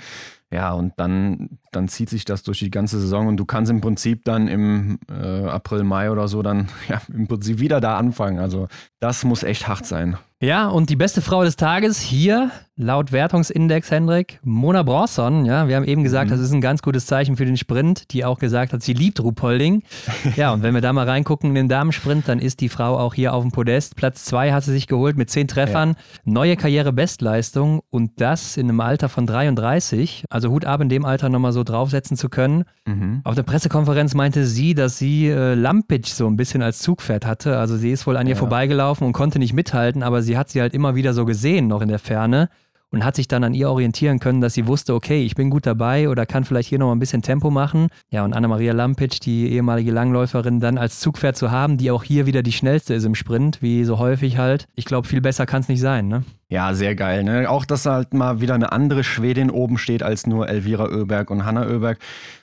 ja, 0.52 0.74
und 0.74 0.94
dann, 1.00 1.60
dann 1.72 1.88
zieht 1.88 2.10
sich 2.10 2.26
das 2.26 2.44
durch 2.44 2.60
die 2.60 2.72
ganze 2.72 3.00
Saison 3.00 3.28
und 3.28 3.38
du 3.38 3.46
kannst 3.46 3.72
im 3.72 3.82
Prinzip 3.82 4.24
dann 4.26 4.48
im 4.48 5.00
äh, 5.10 5.46
April, 5.48 5.84
Mai 5.84 6.12
oder 6.12 6.28
so 6.28 6.42
dann 6.42 6.70
ja, 6.90 7.02
im 7.14 7.28
Prinzip 7.28 7.60
wieder 7.60 7.82
da 7.82 7.98
anfangen. 7.98 8.40
Also 8.40 8.68
das 9.00 9.24
muss 9.24 9.44
echt 9.44 9.68
hart 9.68 9.86
sein. 9.86 10.18
Ja, 10.42 10.70
und 10.70 10.90
die 10.90 10.96
beste 10.96 11.22
Frau 11.22 11.44
des 11.44 11.58
Tages 11.58 12.00
hier 12.00 12.52
Laut 12.82 13.12
Wertungsindex, 13.12 13.92
Hendrik, 13.92 14.40
Mona 14.42 14.84
Bronson, 14.84 15.44
ja, 15.44 15.68
wir 15.68 15.76
haben 15.76 15.84
eben 15.84 16.02
gesagt, 16.02 16.28
mhm. 16.28 16.36
das 16.36 16.40
ist 16.40 16.54
ein 16.54 16.62
ganz 16.62 16.82
gutes 16.82 17.08
Zeichen 17.08 17.36
für 17.36 17.44
den 17.44 17.58
Sprint, 17.58 18.14
die 18.14 18.24
auch 18.24 18.40
gesagt 18.40 18.72
hat, 18.72 18.82
sie 18.82 18.94
liebt 18.94 19.22
Ruhpolding. 19.22 19.84
ja, 20.38 20.54
und 20.54 20.64
wenn 20.64 20.74
wir 20.74 20.80
da 20.80 20.94
mal 20.94 21.06
reingucken 21.06 21.50
in 21.50 21.56
den 21.56 21.68
Damensprint, 21.68 22.30
dann 22.30 22.40
ist 22.40 22.62
die 22.62 22.70
Frau 22.70 22.98
auch 22.98 23.16
hier 23.16 23.34
auf 23.34 23.44
dem 23.44 23.52
Podest. 23.52 23.98
Platz 23.98 24.24
zwei 24.24 24.54
hat 24.54 24.64
sie 24.64 24.72
sich 24.72 24.88
geholt 24.88 25.18
mit 25.18 25.30
zehn 25.30 25.50
Treffern, 25.50 25.90
ja. 25.90 25.96
neue 26.24 26.56
Karriere-Bestleistung 26.56 27.82
und 27.90 28.22
das 28.22 28.56
in 28.56 28.70
einem 28.70 28.80
Alter 28.80 29.10
von 29.10 29.28
33. 29.28 30.24
Also 30.30 30.50
Hut 30.50 30.64
ab, 30.64 30.80
in 30.80 30.88
dem 30.88 31.04
Alter 31.04 31.28
nochmal 31.28 31.52
so 31.52 31.59
draufsetzen 31.64 32.18
zu 32.18 32.30
können. 32.30 32.66
Mhm. 32.86 33.22
Auf 33.24 33.36
der 33.36 33.44
Pressekonferenz 33.44 34.14
meinte 34.16 34.46
sie, 34.46 34.74
dass 34.74 34.98
sie 34.98 35.28
äh, 35.28 35.54
Lampic 35.54 36.08
so 36.08 36.28
ein 36.28 36.36
bisschen 36.36 36.62
als 36.62 36.80
Zugpferd 36.80 37.26
hatte. 37.26 37.58
Also 37.58 37.78
sie 37.78 37.92
ist 37.92 38.08
wohl 38.08 38.18
an 38.18 38.28
ihr 38.28 38.34
ja. 38.34 38.40
vorbeigelaufen 38.40 39.06
und 39.06 39.14
konnte 39.14 39.40
nicht 39.40 39.54
mithalten, 39.54 40.04
aber 40.04 40.22
sie 40.22 40.38
hat 40.38 40.50
sie 40.50 40.62
halt 40.62 40.74
immer 40.74 40.96
wieder 40.96 41.14
so 41.14 41.26
gesehen, 41.26 41.68
noch 41.68 41.82
in 41.82 41.90
der 41.90 42.00
Ferne 42.00 42.50
und 42.92 43.06
hat 43.06 43.16
sich 43.16 43.28
dann 43.28 43.44
an 43.44 43.54
ihr 43.54 43.70
orientieren 43.70 44.20
können, 44.20 44.42
dass 44.42 44.54
sie 44.54 44.68
wusste, 44.68 44.94
okay, 44.94 45.24
ich 45.24 45.36
bin 45.36 45.50
gut 45.50 45.66
dabei 45.66 46.10
oder 46.10 46.26
kann 46.26 46.44
vielleicht 46.44 46.70
hier 46.70 46.80
noch 46.80 46.88
mal 46.88 46.96
ein 46.96 47.00
bisschen 47.00 47.22
Tempo 47.22 47.52
machen. 47.52 47.88
Ja, 48.10 48.24
und 48.26 48.34
Anna-Maria 48.34 48.74
Lampic, 48.74 49.20
die 49.20 49.52
ehemalige 49.52 49.92
Langläuferin, 49.92 50.60
dann 50.60 50.78
als 50.78 51.00
Zugpferd 51.00 51.38
zu 51.38 51.52
haben, 51.52 51.78
die 51.78 51.92
auch 51.92 52.04
hier 52.04 52.26
wieder 52.26 52.44
die 52.44 52.52
schnellste 52.52 52.94
ist 52.94 53.06
im 53.06 53.16
Sprint, 53.16 53.62
wie 53.62 53.84
so 53.84 54.00
häufig 54.00 54.38
halt. 54.38 54.68
Ich 54.76 54.86
glaube, 54.86 55.08
viel 55.08 55.22
besser 55.22 55.46
kann 55.46 55.62
es 55.62 55.70
nicht 55.70 55.82
sein, 55.82 56.08
ne? 56.08 56.24
Ja, 56.52 56.74
sehr 56.74 56.96
geil. 56.96 57.24
Ne? 57.24 57.48
Auch, 57.48 57.64
dass 57.64 57.86
halt 57.86 58.14
mal 58.14 58.42
wieder 58.42 58.56
eine 58.56 58.72
andere 58.72 59.04
Schwedin 59.04 59.52
oben 59.52 59.78
steht 59.78 60.02
als 60.02 60.26
nur 60.26 60.50
Elvira 60.50 60.86
Oeberg 60.86 61.30
und 61.30 61.46
Hanna 61.46 61.68
Oeberg, 61.68 62.00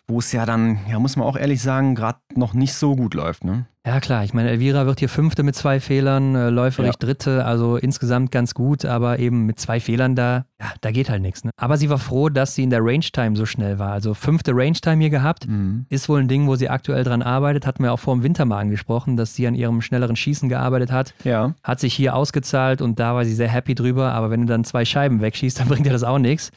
wo 0.06 0.20
es 0.20 0.30
ja 0.30 0.46
dann, 0.46 0.78
ja, 0.88 1.00
muss 1.00 1.16
man 1.16 1.26
auch 1.26 1.36
ehrlich 1.36 1.60
sagen, 1.60 1.96
gerade 1.96 2.18
noch 2.36 2.54
nicht 2.54 2.74
so 2.74 2.94
gut 2.94 3.14
läuft. 3.14 3.44
Ne? 3.44 3.66
Ja, 3.86 4.00
klar. 4.00 4.24
Ich 4.24 4.34
meine, 4.34 4.50
Elvira 4.50 4.84
wird 4.84 4.98
hier 4.98 5.08
Fünfte 5.08 5.44
mit 5.44 5.54
zwei 5.54 5.78
Fehlern, 5.78 6.34
äh, 6.34 6.50
Läuferich 6.50 6.94
ja. 6.94 6.98
Dritte, 6.98 7.44
also 7.44 7.76
insgesamt 7.76 8.32
ganz 8.32 8.52
gut, 8.52 8.84
aber 8.84 9.20
eben 9.20 9.46
mit 9.46 9.60
zwei 9.60 9.78
Fehlern 9.78 10.16
da, 10.16 10.44
ja, 10.60 10.72
da 10.80 10.90
geht 10.90 11.08
halt 11.08 11.22
nichts. 11.22 11.44
Ne? 11.44 11.50
Aber 11.56 11.76
sie 11.76 11.88
war 11.88 11.98
froh, 11.98 12.28
dass 12.28 12.56
sie 12.56 12.64
in 12.64 12.70
der 12.70 12.80
Range-Time 12.82 13.36
so 13.36 13.46
schnell 13.46 13.78
war. 13.78 13.92
Also 13.92 14.12
fünfte 14.14 14.50
Range-Time 14.54 15.00
hier 15.00 15.10
gehabt, 15.10 15.46
mhm. 15.46 15.86
ist 15.88 16.08
wohl 16.08 16.18
ein 16.18 16.26
Ding, 16.26 16.48
wo 16.48 16.56
sie 16.56 16.68
aktuell 16.68 17.04
dran 17.04 17.22
arbeitet. 17.22 17.64
Hatten 17.64 17.84
wir 17.84 17.92
auch 17.92 18.00
vor 18.00 18.16
dem 18.16 18.24
Winter 18.24 18.44
mal 18.44 18.58
angesprochen, 18.58 19.16
dass 19.16 19.36
sie 19.36 19.46
an 19.46 19.54
ihrem 19.54 19.80
schnelleren 19.80 20.16
Schießen 20.16 20.48
gearbeitet 20.48 20.90
hat. 20.90 21.14
Ja. 21.22 21.54
Hat 21.62 21.78
sich 21.78 21.94
hier 21.94 22.16
ausgezahlt 22.16 22.82
und 22.82 22.98
da 22.98 23.14
war 23.14 23.24
sie 23.24 23.34
sehr 23.34 23.48
happy 23.48 23.76
drüber. 23.76 23.95
Aber 24.04 24.30
wenn 24.30 24.40
du 24.40 24.46
dann 24.46 24.64
zwei 24.64 24.84
Scheiben 24.84 25.20
wegschießt, 25.20 25.60
dann 25.60 25.68
bringt 25.68 25.86
dir 25.86 25.92
das 25.92 26.02
auch 26.02 26.18
nichts. 26.18 26.50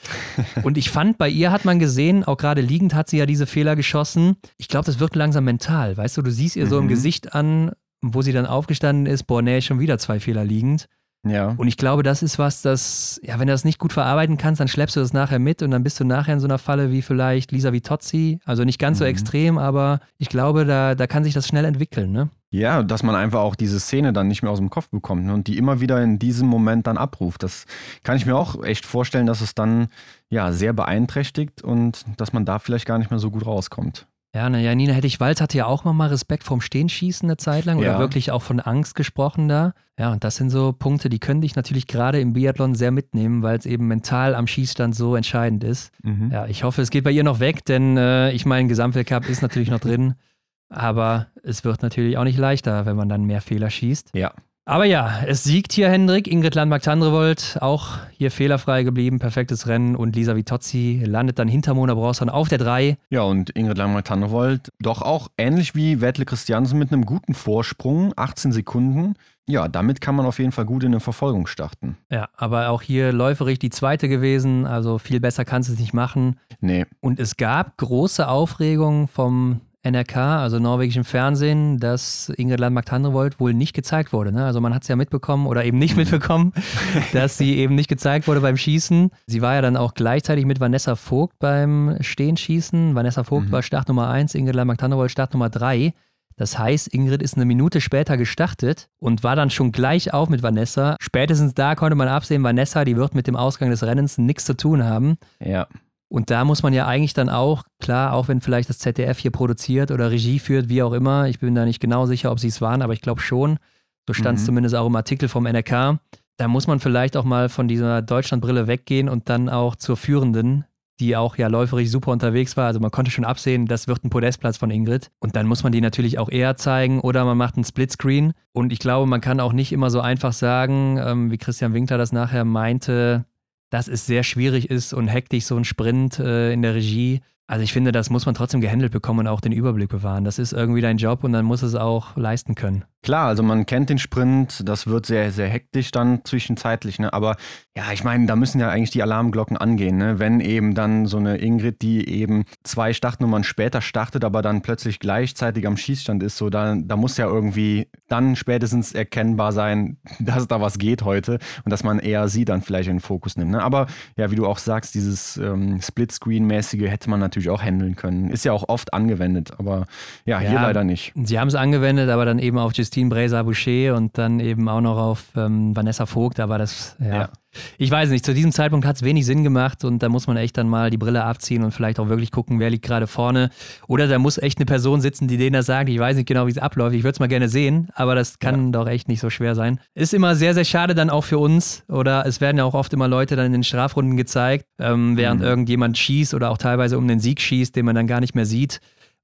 und 0.63 0.77
ich 0.77 0.89
fand, 0.89 1.17
bei 1.17 1.29
ihr 1.29 1.51
hat 1.51 1.65
man 1.65 1.79
gesehen, 1.79 2.23
auch 2.23 2.37
gerade 2.37 2.61
liegend 2.61 2.93
hat 2.93 3.09
sie 3.09 3.17
ja 3.17 3.25
diese 3.25 3.45
Fehler 3.45 3.75
geschossen. 3.75 4.37
Ich 4.57 4.67
glaube, 4.67 4.85
das 4.85 4.99
wird 4.99 5.15
langsam 5.15 5.43
mental. 5.43 5.97
Weißt 5.97 6.17
du, 6.17 6.21
du 6.21 6.31
siehst 6.31 6.55
ihr 6.55 6.65
mhm. 6.65 6.69
so 6.69 6.77
im 6.77 6.85
mhm. 6.85 6.89
Gesicht, 6.89 7.19
Gesicht 7.19 7.33
an, 7.33 7.71
wo 8.01 8.21
sie 8.21 8.31
dann 8.31 8.45
aufgestanden 8.45 9.05
ist, 9.05 9.23
boah, 9.23 9.41
nee, 9.41 9.61
schon 9.61 9.79
wieder 9.79 9.97
zwei 9.97 10.19
Fehler 10.19 10.45
liegend. 10.45 10.85
Ja. 11.27 11.55
Und 11.57 11.67
ich 11.67 11.75
glaube, 11.75 12.01
das 12.01 12.23
ist 12.23 12.39
was, 12.39 12.61
das, 12.61 13.19
ja, 13.23 13.39
wenn 13.39 13.47
du 13.47 13.53
das 13.53 13.65
nicht 13.65 13.77
gut 13.77 13.91
verarbeiten 13.91 14.37
kannst, 14.37 14.61
dann 14.61 14.69
schleppst 14.69 14.95
du 14.95 15.01
das 15.01 15.11
nachher 15.11 15.39
mit 15.39 15.61
und 15.61 15.71
dann 15.71 15.83
bist 15.83 15.99
du 15.99 16.05
nachher 16.05 16.33
in 16.33 16.39
so 16.39 16.47
einer 16.47 16.59
Falle 16.59 16.91
wie 16.91 17.01
vielleicht 17.01 17.51
Lisa 17.51 17.73
Vitozzi. 17.73 18.39
Also 18.45 18.63
nicht 18.63 18.79
ganz 18.79 18.97
mhm. 18.97 18.99
so 18.99 19.05
extrem, 19.05 19.57
aber 19.57 19.99
ich 20.17 20.29
glaube, 20.29 20.65
da, 20.65 20.95
da 20.95 21.07
kann 21.07 21.23
sich 21.23 21.33
das 21.33 21.47
schnell 21.47 21.65
entwickeln, 21.65 22.11
ne? 22.11 22.29
Ja, 22.51 22.81
dass 22.81 23.03
man 23.03 23.15
einfach 23.15 23.41
auch 23.41 23.55
diese 23.55 23.79
Szene 23.79 24.11
dann 24.11 24.27
nicht 24.27 24.41
mehr 24.41 24.51
aus 24.51 24.57
dem 24.57 24.71
Kopf 24.71 24.89
bekommt 24.89 25.25
ne? 25.25 25.33
und 25.33 25.47
die 25.47 25.57
immer 25.57 25.81
wieder 25.81 26.01
in 26.01 26.17
diesem 26.17 26.47
Moment 26.47 26.87
dann 26.87 26.97
abruft. 26.97 27.43
Das 27.43 27.65
kann 28.03 28.17
ich 28.17 28.25
mir 28.25 28.35
auch 28.35 28.63
echt 28.63 28.87
vorstellen, 28.87 29.27
dass 29.27 29.41
es 29.41 29.53
dann 29.53 29.87
ja 30.29 30.51
sehr 30.51 30.73
beeinträchtigt 30.73 31.61
und 31.61 32.05
dass 32.17 32.33
man 32.33 32.45
da 32.45 32.57
vielleicht 32.57 32.87
gar 32.87 32.97
nicht 32.97 33.11
mehr 33.11 33.19
so 33.19 33.29
gut 33.29 33.45
rauskommt. 33.45 34.07
Ja, 34.33 34.47
na, 34.47 34.59
Janina 34.59 34.93
Hettich-Walz 34.93 35.41
hatte 35.41 35.57
ja 35.57 35.65
auch 35.65 35.85
nochmal 35.85 36.09
Respekt 36.09 36.43
vorm 36.43 36.61
Stehenschießen 36.61 37.27
eine 37.27 37.37
Zeit 37.37 37.65
lang 37.65 37.79
ja. 37.79 37.89
oder 37.89 37.99
wirklich 37.99 38.31
auch 38.31 38.43
von 38.43 38.59
Angst 38.59 38.93
gesprochen 38.93 39.47
da. 39.47 39.73
Ja, 39.97 40.11
und 40.11 40.23
das 40.23 40.35
sind 40.35 40.51
so 40.51 40.71
Punkte, 40.71 41.09
die 41.09 41.19
können 41.19 41.41
dich 41.41 41.55
natürlich 41.55 41.87
gerade 41.87 42.19
im 42.19 42.33
Biathlon 42.33 42.75
sehr 42.75 42.91
mitnehmen, 42.91 43.41
weil 43.41 43.57
es 43.57 43.65
eben 43.65 43.87
mental 43.87 44.35
am 44.35 44.45
Schießstand 44.45 44.95
so 44.95 45.15
entscheidend 45.15 45.63
ist. 45.63 45.91
Mhm. 46.03 46.29
Ja, 46.31 46.45
ich 46.45 46.63
hoffe, 46.63 46.81
es 46.83 46.91
geht 46.91 47.03
bei 47.03 47.11
ihr 47.11 47.23
noch 47.23 47.39
weg, 47.39 47.65
denn 47.65 47.97
äh, 47.97 48.31
ich 48.31 48.45
meine, 48.45 48.67
Gesamtweltcup 48.67 49.27
ist 49.27 49.41
natürlich 49.41 49.71
noch 49.71 49.79
drin. 49.79 50.13
Aber 50.69 51.27
es 51.43 51.63
wird 51.63 51.81
natürlich 51.81 52.17
auch 52.17 52.23
nicht 52.23 52.37
leichter, 52.37 52.85
wenn 52.85 52.95
man 52.95 53.09
dann 53.09 53.25
mehr 53.25 53.41
Fehler 53.41 53.69
schießt. 53.69 54.11
Ja. 54.13 54.33
Aber 54.69 54.85
ja, 54.85 55.23
es 55.25 55.43
siegt 55.43 55.73
hier 55.73 55.89
Hendrik, 55.89 56.27
Ingrid 56.27 56.53
Landmark-Tandrevold, 56.53 57.57
auch 57.59 57.97
hier 58.11 58.29
fehlerfrei 58.29 58.83
geblieben, 58.83 59.17
perfektes 59.17 59.65
Rennen 59.65 59.95
und 59.95 60.15
Lisa 60.15 60.35
Vitozzi 60.35 61.01
landet 61.03 61.39
dann 61.39 61.47
hinter 61.47 61.73
Mona 61.73 61.95
Bronson 61.95 62.29
auf 62.29 62.49
der 62.49 62.59
3. 62.59 62.95
Ja, 63.09 63.23
und 63.23 63.49
Ingrid 63.55 63.79
Landmark-Tandrevold 63.79 64.69
doch 64.79 65.01
auch 65.01 65.29
ähnlich 65.39 65.73
wie 65.73 66.01
Wettle 66.01 66.25
Christiansen 66.25 66.77
mit 66.77 66.93
einem 66.93 67.05
guten 67.05 67.33
Vorsprung, 67.33 68.13
18 68.15 68.51
Sekunden. 68.51 69.15
Ja, 69.47 69.67
damit 69.67 70.01
kann 70.01 70.13
man 70.13 70.27
auf 70.27 70.37
jeden 70.37 70.51
Fall 70.51 70.65
gut 70.65 70.83
in 70.83 70.91
eine 70.91 70.99
Verfolgung 70.99 71.47
starten. 71.47 71.97
Ja, 72.11 72.29
aber 72.37 72.69
auch 72.69 72.83
hier 72.83 73.11
läuferig 73.11 73.57
die 73.57 73.71
zweite 73.71 74.07
gewesen, 74.07 74.67
also 74.67 74.99
viel 74.99 75.19
besser 75.19 75.45
kannst 75.45 75.69
du 75.69 75.73
es 75.73 75.79
nicht 75.79 75.95
machen. 75.95 76.39
Nee. 76.61 76.85
Und 76.99 77.19
es 77.19 77.37
gab 77.37 77.75
große 77.77 78.27
Aufregung 78.27 79.07
vom 79.07 79.61
NRK, 79.83 80.17
also 80.17 80.59
norwegischem 80.59 81.05
Fernsehen, 81.05 81.77
dass 81.79 82.29
Ingrid 82.35 82.59
Landmark-Tandrevold 82.59 83.39
wohl 83.39 83.53
nicht 83.53 83.73
gezeigt 83.73 84.11
wurde. 84.11 84.33
Ne? 84.33 84.43
Also 84.43 84.59
man 84.59 84.73
hat 84.73 84.81
es 84.81 84.89
ja 84.89 84.97
mitbekommen 84.97 85.47
oder 85.47 85.63
eben 85.63 85.77
nicht 85.77 85.95
mitbekommen, 85.95 86.53
dass 87.13 87.37
sie 87.37 87.57
eben 87.57 87.75
nicht 87.75 87.87
gezeigt 87.87 88.27
wurde 88.27 88.41
beim 88.41 88.57
Schießen. 88.57 89.11
Sie 89.27 89.41
war 89.41 89.55
ja 89.55 89.61
dann 89.61 89.77
auch 89.77 89.93
gleichzeitig 89.93 90.45
mit 90.45 90.59
Vanessa 90.59 90.95
Vogt 90.95 91.39
beim 91.39 91.95
Stehenschießen. 92.01 92.93
Vanessa 92.93 93.23
Vogt 93.23 93.47
mhm. 93.47 93.51
war 93.53 93.63
Start 93.63 93.87
Nummer 93.87 94.09
1, 94.09 94.35
Ingrid 94.35 94.55
Landmark-Tandrevold 94.55 95.11
Start 95.11 95.33
Nummer 95.33 95.49
3. 95.49 95.93
Das 96.35 96.57
heißt, 96.57 96.93
Ingrid 96.93 97.21
ist 97.21 97.35
eine 97.35 97.45
Minute 97.45 97.81
später 97.81 98.15
gestartet 98.15 98.89
und 98.99 99.23
war 99.23 99.35
dann 99.35 99.49
schon 99.49 99.73
gleich 99.73 100.13
auf 100.13 100.29
mit 100.29 100.41
Vanessa. 100.41 100.95
Spätestens 101.01 101.53
da 101.53 101.75
konnte 101.75 101.95
man 101.95 102.07
absehen, 102.07 102.43
Vanessa, 102.43 102.85
die 102.85 102.95
wird 102.95 103.13
mit 103.13 103.27
dem 103.27 103.35
Ausgang 103.35 103.69
des 103.69 103.83
Rennens 103.83 104.17
nichts 104.17 104.45
zu 104.45 104.55
tun 104.55 104.85
haben. 104.85 105.17
Ja. 105.39 105.67
Und 106.09 106.31
da 106.31 106.43
muss 106.43 106.63
man 106.63 106.73
ja 106.73 106.87
eigentlich 106.87 107.13
dann 107.13 107.29
auch, 107.29 107.63
klar, 107.79 108.13
auch 108.13 108.27
wenn 108.27 108.41
vielleicht 108.41 108.69
das 108.69 108.79
ZDF 108.79 109.19
hier 109.19 109.31
produziert 109.31 109.91
oder 109.91 110.11
Regie 110.11 110.39
führt, 110.39 110.67
wie 110.67 110.81
auch 110.81 110.93
immer, 110.93 111.27
ich 111.27 111.39
bin 111.39 111.53
da 111.53 111.65
nicht 111.65 111.79
genau 111.79 112.07
sicher, 112.07 112.31
ob 112.31 112.39
sie 112.39 112.47
es 112.47 112.61
waren, 112.61 112.81
aber 112.81 112.93
ich 112.93 113.01
glaube 113.01 113.21
schon, 113.21 113.59
so 114.07 114.13
stand 114.13 114.37
es 114.39 114.43
mhm. 114.43 114.47
zumindest 114.47 114.75
auch 114.75 114.87
im 114.87 114.95
Artikel 114.95 115.29
vom 115.29 115.45
NRK, 115.45 115.99
da 116.37 116.47
muss 116.47 116.67
man 116.67 116.79
vielleicht 116.79 117.15
auch 117.15 117.25
mal 117.25 117.49
von 117.49 117.67
dieser 117.67 118.01
Deutschlandbrille 118.01 118.65
weggehen 118.65 119.07
und 119.07 119.29
dann 119.29 119.49
auch 119.49 119.75
zur 119.75 119.97
führenden, 119.97 120.65
die 120.99 121.15
auch 121.15 121.37
ja 121.37 121.47
läuferig 121.47 121.91
super 121.91 122.11
unterwegs 122.11 122.57
war. 122.57 122.65
Also 122.65 122.79
man 122.79 122.91
konnte 122.91 123.11
schon 123.11 123.25
absehen, 123.25 123.65
das 123.65 123.87
wird 123.87 124.03
ein 124.03 124.09
Podestplatz 124.09 124.57
von 124.57 124.71
Ingrid. 124.71 125.11
Und 125.19 125.35
dann 125.35 125.47
muss 125.47 125.63
man 125.63 125.71
die 125.71 125.81
natürlich 125.81 126.17
auch 126.17 126.29
eher 126.29 126.55
zeigen 126.55 127.01
oder 127.01 127.25
man 127.25 127.37
macht 127.37 127.55
einen 127.55 127.65
Splitscreen. 127.65 128.33
Und 128.53 128.73
ich 128.73 128.79
glaube, 128.79 129.05
man 129.05 129.21
kann 129.21 129.39
auch 129.39 129.53
nicht 129.53 129.71
immer 129.71 129.89
so 129.89 130.01
einfach 130.01 130.33
sagen, 130.33 130.97
ähm, 130.97 131.29
wie 131.29 131.37
Christian 131.37 131.73
Winkler 131.73 131.97
das 131.97 132.11
nachher 132.11 132.45
meinte, 132.45 133.25
dass 133.69 133.87
es 133.87 134.05
sehr 134.05 134.23
schwierig 134.23 134.69
ist 134.69 134.93
und 134.93 135.07
hektisch 135.07 135.45
so 135.45 135.55
ein 135.55 135.65
Sprint 135.65 136.19
äh, 136.19 136.51
in 136.51 136.61
der 136.61 136.75
Regie. 136.75 137.21
Also 137.49 137.63
ich 137.63 137.73
finde, 137.73 137.91
das 137.91 138.11
muss 138.11 138.27
man 138.27 138.35
trotzdem 138.35 138.61
gehandelt 138.61 138.91
bekommen 138.91 139.21
und 139.21 139.27
auch 139.27 139.41
den 139.41 139.51
Überblick 139.51 139.89
bewahren. 139.89 140.23
Das 140.23 140.37
ist 140.37 140.53
irgendwie 140.53 140.81
dein 140.81 140.97
Job 140.97 141.23
und 141.23 141.33
dann 141.33 141.45
muss 141.45 141.63
es 141.63 141.73
auch 141.73 142.15
leisten 142.15 142.53
können. 142.53 142.85
Klar, 143.01 143.27
also 143.27 143.43
man 143.43 143.65
kennt 143.65 143.89
den 143.89 143.97
Sprint, 143.97 144.67
das 144.67 144.85
wird 144.85 145.05
sehr, 145.05 145.31
sehr 145.31 145.47
hektisch 145.47 145.91
dann 145.91 146.25
zwischenzeitlich, 146.25 146.99
ne? 146.99 147.13
Aber 147.13 147.37
ja, 147.75 147.93
ich 147.93 148.03
meine, 148.03 148.25
da 148.25 148.35
müssen 148.35 148.59
ja 148.59 148.69
eigentlich 148.69 148.89
die 148.89 149.01
Alarmglocken 149.01 149.55
angehen, 149.55 149.97
ne? 149.97 150.19
Wenn 150.19 150.41
eben 150.41 150.75
dann 150.75 151.05
so 151.05 151.15
eine 151.15 151.37
Ingrid, 151.37 151.81
die 151.81 152.09
eben 152.09 152.43
zwei 152.65 152.91
Startnummern 152.91 153.45
später 153.45 153.81
startet, 153.81 154.25
aber 154.25 154.41
dann 154.41 154.61
plötzlich 154.61 154.99
gleichzeitig 154.99 155.65
am 155.65 155.77
Schießstand 155.77 156.21
ist, 156.23 156.35
so 156.35 156.49
da, 156.49 156.75
da 156.75 156.97
muss 156.97 157.15
ja 157.15 157.25
irgendwie 157.25 157.87
dann 158.09 158.35
spätestens 158.35 158.91
erkennbar 158.91 159.53
sein, 159.53 159.97
dass 160.19 160.49
da 160.49 160.59
was 160.59 160.77
geht 160.77 161.03
heute 161.03 161.39
und 161.63 161.71
dass 161.71 161.85
man 161.85 161.99
eher 161.99 162.27
sie 162.27 162.43
dann 162.43 162.61
vielleicht 162.61 162.89
in 162.89 162.97
den 162.97 163.01
Fokus 163.01 163.37
nimmt. 163.37 163.51
Ne? 163.51 163.63
Aber 163.63 163.87
ja, 164.17 164.29
wie 164.29 164.35
du 164.35 164.45
auch 164.45 164.57
sagst, 164.57 164.93
dieses 164.93 165.37
ähm, 165.37 165.79
Splitscreen-mäßige 165.79 166.89
hätte 166.89 167.09
man 167.09 167.21
natürlich 167.21 167.38
auch 167.47 167.61
handeln 167.61 167.95
können. 167.95 168.29
Ist 168.29 168.43
ja 168.43 168.51
auch 168.51 168.67
oft 168.67 168.93
angewendet, 168.93 169.51
aber 169.57 169.85
ja, 170.25 170.39
hier 170.39 170.51
ja, 170.51 170.63
leider 170.63 170.83
nicht. 170.83 171.13
Sie 171.15 171.39
haben 171.39 171.47
es 171.47 171.55
angewendet, 171.55 172.09
aber 172.09 172.25
dann 172.25 172.39
eben 172.39 172.57
auf 172.57 172.73
Just 172.73 172.89
Christine 172.89 173.13
Bréza-Boucher 173.13 173.95
und 173.95 174.17
dann 174.17 174.39
eben 174.39 174.67
auch 174.67 174.81
noch 174.81 174.97
auf 174.97 175.25
ähm, 175.35 175.75
Vanessa 175.75 176.07
Vogt, 176.07 176.39
aber 176.39 176.57
das, 176.57 176.95
ja. 176.99 177.05
ja. 177.05 177.29
Ich 177.77 177.89
weiß 177.89 178.09
nicht, 178.09 178.25
zu 178.25 178.33
diesem 178.33 178.51
Zeitpunkt 178.51 178.85
hat 178.85 178.97
es 178.97 179.03
wenig 179.03 179.25
Sinn 179.25 179.43
gemacht 179.43 179.83
und 179.83 180.03
da 180.03 180.09
muss 180.09 180.27
man 180.27 180.37
echt 180.37 180.57
dann 180.57 180.69
mal 180.69 180.89
die 180.89 180.97
Brille 180.97 181.23
abziehen 181.23 181.63
und 181.63 181.71
vielleicht 181.71 181.99
auch 181.99 182.07
wirklich 182.07 182.31
gucken, 182.31 182.59
wer 182.59 182.69
liegt 182.69 182.85
gerade 182.85 183.07
vorne. 183.07 183.49
Oder 183.87 184.07
da 184.07 184.19
muss 184.19 184.37
echt 184.37 184.59
eine 184.59 184.65
Person 184.65 185.01
sitzen, 185.01 185.27
die 185.27 185.37
denen 185.37 185.53
das 185.53 185.65
sagt. 185.65 185.89
Ich 185.89 185.97
weiß 185.97 186.15
nicht 186.17 186.27
genau, 186.27 186.47
wie 186.47 186.51
es 186.51 186.57
abläuft. 186.57 186.95
Ich 186.95 187.03
würde 187.03 187.13
es 187.13 187.19
mal 187.19 187.27
gerne 187.27 187.49
sehen, 187.49 187.89
aber 187.95 188.15
das 188.15 188.39
kann 188.39 188.65
ja. 188.65 188.71
doch 188.71 188.87
echt 188.87 189.07
nicht 189.07 189.19
so 189.19 189.29
schwer 189.29 189.55
sein. 189.55 189.79
Ist 189.95 190.13
immer 190.13 190.35
sehr, 190.35 190.53
sehr 190.53 190.65
schade 190.65 190.93
dann 190.93 191.09
auch 191.09 191.23
für 191.23 191.39
uns. 191.39 191.83
Oder 191.87 192.25
es 192.25 192.41
werden 192.41 192.57
ja 192.57 192.65
auch 192.65 192.75
oft 192.75 192.93
immer 192.93 193.07
Leute 193.07 193.35
dann 193.35 193.47
in 193.47 193.53
den 193.53 193.63
Strafrunden 193.63 194.17
gezeigt, 194.17 194.65
ähm, 194.79 195.17
während 195.17 195.41
mhm. 195.41 195.47
irgendjemand 195.47 195.97
schießt 195.97 196.33
oder 196.33 196.51
auch 196.51 196.57
teilweise 196.57 196.97
um 196.97 197.07
den 197.07 197.19
Sieg 197.19 197.41
schießt, 197.41 197.75
den 197.75 197.85
man 197.85 197.95
dann 197.95 198.07
gar 198.07 198.19
nicht 198.19 198.35
mehr 198.35 198.45
sieht. 198.45 198.79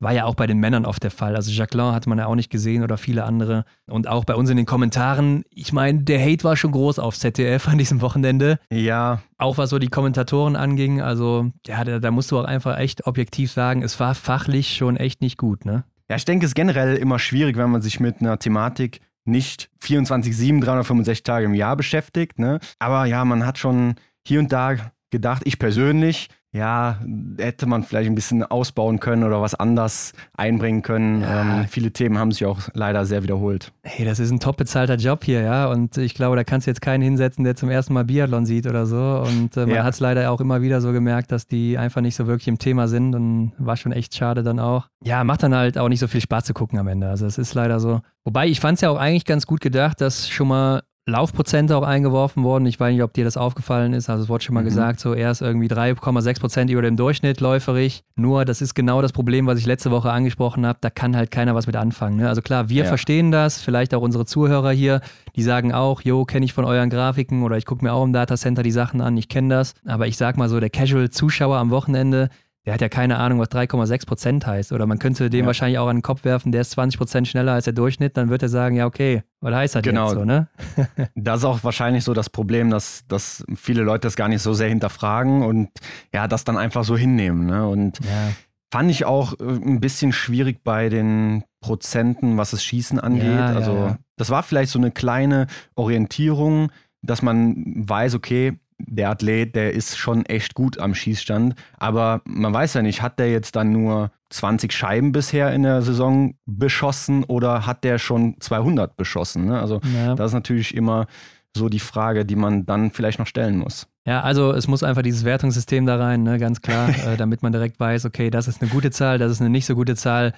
War 0.06 0.14
ja 0.14 0.26
auch 0.26 0.36
bei 0.36 0.46
den 0.46 0.60
Männern 0.60 0.86
oft 0.86 1.02
der 1.02 1.10
Fall. 1.10 1.36
Also 1.36 1.50
Jacqueline 1.50 1.92
hat 1.92 2.06
man 2.06 2.20
ja 2.20 2.28
auch 2.28 2.36
nicht 2.36 2.52
gesehen 2.52 2.84
oder 2.84 2.96
viele 2.96 3.24
andere. 3.24 3.66
Und 3.88 4.08
auch 4.08 4.24
bei 4.24 4.36
uns 4.36 4.52
in 4.52 4.56
den 4.56 4.68
Kommentaren, 4.68 5.44
ich 5.50 5.74
meine, 5.74 6.04
der 6.04 6.24
Hate 6.24 6.44
war 6.44 6.56
schon 6.56 6.74
groß 6.74 7.00
auf 7.00 7.18
ZDF 7.18 7.68
an 7.68 7.80
diesem 7.80 8.02
Wochenende. 8.02 8.60
Ja. 8.70 9.24
Auch 9.40 9.58
was 9.58 9.72
so 9.72 9.80
die 9.80 9.88
Kommentatoren 9.88 10.56
anging. 10.56 11.02
Also, 11.02 11.50
ja, 11.66 11.84
da, 11.84 11.98
da 11.98 12.12
musst 12.12 12.30
du 12.30 12.38
auch 12.38 12.44
einfach 12.46 12.78
echt 12.78 13.08
objektiv 13.08 13.52
sagen, 13.52 13.82
es 13.82 14.00
war 14.00 14.14
fachlich 14.14 14.76
schon 14.76 14.96
echt 14.96 15.22
nicht 15.22 15.40
gut, 15.40 15.66
ne? 15.66 15.86
Ja, 16.08 16.18
ich 16.18 16.26
denke, 16.26 16.46
es 16.46 16.52
ist 16.52 16.56
generell 16.56 16.98
immer 16.98 17.18
schwierig, 17.18 17.58
wenn 17.58 17.72
man 17.72 17.82
sich 17.82 18.00
mit 18.00 18.22
einer 18.22 18.38
Thematik 18.38 19.02
nicht 19.24 19.72
24-7, 19.84 20.62
365 20.64 21.24
Tage 21.24 21.46
im 21.48 21.56
Jahr 21.56 21.76
beschäftigt. 21.76 22.38
Ne? 22.38 22.60
Aber 22.78 23.06
ja, 23.06 23.26
man 23.26 23.44
hat 23.44 23.58
schon 23.58 23.96
hier 24.24 24.40
und 24.40 24.52
da 24.52 24.76
gedacht, 25.10 25.42
ich 25.46 25.58
persönlich, 25.58 26.30
ja, 26.56 27.00
hätte 27.38 27.66
man 27.66 27.84
vielleicht 27.84 28.10
ein 28.10 28.16
bisschen 28.16 28.42
ausbauen 28.42 29.02
können 29.02 29.26
oder 29.26 29.42
was 29.42 29.56
anders 29.56 30.14
einbringen 30.38 30.84
können. 30.84 31.22
Ja. 31.22 31.42
Ähm, 31.42 31.66
viele 31.68 31.92
Themen 31.92 32.18
haben 32.18 32.32
sich 32.32 32.46
auch 32.46 32.60
leider 32.74 33.06
sehr 33.06 33.24
wiederholt. 33.24 33.74
Hey, 33.84 34.06
das 34.06 34.20
ist 34.20 34.32
ein 34.32 34.40
top 34.40 34.56
bezahlter 34.56 34.96
Job 34.96 35.26
hier, 35.26 35.42
ja. 35.42 35.68
Und 35.68 35.98
ich 35.98 36.14
glaube, 36.14 36.38
da 36.38 36.46
kannst 36.46 36.66
du 36.66 36.72
jetzt 36.72 36.82
keinen 36.82 37.02
hinsetzen, 37.02 37.44
der 37.44 37.58
zum 37.58 37.70
ersten 37.70 37.94
Mal 37.94 38.06
Biathlon 38.06 38.46
sieht 38.46 38.68
oder 38.68 38.86
so. 38.86 39.26
Und 39.28 39.58
äh, 39.58 39.66
man 39.66 39.70
ja. 39.76 39.84
hat 39.84 39.96
es 39.96 40.00
leider 40.00 40.32
auch 40.32 40.40
immer 40.40 40.62
wieder 40.62 40.80
so 40.80 40.94
gemerkt, 40.94 41.34
dass 41.34 41.46
die 41.46 41.78
einfach 41.78 42.00
nicht 42.00 42.16
so 42.16 42.26
wirklich 42.26 42.48
im 42.48 42.58
Thema 42.58 42.88
sind 42.88 43.16
und 43.16 43.52
war 43.58 43.76
schon 43.76 43.92
echt 43.92 44.16
schade 44.16 44.42
dann 44.42 44.60
auch. 44.60 44.88
Ja, 45.04 45.26
macht 45.26 45.44
dann 45.44 45.54
halt 45.54 45.78
auch 45.78 45.90
nicht 45.90 46.00
so 46.00 46.08
viel 46.08 46.22
Spaß 46.22 46.46
zu 46.46 46.54
gucken 46.54 46.80
am 46.80 46.88
Ende. 46.88 47.10
Also 47.10 47.26
es 47.26 47.38
ist 47.38 47.54
leider 47.54 47.82
so. 47.82 48.00
Wobei 48.24 48.48
ich 48.48 48.62
fand 48.62 48.76
es 48.76 48.82
ja 48.82 48.92
auch 48.92 48.98
eigentlich 48.98 49.26
ganz 49.26 49.46
gut 49.46 49.60
gedacht, 49.60 50.00
dass 50.00 50.30
schon 50.30 50.48
mal 50.48 50.84
Laufprozente 51.08 51.78
auch 51.78 51.84
eingeworfen 51.84 52.44
worden. 52.44 52.66
Ich 52.66 52.80
weiß 52.80 52.92
nicht, 52.92 53.04
ob 53.04 53.14
dir 53.14 53.26
das 53.26 53.38
aufgefallen 53.38 53.94
ist. 53.94 54.10
Also 54.10 54.24
es 54.24 54.30
wurde 54.30 54.44
schon 54.44 54.56
mal 54.56 54.62
mhm. 54.62 54.66
gesagt, 54.66 55.00
so 55.00 55.14
er 55.14 55.30
ist 55.30 55.42
irgendwie 55.42 55.68
3,6 55.68 56.40
Prozent 56.40 56.72
über 56.72 56.82
dem 56.82 56.98
Durchschnitt 56.98 57.42
läuferig. 57.42 58.04
Nur 58.16 58.44
das 58.44 58.60
ist 58.60 58.74
genau 58.74 59.04
das 59.04 59.14
Problem, 59.14 59.46
was 59.46 59.60
ich 59.60 59.68
letzte 59.68 59.92
Woche 59.92 60.12
angesprochen 60.12 60.66
habe. 60.66 60.80
Da 60.82 60.90
kann 60.90 61.16
halt 61.16 61.30
keiner 61.30 61.54
was 61.54 61.68
mit 61.68 61.76
anfangen. 61.76 62.18
Ne? 62.18 62.28
Also 62.28 62.42
klar, 62.42 62.70
wir 62.70 62.84
ja. 62.84 62.88
verstehen 62.88 63.32
das. 63.32 63.62
Vielleicht 63.62 63.94
auch 63.94 64.02
unsere 64.02 64.26
Zuhörer 64.26 64.72
hier, 64.72 65.02
die 65.36 65.44
sagen 65.44 65.74
auch, 65.74 66.02
jo, 66.02 66.26
kenne 66.26 66.44
ich 66.44 66.54
von 66.54 66.66
euren 66.66 66.90
Grafiken 66.90 67.44
oder 67.44 67.58
ich 67.58 67.66
gucke 67.66 67.86
mir 67.86 67.94
auch 67.94 68.04
im 68.04 68.12
Datacenter 68.12 68.64
die 68.64 68.72
Sachen 68.72 69.00
an. 69.02 69.16
Ich 69.16 69.30
kenne 69.30 69.54
das. 69.54 69.76
Aber 69.86 70.08
ich 70.08 70.18
sag 70.18 70.38
mal 70.38 70.50
so, 70.50 70.60
der 70.60 70.72
Casual-Zuschauer 70.72 71.58
am 71.58 71.70
Wochenende, 71.70 72.30
der 72.66 72.74
hat 72.74 72.82
ja 72.82 72.90
keine 72.90 73.18
Ahnung, 73.18 73.40
was 73.40 73.50
3,6 73.50 74.08
Prozent 74.08 74.48
heißt. 74.48 74.72
Oder 74.72 74.88
man 74.88 74.98
könnte 74.98 75.30
dem 75.30 75.42
ja. 75.42 75.46
wahrscheinlich 75.46 75.78
auch 75.78 75.88
an 75.88 75.98
den 75.98 76.02
Kopf 76.02 76.24
werfen, 76.24 76.52
der 76.52 76.62
ist 76.62 76.72
20 76.72 76.98
Prozent 76.98 77.28
schneller 77.28 77.54
als 77.54 77.66
der 77.66 77.74
Durchschnitt, 77.74 78.18
dann 78.18 78.30
wird 78.30 78.42
er 78.42 78.50
sagen, 78.50 78.76
ja, 78.76 78.88
okay, 78.88 79.24
was 79.40 79.54
heißt 79.54 79.76
das 79.76 79.84
genau. 79.84 80.08
jetzt 80.08 80.16
so, 80.16 80.26
ne? 80.26 80.48
das 81.16 81.40
ist 81.40 81.46
auch 81.46 81.64
wahrscheinlich 81.64 82.04
so 82.04 82.14
das 82.14 82.30
Problem, 82.30 82.72
dass, 82.72 83.06
dass 83.08 83.46
viele 83.56 83.84
Leute 83.84 84.08
das 84.08 84.16
gar 84.16 84.28
nicht 84.28 84.42
so 84.42 84.54
sehr 84.54 84.70
hinterfragen 84.70 85.44
und 85.44 85.70
ja, 86.12 86.28
das 86.28 86.44
dann 86.44 86.58
einfach 86.58 86.84
so 86.84 86.98
hinnehmen. 86.98 87.46
Ne? 87.46 87.68
Und 87.68 88.00
ja. 88.00 88.32
fand 88.72 88.90
ich 88.90 89.06
auch 89.06 89.40
äh, 89.40 89.44
ein 89.44 89.80
bisschen 89.80 90.12
schwierig 90.12 90.64
bei 90.64 90.90
den 90.90 91.44
Prozenten, 91.62 92.38
was 92.38 92.52
das 92.52 92.64
Schießen 92.64 93.00
angeht. 93.00 93.26
Ja, 93.26 93.48
also, 93.48 93.96
das 94.18 94.32
war 94.32 94.42
vielleicht 94.42 94.72
so 94.72 94.80
eine 94.80 94.92
kleine 94.92 95.48
Orientierung, 95.76 96.72
dass 97.04 97.22
man 97.22 97.56
weiß, 97.88 98.16
okay, 98.16 98.58
der 98.78 99.10
Athlet, 99.10 99.56
der 99.56 99.74
ist 99.74 99.98
schon 99.98 100.26
echt 100.26 100.54
gut 100.54 100.80
am 100.80 100.94
Schießstand. 100.96 101.56
Aber 101.78 102.22
man 102.26 102.54
weiß 102.54 102.74
ja 102.74 102.82
nicht, 102.82 103.02
hat 103.02 103.20
der 103.20 103.32
jetzt 103.32 103.56
dann 103.56 103.72
nur 103.72 104.12
20 104.30 104.72
Scheiben 104.72 105.12
bisher 105.12 105.54
in 105.54 105.64
der 105.64 105.82
Saison 105.82 106.36
beschossen 106.46 107.24
oder 107.24 107.66
hat 107.66 107.84
der 107.84 107.98
schon 108.00 108.36
200 108.40 108.98
beschossen? 108.98 109.46
Ne? 109.46 109.60
Also 109.60 109.80
ja. 109.96 110.16
das 110.16 110.32
ist 110.32 110.36
natürlich 110.36 110.76
immer 110.76 111.08
so 111.56 111.70
die 111.70 111.80
Frage, 111.80 112.26
die 112.26 112.36
man 112.36 112.66
dann 112.66 112.92
vielleicht 112.92 113.18
noch 113.18 113.28
stellen 113.28 113.58
muss. 113.58 113.88
Ja, 114.06 114.22
also 114.22 114.52
es 114.52 114.68
muss 114.68 114.84
einfach 114.84 115.02
dieses 115.02 115.24
Wertungssystem 115.24 115.86
da 115.86 115.96
rein, 115.96 116.24
ne? 116.24 116.38
ganz 116.38 116.62
klar, 116.62 116.90
äh, 117.08 117.18
damit 117.18 117.42
man 117.42 117.54
direkt 117.54 117.80
weiß, 117.80 118.06
okay, 118.06 118.30
das 118.30 118.48
ist 118.48 118.62
eine 118.62 118.70
gute 118.70 118.92
Zahl, 118.92 119.18
das 119.18 119.32
ist 119.32 119.42
eine 119.42 119.50
nicht 119.50 119.66
so 119.66 119.76
gute 119.76 119.96
Zahl. 119.96 120.34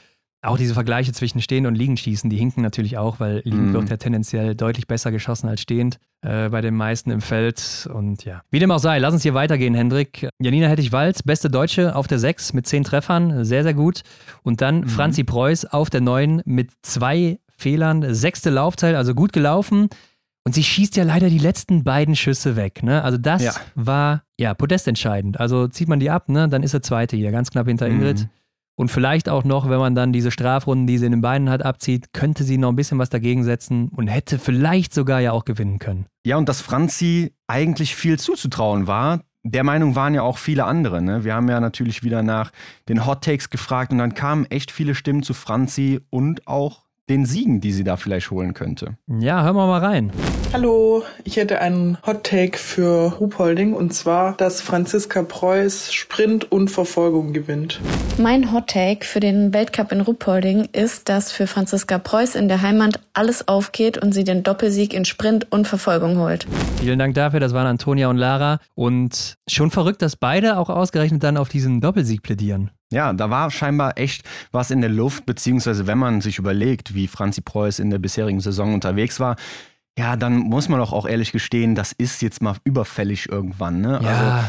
Auch 0.47 0.57
diese 0.57 0.73
Vergleiche 0.73 1.11
zwischen 1.11 1.41
Stehen 1.41 1.65
und 1.65 1.75
Liegen 1.75 1.97
schießen, 1.97 2.29
die 2.29 2.37
hinken 2.37 2.61
natürlich 2.61 2.97
auch, 2.97 3.19
weil 3.19 3.41
liegend 3.43 3.71
mm. 3.71 3.73
wird 3.73 3.89
ja 3.89 3.97
tendenziell 3.97 4.55
deutlich 4.55 4.87
besser 4.87 5.11
geschossen 5.11 5.49
als 5.49 5.59
stehend 5.59 5.99
äh, 6.21 6.47
bei 6.47 6.61
den 6.61 6.73
meisten 6.73 7.11
im 7.11 7.19
Feld. 7.19 7.89
Und 7.93 8.23
ja. 8.23 8.41
Wie 8.49 8.59
dem 8.59 8.71
auch 8.71 8.79
sei, 8.79 8.97
lass 8.99 9.13
uns 9.13 9.23
hier 9.23 9.33
weitergehen, 9.33 9.75
Hendrik. 9.75 10.29
Janina 10.39 10.67
Hettich-Walz, 10.67 11.23
beste 11.23 11.49
Deutsche 11.49 11.95
auf 11.95 12.07
der 12.07 12.19
6 12.19 12.53
mit 12.53 12.65
10 12.65 12.85
Treffern, 12.85 13.43
sehr, 13.43 13.63
sehr 13.63 13.73
gut. 13.73 14.03
Und 14.41 14.61
dann 14.61 14.81
mm. 14.81 14.87
Franzi 14.87 15.25
Preuß 15.25 15.65
auf 15.65 15.89
der 15.89 15.99
9 15.99 16.43
mit 16.45 16.71
zwei 16.81 17.39
Fehlern, 17.57 18.13
sechste 18.13 18.49
Laufzeit, 18.49 18.95
also 18.95 19.13
gut 19.13 19.33
gelaufen. 19.33 19.89
Und 20.45 20.53
sie 20.53 20.63
schießt 20.63 20.95
ja 20.95 21.03
leider 21.03 21.29
die 21.29 21.39
letzten 21.39 21.83
beiden 21.83 22.15
Schüsse 22.15 22.55
weg. 22.55 22.83
Ne? 22.83 23.03
Also 23.03 23.17
das 23.17 23.43
ja. 23.43 23.51
war 23.75 24.23
ja 24.37 24.53
podestentscheidend. 24.53 25.41
Also 25.41 25.67
zieht 25.67 25.89
man 25.89 25.99
die 25.99 26.09
ab, 26.09 26.29
ne? 26.29 26.47
dann 26.47 26.63
ist 26.63 26.73
er 26.73 26.81
Zweite 26.81 27.17
hier, 27.17 27.31
ganz 27.31 27.51
knapp 27.51 27.67
hinter 27.67 27.87
Ingrid. 27.87 28.21
Mm. 28.21 28.29
Und 28.80 28.89
vielleicht 28.89 29.28
auch 29.28 29.43
noch, 29.43 29.69
wenn 29.69 29.80
man 29.80 29.95
dann 29.95 30.13
diese 30.13 30.30
Strafrunden, 30.30 30.86
die 30.86 30.99
sie 30.99 31.07
in 31.07 31.11
den 31.11 31.21
Beinen 31.21 31.49
hat, 31.49 31.65
abzieht, 31.65 32.13
könnte 32.13 32.43
sie 32.43 32.59
noch 32.59 32.69
ein 32.69 32.75
bisschen 32.75 32.99
was 32.99 33.09
dagegen 33.09 33.43
setzen 33.43 33.89
und 33.89 34.07
hätte 34.07 34.38
vielleicht 34.38 34.93
sogar 34.93 35.19
ja 35.19 35.32
auch 35.32 35.45
gewinnen 35.45 35.80
können. 35.80 36.05
Ja, 36.23 36.38
und 36.38 36.47
dass 36.47 36.61
Franzi 36.61 37.34
eigentlich 37.47 37.95
viel 37.95 38.19
zuzutrauen 38.19 38.86
war, 38.86 39.21
der 39.43 39.63
Meinung 39.63 39.95
waren 39.95 40.13
ja 40.13 40.21
auch 40.21 40.38
viele 40.38 40.65
andere. 40.65 41.01
Ne? 41.01 41.23
Wir 41.23 41.34
haben 41.34 41.49
ja 41.49 41.59
natürlich 41.59 42.03
wieder 42.03 42.21
nach 42.21 42.51
den 42.88 43.05
Hot 43.05 43.23
Takes 43.23 43.49
gefragt 43.49 43.91
und 43.91 43.97
dann 43.97 44.13
kamen 44.13 44.45
echt 44.45 44.71
viele 44.71 44.93
Stimmen 44.93 45.23
zu 45.23 45.34
Franzi 45.34 46.01
und 46.09 46.47
auch 46.47 46.86
den 47.09 47.25
Siegen, 47.25 47.61
die 47.61 47.71
sie 47.71 47.83
da 47.83 47.97
vielleicht 47.97 48.31
holen 48.31 48.53
könnte. 48.53 48.97
Ja, 49.07 49.43
hören 49.43 49.55
wir 49.55 49.67
mal 49.67 49.83
rein. 49.83 50.11
Hallo, 50.53 51.03
ich 51.25 51.35
hätte 51.35 51.59
einen 51.59 51.97
Hot 52.05 52.23
Take 52.23 52.57
für 52.57 53.13
Ruhpolding 53.19 53.73
und 53.73 53.93
zwar, 53.93 54.35
dass 54.37 54.61
Franziska 54.61 55.23
Preuß 55.23 55.93
Sprint 55.93 56.51
und 56.51 56.69
Verfolgung 56.69 57.33
gewinnt. 57.33 57.81
Mein 58.17 58.51
Hot 58.53 58.67
Take 58.67 59.05
für 59.05 59.19
den 59.19 59.53
Weltcup 59.53 59.91
in 59.91 60.01
Ruhpolding 60.01 60.69
ist, 60.71 61.09
dass 61.09 61.31
für 61.31 61.47
Franziska 61.47 61.97
Preuß 61.97 62.35
in 62.35 62.47
der 62.47 62.61
Heimat 62.61 63.01
alles 63.13 63.47
aufgeht 63.47 63.97
und 63.97 64.13
sie 64.13 64.23
den 64.23 64.43
Doppelsieg 64.43 64.93
in 64.93 65.05
Sprint 65.05 65.51
und 65.51 65.67
Verfolgung 65.67 66.17
holt. 66.17 66.47
Vielen 66.79 66.99
Dank 66.99 67.15
dafür, 67.15 67.39
das 67.39 67.53
waren 67.53 67.67
Antonia 67.67 68.09
und 68.09 68.17
Lara. 68.17 68.59
Und 68.73 69.37
schon 69.47 69.69
verrückt, 69.69 70.01
dass 70.01 70.15
beide 70.15 70.57
auch 70.57 70.69
ausgerechnet 70.69 71.23
dann 71.23 71.37
auf 71.37 71.49
diesen 71.49 71.81
Doppelsieg 71.81 72.21
plädieren. 72.21 72.71
Ja, 72.91 73.11
da 73.13 73.29
war 73.29 73.51
scheinbar 73.51 73.97
echt 73.97 74.23
was 74.51 74.71
in 74.71 74.81
der 74.81 74.89
Luft, 74.89 75.25
beziehungsweise 75.25 75.88
wenn 75.88 75.97
man 75.97 76.21
sich 76.21 76.38
überlegt, 76.38 76.93
wie 76.93 77.07
Franzi 77.07 77.41
Preuß 77.41 77.79
in 77.79 77.89
der 77.89 77.99
bisherigen 77.99 78.39
Saison 78.39 78.73
unterwegs 78.73 79.19
war, 79.19 79.35
ja, 79.97 80.15
dann 80.15 80.38
muss 80.38 80.69
man 80.69 80.79
doch 80.79 80.93
auch 80.93 81.07
ehrlich 81.07 81.31
gestehen, 81.31 81.75
das 81.75 81.91
ist 81.91 82.21
jetzt 82.21 82.41
mal 82.41 82.55
überfällig 82.63 83.29
irgendwann. 83.29 83.81
Ne? 83.81 83.99
Ja. 84.01 84.09
Also 84.09 84.47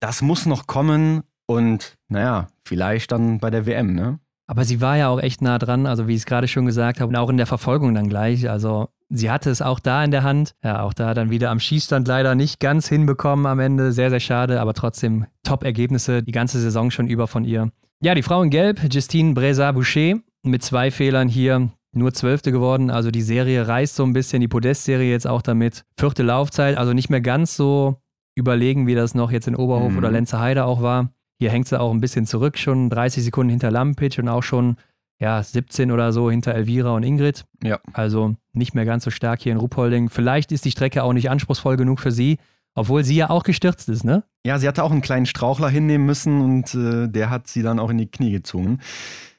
das 0.00 0.22
muss 0.22 0.46
noch 0.46 0.66
kommen 0.66 1.22
und 1.46 1.96
naja, 2.08 2.48
vielleicht 2.64 3.10
dann 3.12 3.38
bei 3.38 3.50
der 3.50 3.66
WM, 3.66 3.94
ne? 3.94 4.20
Aber 4.46 4.64
sie 4.64 4.80
war 4.80 4.96
ja 4.96 5.08
auch 5.08 5.20
echt 5.20 5.42
nah 5.42 5.58
dran, 5.58 5.86
also 5.86 6.08
wie 6.08 6.14
ich 6.14 6.20
es 6.20 6.26
gerade 6.26 6.48
schon 6.48 6.66
gesagt 6.66 7.00
habe, 7.00 7.08
und 7.08 7.16
auch 7.16 7.30
in 7.30 7.36
der 7.36 7.46
Verfolgung 7.46 7.94
dann 7.94 8.08
gleich. 8.08 8.50
Also 8.50 8.88
sie 9.10 9.30
hatte 9.30 9.50
es 9.50 9.60
auch 9.60 9.80
da 9.80 10.02
in 10.04 10.10
der 10.10 10.22
Hand. 10.22 10.54
Ja, 10.64 10.82
auch 10.82 10.94
da 10.94 11.12
dann 11.14 11.30
wieder 11.30 11.50
am 11.50 11.60
Schießstand 11.60 12.08
leider 12.08 12.34
nicht 12.34 12.60
ganz 12.60 12.88
hinbekommen 12.88 13.46
am 13.46 13.60
Ende. 13.60 13.92
Sehr, 13.92 14.10
sehr 14.10 14.20
schade, 14.20 14.60
aber 14.60 14.72
trotzdem 14.74 15.26
Top-Ergebnisse 15.42 16.22
die 16.22 16.32
ganze 16.32 16.60
Saison 16.60 16.90
schon 16.90 17.06
über 17.06 17.26
von 17.26 17.44
ihr. 17.44 17.70
Ja, 18.02 18.14
die 18.14 18.22
Frau 18.22 18.42
in 18.42 18.50
Gelb, 18.50 18.80
Justine 18.90 19.34
Breza-Boucher, 19.34 20.20
mit 20.42 20.62
zwei 20.62 20.90
Fehlern 20.90 21.28
hier 21.28 21.68
nur 21.92 22.14
Zwölfte 22.14 22.52
geworden. 22.52 22.88
Also 22.90 23.10
die 23.10 23.20
Serie 23.20 23.66
reißt 23.68 23.96
so 23.96 24.04
ein 24.04 24.12
bisschen, 24.12 24.40
die 24.40 24.48
Podestserie 24.48 25.10
jetzt 25.10 25.26
auch 25.26 25.42
damit. 25.42 25.84
Vierte 25.98 26.22
Laufzeit, 26.22 26.78
also 26.78 26.92
nicht 26.92 27.10
mehr 27.10 27.20
ganz 27.20 27.56
so 27.56 27.96
überlegen, 28.36 28.86
wie 28.86 28.94
das 28.94 29.14
noch 29.14 29.32
jetzt 29.32 29.48
in 29.48 29.56
Oberhof 29.56 29.92
Mhm. 29.92 29.98
oder 29.98 30.10
Lenzerheide 30.10 30.64
auch 30.64 30.80
war. 30.82 31.10
Hier 31.38 31.50
hängt 31.50 31.66
sie 31.68 31.78
auch 31.80 31.90
ein 31.92 32.00
bisschen 32.00 32.26
zurück, 32.26 32.58
schon 32.58 32.90
30 32.90 33.24
Sekunden 33.24 33.50
hinter 33.50 33.70
Lampic 33.70 34.18
und 34.20 34.28
auch 34.28 34.42
schon 34.42 34.76
ja, 35.20 35.42
17 35.42 35.92
oder 35.92 36.12
so 36.12 36.30
hinter 36.30 36.54
Elvira 36.54 36.90
und 36.94 37.02
Ingrid. 37.02 37.44
Ja. 37.62 37.78
Also 37.92 38.34
nicht 38.52 38.74
mehr 38.74 38.84
ganz 38.86 39.04
so 39.04 39.10
stark 39.10 39.40
hier 39.42 39.52
in 39.52 39.58
Ruppolding. 39.58 40.08
Vielleicht 40.08 40.50
ist 40.50 40.64
die 40.64 40.70
Strecke 40.70 41.02
auch 41.04 41.12
nicht 41.12 41.30
anspruchsvoll 41.30 41.76
genug 41.76 42.00
für 42.00 42.10
sie, 42.10 42.38
obwohl 42.74 43.04
sie 43.04 43.16
ja 43.16 43.30
auch 43.30 43.42
gestürzt 43.42 43.88
ist, 43.88 44.04
ne? 44.04 44.24
Ja, 44.46 44.58
sie 44.58 44.66
hatte 44.66 44.82
auch 44.82 44.90
einen 44.92 45.02
kleinen 45.02 45.26
Strauchler 45.26 45.68
hinnehmen 45.68 46.06
müssen 46.06 46.40
und 46.40 46.74
äh, 46.74 47.08
der 47.08 47.28
hat 47.30 47.46
sie 47.48 47.62
dann 47.62 47.78
auch 47.78 47.90
in 47.90 47.98
die 47.98 48.10
Knie 48.10 48.30
gezogen. 48.32 48.78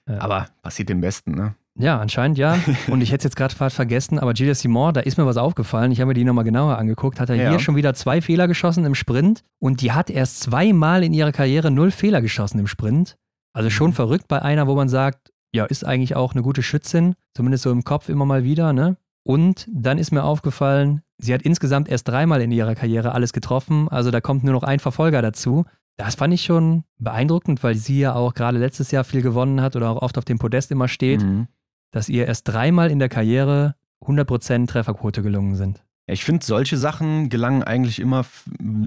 Ja. 0.08 0.20
Aber 0.20 0.48
passiert 0.62 0.90
dem 0.90 1.02
Besten, 1.02 1.32
ne? 1.32 1.56
Ja, 1.80 1.98
anscheinend 2.00 2.38
ja. 2.38 2.60
Und 2.90 3.00
ich 3.02 3.12
hätte 3.14 3.20
es 3.20 3.24
jetzt 3.24 3.38
gerade 3.38 3.56
fast 3.56 3.78
vergessen, 3.78 4.20
aber 4.20 4.34
Julia 4.34 4.54
Simon, 4.54 4.94
da 4.94 5.00
ist 5.00 5.18
mir 5.18 5.26
was 5.26 5.38
aufgefallen. 5.38 5.94
Ich 5.94 6.02
habe 6.02 6.10
mir 6.10 6.14
die 6.14 6.26
nochmal 6.26 6.44
genauer 6.44 6.78
angeguckt. 6.78 7.20
Hat 7.22 7.30
er 7.30 7.38
Ja. 7.38 7.50
hier 7.50 7.60
schon 7.60 7.78
wieder 7.78 7.94
zwei 7.94 8.22
Fehler 8.22 8.50
geschossen 8.50 8.84
im 8.84 8.94
Sprint 8.94 9.44
und 9.58 9.80
die 9.82 9.94
hat 9.94 10.10
erst 10.10 10.42
zweimal 10.42 11.02
in 11.02 11.14
ihrer 11.14 11.32
Karriere 11.32 11.72
null 11.72 11.92
Fehler 11.92 12.22
geschossen 12.22 12.60
im 12.60 12.68
Sprint. 12.68 13.16
Also 13.54 13.70
schon 13.70 13.94
verrückt 13.94 14.28
bei 14.28 14.42
einer, 14.42 14.68
wo 14.68 14.76
man 14.76 14.90
sagt, 14.90 15.32
ja, 15.54 15.66
ist 15.66 15.86
eigentlich 15.86 16.16
auch 16.16 16.34
eine 16.34 16.42
gute 16.44 16.64
Schützin, 16.64 17.16
zumindest 17.36 17.64
so 17.64 17.72
im 17.72 17.84
Kopf 17.84 18.10
immer 18.10 18.26
mal 18.26 18.44
wieder, 18.44 18.74
ne? 18.74 18.98
Und 19.24 19.68
dann 19.72 19.98
ist 19.98 20.12
mir 20.12 20.24
aufgefallen, 20.24 21.02
sie 21.18 21.34
hat 21.34 21.44
insgesamt 21.44 21.90
erst 21.90 22.08
dreimal 22.08 22.42
in 22.42 22.52
ihrer 22.52 22.74
Karriere 22.74 23.12
alles 23.14 23.34
getroffen, 23.34 23.88
also 23.90 24.10
da 24.12 24.20
kommt 24.22 24.44
nur 24.44 24.54
noch 24.54 24.64
ein 24.64 24.80
Verfolger 24.80 25.22
dazu. 25.22 25.66
Das 25.98 26.16
fand 26.16 26.34
ich 26.34 26.44
schon 26.44 26.84
beeindruckend, 26.98 27.62
weil 27.64 27.76
sie 27.76 28.00
ja 28.00 28.16
auch 28.16 28.34
gerade 28.34 28.58
letztes 28.58 28.90
Jahr 28.92 29.04
viel 29.04 29.22
gewonnen 29.22 29.62
hat 29.62 29.76
oder 29.76 29.90
auch 29.92 30.02
oft 30.02 30.18
auf 30.18 30.26
dem 30.26 30.40
Podest 30.40 30.72
immer 30.72 30.88
steht 30.88 31.22
Mhm. 31.22 31.48
dass 31.92 32.08
ihr 32.10 32.26
erst 32.26 32.48
dreimal 32.48 32.90
in 32.90 33.00
der 33.00 33.10
Karriere 33.10 33.76
100% 34.04 34.68
Trefferquote 34.68 35.22
gelungen 35.22 35.56
sind. 35.56 35.84
Ich 36.12 36.26
finde, 36.26 36.46
solche 36.46 36.78
Sachen 36.78 37.30
gelangen 37.30 37.64
eigentlich 37.64 38.00
immer 38.00 38.26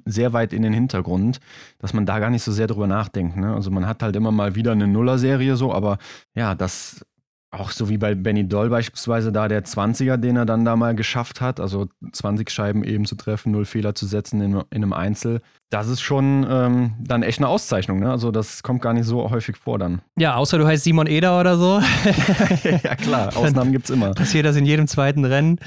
sehr 0.05 0.33
weit 0.33 0.53
in 0.53 0.62
den 0.62 0.72
Hintergrund, 0.72 1.41
dass 1.79 1.95
man 1.95 2.07
da 2.07 2.18
gar 2.18 2.31
nicht 2.31 2.43
so 2.43 2.53
sehr 2.53 2.66
drüber 2.66 2.87
nachdenkt. 2.87 3.37
Ne? 3.37 3.55
Also 3.55 3.70
man 3.70 3.87
hat 3.87 4.03
halt 4.03 4.14
immer 4.16 4.31
mal 4.31 4.55
wieder 4.55 4.72
eine 4.72 4.87
Nuller-Serie 4.87 5.57
so, 5.57 5.72
aber 5.72 5.99
ja, 6.35 6.55
das 6.55 7.05
auch 7.55 7.70
so 7.70 7.89
wie 7.89 7.99
bei 7.99 8.14
Benny 8.14 8.47
Doll 8.47 8.68
beispielsweise 8.68 9.33
da 9.33 9.49
der 9.49 9.64
20er, 9.64 10.16
den 10.16 10.37
er 10.37 10.45
dann 10.45 10.64
da 10.64 10.77
mal 10.77 10.95
geschafft 10.95 11.41
hat, 11.41 11.61
also 11.61 11.87
20 12.12 12.51
Scheiben 12.51 12.85
eben 12.85 13.05
zu 13.05 13.14
treffen, 13.14 13.53
null 13.53 13.64
Fehler 13.64 13.95
zu 13.95 14.07
setzen 14.07 14.41
in, 14.41 14.53
in 14.55 14.64
einem 14.70 14.93
Einzel. 14.93 15.41
Das 15.75 15.89
ist 15.89 16.01
schon 16.01 16.47
ähm, 16.49 16.93
dann 17.01 17.22
echt 17.22 17.39
eine 17.39 17.49
Auszeichnung. 17.49 17.99
Ne? 18.01 18.11
Also 18.11 18.31
das 18.31 18.62
kommt 18.62 18.81
gar 18.81 18.93
nicht 18.93 19.05
so 19.07 19.29
häufig 19.31 19.57
vor 19.57 19.79
dann. 19.79 20.01
Ja, 20.16 20.37
außer 20.37 20.57
du 20.59 20.66
heißt 20.66 20.85
Simon 20.85 21.07
Eder 21.07 21.41
oder 21.41 21.57
so, 21.57 21.81
ja 22.83 22.95
klar, 22.97 23.37
Ausnahmen 23.37 23.72
gibt 23.72 23.85
es 23.85 23.91
immer. 23.91 24.12
passiert 24.12 24.47
das 24.47 24.57
in 24.57 24.64
jedem 24.66 24.87
zweiten 24.87 25.25
Rennen. 25.25 25.59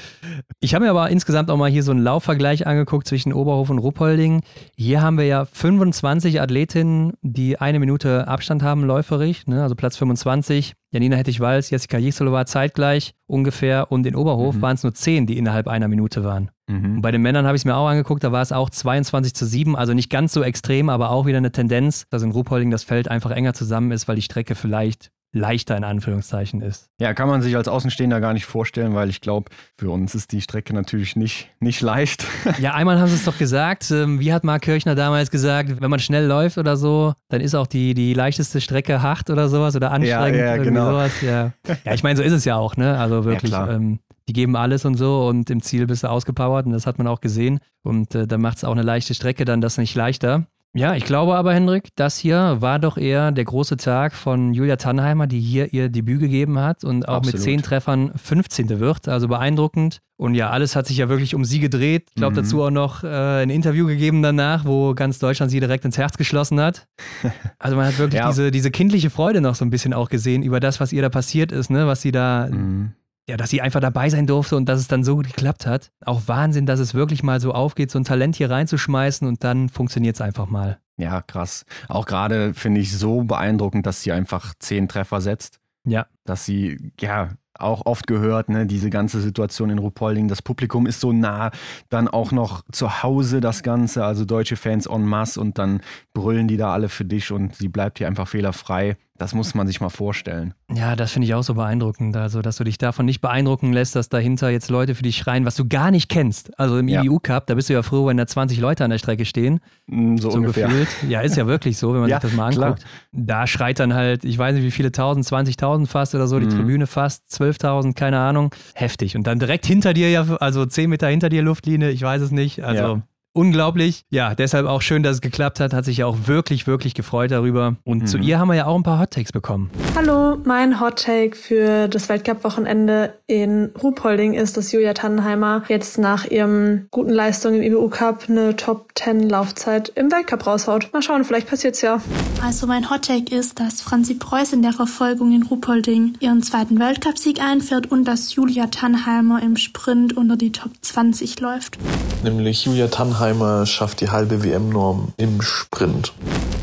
Ich 0.60 0.74
habe 0.74 0.86
mir 0.86 0.92
aber 0.92 1.10
insgesamt 1.10 1.50
auch 1.52 1.58
mal 1.58 1.70
hier 1.70 1.84
so 1.84 1.92
einen 1.92 2.02
Laufvergleich 2.04 2.66
angeguckt 2.66 3.08
zwischen 3.08 3.34
Oberhof 3.34 3.70
und 3.70 3.80
Ruppolding. 3.80 4.42
Hier 4.76 5.02
haben 5.02 5.18
wir 5.18 5.26
ja 5.26 5.46
25 5.46 6.42
Athletinnen, 6.42 7.14
die 7.22 7.60
eine 7.60 7.80
Minute 7.80 8.28
Abstand 8.28 8.64
haben 8.64 8.84
läuferig, 8.84 9.46
ne? 9.48 9.62
also 9.64 9.76
Platz 9.76 9.98
25. 9.98 10.74
Janina 10.92 11.18
Hettich-Walz, 11.18 11.70
Jessica 11.70 11.98
Jisolova 11.98 12.46
zeitgleich 12.46 13.14
ungefähr 13.28 13.92
und 13.92 14.06
in 14.08 14.16
Oberhof 14.16 14.56
Mhm. 14.56 14.62
waren 14.62 14.76
es 14.76 14.84
nur 14.84 14.94
10, 14.94 15.26
die 15.28 15.38
innerhalb 15.38 15.68
einer 15.68 15.90
Minute 15.90 16.24
waren. 16.24 16.50
Und 16.70 16.82
Mhm. 16.82 17.02
bei 17.02 17.12
den 17.12 17.22
Männern 17.22 17.46
habe 17.46 17.56
ich 17.56 17.62
es 17.62 17.66
mir 17.66 17.76
auch 17.76 17.88
angeguckt, 17.88 18.24
da 18.24 18.32
war 18.32 18.42
es 18.42 18.52
auch 18.52 18.70
22 18.70 19.34
zu 19.34 19.46
7, 19.46 19.76
also 19.76 19.94
nicht 19.94 20.10
ganz 20.10 20.34
so 20.34 20.44
extrem, 20.44 20.90
aber 20.90 21.12
auch 21.12 21.26
wieder 21.26 21.38
eine 21.38 21.52
Tendenz, 21.52 22.06
dass 22.10 22.24
in 22.24 22.32
Ruhpolding 22.32 22.72
das 22.72 22.84
Feld 22.84 23.08
einfach 23.10 23.32
enger 23.32 23.54
zusammen 23.54 23.92
ist, 23.92 24.08
weil 24.08 24.16
die 24.18 24.22
Strecke 24.22 24.56
vielleicht 24.56 25.10
leichter 25.34 25.76
in 25.78 25.84
Anführungszeichen 25.84 26.62
ist. 26.62 26.90
Ja, 27.02 27.14
kann 27.14 27.28
man 27.28 27.42
sich 27.42 27.56
als 27.58 27.68
Außenstehender 27.68 28.22
gar 28.22 28.34
nicht 28.34 28.46
vorstellen, 28.46 28.96
weil 28.96 29.10
ich 29.10 29.20
glaube, 29.22 29.52
für 29.78 29.90
uns 29.92 30.16
ist 30.16 30.32
die 30.32 30.42
Strecke 30.42 30.74
natürlich 30.74 31.16
nicht, 31.16 31.50
nicht 31.60 31.82
leicht. 31.82 32.26
Ja, 32.60 32.74
einmal 32.74 32.98
haben 33.00 33.08
sie 33.10 33.16
es 33.16 33.26
doch 33.26 33.38
gesagt, 33.38 33.92
ähm, 33.92 34.20
wie 34.22 34.32
hat 34.34 34.44
Marc 34.46 34.64
Kirchner 34.64 34.96
damals 34.96 35.30
gesagt, 35.30 35.82
wenn 35.82 35.90
man 35.92 36.00
schnell 36.00 36.26
läuft 36.26 36.58
oder 36.58 36.76
so, 36.78 37.14
dann 37.30 37.42
ist 37.42 37.56
auch 37.56 37.68
die, 37.68 37.94
die 37.94 38.14
leichteste 38.14 38.62
Strecke 38.62 39.02
hart 39.02 39.30
oder 39.30 39.50
sowas 39.50 39.76
oder 39.76 39.92
anstrengend. 39.92 40.38
ja, 40.40 40.54
irgendwie 40.56 40.70
genau. 40.70 40.92
Sowas. 40.92 41.22
Ja. 41.22 41.52
ja, 41.86 41.94
ich 41.94 42.04
meine, 42.04 42.16
so 42.18 42.24
ist 42.24 42.34
es 42.34 42.46
ja 42.46 42.56
auch, 42.56 42.78
ne? 42.78 42.98
Also 42.98 43.26
wirklich, 43.26 43.52
klar. 43.52 43.70
ähm, 43.70 44.00
die 44.28 44.34
geben 44.34 44.56
alles 44.56 44.86
und 44.86 44.96
so 44.96 45.28
und 45.28 45.50
im 45.50 45.62
Ziel 45.62 45.88
bist 45.88 46.04
du 46.04 46.10
ausgepowert 46.10 46.66
und 46.66 46.72
das 46.74 46.86
hat 46.86 46.98
man 46.98 47.08
auch 47.08 47.22
gesehen. 47.22 47.60
Und 47.84 48.14
äh, 48.16 48.28
dann 48.28 48.42
macht 48.42 48.58
es 48.58 48.64
auch 48.64 48.72
eine 48.74 48.82
leichte 48.84 49.14
Strecke 49.14 49.46
dann 49.46 49.62
das 49.62 49.78
nicht 49.78 49.96
leichter. 49.96 50.46
Ja, 50.74 50.94
ich 50.94 51.06
glaube 51.06 51.36
aber, 51.36 51.54
Hendrik, 51.56 51.90
das 51.96 52.18
hier 52.20 52.58
war 52.60 52.78
doch 52.78 52.98
eher 52.98 53.32
der 53.32 53.46
große 53.46 53.78
Tag 53.78 54.14
von 54.14 54.54
Julia 54.54 54.76
Tannheimer, 54.76 55.26
die 55.26 55.40
hier 55.40 55.74
ihr 55.74 55.90
Debüt 55.90 56.20
gegeben 56.20 56.60
hat 56.60 56.84
und 56.84 57.08
auch 57.08 57.22
mit 57.22 57.30
Absolut. 57.34 57.42
zehn 57.44 57.62
Treffern 57.64 58.12
15. 58.16 58.80
wird. 58.80 59.08
Also 59.08 59.28
beeindruckend. 59.28 60.00
Und 60.18 60.36
ja, 60.36 60.50
alles 60.52 60.76
hat 60.76 60.86
sich 60.86 60.98
ja 60.98 61.10
wirklich 61.10 61.34
um 61.34 61.46
sie 61.46 61.60
gedreht. 61.60 62.08
Ich 62.10 62.16
glaube, 62.16 62.34
Mhm. 62.34 62.36
dazu 62.44 62.62
auch 62.64 62.70
noch 62.70 63.04
äh, 63.04 63.08
ein 63.42 63.50
Interview 63.50 63.88
gegeben 63.88 64.22
danach, 64.22 64.66
wo 64.66 64.94
ganz 64.94 65.18
Deutschland 65.20 65.52
sie 65.52 65.60
direkt 65.62 65.86
ins 65.86 65.98
Herz 65.98 66.18
geschlossen 66.18 66.60
hat. 66.60 66.86
Also 67.60 67.76
man 67.76 67.88
hat 67.88 67.98
wirklich 67.98 68.20
Ja. 68.20 68.28
diese, 68.28 68.52
diese 68.52 68.70
kindliche 68.70 69.10
Freude 69.10 69.42
noch 69.42 69.56
so 69.56 69.66
ein 69.66 69.70
bisschen 69.72 69.94
auch 69.94 70.10
gesehen 70.10 70.44
über 70.44 70.60
das, 70.60 70.80
was 70.80 70.92
ihr 70.94 71.02
da 71.02 71.10
passiert 71.10 71.52
ist, 71.52 71.72
ne? 71.72 71.88
Was 71.88 72.02
sie 72.02 72.12
da 72.12 72.50
Mhm. 72.52 72.92
Ja, 73.30 73.36
dass 73.38 73.50
sie 73.50 73.62
einfach 73.62 73.82
dabei 73.82 74.10
sein 74.10 74.26
durfte 74.26 74.56
und 74.56 74.68
dass 74.70 74.80
es 74.80 74.88
dann 74.88 75.04
so 75.04 75.18
geklappt 75.18 75.66
hat. 75.66 75.92
Auch 76.06 76.22
Wahnsinn, 76.28 76.66
dass 76.66 76.80
es 76.80 76.94
wirklich 76.94 77.24
mal 77.24 77.40
so 77.40 77.54
aufgeht, 77.54 77.92
so 77.92 78.00
ein 78.00 78.06
Talent 78.06 78.36
hier 78.36 78.50
reinzuschmeißen 78.50 79.28
und 79.28 79.44
dann 79.44 79.70
funktioniert 79.70 80.16
es 80.16 80.22
einfach 80.22 80.48
mal. 80.48 80.80
Ja, 80.98 81.22
krass. 81.22 81.66
Auch 81.90 82.06
gerade 82.06 82.54
finde 82.54 82.82
ich 82.82 82.98
so 82.98 83.24
beeindruckend, 83.24 83.86
dass 83.86 84.02
sie 84.02 84.12
einfach 84.12 84.54
zehn 84.60 84.88
Treffer 84.88 85.22
setzt. 85.22 85.60
Ja. 85.86 86.08
Dass 86.26 86.46
sie, 86.46 86.92
ja, 87.00 87.30
auch 87.60 87.86
oft 87.86 88.08
gehört, 88.08 88.50
ne, 88.50 88.66
diese 88.66 88.90
ganze 88.90 89.20
Situation 89.20 89.70
in 89.70 89.80
Ruhpolding. 89.80 90.28
Das 90.28 90.42
Publikum 90.42 90.86
ist 90.86 91.00
so 91.00 91.12
nah, 91.12 91.52
dann 91.90 92.08
auch 92.08 92.32
noch 92.32 92.64
zu 92.72 93.04
Hause 93.04 93.42
das 93.42 93.64
Ganze, 93.64 94.06
also 94.06 94.26
deutsche 94.26 94.56
Fans 94.56 94.86
en 94.86 95.06
masse 95.06 95.40
und 95.40 95.58
dann 95.58 95.82
brüllen 96.14 96.48
die 96.48 96.58
da 96.58 96.74
alle 96.74 96.90
für 96.90 97.06
dich 97.06 97.32
und 97.32 97.56
sie 97.56 97.68
bleibt 97.68 97.98
hier 97.98 98.08
einfach 98.08 98.28
fehlerfrei. 98.28 98.98
Das 99.18 99.34
muss 99.34 99.56
man 99.56 99.66
sich 99.66 99.82
mal 99.82 99.90
vorstellen. 99.90 100.54
Ja, 100.72 100.96
das 100.96 101.12
finde 101.12 101.26
ich 101.28 101.34
auch 101.34 101.42
so 101.42 101.56
beeindruckend. 101.56 102.16
Also, 102.16 102.44
dass 102.44 102.58
du 102.58 102.64
dich 102.64 102.78
davon 102.78 103.06
nicht 103.08 103.20
beeindrucken 103.20 103.74
lässt, 103.74 103.96
dass 103.96 104.10
dahinter 104.10 104.50
jetzt 104.52 104.70
Leute 104.70 104.94
für 104.94 105.02
dich 105.02 105.18
schreien, 105.18 105.44
was 105.44 105.56
du 105.56 105.68
gar 105.68 105.90
nicht 105.90 106.08
kennst. 106.08 106.58
Also 106.60 106.78
im 106.78 106.88
Ja. 106.88 107.02
IBU-Cup, 107.02 107.48
da 107.48 107.56
bist 107.56 107.70
du 107.70 107.74
ja 107.74 107.82
froh, 107.82 108.06
wenn 108.06 108.18
da 108.18 108.28
20 108.28 108.60
Leute 108.60 108.84
an 108.84 108.92
der 108.92 109.00
Strecke 109.00 109.26
stehen. 109.26 109.60
Mm, 109.88 110.18
So, 110.18 110.30
so 110.30 110.38
ungefähr. 110.38 110.68
gefühlt. 110.68 110.90
Ja, 111.10 111.22
ist 111.22 111.36
ja 111.36 111.48
wirklich 111.48 111.78
so, 111.78 111.94
wenn 111.94 112.02
man 112.02 112.10
Ja, 112.12 112.22
sich 112.22 112.30
das 112.30 112.38
mal 112.38 112.52
klar. 112.52 112.68
anguckt. 112.70 112.86
Da 113.12 113.48
schreit 113.48 113.80
dann 113.80 113.96
halt, 113.96 114.24
ich 114.24 114.38
weiß 114.38 114.54
nicht 114.56 114.64
wie 114.66 114.72
viele 114.72 114.92
tausend, 114.92 115.26
20.000 115.26 115.88
fast 115.88 116.14
oder 116.14 116.28
so, 116.28 116.40
die 116.40 116.46
Mhm. 116.46 116.52
Tribüne 116.52 116.86
fast, 116.88 117.24
12.000, 117.32 117.96
keine 117.96 118.20
Ahnung. 118.20 118.54
Heftig. 118.76 119.16
Und 119.16 119.26
dann 119.26 119.40
direkt 119.40 119.66
hinter 119.66 119.94
dir, 119.96 120.12
ja, 120.12 120.26
also 120.40 120.66
10 120.66 120.90
Meter 120.92 121.08
hinter 121.08 121.30
dir 121.30 121.42
Luftlinie, 121.42 121.90
ich 121.90 122.04
weiß 122.04 122.22
es 122.22 122.32
nicht. 122.32 122.64
Also 122.64 122.84
Ja. 122.84 123.02
Unglaublich. 123.38 124.04
Ja, 124.10 124.34
deshalb 124.36 124.66
auch 124.66 124.82
schön, 124.82 125.04
dass 125.04 125.18
es 125.18 125.22
geklappt 125.22 125.60
hat. 125.60 125.72
Hat 125.72 125.86
sich 125.86 125.98
ja 125.98 126.08
auch 126.08 126.18
wirklich, 126.26 126.66
wirklich 126.66 126.96
gefreut 126.96 127.32
darüber. 127.32 127.76
Und 127.84 128.00
mhm. 128.00 128.08
zu 128.08 128.18
ihr 128.18 128.40
haben 128.40 128.48
wir 128.48 128.56
ja 128.56 128.66
auch 128.66 128.76
ein 128.76 128.84
paar 128.84 129.00
Hot 129.00 129.12
Takes 129.12 129.32
bekommen. 129.32 129.70
Hallo, 129.96 130.38
mein 130.44 130.82
Hot 130.82 131.04
Take 131.04 131.36
für 131.36 131.88
das 131.88 132.10
Weltcup-Wochenende 132.10 133.14
in 133.28 133.72
Ruhpolding 133.82 134.34
ist, 134.34 134.58
dass 134.58 134.72
Julia 134.72 134.94
Tannenheimer 134.94 135.64
jetzt 135.68 136.00
nach 136.00 136.26
ihrem 136.26 136.88
guten 136.90 137.12
Leistung 137.12 137.54
im 137.54 137.62
IBU 137.62 137.90
Cup 137.90 138.24
eine 138.28 138.56
Top 138.56 138.90
10 138.96 139.30
Laufzeit 139.30 139.90
im 139.96 140.12
Weltcup 140.12 140.48
raushaut. 140.48 140.92
Mal 140.92 141.04
schauen, 141.04 141.24
vielleicht 141.24 141.48
passiert's 141.48 141.82
ja. 141.82 142.02
Also 142.44 142.66
mein 142.66 142.90
Hot 142.90 143.04
Take 143.04 143.36
ist, 143.36 143.60
dass 143.60 143.82
Franzi 143.82 144.16
Preuß 144.16 144.54
in 144.54 144.64
der 144.64 144.74
Verfolgung 144.74 145.32
in 145.32 145.44
Ruhpolding 145.44 146.16
ihren 146.20 146.42
zweiten 146.42 146.80
Weltcupsieg 146.80 147.40
einfährt 147.40 147.92
und 147.92 148.06
dass 148.06 148.34
Julia 148.34 148.68
Tannheimer 148.68 149.44
im 149.44 149.58
Sprint 149.58 150.18
unter 150.18 150.38
die 150.38 150.52
Top 150.52 150.72
20 150.82 151.40
läuft. 151.40 151.78
Nämlich 152.24 152.66
Julia 152.66 152.88
Tannheimer 152.88 153.27
schafft 153.66 154.02
die 154.02 154.10
halbe 154.10 154.44
WM-Norm 154.44 155.14
im 155.18 155.42
Sprint. 155.42 156.14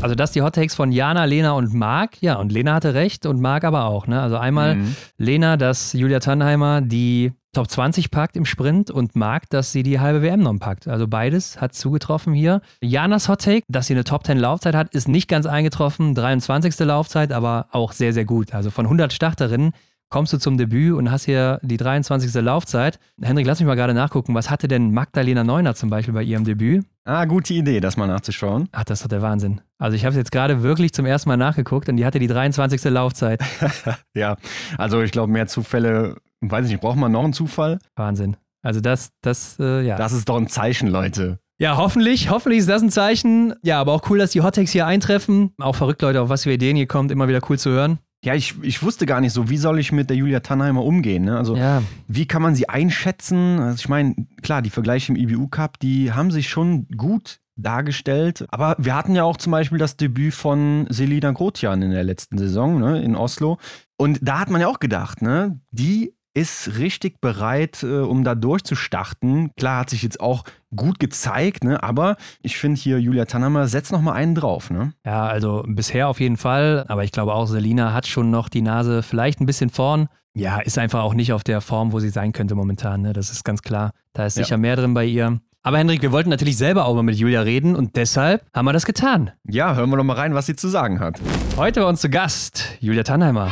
Also 0.01 0.15
das 0.15 0.31
die 0.31 0.41
Hot 0.41 0.55
Takes 0.55 0.75
von 0.75 0.91
Jana, 0.91 1.25
Lena 1.25 1.53
und 1.53 1.73
Marc. 1.73 2.21
Ja, 2.21 2.35
und 2.35 2.51
Lena 2.51 2.75
hatte 2.75 2.93
recht 2.93 3.25
und 3.25 3.41
Marc 3.41 3.63
aber 3.63 3.85
auch. 3.85 4.07
Ne? 4.07 4.21
Also 4.21 4.37
einmal 4.37 4.75
mhm. 4.75 4.95
Lena, 5.17 5.57
dass 5.57 5.93
Julia 5.93 6.19
Tannheimer 6.19 6.81
die 6.81 7.31
Top 7.53 7.69
20 7.69 8.11
packt 8.11 8.35
im 8.35 8.45
Sprint 8.45 8.91
und 8.91 9.15
Marc, 9.15 9.49
dass 9.49 9.71
sie 9.71 9.81
die 9.81 9.99
halbe 9.99 10.21
WM-Norm 10.21 10.59
packt. 10.59 10.87
Also 10.87 11.07
beides 11.07 11.61
hat 11.61 11.73
zugetroffen 11.73 12.33
hier. 12.33 12.61
Janas 12.81 13.29
Hot 13.29 13.41
Take, 13.41 13.63
dass 13.69 13.87
sie 13.87 13.93
eine 13.93 14.03
Top 14.03 14.25
10 14.25 14.37
Laufzeit 14.37 14.75
hat, 14.75 14.93
ist 14.93 15.07
nicht 15.07 15.29
ganz 15.29 15.45
eingetroffen. 15.45 16.13
23. 16.15 16.77
Laufzeit, 16.79 17.31
aber 17.31 17.67
auch 17.71 17.93
sehr, 17.93 18.11
sehr 18.11 18.25
gut. 18.25 18.53
Also 18.53 18.71
von 18.71 18.85
100 18.85 19.13
Starterinnen 19.13 19.71
kommst 20.15 20.31
du 20.31 20.37
zum 20.37 20.57
Debüt 20.57 20.93
und 20.93 21.11
hast 21.11 21.25
hier 21.25 21.59
die 21.61 21.75
23. 21.75 22.33
Laufzeit. 22.35 22.99
Henrik, 23.21 23.45
lass 23.45 23.59
mich 23.59 23.67
mal 23.67 23.75
gerade 23.75 23.93
nachgucken. 23.93 24.33
Was 24.33 24.49
hatte 24.49 24.69
denn 24.69 24.93
Magdalena 24.93 25.43
Neuner 25.43 25.75
zum 25.75 25.89
Beispiel 25.89 26.13
bei 26.13 26.23
ihrem 26.23 26.45
Debüt? 26.45 26.85
Ah, 27.03 27.25
gute 27.25 27.53
Idee, 27.53 27.81
das 27.81 27.97
mal 27.97 28.07
nachzuschauen. 28.07 28.69
Ach, 28.71 28.85
das 28.85 28.99
ist 28.99 29.03
doch 29.03 29.09
der 29.09 29.21
Wahnsinn. 29.21 29.59
Also 29.77 29.97
ich 29.97 30.05
habe 30.05 30.11
es 30.11 30.15
jetzt 30.15 30.31
gerade 30.31 30.63
wirklich 30.63 30.93
zum 30.93 31.05
ersten 31.05 31.27
Mal 31.27 31.35
nachgeguckt 31.35 31.89
und 31.89 31.97
die 31.97 32.05
hatte 32.05 32.19
die 32.19 32.27
23. 32.27 32.81
Laufzeit. 32.85 33.41
ja, 34.15 34.37
also 34.77 35.01
ich 35.01 35.11
glaube, 35.11 35.33
mehr 35.33 35.47
Zufälle, 35.47 36.15
weiß 36.39 36.67
ich 36.67 36.71
nicht, 36.71 36.81
braucht 36.81 36.95
man 36.95 37.11
noch 37.11 37.25
einen 37.25 37.33
Zufall? 37.33 37.79
Wahnsinn. 37.97 38.37
Also 38.61 38.79
das, 38.79 39.09
das, 39.21 39.59
äh, 39.59 39.81
ja. 39.81 39.97
Das 39.97 40.13
ist 40.13 40.29
doch 40.29 40.37
ein 40.37 40.47
Zeichen, 40.47 40.87
Leute. 40.87 41.39
Ja, 41.59 41.75
hoffentlich. 41.75 42.29
Hoffentlich 42.29 42.59
ist 42.59 42.69
das 42.69 42.81
ein 42.81 42.89
Zeichen. 42.89 43.53
Ja, 43.63 43.81
aber 43.81 43.91
auch 43.91 44.09
cool, 44.09 44.19
dass 44.19 44.31
die 44.31 44.41
Hottakes 44.41 44.71
hier 44.71 44.87
eintreffen. 44.87 45.51
Auch 45.59 45.75
verrückt, 45.75 46.01
Leute, 46.01 46.21
auf 46.21 46.29
was 46.29 46.43
für 46.43 46.53
Ideen 46.53 46.77
hier 46.77 46.87
kommt. 46.87 47.11
Immer 47.11 47.27
wieder 47.27 47.41
cool 47.49 47.59
zu 47.59 47.71
hören. 47.71 47.99
Ja, 48.23 48.33
ich, 48.33 48.55
ich 48.63 48.81
wusste 48.81 49.05
gar 49.05 49.21
nicht 49.21 49.33
so, 49.33 49.49
wie 49.49 49.57
soll 49.57 49.79
ich 49.79 49.91
mit 49.91 50.09
der 50.09 50.17
Julia 50.17 50.39
Tannheimer 50.39 50.83
umgehen. 50.83 51.25
Ne? 51.25 51.37
Also, 51.37 51.55
ja. 51.55 51.83
wie 52.07 52.25
kann 52.25 52.41
man 52.41 52.55
sie 52.55 52.67
einschätzen? 52.69 53.59
Also, 53.59 53.75
ich 53.75 53.89
meine, 53.89 54.15
klar, 54.41 54.61
die 54.61 54.71
Vergleiche 54.71 55.13
im 55.13 55.15
IBU 55.15 55.47
Cup, 55.47 55.79
die 55.79 56.11
haben 56.11 56.31
sich 56.31 56.49
schon 56.49 56.87
gut 56.89 57.39
dargestellt. 57.55 58.45
Aber 58.49 58.75
wir 58.77 58.95
hatten 58.95 59.15
ja 59.15 59.23
auch 59.23 59.37
zum 59.37 59.51
Beispiel 59.51 59.77
das 59.77 59.97
Debüt 59.97 60.33
von 60.33 60.87
Selina 60.89 61.31
Grotjan 61.31 61.81
in 61.81 61.91
der 61.91 62.03
letzten 62.03 62.37
Saison 62.37 62.79
ne, 62.79 63.01
in 63.01 63.15
Oslo. 63.15 63.57
Und 63.97 64.19
da 64.21 64.39
hat 64.39 64.49
man 64.49 64.61
ja 64.61 64.67
auch 64.67 64.79
gedacht, 64.79 65.21
ne, 65.21 65.59
die 65.71 66.13
ist 66.35 66.77
richtig 66.77 67.21
bereit, 67.21 67.81
äh, 67.81 68.01
um 68.01 68.23
da 68.23 68.35
durchzustarten. 68.35 69.51
Klar, 69.55 69.79
hat 69.79 69.89
sich 69.89 70.03
jetzt 70.03 70.19
auch 70.19 70.43
gut 70.75 70.99
gezeigt, 70.99 71.63
ne? 71.63 71.81
aber 71.81 72.17
ich 72.41 72.57
finde 72.57 72.79
hier 72.79 72.99
Julia 72.99 73.25
Tannhammer 73.25 73.67
setzt 73.67 73.91
noch 73.91 74.01
mal 74.01 74.13
einen 74.13 74.35
drauf. 74.35 74.69
Ne? 74.69 74.93
Ja, 75.05 75.25
also 75.25 75.63
bisher 75.65 76.09
auf 76.09 76.19
jeden 76.19 76.37
Fall, 76.37 76.85
aber 76.89 77.03
ich 77.05 77.11
glaube 77.11 77.33
auch, 77.33 77.47
Selina 77.47 77.93
hat 77.93 78.05
schon 78.05 78.29
noch 78.29 78.49
die 78.49 78.61
Nase 78.61 79.01
vielleicht 79.01 79.39
ein 79.39 79.45
bisschen 79.45 79.69
vorn. 79.69 80.09
Ja, 80.37 80.59
ist 80.59 80.77
einfach 80.77 81.01
auch 81.01 81.13
nicht 81.13 81.31
auf 81.31 81.45
der 81.45 81.61
Form, 81.61 81.93
wo 81.93 82.01
sie 82.01 82.09
sein 82.09 82.33
könnte 82.33 82.55
momentan. 82.55 83.01
Ne? 83.01 83.13
Das 83.13 83.29
ist 83.29 83.45
ganz 83.45 83.61
klar. 83.61 83.91
Da 84.11 84.25
ist 84.25 84.35
sicher 84.35 84.51
ja. 84.51 84.57
mehr 84.57 84.75
drin 84.75 84.93
bei 84.93 85.05
ihr. 85.05 85.39
Aber 85.63 85.77
Hendrik, 85.77 86.01
wir 86.01 86.11
wollten 86.11 86.29
natürlich 86.29 86.57
selber 86.57 86.85
auch 86.85 86.93
mal 86.93 87.03
mit 87.03 87.15
Julia 87.15 87.41
reden 87.41 87.75
und 87.75 87.95
deshalb 87.95 88.45
haben 88.53 88.65
wir 88.65 88.73
das 88.73 88.85
getan. 88.85 89.31
Ja, 89.45 89.73
hören 89.73 89.89
wir 89.89 89.97
doch 89.97 90.03
mal 90.03 90.13
rein, 90.13 90.35
was 90.35 90.45
sie 90.45 90.55
zu 90.57 90.67
sagen 90.67 90.99
hat. 90.99 91.21
Heute 91.55 91.79
bei 91.79 91.87
uns 91.87 92.01
zu 92.01 92.09
Gast 92.09 92.77
Julia 92.81 93.03
Tannheimer. 93.03 93.51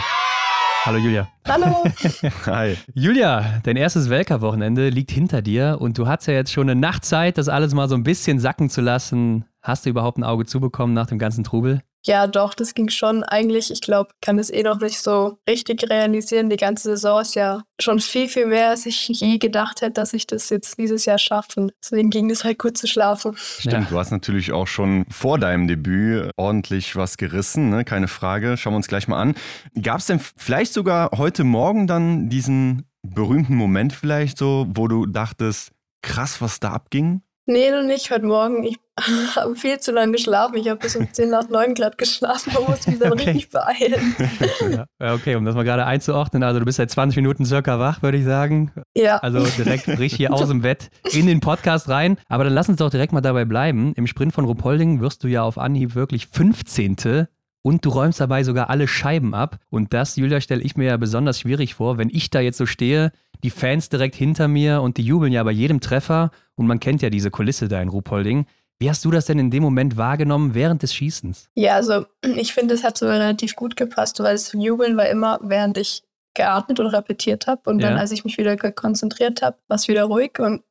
Hallo 0.85 0.97
Julia. 0.97 1.29
Hallo. 1.47 1.85
Hi. 2.45 2.75
Julia, 2.93 3.61
dein 3.63 3.77
erstes 3.77 4.09
Weltcup-Wochenende 4.09 4.89
liegt 4.89 5.11
hinter 5.11 5.41
dir 5.41 5.77
und 5.79 5.97
du 5.97 6.07
hast 6.07 6.25
ja 6.25 6.33
jetzt 6.33 6.51
schon 6.51 6.69
eine 6.69 6.77
Nachtzeit, 6.77 7.37
das 7.37 7.47
alles 7.47 7.73
mal 7.73 7.87
so 7.87 7.95
ein 7.95 8.03
bisschen 8.03 8.37
sacken 8.37 8.69
zu 8.69 8.81
lassen. 8.81 9.45
Hast 9.61 9.85
du 9.85 9.91
überhaupt 9.91 10.17
ein 10.17 10.25
Auge 10.25 10.45
zubekommen 10.45 10.93
nach 10.93 11.07
dem 11.07 11.19
ganzen 11.19 11.45
Trubel? 11.45 11.83
Ja, 12.05 12.27
doch, 12.27 12.53
das 12.53 12.73
ging 12.73 12.89
schon. 12.89 13.23
Eigentlich, 13.23 13.71
ich 13.71 13.81
glaube, 13.81 14.11
kann 14.21 14.37
es 14.37 14.49
eh 14.49 14.63
noch 14.63 14.79
nicht 14.79 14.99
so 14.99 15.37
richtig 15.49 15.89
realisieren. 15.89 16.49
Die 16.49 16.57
ganze 16.57 16.89
Saison 16.89 17.21
ist 17.21 17.35
ja 17.35 17.63
schon 17.79 17.99
viel, 17.99 18.27
viel 18.27 18.45
mehr, 18.45 18.69
als 18.69 18.85
ich 18.85 19.07
je 19.07 19.37
gedacht 19.37 19.81
hätte, 19.81 19.93
dass 19.93 20.13
ich 20.13 20.27
das 20.27 20.49
jetzt 20.49 20.77
dieses 20.77 21.05
Jahr 21.05 21.17
schaffe. 21.17 21.61
Und 21.61 21.73
deswegen 21.81 22.09
ging 22.09 22.29
es 22.29 22.43
halt 22.43 22.59
gut 22.59 22.77
zu 22.77 22.87
schlafen. 22.87 23.35
Stimmt, 23.37 23.73
ja. 23.73 23.87
du 23.89 23.97
hast 23.97 24.11
natürlich 24.11 24.51
auch 24.51 24.67
schon 24.67 25.05
vor 25.09 25.39
deinem 25.39 25.67
Debüt 25.67 26.31
ordentlich 26.35 26.95
was 26.95 27.17
gerissen, 27.17 27.69
ne? 27.69 27.85
keine 27.85 28.07
Frage. 28.07 28.57
Schauen 28.57 28.73
wir 28.73 28.77
uns 28.77 28.87
gleich 28.87 29.07
mal 29.07 29.21
an. 29.21 29.35
Gab 29.81 29.99
es 29.99 30.07
denn 30.07 30.19
vielleicht 30.19 30.73
sogar 30.73 31.11
heute 31.17 31.43
Morgen 31.43 31.87
dann 31.87 32.29
diesen 32.29 32.85
berühmten 33.01 33.55
Moment 33.55 33.93
vielleicht 33.93 34.37
so, 34.37 34.65
wo 34.69 34.87
du 34.87 35.05
dachtest, 35.05 35.71
krass, 36.01 36.41
was 36.41 36.59
da 36.59 36.71
abging? 36.71 37.21
Nee, 37.45 37.71
noch 37.71 37.83
nicht. 37.83 38.09
Heute 38.09 38.25
Morgen. 38.25 38.63
Ich 38.63 38.77
habe 39.35 39.53
viel 39.55 39.77
zu 39.77 39.91
lange 39.91 40.13
geschlafen. 40.13 40.55
Ich 40.55 40.69
habe 40.69 40.79
bis 40.79 40.95
um 40.95 41.11
10 41.11 41.29
nach 41.29 41.49
9 41.49 41.73
glatt 41.73 41.97
geschlafen. 41.97 42.53
Man 42.53 42.63
muss 42.63 42.87
mich 42.87 42.99
dann 42.99 43.11
okay. 43.11 43.31
richtig 43.31 43.49
beeilen. 43.49 44.15
Ja, 44.99 45.13
okay, 45.13 45.35
um 45.35 45.43
das 45.43 45.53
mal 45.53 45.63
gerade 45.63 45.85
einzuordnen. 45.85 46.41
Also, 46.43 46.59
du 46.59 46.65
bist 46.65 46.77
seit 46.77 46.89
20 46.89 47.17
Minuten 47.17 47.45
circa 47.45 47.79
wach, 47.79 48.01
würde 48.01 48.17
ich 48.17 48.23
sagen. 48.23 48.71
Ja. 48.95 49.17
Also, 49.17 49.45
direkt 49.61 49.87
richtig 49.89 50.15
hier 50.15 50.31
aus 50.33 50.47
dem 50.47 50.61
Bett 50.61 50.89
in 51.11 51.27
den 51.27 51.41
Podcast 51.41 51.89
rein. 51.89 52.17
Aber 52.29 52.45
dann 52.45 52.53
lass 52.53 52.69
uns 52.69 52.77
doch 52.77 52.89
direkt 52.89 53.11
mal 53.11 53.19
dabei 53.19 53.43
bleiben. 53.43 53.93
Im 53.95 54.07
Sprint 54.07 54.33
von 54.33 54.45
Rupolding 54.45 55.01
wirst 55.01 55.23
du 55.25 55.27
ja 55.27 55.43
auf 55.43 55.57
Anhieb 55.57 55.95
wirklich 55.95 56.27
15 56.27 57.27
und 57.61 57.83
du 57.83 57.89
räumst 57.89 58.21
dabei 58.21 58.43
sogar 58.43 58.69
alle 58.69 58.87
Scheiben 58.87 59.33
ab. 59.33 59.57
Und 59.69 59.93
das, 59.93 60.15
Julia, 60.15 60.39
stelle 60.39 60.61
ich 60.61 60.77
mir 60.77 60.85
ja 60.85 60.97
besonders 60.97 61.41
schwierig 61.41 61.73
vor, 61.73 61.97
wenn 61.97 62.09
ich 62.09 62.29
da 62.29 62.39
jetzt 62.39 62.57
so 62.57 62.65
stehe, 62.65 63.11
die 63.43 63.49
Fans 63.49 63.89
direkt 63.89 64.15
hinter 64.15 64.47
mir 64.47 64.81
und 64.81 64.97
die 64.97 65.03
jubeln 65.03 65.33
ja 65.33 65.43
bei 65.43 65.51
jedem 65.51 65.81
Treffer 65.81 66.31
und 66.55 66.65
man 66.65 66.79
kennt 66.79 67.01
ja 67.01 67.09
diese 67.09 67.29
Kulisse 67.29 67.67
da 67.67 67.81
in 67.81 67.89
Ruhpolding. 67.89 68.45
Wie 68.79 68.89
hast 68.89 69.05
du 69.05 69.11
das 69.11 69.25
denn 69.25 69.39
in 69.39 69.51
dem 69.51 69.63
Moment 69.63 69.97
wahrgenommen 69.97 70.55
während 70.55 70.81
des 70.81 70.93
Schießens? 70.93 71.49
Ja, 71.55 71.75
also 71.75 72.05
ich 72.21 72.53
finde, 72.53 72.73
es 72.73 72.83
hat 72.83 72.97
so 72.97 73.05
relativ 73.05 73.55
gut 73.55 73.75
gepasst, 73.75 74.19
weil 74.19 74.33
das 74.33 74.51
Jubeln 74.53 74.97
war 74.97 75.07
immer, 75.07 75.39
während 75.43 75.77
ich 75.77 76.03
geatmet 76.33 76.79
und 76.79 76.87
repetiert 76.87 77.47
habe 77.47 77.69
und 77.69 77.79
ja. 77.79 77.89
dann, 77.89 77.99
als 77.99 78.11
ich 78.11 78.25
mich 78.25 78.37
wieder 78.37 78.57
konzentriert 78.57 79.41
habe, 79.41 79.57
war 79.67 79.75
es 79.75 79.87
wieder 79.87 80.05
ruhig 80.05 80.39
und 80.39 80.63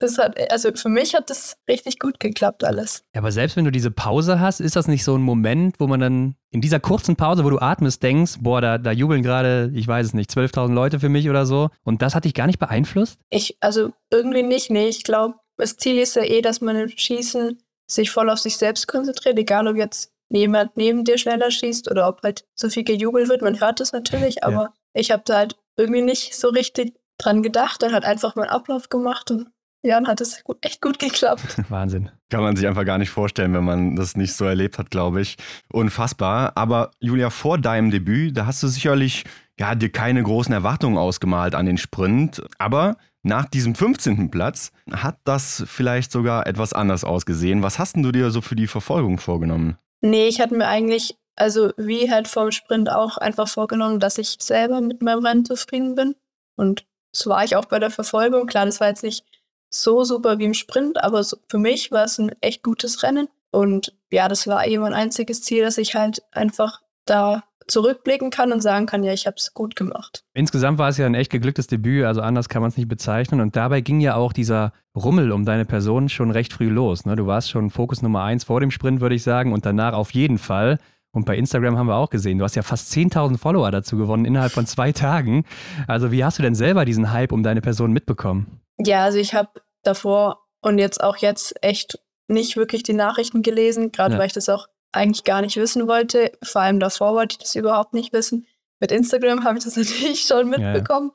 das 0.00 0.18
hat, 0.18 0.50
also 0.50 0.70
für 0.74 0.88
mich 0.88 1.14
hat 1.14 1.30
das 1.30 1.56
richtig 1.68 1.98
gut 1.98 2.18
geklappt 2.18 2.64
alles. 2.64 3.04
Ja, 3.14 3.20
aber 3.20 3.30
selbst 3.30 3.56
wenn 3.56 3.66
du 3.66 3.70
diese 3.70 3.90
Pause 3.90 4.40
hast, 4.40 4.60
ist 4.60 4.74
das 4.74 4.88
nicht 4.88 5.04
so 5.04 5.14
ein 5.14 5.20
Moment, 5.20 5.78
wo 5.78 5.86
man 5.86 6.00
dann 6.00 6.34
in 6.50 6.62
dieser 6.62 6.80
kurzen 6.80 7.16
Pause, 7.16 7.44
wo 7.44 7.50
du 7.50 7.58
atmest, 7.58 8.02
denkst, 8.02 8.38
boah, 8.40 8.60
da, 8.60 8.78
da 8.78 8.92
jubeln 8.92 9.22
gerade, 9.22 9.70
ich 9.74 9.86
weiß 9.86 10.06
es 10.06 10.14
nicht, 10.14 10.30
12.000 10.30 10.72
Leute 10.72 11.00
für 11.00 11.10
mich 11.10 11.28
oder 11.28 11.44
so. 11.44 11.68
Und 11.84 12.00
das 12.00 12.14
hat 12.14 12.24
dich 12.24 12.34
gar 12.34 12.46
nicht 12.46 12.58
beeinflusst? 12.58 13.20
Ich, 13.28 13.58
also 13.60 13.92
irgendwie 14.10 14.42
nicht, 14.42 14.70
nee. 14.70 14.88
Ich 14.88 15.04
glaube, 15.04 15.34
das 15.58 15.76
Ziel 15.76 15.98
ist 15.98 16.16
ja 16.16 16.22
eh, 16.22 16.40
dass 16.40 16.62
man 16.62 16.76
im 16.76 16.88
Schießen 16.88 17.58
sich 17.86 18.10
voll 18.10 18.30
auf 18.30 18.38
sich 18.38 18.56
selbst 18.56 18.88
konzentriert, 18.88 19.38
egal 19.38 19.68
ob 19.68 19.76
jetzt 19.76 20.12
jemand 20.30 20.76
neben 20.76 21.04
dir 21.04 21.18
schneller 21.18 21.50
schießt 21.50 21.90
oder 21.90 22.08
ob 22.08 22.22
halt 22.22 22.46
so 22.54 22.70
viel 22.70 22.84
gejubelt 22.84 23.28
wird. 23.28 23.42
Man 23.42 23.60
hört 23.60 23.80
es 23.80 23.92
natürlich, 23.92 24.44
aber 24.44 24.62
ja. 24.62 24.74
ich 24.94 25.10
habe 25.10 25.24
da 25.26 25.38
halt 25.38 25.56
irgendwie 25.76 26.02
nicht 26.02 26.34
so 26.34 26.48
richtig 26.48 26.94
dran 27.18 27.42
gedacht. 27.42 27.82
Dann 27.82 27.92
hat 27.92 28.04
einfach 28.04 28.36
meinen 28.36 28.48
Ablauf 28.48 28.88
gemacht 28.88 29.30
und 29.30 29.48
ja, 29.82 29.94
dann 29.94 30.08
hat 30.08 30.20
es 30.20 30.42
echt 30.60 30.80
gut 30.80 30.98
geklappt. 30.98 31.56
Wahnsinn. 31.70 32.10
Kann 32.28 32.42
man 32.42 32.56
sich 32.56 32.66
einfach 32.66 32.84
gar 32.84 32.98
nicht 32.98 33.10
vorstellen, 33.10 33.54
wenn 33.54 33.64
man 33.64 33.96
das 33.96 34.16
nicht 34.16 34.34
so 34.34 34.44
erlebt 34.44 34.78
hat, 34.78 34.90
glaube 34.90 35.22
ich. 35.22 35.36
Unfassbar. 35.72 36.52
Aber 36.54 36.90
Julia, 37.00 37.30
vor 37.30 37.58
deinem 37.58 37.90
Debüt, 37.90 38.36
da 38.36 38.46
hast 38.46 38.62
du 38.62 38.68
sicherlich 38.68 39.24
ja, 39.58 39.74
dir 39.74 39.90
keine 39.90 40.22
großen 40.22 40.52
Erwartungen 40.52 40.98
ausgemalt 40.98 41.54
an 41.54 41.66
den 41.66 41.78
Sprint. 41.78 42.42
Aber 42.58 42.96
nach 43.22 43.46
diesem 43.46 43.74
15. 43.74 44.30
Platz 44.30 44.72
hat 44.90 45.18
das 45.24 45.64
vielleicht 45.66 46.12
sogar 46.12 46.46
etwas 46.46 46.72
anders 46.72 47.04
ausgesehen. 47.04 47.62
Was 47.62 47.78
hast 47.78 47.96
denn 47.96 48.02
du 48.02 48.12
dir 48.12 48.30
so 48.30 48.40
für 48.40 48.56
die 48.56 48.66
Verfolgung 48.66 49.18
vorgenommen? 49.18 49.78
Nee, 50.02 50.28
ich 50.28 50.40
hatte 50.40 50.54
mir 50.54 50.66
eigentlich, 50.66 51.16
also 51.36 51.72
wie 51.76 52.10
halt 52.10 52.28
vom 52.28 52.50
Sprint 52.52 52.90
auch 52.90 53.18
einfach 53.18 53.48
vorgenommen, 53.48 54.00
dass 54.00 54.18
ich 54.18 54.36
selber 54.40 54.80
mit 54.80 55.02
meinem 55.02 55.24
Rennen 55.24 55.44
zufrieden 55.44 55.94
bin. 55.94 56.14
Und 56.56 56.86
so 57.12 57.30
war 57.30 57.44
ich 57.44 57.56
auch 57.56 57.66
bei 57.66 57.78
der 57.78 57.90
Verfolgung. 57.90 58.46
Klar, 58.46 58.66
das 58.66 58.80
war 58.80 58.88
jetzt 58.88 59.02
nicht 59.02 59.24
so 59.70 60.04
super 60.04 60.38
wie 60.38 60.44
im 60.44 60.54
Sprint, 60.54 61.02
aber 61.02 61.22
so, 61.22 61.38
für 61.48 61.58
mich 61.58 61.90
war 61.90 62.04
es 62.04 62.18
ein 62.18 62.32
echt 62.40 62.62
gutes 62.62 63.02
Rennen. 63.02 63.28
Und 63.52 63.94
ja, 64.10 64.28
das 64.28 64.46
war 64.46 64.66
eben 64.66 64.82
mein 64.82 64.94
einziges 64.94 65.42
Ziel, 65.42 65.62
dass 65.62 65.78
ich 65.78 65.94
halt 65.94 66.22
einfach 66.32 66.80
da 67.04 67.44
zurückblicken 67.70 68.30
kann 68.30 68.52
und 68.52 68.60
sagen 68.60 68.86
kann, 68.86 69.04
ja, 69.04 69.12
ich 69.12 69.26
habe 69.26 69.36
es 69.36 69.54
gut 69.54 69.76
gemacht. 69.76 70.24
Insgesamt 70.34 70.78
war 70.78 70.88
es 70.88 70.98
ja 70.98 71.06
ein 71.06 71.14
echt 71.14 71.30
geglücktes 71.30 71.68
Debüt, 71.68 72.04
also 72.04 72.20
anders 72.20 72.48
kann 72.48 72.62
man 72.62 72.70
es 72.70 72.76
nicht 72.76 72.88
bezeichnen. 72.88 73.40
Und 73.40 73.56
dabei 73.56 73.80
ging 73.80 74.00
ja 74.00 74.16
auch 74.16 74.32
dieser 74.32 74.72
Rummel 74.96 75.32
um 75.32 75.44
deine 75.44 75.64
Person 75.64 76.08
schon 76.08 76.30
recht 76.30 76.52
früh 76.52 76.68
los. 76.68 77.06
Ne? 77.06 77.16
Du 77.16 77.26
warst 77.26 77.50
schon 77.50 77.70
Fokus 77.70 78.02
Nummer 78.02 78.24
eins 78.24 78.44
vor 78.44 78.60
dem 78.60 78.70
Sprint, 78.70 79.00
würde 79.00 79.14
ich 79.14 79.22
sagen, 79.22 79.52
und 79.52 79.64
danach 79.66 79.92
auf 79.94 80.10
jeden 80.12 80.38
Fall. 80.38 80.78
Und 81.12 81.26
bei 81.26 81.36
Instagram 81.36 81.76
haben 81.76 81.88
wir 81.88 81.96
auch 81.96 82.10
gesehen, 82.10 82.38
du 82.38 82.44
hast 82.44 82.54
ja 82.54 82.62
fast 82.62 82.92
10.000 82.92 83.38
Follower 83.38 83.70
dazu 83.70 83.96
gewonnen 83.96 84.24
innerhalb 84.24 84.52
von 84.52 84.66
zwei 84.66 84.92
Tagen. 84.92 85.44
Also 85.86 86.12
wie 86.12 86.24
hast 86.24 86.38
du 86.38 86.42
denn 86.42 86.54
selber 86.54 86.84
diesen 86.84 87.12
Hype 87.12 87.32
um 87.32 87.42
deine 87.42 87.60
Person 87.60 87.92
mitbekommen? 87.92 88.60
Ja, 88.84 89.04
also 89.04 89.18
ich 89.18 89.34
habe 89.34 89.48
davor 89.82 90.46
und 90.62 90.78
jetzt 90.78 91.02
auch 91.02 91.16
jetzt 91.16 91.54
echt 91.62 91.98
nicht 92.28 92.56
wirklich 92.56 92.82
die 92.82 92.92
Nachrichten 92.92 93.42
gelesen, 93.42 93.92
gerade 93.92 94.14
Ja. 94.14 94.18
weil 94.20 94.26
ich 94.26 94.32
das 94.32 94.48
auch 94.48 94.68
eigentlich 94.92 95.24
gar 95.24 95.40
nicht 95.40 95.56
wissen 95.56 95.86
wollte. 95.88 96.32
Vor 96.42 96.60
allem 96.62 96.80
davor 96.80 97.14
wollte 97.14 97.34
ich 97.34 97.38
das 97.38 97.54
überhaupt 97.54 97.94
nicht 97.94 98.12
wissen. 98.12 98.46
Mit 98.80 98.92
Instagram 98.92 99.44
habe 99.44 99.58
ich 99.58 99.64
das 99.64 99.76
natürlich 99.76 100.22
schon 100.22 100.52
Ja. 100.52 100.58
mitbekommen. 100.58 101.12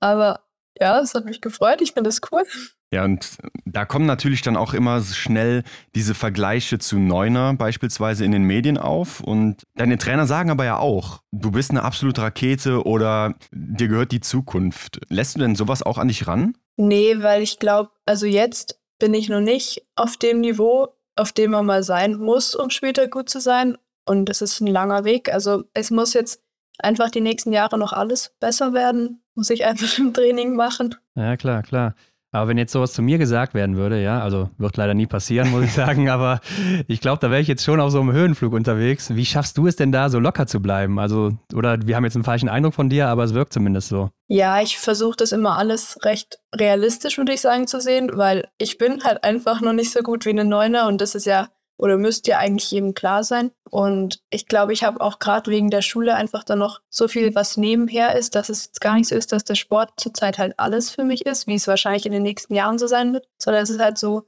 Aber 0.00 0.40
ja, 0.80 1.00
es 1.00 1.14
hat 1.14 1.24
mich 1.24 1.40
gefreut. 1.40 1.80
Ich 1.80 1.92
finde 1.92 2.08
das 2.08 2.20
cool. 2.32 2.44
Ja, 2.92 3.04
und 3.04 3.38
da 3.64 3.84
kommen 3.84 4.06
natürlich 4.06 4.42
dann 4.42 4.56
auch 4.56 4.72
immer 4.72 5.02
schnell 5.02 5.64
diese 5.94 6.14
Vergleiche 6.14 6.78
zu 6.78 6.98
Neuner 6.98 7.54
beispielsweise 7.54 8.24
in 8.24 8.32
den 8.32 8.44
Medien 8.44 8.78
auf. 8.78 9.20
Und 9.20 9.64
deine 9.74 9.98
Trainer 9.98 10.26
sagen 10.26 10.50
aber 10.50 10.64
ja 10.64 10.78
auch, 10.78 11.20
du 11.32 11.50
bist 11.50 11.70
eine 11.70 11.82
absolute 11.82 12.22
Rakete 12.22 12.84
oder 12.84 13.34
dir 13.50 13.88
gehört 13.88 14.12
die 14.12 14.20
Zukunft. 14.20 15.00
Lässt 15.08 15.34
du 15.34 15.40
denn 15.40 15.56
sowas 15.56 15.82
auch 15.82 15.98
an 15.98 16.08
dich 16.08 16.26
ran? 16.28 16.56
Nee, 16.76 17.16
weil 17.20 17.42
ich 17.42 17.58
glaube, 17.58 17.90
also 18.06 18.26
jetzt 18.26 18.80
bin 18.98 19.14
ich 19.14 19.28
noch 19.28 19.40
nicht 19.40 19.84
auf 19.96 20.16
dem 20.16 20.40
Niveau, 20.40 20.88
auf 21.16 21.32
dem 21.32 21.52
man 21.52 21.66
mal 21.66 21.82
sein 21.82 22.16
muss, 22.16 22.54
um 22.54 22.70
später 22.70 23.08
gut 23.08 23.28
zu 23.28 23.40
sein. 23.40 23.76
Und 24.06 24.26
das 24.26 24.40
ist 24.40 24.60
ein 24.60 24.66
langer 24.66 25.04
Weg. 25.04 25.32
Also 25.32 25.64
es 25.74 25.90
muss 25.90 26.14
jetzt 26.14 26.42
einfach 26.78 27.10
die 27.10 27.20
nächsten 27.20 27.52
Jahre 27.52 27.78
noch 27.78 27.92
alles 27.92 28.34
besser 28.40 28.72
werden. 28.72 29.23
Muss 29.34 29.50
ich 29.50 29.64
einfach 29.64 29.98
im 29.98 30.12
Training 30.12 30.54
machen. 30.54 30.94
Ja, 31.14 31.36
klar, 31.36 31.62
klar. 31.62 31.94
Aber 32.34 32.48
wenn 32.48 32.58
jetzt 32.58 32.72
sowas 32.72 32.92
zu 32.92 33.00
mir 33.00 33.18
gesagt 33.18 33.54
werden 33.54 33.76
würde, 33.76 34.02
ja, 34.02 34.20
also 34.20 34.50
wird 34.58 34.76
leider 34.76 34.92
nie 34.92 35.06
passieren, 35.06 35.52
muss 35.52 35.62
ich 35.62 35.72
sagen, 35.74 36.08
aber 36.08 36.40
ich 36.88 37.00
glaube, 37.00 37.20
da 37.20 37.30
wäre 37.30 37.40
ich 37.40 37.46
jetzt 37.46 37.62
schon 37.62 37.78
auf 37.78 37.92
so 37.92 38.00
einem 38.00 38.10
Höhenflug 38.10 38.52
unterwegs. 38.52 39.14
Wie 39.14 39.24
schaffst 39.24 39.56
du 39.56 39.68
es 39.68 39.76
denn 39.76 39.92
da, 39.92 40.10
so 40.10 40.18
locker 40.18 40.48
zu 40.48 40.60
bleiben? 40.60 40.98
Also, 40.98 41.30
oder 41.54 41.86
wir 41.86 41.94
haben 41.94 42.04
jetzt 42.04 42.16
einen 42.16 42.24
falschen 42.24 42.48
Eindruck 42.48 42.74
von 42.74 42.88
dir, 42.88 43.06
aber 43.06 43.22
es 43.22 43.34
wirkt 43.34 43.52
zumindest 43.52 43.88
so. 43.88 44.10
Ja, 44.26 44.60
ich 44.60 44.78
versuche 44.78 45.16
das 45.16 45.30
immer 45.30 45.56
alles 45.56 45.96
recht 46.02 46.40
realistisch, 46.52 47.18
würde 47.18 47.32
ich 47.32 47.40
sagen, 47.40 47.68
zu 47.68 47.80
sehen, 47.80 48.10
weil 48.14 48.48
ich 48.58 48.78
bin 48.78 49.04
halt 49.04 49.22
einfach 49.22 49.60
noch 49.60 49.72
nicht 49.72 49.92
so 49.92 50.00
gut 50.00 50.24
wie 50.24 50.30
eine 50.30 50.44
Neuner 50.44 50.88
und 50.88 51.00
das 51.00 51.14
ist 51.14 51.26
ja 51.26 51.50
oder 51.84 51.98
müsste 51.98 52.30
ja 52.30 52.38
eigentlich 52.38 52.70
jedem 52.70 52.94
klar 52.94 53.24
sein. 53.24 53.50
Und 53.70 54.20
ich 54.30 54.46
glaube, 54.46 54.72
ich 54.72 54.84
habe 54.84 55.02
auch 55.02 55.18
gerade 55.18 55.50
wegen 55.50 55.68
der 55.68 55.82
Schule 55.82 56.14
einfach 56.14 56.42
dann 56.42 56.58
noch 56.58 56.80
so 56.88 57.08
viel, 57.08 57.34
was 57.34 57.58
nebenher 57.58 58.16
ist, 58.16 58.34
dass 58.34 58.48
es 58.48 58.64
jetzt 58.64 58.80
gar 58.80 58.94
nicht 58.94 59.08
so 59.08 59.14
ist, 59.14 59.32
dass 59.32 59.44
der 59.44 59.54
Sport 59.54 59.92
zurzeit 59.98 60.38
halt 60.38 60.58
alles 60.58 60.90
für 60.90 61.04
mich 61.04 61.26
ist, 61.26 61.46
wie 61.46 61.56
es 61.56 61.68
wahrscheinlich 61.68 62.06
in 62.06 62.12
den 62.12 62.22
nächsten 62.22 62.54
Jahren 62.54 62.78
so 62.78 62.86
sein 62.86 63.12
wird, 63.12 63.26
sondern 63.38 63.62
es 63.62 63.68
ist 63.68 63.80
halt 63.80 63.98
so, 63.98 64.22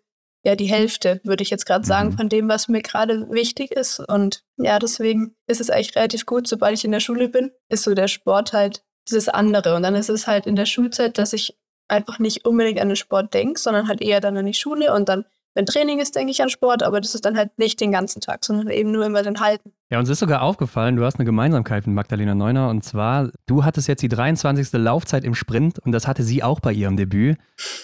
ja, 0.45 0.55
die 0.55 0.67
Hälfte, 0.67 1.21
würde 1.25 1.43
ich 1.43 1.49
jetzt 1.51 1.65
gerade 1.65 1.87
sagen, 1.87 2.11
Mhm. 2.11 2.17
von 2.19 2.29
dem, 2.29 2.49
was 2.49 2.69
mir 2.69 2.83
gerade 2.83 3.31
wichtig 3.31 3.73
ist. 3.73 4.01
Und 4.01 4.45
ja, 4.59 4.79
deswegen 4.79 5.35
ist 5.49 5.63
es 5.63 5.71
eigentlich 5.71 5.97
relativ 5.97 6.27
gut, 6.27 6.47
sobald 6.47 6.75
ich 6.75 6.85
in 6.85 6.93
der 6.93 7.01
Schule 7.01 7.29
bin, 7.31 7.53
ist 7.71 7.85
so 7.85 7.95
der 7.95 8.09
Sport 8.09 8.53
halt 8.53 8.85
dieses 9.09 9.29
andere. 9.31 9.75
Und 9.75 9.83
dann 9.83 9.95
ist 9.95 10.11
es 10.11 10.27
halt 10.27 10.47
in 10.47 10.57
der 10.57 10.67
Schulzeit, 10.67 11.17
dass 11.17 11.33
ich 11.33 11.57
einfach 11.89 12.19
nicht 12.19 12.45
unbedingt 12.45 12.81
an 12.81 12.89
den 12.89 12.97
Sport 12.97 13.33
denke, 13.33 13.59
sondern 13.59 13.89
halt 13.89 14.03
eher 14.03 14.21
dann 14.21 14.37
an 14.37 14.47
die 14.47 14.55
Schule 14.55 14.93
und 14.93 15.09
dann, 15.09 15.25
wenn 15.57 15.65
Training 15.65 16.01
ist, 16.01 16.15
denke 16.15 16.31
ich 16.31 16.43
an 16.43 16.51
Sport, 16.51 16.83
aber 16.83 17.01
das 17.01 17.15
ist 17.15 17.25
dann 17.25 17.37
halt 17.37 17.59
nicht 17.59 17.81
den 17.81 17.91
ganzen 17.91 18.21
Tag, 18.21 18.45
sondern 18.45 18.69
eben 18.69 18.93
nur 18.93 19.07
immer 19.07 19.23
den 19.23 19.41
Halten. 19.41 19.73
Ja, 19.89 20.01
uns 20.01 20.09
ist 20.09 20.19
sogar 20.19 20.43
aufgefallen, 20.43 20.97
du 20.97 21.05
hast 21.05 21.21
eine 21.21 21.25
Gemeinsamkeit 21.25 21.87
mit 21.87 21.95
Magdalena 21.95 22.35
Neuner 22.35 22.71
und 22.71 22.83
zwar, 22.83 23.31
du 23.47 23.65
hattest 23.65 23.87
jetzt 23.87 24.03
die 24.03 24.09
23. 24.09 24.73
Laufzeit 24.73 25.23
im 25.23 25.37
Sprint 25.37 25.79
und 25.79 25.93
das 25.93 26.09
hatte 26.09 26.25
sie 26.25 26.43
auch 26.43 26.59
bei 26.59 26.73
ihrem 26.73 26.97
Debüt. 26.97 27.37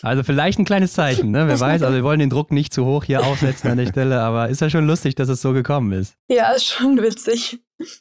Also 0.02 0.24
vielleicht 0.24 0.58
ein 0.58 0.64
kleines 0.64 0.94
Zeichen, 0.94 1.30
ne? 1.30 1.46
Wer 1.46 1.60
weiß, 1.60 1.82
also 1.82 1.94
wir 1.94 2.02
wollen 2.02 2.18
den 2.18 2.30
Druck 2.30 2.50
nicht 2.50 2.74
zu 2.74 2.84
hoch 2.84 3.04
hier 3.04 3.24
aufsetzen 3.24 3.70
an 3.70 3.78
der 3.78 3.86
Stelle, 3.86 4.20
aber 4.20 4.48
ist 4.48 4.60
ja 4.60 4.68
schon 4.68 4.84
lustig, 4.84 5.14
dass 5.14 5.28
es 5.28 5.40
so 5.40 5.52
gekommen 5.52 5.92
ist. 5.92 6.16
Ja, 6.26 6.50
ist 6.50 6.66
schon 6.66 7.00
witzig. 7.00 7.60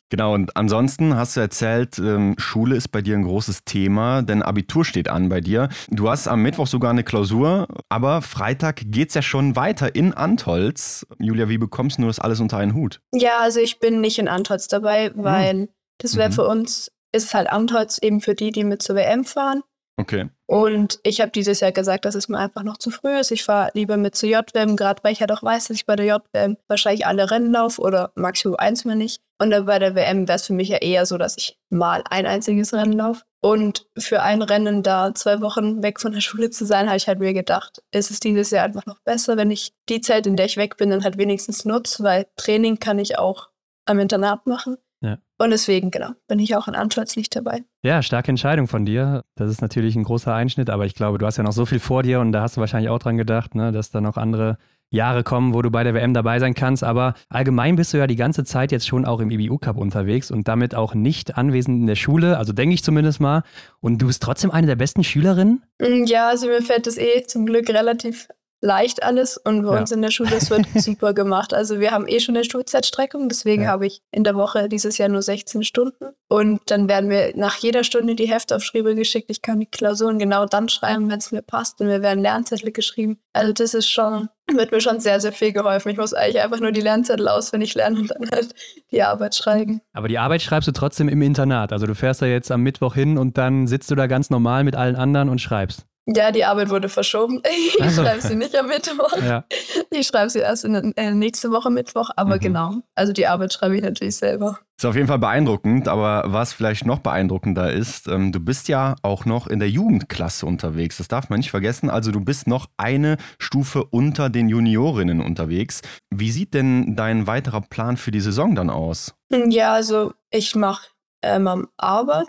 Genau, 0.10 0.34
und 0.34 0.56
ansonsten 0.56 1.15
hast 1.15 1.36
du 1.36 1.40
erzählt, 1.41 1.98
ähm, 1.99 2.36
Schule 2.38 2.76
ist 2.76 2.90
bei 2.90 3.02
dir 3.02 3.15
ein 3.15 3.23
großes 3.23 3.64
Thema, 3.64 4.22
denn 4.22 4.44
Abitur 4.44 4.86
steht 4.86 5.10
an 5.10 5.30
bei 5.30 5.41
dir. 5.41 5.69
Du 5.90 6.10
hast 6.10 6.28
am 6.28 6.41
Mittwoch 6.41 6.68
sogar 6.68 6.91
eine 6.91 7.03
Klausur, 7.03 7.68
aber 7.90 8.22
Freitag 8.22 8.82
geht's 8.86 9.14
ja 9.14 9.22
schon 9.22 9.56
weiter 9.56 9.95
in 9.95 10.14
Antolz. 10.14 11.06
Julia, 11.19 11.49
wie 11.49 11.57
bekommst 11.57 11.99
du 11.99 12.07
das 12.07 12.19
alles 12.19 12.40
unter 12.40 12.57
einen 12.57 12.73
Hut? 12.73 13.02
Ja, 13.11 13.40
also 13.41 13.60
ich 13.60 13.80
bin 13.80 13.91
nicht 14.00 14.20
in 14.20 14.28
Antolz 14.28 14.68
dabei, 14.68 15.12
weil 15.16 15.68
das 15.98 16.16
wäre 16.16 16.30
Mhm. 16.30 16.34
für 16.34 16.48
uns, 16.48 16.92
ist 17.12 17.34
halt 17.34 17.50
Antolz 17.50 17.98
eben 17.98 18.22
für 18.22 18.36
die, 18.36 18.52
die 18.52 18.64
mit 18.64 18.82
zur 18.82 18.96
WM 18.96 19.26
fahren. 19.26 19.64
Okay. 19.98 20.30
Und 20.48 21.00
ich 21.04 21.22
habe 21.22 21.32
dieses 21.32 21.60
Jahr 21.60 21.72
gesagt, 21.74 22.06
dass 22.06 22.16
es 22.16 22.28
mir 22.28 22.40
einfach 22.40 22.64
noch 22.64 22.78
zu 22.78 22.90
früh 22.90 23.20
ist. 23.20 23.30
Ich 23.32 23.44
fahre 23.44 23.70
lieber 23.74 23.98
mit 23.98 24.16
zur 24.16 24.30
JWM, 24.30 24.76
gerade 24.76 25.04
weil 25.04 25.12
ich 25.14 25.20
halt 25.20 25.32
auch 25.32 25.44
weiß, 25.44 25.68
dass 25.68 25.76
ich 25.76 25.86
bei 25.86 25.96
der 25.96 26.06
JWM 26.08 26.58
wahrscheinlich 26.68 27.06
alle 27.06 27.30
Rennen 27.30 27.52
laufe 27.52 27.80
oder 27.82 28.12
Maximum 28.16 28.56
eins 28.58 28.84
mal 28.84 28.96
nicht. 28.96 29.22
Und 29.40 29.52
dann 29.52 29.66
bei 29.66 29.78
der 29.80 29.94
WM 29.94 30.28
wäre 30.28 30.38
es 30.38 30.48
für 30.48 30.54
mich 30.54 30.70
ja 30.70 30.78
eher 30.78 31.06
so, 31.06 31.18
dass 31.18 31.38
ich 31.38 31.58
mal 31.70 32.04
ein 32.10 32.26
einziges 32.26 32.74
Rennen 32.74 32.94
laufe. 32.94 33.24
Und 33.42 33.86
für 33.98 34.22
ein 34.24 34.42
Rennen 34.42 34.82
da 34.82 35.14
zwei 35.14 35.42
Wochen 35.42 35.84
weg 35.84 36.00
von 36.00 36.14
der 36.14 36.22
Schule 36.22 36.50
zu 36.50 36.66
sein, 36.66 36.88
habe 36.88 36.98
ich 36.98 37.08
halt 37.08 37.20
mir 37.20 37.34
gedacht, 37.34 37.84
ist 37.92 38.10
es 38.12 38.20
dieses 38.20 38.50
Jahr 38.50 38.66
einfach 38.66 38.86
noch 38.86 39.00
besser, 39.02 39.38
wenn 39.38 39.52
ich 39.52 39.74
die 39.90 40.02
Zeit, 40.02 40.26
in 40.26 40.36
der 40.36 40.48
ich 40.48 40.58
weg 40.58 40.78
bin, 40.78 40.90
dann 40.90 41.04
halt 41.04 41.18
wenigstens 41.18 41.66
nutze, 41.66 42.04
weil 42.04 42.26
Training 42.38 42.80
kann 42.80 42.98
ich 42.98 43.20
auch 43.20 43.50
am 43.86 43.99
Internat 43.99 44.48
machen. 44.48 44.78
Ja. 45.03 45.18
Und 45.40 45.49
deswegen, 45.49 45.90
genau, 45.90 46.12
bin 46.28 46.38
ich 46.40 46.56
auch 46.56 46.68
in 46.68 46.76
Antolz 46.76 47.16
nicht 47.16 47.36
dabei. 47.36 47.64
Ja, 47.84 48.03
starke 48.03 48.30
Entscheidung 48.30 48.68
von 48.68 48.86
dir. 48.86 49.24
Das 49.36 49.49
ist 49.49 49.62
natürlich 49.62 49.95
ein 49.95 50.03
großer 50.03 50.34
Einschnitt, 50.34 50.70
aber 50.70 50.86
ich 50.86 50.94
glaube, 50.94 51.18
du 51.18 51.26
hast 51.26 51.38
ja 51.38 51.44
noch 51.44 51.53
so 51.53 51.66
viel 51.66 51.80
vor 51.80 52.03
dir 52.03 52.20
und 52.20 52.32
da 52.32 52.41
hast 52.44 52.58
du 52.58 52.62
wahrscheinlich 52.62 52.90
auch 52.90 52.99
dran 52.99 53.18
gedacht, 53.18 53.56
ne, 53.56 53.72
dass 53.72 53.90
da 53.90 53.99
noch 54.02 54.18
andere 54.18 54.58
Jahre 54.94 55.24
kommen, 55.24 55.53
wo 55.53 55.62
du 55.62 55.72
bei 55.72 55.84
der 55.84 55.94
WM 55.95 56.14
dabei 56.14 56.40
sein 56.40 56.53
kannst. 56.53 56.84
Aber 56.84 57.16
allgemein 57.30 57.78
bist 57.78 57.94
du 57.94 57.98
ja 57.98 58.08
die 58.08 58.18
ganze 58.18 58.44
Zeit 58.44 58.72
jetzt 58.72 58.86
schon 58.88 59.06
auch 59.06 59.22
im 59.22 59.32
IBU-Cup 59.32 59.78
unterwegs 59.78 60.30
und 60.30 60.48
damit 60.48 60.76
auch 60.76 60.94
nicht 60.94 61.38
anwesend 61.38 61.80
in 61.80 61.88
der 61.88 61.95
Schule, 61.95 62.38
also 62.38 62.53
denke 62.53 62.76
ich 62.76 62.84
zumindest 62.84 63.20
mal. 63.20 63.44
Und 63.80 64.02
du 64.02 64.08
bist 64.08 64.22
trotzdem 64.22 64.52
eine 64.52 64.68
der 64.68 64.76
besten 64.76 65.03
Schülerinnen? 65.03 65.64
Mm, 65.80 66.03
Ja, 66.06 66.28
also 66.28 66.48
mir 66.48 66.62
fällt 66.62 66.86
das 66.86 66.98
eh 66.98 67.24
zum 67.24 67.45
Glück 67.45 67.70
relativ 67.70 68.28
leicht 68.62 69.04
alles 69.04 69.38
und 69.38 69.64
bei 69.64 69.74
Ja. 69.74 69.80
uns 69.80 69.92
in 69.92 70.02
der 70.02 70.12
Schule, 70.12 70.36
es 70.36 70.50
wird 70.50 70.66
super 70.76 71.14
gemacht. 71.14 71.54
Also 71.54 71.80
wir 71.80 71.92
haben 71.92 72.08
eh 72.08 72.20
schon 72.20 72.36
eine 72.36 72.46
Schulzeitstreckung, 72.46 73.28
deswegen 73.28 73.64
Ja. 73.64 73.70
habe 73.70 73.88
ich 73.88 74.02
in 74.12 74.24
der 74.24 74.36
Woche 74.36 74.70
dieses 74.70 74.98
Jahr 74.98 75.10
nur 75.10 75.22
16 75.22 75.64
Stunden 75.64 76.06
und 76.30 76.62
dann 76.68 76.88
werden 76.88 77.08
mir 77.10 77.34
nach 77.36 77.58
jeder 77.58 77.84
Stunde 77.84 78.16
die 78.16 78.28
Heftaufschriebe 78.32 78.96
geschickt. 78.96 79.30
Ich 79.32 79.42
kann 79.42 79.60
die 79.60 79.66
Klausuren 79.66 80.20
genau 80.20 80.46
dann 80.46 80.70
schreiben, 80.70 81.10
wenn 81.10 81.18
es 81.20 81.32
mir 81.32 81.42
passt 81.42 81.82
und 81.82 81.88
mir 81.88 82.02
werden 82.02 82.22
Lernzettel 82.22 82.72
geschrieben. 82.72 83.18
Also 83.34 83.52
das 83.54 83.74
ist 83.74 83.90
schon, 83.90 84.30
wird 84.54 84.72
mir 84.72 84.82
schon 84.82 85.00
sehr, 85.00 85.20
sehr 85.20 85.32
viel 85.32 85.54
geholfen. 85.54 85.90
Ich 85.90 85.98
muss 85.98 86.14
eigentlich 86.14 86.42
einfach 86.42 86.60
nur 86.60 86.72
die 86.72 86.82
Lernzettel 86.82 87.28
auswendig 87.28 87.74
lernen 87.76 88.02
und 88.02 88.12
dann 88.12 88.30
halt 88.32 88.54
die 88.92 89.02
Arbeit 89.02 89.34
schreiben. 89.36 89.82
Aber 89.94 90.08
die 90.08 90.20
Arbeit 90.20 90.42
schreibst 90.42 90.68
du 90.68 90.72
trotzdem 90.72 91.10
im 91.10 91.22
Internat. 91.22 91.74
Also 91.74 91.88
du 91.88 91.96
fährst 91.96 92.22
da 92.22 92.26
jetzt 92.28 92.52
am 92.52 92.62
Mittwoch 92.62 92.94
hin 92.94 93.18
und 93.18 93.38
dann 93.38 93.66
sitzt 93.68 93.90
du 93.90 93.96
da 93.96 94.08
ganz 94.08 94.30
normal 94.30 94.64
mit 94.64 94.76
allen 94.76 94.96
anderen 94.96 95.30
und 95.30 95.40
schreibst. 95.42 95.86
Ja, 96.07 96.32
die 96.32 96.44
Arbeit 96.45 96.69
wurde 96.69 96.90
verschoben. 96.90 97.41
Ich 97.78 97.82
Also. 97.82 98.02
schreibe 98.03 98.22
sie 98.22 98.36
nicht 98.36 98.56
am 98.56 98.68
Mittwoch. 98.68 99.15
Ja. 99.23 99.45
Ich 99.91 100.07
schreibe 100.07 100.30
sie 100.30 100.40
erst 100.40 100.65
in, 100.65 100.76
äh, 100.98 101.11
nächste 101.11 101.52
Woche 101.52 101.69
Mittwoch, 101.69 102.10
aber 102.15 102.36
Mhm. 102.38 102.40
genau. 102.40 102.73
Also 102.95 103.14
die 103.14 103.28
Arbeit 103.28 103.53
schreibe 103.53 103.76
ich 103.76 103.84
natürlich 103.84 104.15
selber. 104.15 104.60
Ist 104.78 104.86
auf 104.86 104.95
jeden 104.95 105.07
Fall 105.07 105.19
beeindruckend, 105.19 105.88
aber 105.88 106.23
was 106.28 106.53
vielleicht 106.53 106.86
noch 106.88 106.99
beeindruckender 106.99 107.72
ist, 107.72 108.07
ähm, 108.07 108.32
du 108.32 108.40
bist 108.40 108.68
ja 108.68 108.95
auch 109.03 109.26
noch 109.26 109.45
in 109.45 109.60
der 109.60 109.69
Jugendklasse 109.69 110.48
unterwegs. 110.48 110.98
Das 110.98 111.07
darf 111.07 111.30
man 111.30 111.38
nicht 111.40 111.52
vergessen. 111.52 111.90
Also 111.91 112.11
du 112.11 112.19
bist 112.19 112.48
noch 112.48 112.65
eine 112.78 113.18
Stufe 113.38 113.84
unter 113.86 114.30
den 114.32 114.49
Juniorinnen 114.49 115.22
unterwegs. 115.22 115.82
Wie 116.10 116.32
sieht 116.32 116.56
denn 116.56 116.95
dein 116.95 117.28
weiterer 117.28 117.61
Plan 117.61 117.95
für 117.95 118.10
die 118.10 118.22
Saison 118.22 118.56
dann 118.56 118.72
aus? 118.72 119.14
Ja, 119.30 119.73
also 119.73 120.14
ich 120.32 120.56
mache 120.56 120.88
ähm, 121.22 121.48
am 121.48 121.68
Arbeit 121.78 122.28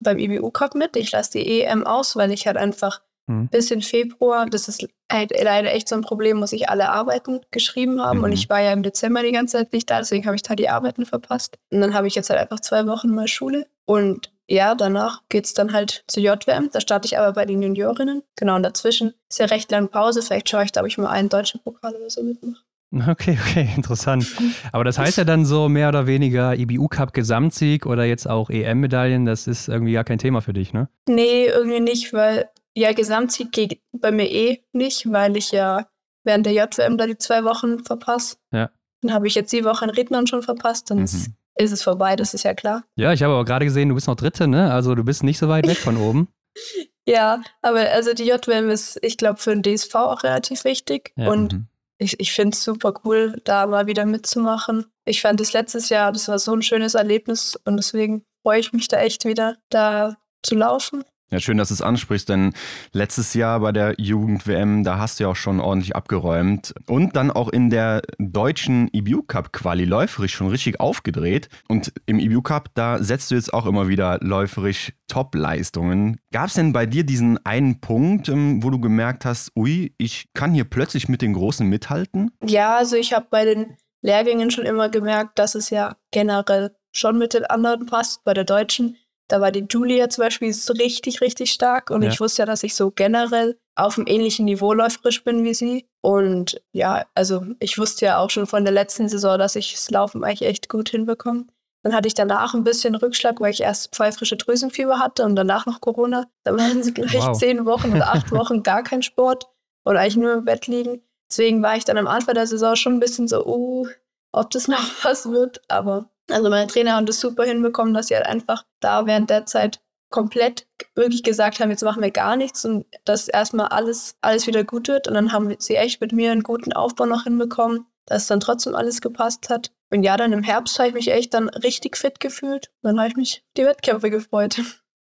beim 0.00 0.18
IBU 0.18 0.50
Cup 0.50 0.74
mit. 0.74 0.96
Ich 0.96 1.12
lasse 1.12 1.38
die 1.38 1.60
EM 1.62 1.86
aus, 1.86 2.16
weil 2.16 2.32
ich 2.32 2.48
halt 2.48 2.56
einfach 2.56 3.00
Mhm. 3.26 3.48
bis 3.48 3.70
in 3.70 3.82
Februar, 3.82 4.46
das 4.46 4.68
ist 4.68 4.86
halt 5.10 5.32
leider 5.40 5.72
echt 5.72 5.88
so 5.88 5.94
ein 5.94 6.02
Problem, 6.02 6.38
muss 6.38 6.52
ich 6.52 6.68
alle 6.68 6.88
Arbeiten 6.88 7.40
geschrieben 7.50 8.00
haben. 8.00 8.18
Mhm. 8.18 8.24
Und 8.24 8.32
ich 8.32 8.48
war 8.50 8.60
ja 8.60 8.72
im 8.72 8.82
Dezember 8.82 9.22
die 9.22 9.32
ganze 9.32 9.58
Zeit 9.58 9.72
nicht 9.72 9.88
da, 9.90 9.98
deswegen 9.98 10.26
habe 10.26 10.36
ich 10.36 10.42
da 10.42 10.54
die 10.54 10.68
Arbeiten 10.68 11.06
verpasst. 11.06 11.58
Und 11.70 11.80
dann 11.80 11.94
habe 11.94 12.08
ich 12.08 12.14
jetzt 12.14 12.30
halt 12.30 12.40
einfach 12.40 12.60
zwei 12.60 12.86
Wochen 12.86 13.10
mal 13.10 13.28
Schule. 13.28 13.66
Und 13.84 14.32
ja, 14.48 14.74
danach 14.74 15.22
geht 15.28 15.46
es 15.46 15.54
dann 15.54 15.72
halt 15.72 16.04
zur 16.08 16.22
JWM. 16.22 16.70
Da 16.72 16.80
starte 16.80 17.06
ich 17.06 17.18
aber 17.18 17.32
bei 17.32 17.46
den 17.46 17.62
Juniorinnen. 17.62 18.22
Genau, 18.36 18.56
und 18.56 18.62
dazwischen 18.62 19.14
ist 19.30 19.38
ja 19.38 19.46
recht 19.46 19.70
lange 19.70 19.88
Pause. 19.88 20.20
Vielleicht 20.20 20.48
schaue 20.48 20.64
ich 20.64 20.72
da, 20.72 20.80
ob 20.80 20.86
ich 20.86 20.98
mal 20.98 21.10
einen 21.10 21.28
deutschen 21.28 21.62
Pokal 21.62 21.94
oder 21.94 22.10
so 22.10 22.22
mitmache. 22.22 22.62
Okay, 23.08 23.38
okay, 23.40 23.70
interessant. 23.74 24.26
Aber 24.70 24.84
das 24.84 24.98
heißt 24.98 25.16
ja 25.16 25.24
dann 25.24 25.46
so 25.46 25.70
mehr 25.70 25.88
oder 25.88 26.06
weniger 26.06 26.54
IBU-Cup 26.54 27.14
Gesamtsieg 27.14 27.86
oder 27.86 28.04
jetzt 28.04 28.28
auch 28.28 28.50
EM-Medaillen, 28.50 29.24
das 29.24 29.46
ist 29.46 29.68
irgendwie 29.68 29.94
gar 29.94 30.04
kein 30.04 30.18
Thema 30.18 30.42
für 30.42 30.52
dich, 30.52 30.74
ne? 30.74 30.90
Nee, 31.08 31.46
irgendwie 31.46 31.80
nicht, 31.80 32.12
weil 32.12 32.50
ja, 32.76 32.92
Gesamtsieg 32.92 33.52
geht 33.52 33.80
bei 33.92 34.10
mir 34.12 34.30
eh 34.30 34.62
nicht, 34.72 35.10
weil 35.12 35.36
ich 35.36 35.50
ja 35.52 35.86
während 36.24 36.46
der 36.46 36.52
JWM 36.52 36.96
da 36.98 37.06
die 37.06 37.18
zwei 37.18 37.44
Wochen 37.44 37.80
verpasse. 37.84 38.36
Ja. 38.52 38.70
Dann 39.02 39.12
habe 39.12 39.26
ich 39.26 39.34
jetzt 39.34 39.52
die 39.52 39.64
Woche 39.64 39.84
in 39.84 39.90
Rednern 39.90 40.26
schon 40.26 40.42
verpasst, 40.42 40.90
dann 40.90 40.98
ist, 41.02 41.28
Mhm. 41.28 41.34
ist 41.56 41.72
es 41.72 41.82
vorbei, 41.82 42.14
das 42.16 42.34
ist 42.34 42.44
ja 42.44 42.54
klar. 42.54 42.84
Ja, 42.96 43.12
ich 43.12 43.22
habe 43.22 43.34
aber 43.34 43.44
gerade 43.44 43.64
gesehen, 43.64 43.88
du 43.88 43.94
bist 43.96 44.06
noch 44.06 44.14
Dritte, 44.16 44.46
ne? 44.46 44.72
Also 44.72 44.94
du 44.94 45.02
bist 45.04 45.22
nicht 45.24 45.38
so 45.38 45.48
weit 45.48 45.66
weg 45.66 45.78
von 45.78 45.96
oben. 45.96 46.28
Ja, 47.04 47.42
aber 47.62 47.80
also 47.90 48.14
die 48.14 48.22
JWM 48.26 48.70
ist, 48.70 48.96
ich 49.02 49.16
glaube, 49.16 49.40
für 49.40 49.56
den 49.56 49.62
DSV 49.64 49.92
auch 49.96 50.22
relativ 50.22 50.62
wichtig. 50.62 51.12
Ja. 51.16 51.30
Und 51.32 51.52
Mhm. 51.52 51.66
ich, 51.98 52.20
ich 52.20 52.32
finde 52.32 52.54
es 52.54 52.62
super 52.62 52.94
cool, 53.04 53.40
da 53.42 53.66
mal 53.66 53.88
wieder 53.88 54.06
mitzumachen. 54.06 54.86
Ich 55.04 55.20
fand 55.20 55.40
das 55.40 55.52
letztes 55.52 55.88
Jahr, 55.88 56.12
das 56.12 56.28
war 56.28 56.38
so 56.38 56.52
ein 56.54 56.62
schönes 56.62 56.94
Erlebnis 56.94 57.58
und 57.64 57.76
deswegen 57.76 58.22
freue 58.44 58.60
ich 58.60 58.72
mich 58.72 58.86
da 58.86 59.00
echt 59.00 59.24
wieder, 59.24 59.56
da 59.68 60.16
zu 60.44 60.54
laufen. 60.54 61.02
Ja, 61.32 61.40
schön, 61.40 61.56
dass 61.56 61.68
du 61.68 61.74
es 61.74 61.80
ansprichst, 61.80 62.28
denn 62.28 62.52
letztes 62.92 63.32
Jahr 63.32 63.60
bei 63.60 63.72
der 63.72 63.94
Jugend-WM, 63.96 64.84
da 64.84 64.98
hast 64.98 65.18
du 65.18 65.24
ja 65.24 65.30
auch 65.30 65.36
schon 65.36 65.60
ordentlich 65.60 65.96
abgeräumt. 65.96 66.74
Und 66.86 67.16
dann 67.16 67.30
auch 67.30 67.48
in 67.48 67.70
der 67.70 68.02
deutschen 68.18 68.90
EBU 68.92 69.22
Cup 69.22 69.50
Quali 69.50 69.86
läuferisch 69.86 70.34
schon 70.34 70.48
richtig 70.48 70.78
aufgedreht. 70.78 71.48
Und 71.68 71.90
im 72.04 72.18
EBU 72.18 72.42
Cup, 72.42 72.68
da 72.74 73.02
setzt 73.02 73.30
du 73.30 73.34
jetzt 73.34 73.54
auch 73.54 73.64
immer 73.64 73.88
wieder 73.88 74.18
läuferisch 74.20 74.92
Top-Leistungen. 75.08 76.20
Gab 76.32 76.48
es 76.48 76.54
denn 76.54 76.74
bei 76.74 76.84
dir 76.84 77.04
diesen 77.04 77.42
einen 77.46 77.80
Punkt, 77.80 78.28
ähm, 78.28 78.62
wo 78.62 78.68
du 78.68 78.78
gemerkt 78.78 79.24
hast, 79.24 79.56
ui, 79.56 79.94
ich 79.96 80.28
kann 80.34 80.52
hier 80.52 80.64
plötzlich 80.64 81.08
mit 81.08 81.22
den 81.22 81.32
Großen 81.32 81.66
mithalten? 81.66 82.30
Ja, 82.44 82.76
also 82.76 82.96
ich 82.96 83.14
habe 83.14 83.28
bei 83.30 83.46
den 83.46 83.78
Lehrgängen 84.02 84.50
schon 84.50 84.66
immer 84.66 84.90
gemerkt, 84.90 85.38
dass 85.38 85.54
es 85.54 85.70
ja 85.70 85.96
generell 86.10 86.76
schon 86.90 87.16
mit 87.16 87.32
den 87.32 87.46
anderen 87.46 87.86
passt. 87.86 88.22
Bei 88.24 88.34
der 88.34 88.44
Deutschen 88.44 88.98
da 89.32 89.40
war 89.40 89.50
die 89.50 89.64
Julia 89.66 90.10
zum 90.10 90.24
Beispiel 90.24 90.54
richtig, 90.78 91.22
richtig 91.22 91.52
stark 91.52 91.88
und 91.88 92.02
ja. 92.02 92.10
ich 92.10 92.20
wusste 92.20 92.42
ja, 92.42 92.46
dass 92.46 92.62
ich 92.64 92.74
so 92.74 92.90
generell 92.90 93.58
auf 93.74 93.96
einem 93.96 94.06
ähnlichen 94.06 94.44
Niveau 94.44 94.74
läuferisch 94.74 95.24
bin 95.24 95.42
wie 95.42 95.54
sie. 95.54 95.88
Und 96.02 96.60
ja, 96.72 97.06
also 97.14 97.42
ich 97.58 97.78
wusste 97.78 98.04
ja 98.04 98.18
auch 98.18 98.28
schon 98.28 98.46
von 98.46 98.66
der 98.66 98.74
letzten 98.74 99.08
Saison, 99.08 99.38
dass 99.38 99.56
ich 99.56 99.72
das 99.72 99.90
Laufen 99.90 100.22
eigentlich 100.22 100.46
echt 100.46 100.68
gut 100.68 100.90
hinbekomme. 100.90 101.46
Dann 101.82 101.94
hatte 101.94 102.08
ich 102.08 102.14
danach 102.14 102.52
ein 102.52 102.62
bisschen 102.62 102.94
Rückschlag, 102.94 103.40
weil 103.40 103.52
ich 103.52 103.62
erst 103.62 103.96
pfeifrische 103.96 104.36
Drüsenfieber 104.36 104.98
hatte 104.98 105.24
und 105.24 105.34
danach 105.34 105.64
noch 105.64 105.80
Corona. 105.80 106.26
Da 106.44 106.54
waren 106.54 106.80
es 106.80 106.92
gleich 106.92 107.14
wow. 107.14 107.34
zehn 107.34 107.64
Wochen 107.64 107.94
oder 107.94 108.12
acht 108.12 108.32
Wochen 108.32 108.62
gar 108.62 108.82
kein 108.82 109.00
Sport 109.00 109.46
und 109.84 109.96
eigentlich 109.96 110.16
nur 110.16 110.34
im 110.34 110.44
Bett 110.44 110.66
liegen. 110.66 111.00
Deswegen 111.30 111.62
war 111.62 111.74
ich 111.74 111.86
dann 111.86 111.96
am 111.96 112.06
Anfang 112.06 112.34
der 112.34 112.46
Saison 112.46 112.76
schon 112.76 112.96
ein 112.96 113.00
bisschen 113.00 113.28
so, 113.28 113.46
uh, 113.46 113.88
ob 114.32 114.50
das 114.50 114.68
noch 114.68 114.84
was 115.04 115.30
wird. 115.30 115.62
Aber 115.68 116.10
also 116.30 116.48
meine 116.50 116.66
Trainer 116.66 116.92
haben 116.92 117.06
das 117.06 117.20
super 117.20 117.44
hinbekommen, 117.44 117.94
dass 117.94 118.08
sie 118.08 118.14
halt 118.14 118.26
einfach 118.26 118.64
da 118.80 119.06
während 119.06 119.30
der 119.30 119.46
Zeit 119.46 119.80
komplett 120.12 120.66
wirklich 120.94 121.22
gesagt 121.22 121.58
haben, 121.58 121.70
jetzt 121.70 121.82
machen 121.82 122.02
wir 122.02 122.10
gar 122.10 122.36
nichts 122.36 122.64
und 122.64 122.86
dass 123.04 123.28
erstmal 123.28 123.68
alles, 123.68 124.16
alles 124.20 124.46
wieder 124.46 124.62
gut 124.62 124.86
wird. 124.86 125.08
Und 125.08 125.14
dann 125.14 125.32
haben 125.32 125.52
sie 125.58 125.74
echt 125.74 126.00
mit 126.00 126.12
mir 126.12 126.30
einen 126.30 126.42
guten 126.42 126.72
Aufbau 126.72 127.06
noch 127.06 127.24
hinbekommen, 127.24 127.86
dass 128.06 128.28
dann 128.28 128.40
trotzdem 128.40 128.76
alles 128.76 129.00
gepasst 129.00 129.48
hat. 129.48 129.72
Und 129.90 130.04
ja, 130.04 130.16
dann 130.16 130.32
im 130.32 130.42
Herbst 130.42 130.78
habe 130.78 130.88
ich 130.88 130.94
mich 130.94 131.10
echt 131.10 131.34
dann 131.34 131.48
richtig 131.48 131.96
fit 131.96 132.20
gefühlt. 132.20 132.70
Dann 132.82 132.98
habe 132.98 133.08
ich 133.08 133.16
mich 133.16 133.44
die 133.56 133.64
Wettkämpfe 133.64 134.10
gefreut. 134.10 134.60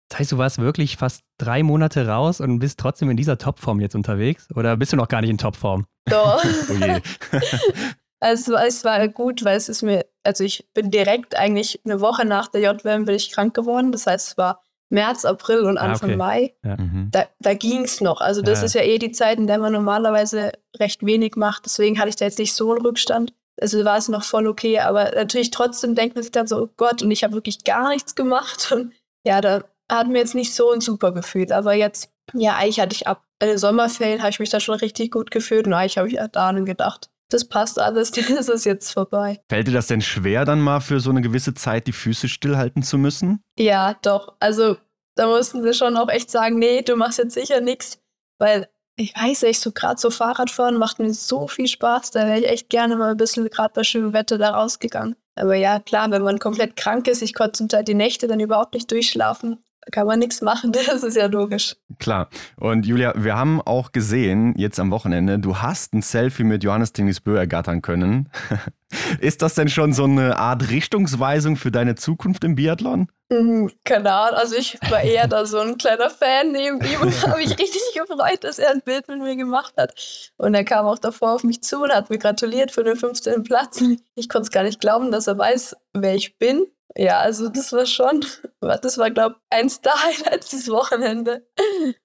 Das 0.09 0.19
heißt, 0.19 0.31
du 0.33 0.37
warst 0.37 0.57
wirklich 0.57 0.97
fast 0.97 1.21
drei 1.37 1.63
Monate 1.63 2.05
raus 2.05 2.41
und 2.41 2.59
bist 2.59 2.79
trotzdem 2.79 3.09
in 3.09 3.15
dieser 3.15 3.37
Topform 3.37 3.79
jetzt 3.79 3.95
unterwegs? 3.95 4.47
Oder 4.55 4.75
bist 4.75 4.91
du 4.91 4.97
noch 4.97 5.07
gar 5.07 5.21
nicht 5.21 5.29
in 5.29 5.37
Topform? 5.37 5.85
Doch. 6.09 6.43
oh 6.69 7.37
also 8.21 8.55
es 8.55 8.85
war 8.85 9.05
gut, 9.07 9.43
weil 9.43 9.57
es 9.57 9.67
ist 9.67 9.81
mir, 9.81 10.05
also 10.23 10.43
ich 10.43 10.69
bin 10.73 10.91
direkt 10.91 11.35
eigentlich 11.35 11.81
eine 11.83 12.01
Woche 12.01 12.23
nach 12.23 12.47
der 12.47 12.61
JWM 12.61 13.05
bin 13.05 13.15
ich 13.15 13.31
krank 13.31 13.53
geworden. 13.55 13.91
Das 13.91 14.05
heißt, 14.05 14.29
es 14.29 14.37
war 14.37 14.61
März, 14.89 15.25
April 15.25 15.61
und 15.61 15.77
ah, 15.77 15.81
Anfang 15.81 16.11
ah, 16.11 16.13
okay. 16.13 16.17
Mai. 16.17 16.55
Ja. 16.63 16.77
Mhm. 16.77 17.09
Da, 17.11 17.25
da 17.39 17.53
ging 17.55 17.83
es 17.83 17.99
noch. 17.99 18.21
Also 18.21 18.41
das 18.41 18.59
ja. 18.59 18.65
ist 18.65 18.75
ja 18.75 18.81
eh 18.83 18.99
die 18.99 19.11
Zeit, 19.11 19.39
in 19.39 19.47
der 19.47 19.57
man 19.57 19.73
normalerweise 19.73 20.51
recht 20.77 21.03
wenig 21.03 21.35
macht. 21.35 21.65
Deswegen 21.65 21.97
hatte 21.97 22.09
ich 22.09 22.15
da 22.15 22.25
jetzt 22.25 22.37
nicht 22.37 22.53
so 22.53 22.71
einen 22.71 22.81
Rückstand. 22.81 23.33
Also 23.59 23.83
war 23.85 23.97
es 23.97 24.07
noch 24.07 24.23
voll 24.23 24.45
okay. 24.47 24.79
Aber 24.79 25.11
natürlich 25.15 25.49
trotzdem 25.49 25.95
denkt 25.95 26.15
man 26.15 26.23
sich 26.23 26.31
dann 26.31 26.47
so, 26.47 26.63
oh 26.63 26.69
Gott, 26.77 27.01
und 27.01 27.09
ich 27.09 27.23
habe 27.23 27.33
wirklich 27.33 27.63
gar 27.63 27.89
nichts 27.89 28.13
gemacht. 28.13 28.71
Und 28.71 28.93
ja, 29.25 29.41
da 29.41 29.63
hat 29.89 30.07
mir 30.07 30.19
jetzt 30.19 30.35
nicht 30.35 30.53
so 30.53 30.71
ein 30.71 30.81
super 30.81 31.11
Gefühl. 31.11 31.51
Aber 31.51 31.73
jetzt, 31.73 32.11
ja, 32.33 32.55
eigentlich 32.55 32.79
hatte 32.79 32.95
ich 32.95 33.07
ab 33.07 33.23
in 33.41 33.47
den 33.47 33.57
Sommerferien, 33.57 34.21
habe 34.21 34.29
ich 34.29 34.39
mich 34.39 34.51
da 34.51 34.59
schon 34.59 34.75
richtig 34.75 35.11
gut 35.11 35.31
gefühlt. 35.31 35.65
Und 35.65 35.73
eigentlich 35.73 35.97
habe 35.97 36.07
ich 36.07 36.15
ja 36.15 36.27
da 36.27 36.51
dann 36.51 36.65
gedacht, 36.65 37.10
das 37.31 37.45
passt 37.45 37.79
alles, 37.79 38.11
das 38.35 38.49
ist 38.49 38.65
jetzt 38.65 38.91
vorbei. 38.91 39.41
Fällt 39.49 39.67
dir 39.67 39.73
das 39.73 39.87
denn 39.87 40.01
schwer, 40.01 40.45
dann 40.45 40.61
mal 40.61 40.79
für 40.79 40.99
so 40.99 41.09
eine 41.09 41.21
gewisse 41.21 41.53
Zeit 41.53 41.87
die 41.87 41.93
Füße 41.93 42.29
stillhalten 42.29 42.83
zu 42.83 42.97
müssen? 42.97 43.41
Ja, 43.57 43.95
doch. 44.01 44.35
Also 44.39 44.77
da 45.15 45.27
mussten 45.27 45.63
sie 45.63 45.73
schon 45.73 45.97
auch 45.97 46.09
echt 46.09 46.29
sagen, 46.29 46.59
nee, 46.59 46.81
du 46.81 46.95
machst 46.95 47.17
jetzt 47.17 47.33
sicher 47.33 47.61
nichts, 47.61 47.99
weil 48.39 48.67
ich 48.97 49.15
weiß 49.15 49.43
echt, 49.43 49.61
so 49.61 49.71
gerade 49.71 49.99
so 49.99 50.09
Fahrradfahren 50.09 50.77
macht 50.77 50.99
mir 50.99 51.13
so 51.13 51.47
viel 51.47 51.67
Spaß, 51.67 52.11
da 52.11 52.27
wäre 52.27 52.39
ich 52.39 52.47
echt 52.47 52.69
gerne 52.69 52.95
mal 52.95 53.11
ein 53.11 53.17
bisschen 53.17 53.49
gerade 53.49 53.73
bei 53.73 53.83
schönem 53.83 54.13
Wetter 54.13 54.37
da 54.37 54.51
rausgegangen. 54.51 55.15
Aber 55.35 55.55
ja, 55.55 55.79
klar, 55.79 56.11
wenn 56.11 56.21
man 56.21 56.39
komplett 56.39 56.75
krank 56.75 57.07
ist, 57.07 57.21
ich 57.21 57.33
konnte 57.33 57.53
zum 57.53 57.69
Teil 57.69 57.83
die 57.83 57.93
Nächte 57.93 58.27
dann 58.27 58.39
überhaupt 58.39 58.73
nicht 58.73 58.91
durchschlafen 58.91 59.63
kann 59.91 60.07
man 60.07 60.19
nichts 60.19 60.41
machen, 60.41 60.71
das 60.87 61.03
ist 61.03 61.17
ja 61.17 61.25
logisch. 61.27 61.75
Klar. 61.99 62.29
Und 62.57 62.85
Julia, 62.85 63.13
wir 63.15 63.35
haben 63.35 63.61
auch 63.61 63.91
gesehen, 63.91 64.53
jetzt 64.57 64.79
am 64.79 64.91
Wochenende, 64.91 65.39
du 65.39 65.57
hast 65.57 65.93
ein 65.93 66.01
Selfie 66.01 66.43
mit 66.43 66.63
Johannes 66.63 66.93
Tingisbö 66.93 67.37
ergattern 67.37 67.81
können. 67.81 68.29
ist 69.19 69.41
das 69.41 69.55
denn 69.55 69.69
schon 69.69 69.93
so 69.93 70.03
eine 70.03 70.37
Art 70.37 70.69
Richtungsweisung 70.69 71.55
für 71.55 71.71
deine 71.71 71.95
Zukunft 71.95 72.43
im 72.43 72.55
Biathlon? 72.55 73.07
Mhm, 73.29 73.71
keine 73.85 74.11
Ahnung, 74.11 74.39
also 74.39 74.55
ich 74.57 74.77
war 74.89 75.01
eher 75.01 75.25
da 75.29 75.45
so 75.45 75.59
ein 75.59 75.77
kleiner 75.77 76.09
Fan 76.09 76.51
neben 76.51 76.81
ihm 76.81 77.01
und 77.01 77.25
habe 77.25 77.39
mich 77.39 77.57
richtig 77.57 77.81
gefreut, 77.95 78.43
dass 78.43 78.59
er 78.59 78.71
ein 78.71 78.81
Bild 78.81 79.07
mit 79.07 79.19
mir 79.19 79.37
gemacht 79.37 79.73
hat. 79.77 79.93
Und 80.35 80.53
er 80.53 80.65
kam 80.65 80.85
auch 80.85 80.99
davor 80.99 81.35
auf 81.35 81.43
mich 81.45 81.63
zu 81.63 81.81
und 81.81 81.93
hat 81.93 82.09
mir 82.09 82.17
gratuliert 82.17 82.71
für 82.71 82.83
den 82.83 82.97
15. 82.97 83.43
Platz. 83.43 83.81
Ich 84.15 84.27
konnte 84.27 84.47
es 84.47 84.51
gar 84.51 84.63
nicht 84.63 84.81
glauben, 84.81 85.11
dass 85.11 85.27
er 85.27 85.37
weiß, 85.37 85.77
wer 85.93 86.13
ich 86.13 86.37
bin 86.39 86.65
ja, 86.95 87.19
also 87.19 87.49
das 87.49 87.71
war 87.71 87.85
schon, 87.85 88.25
das 88.59 88.97
war, 88.97 89.11
glaube 89.11 89.35
ich, 89.37 89.57
eins 89.57 89.81
der 89.81 89.93
Highlights 89.93 90.49
dieses 90.49 90.69
Wochenende. 90.69 91.45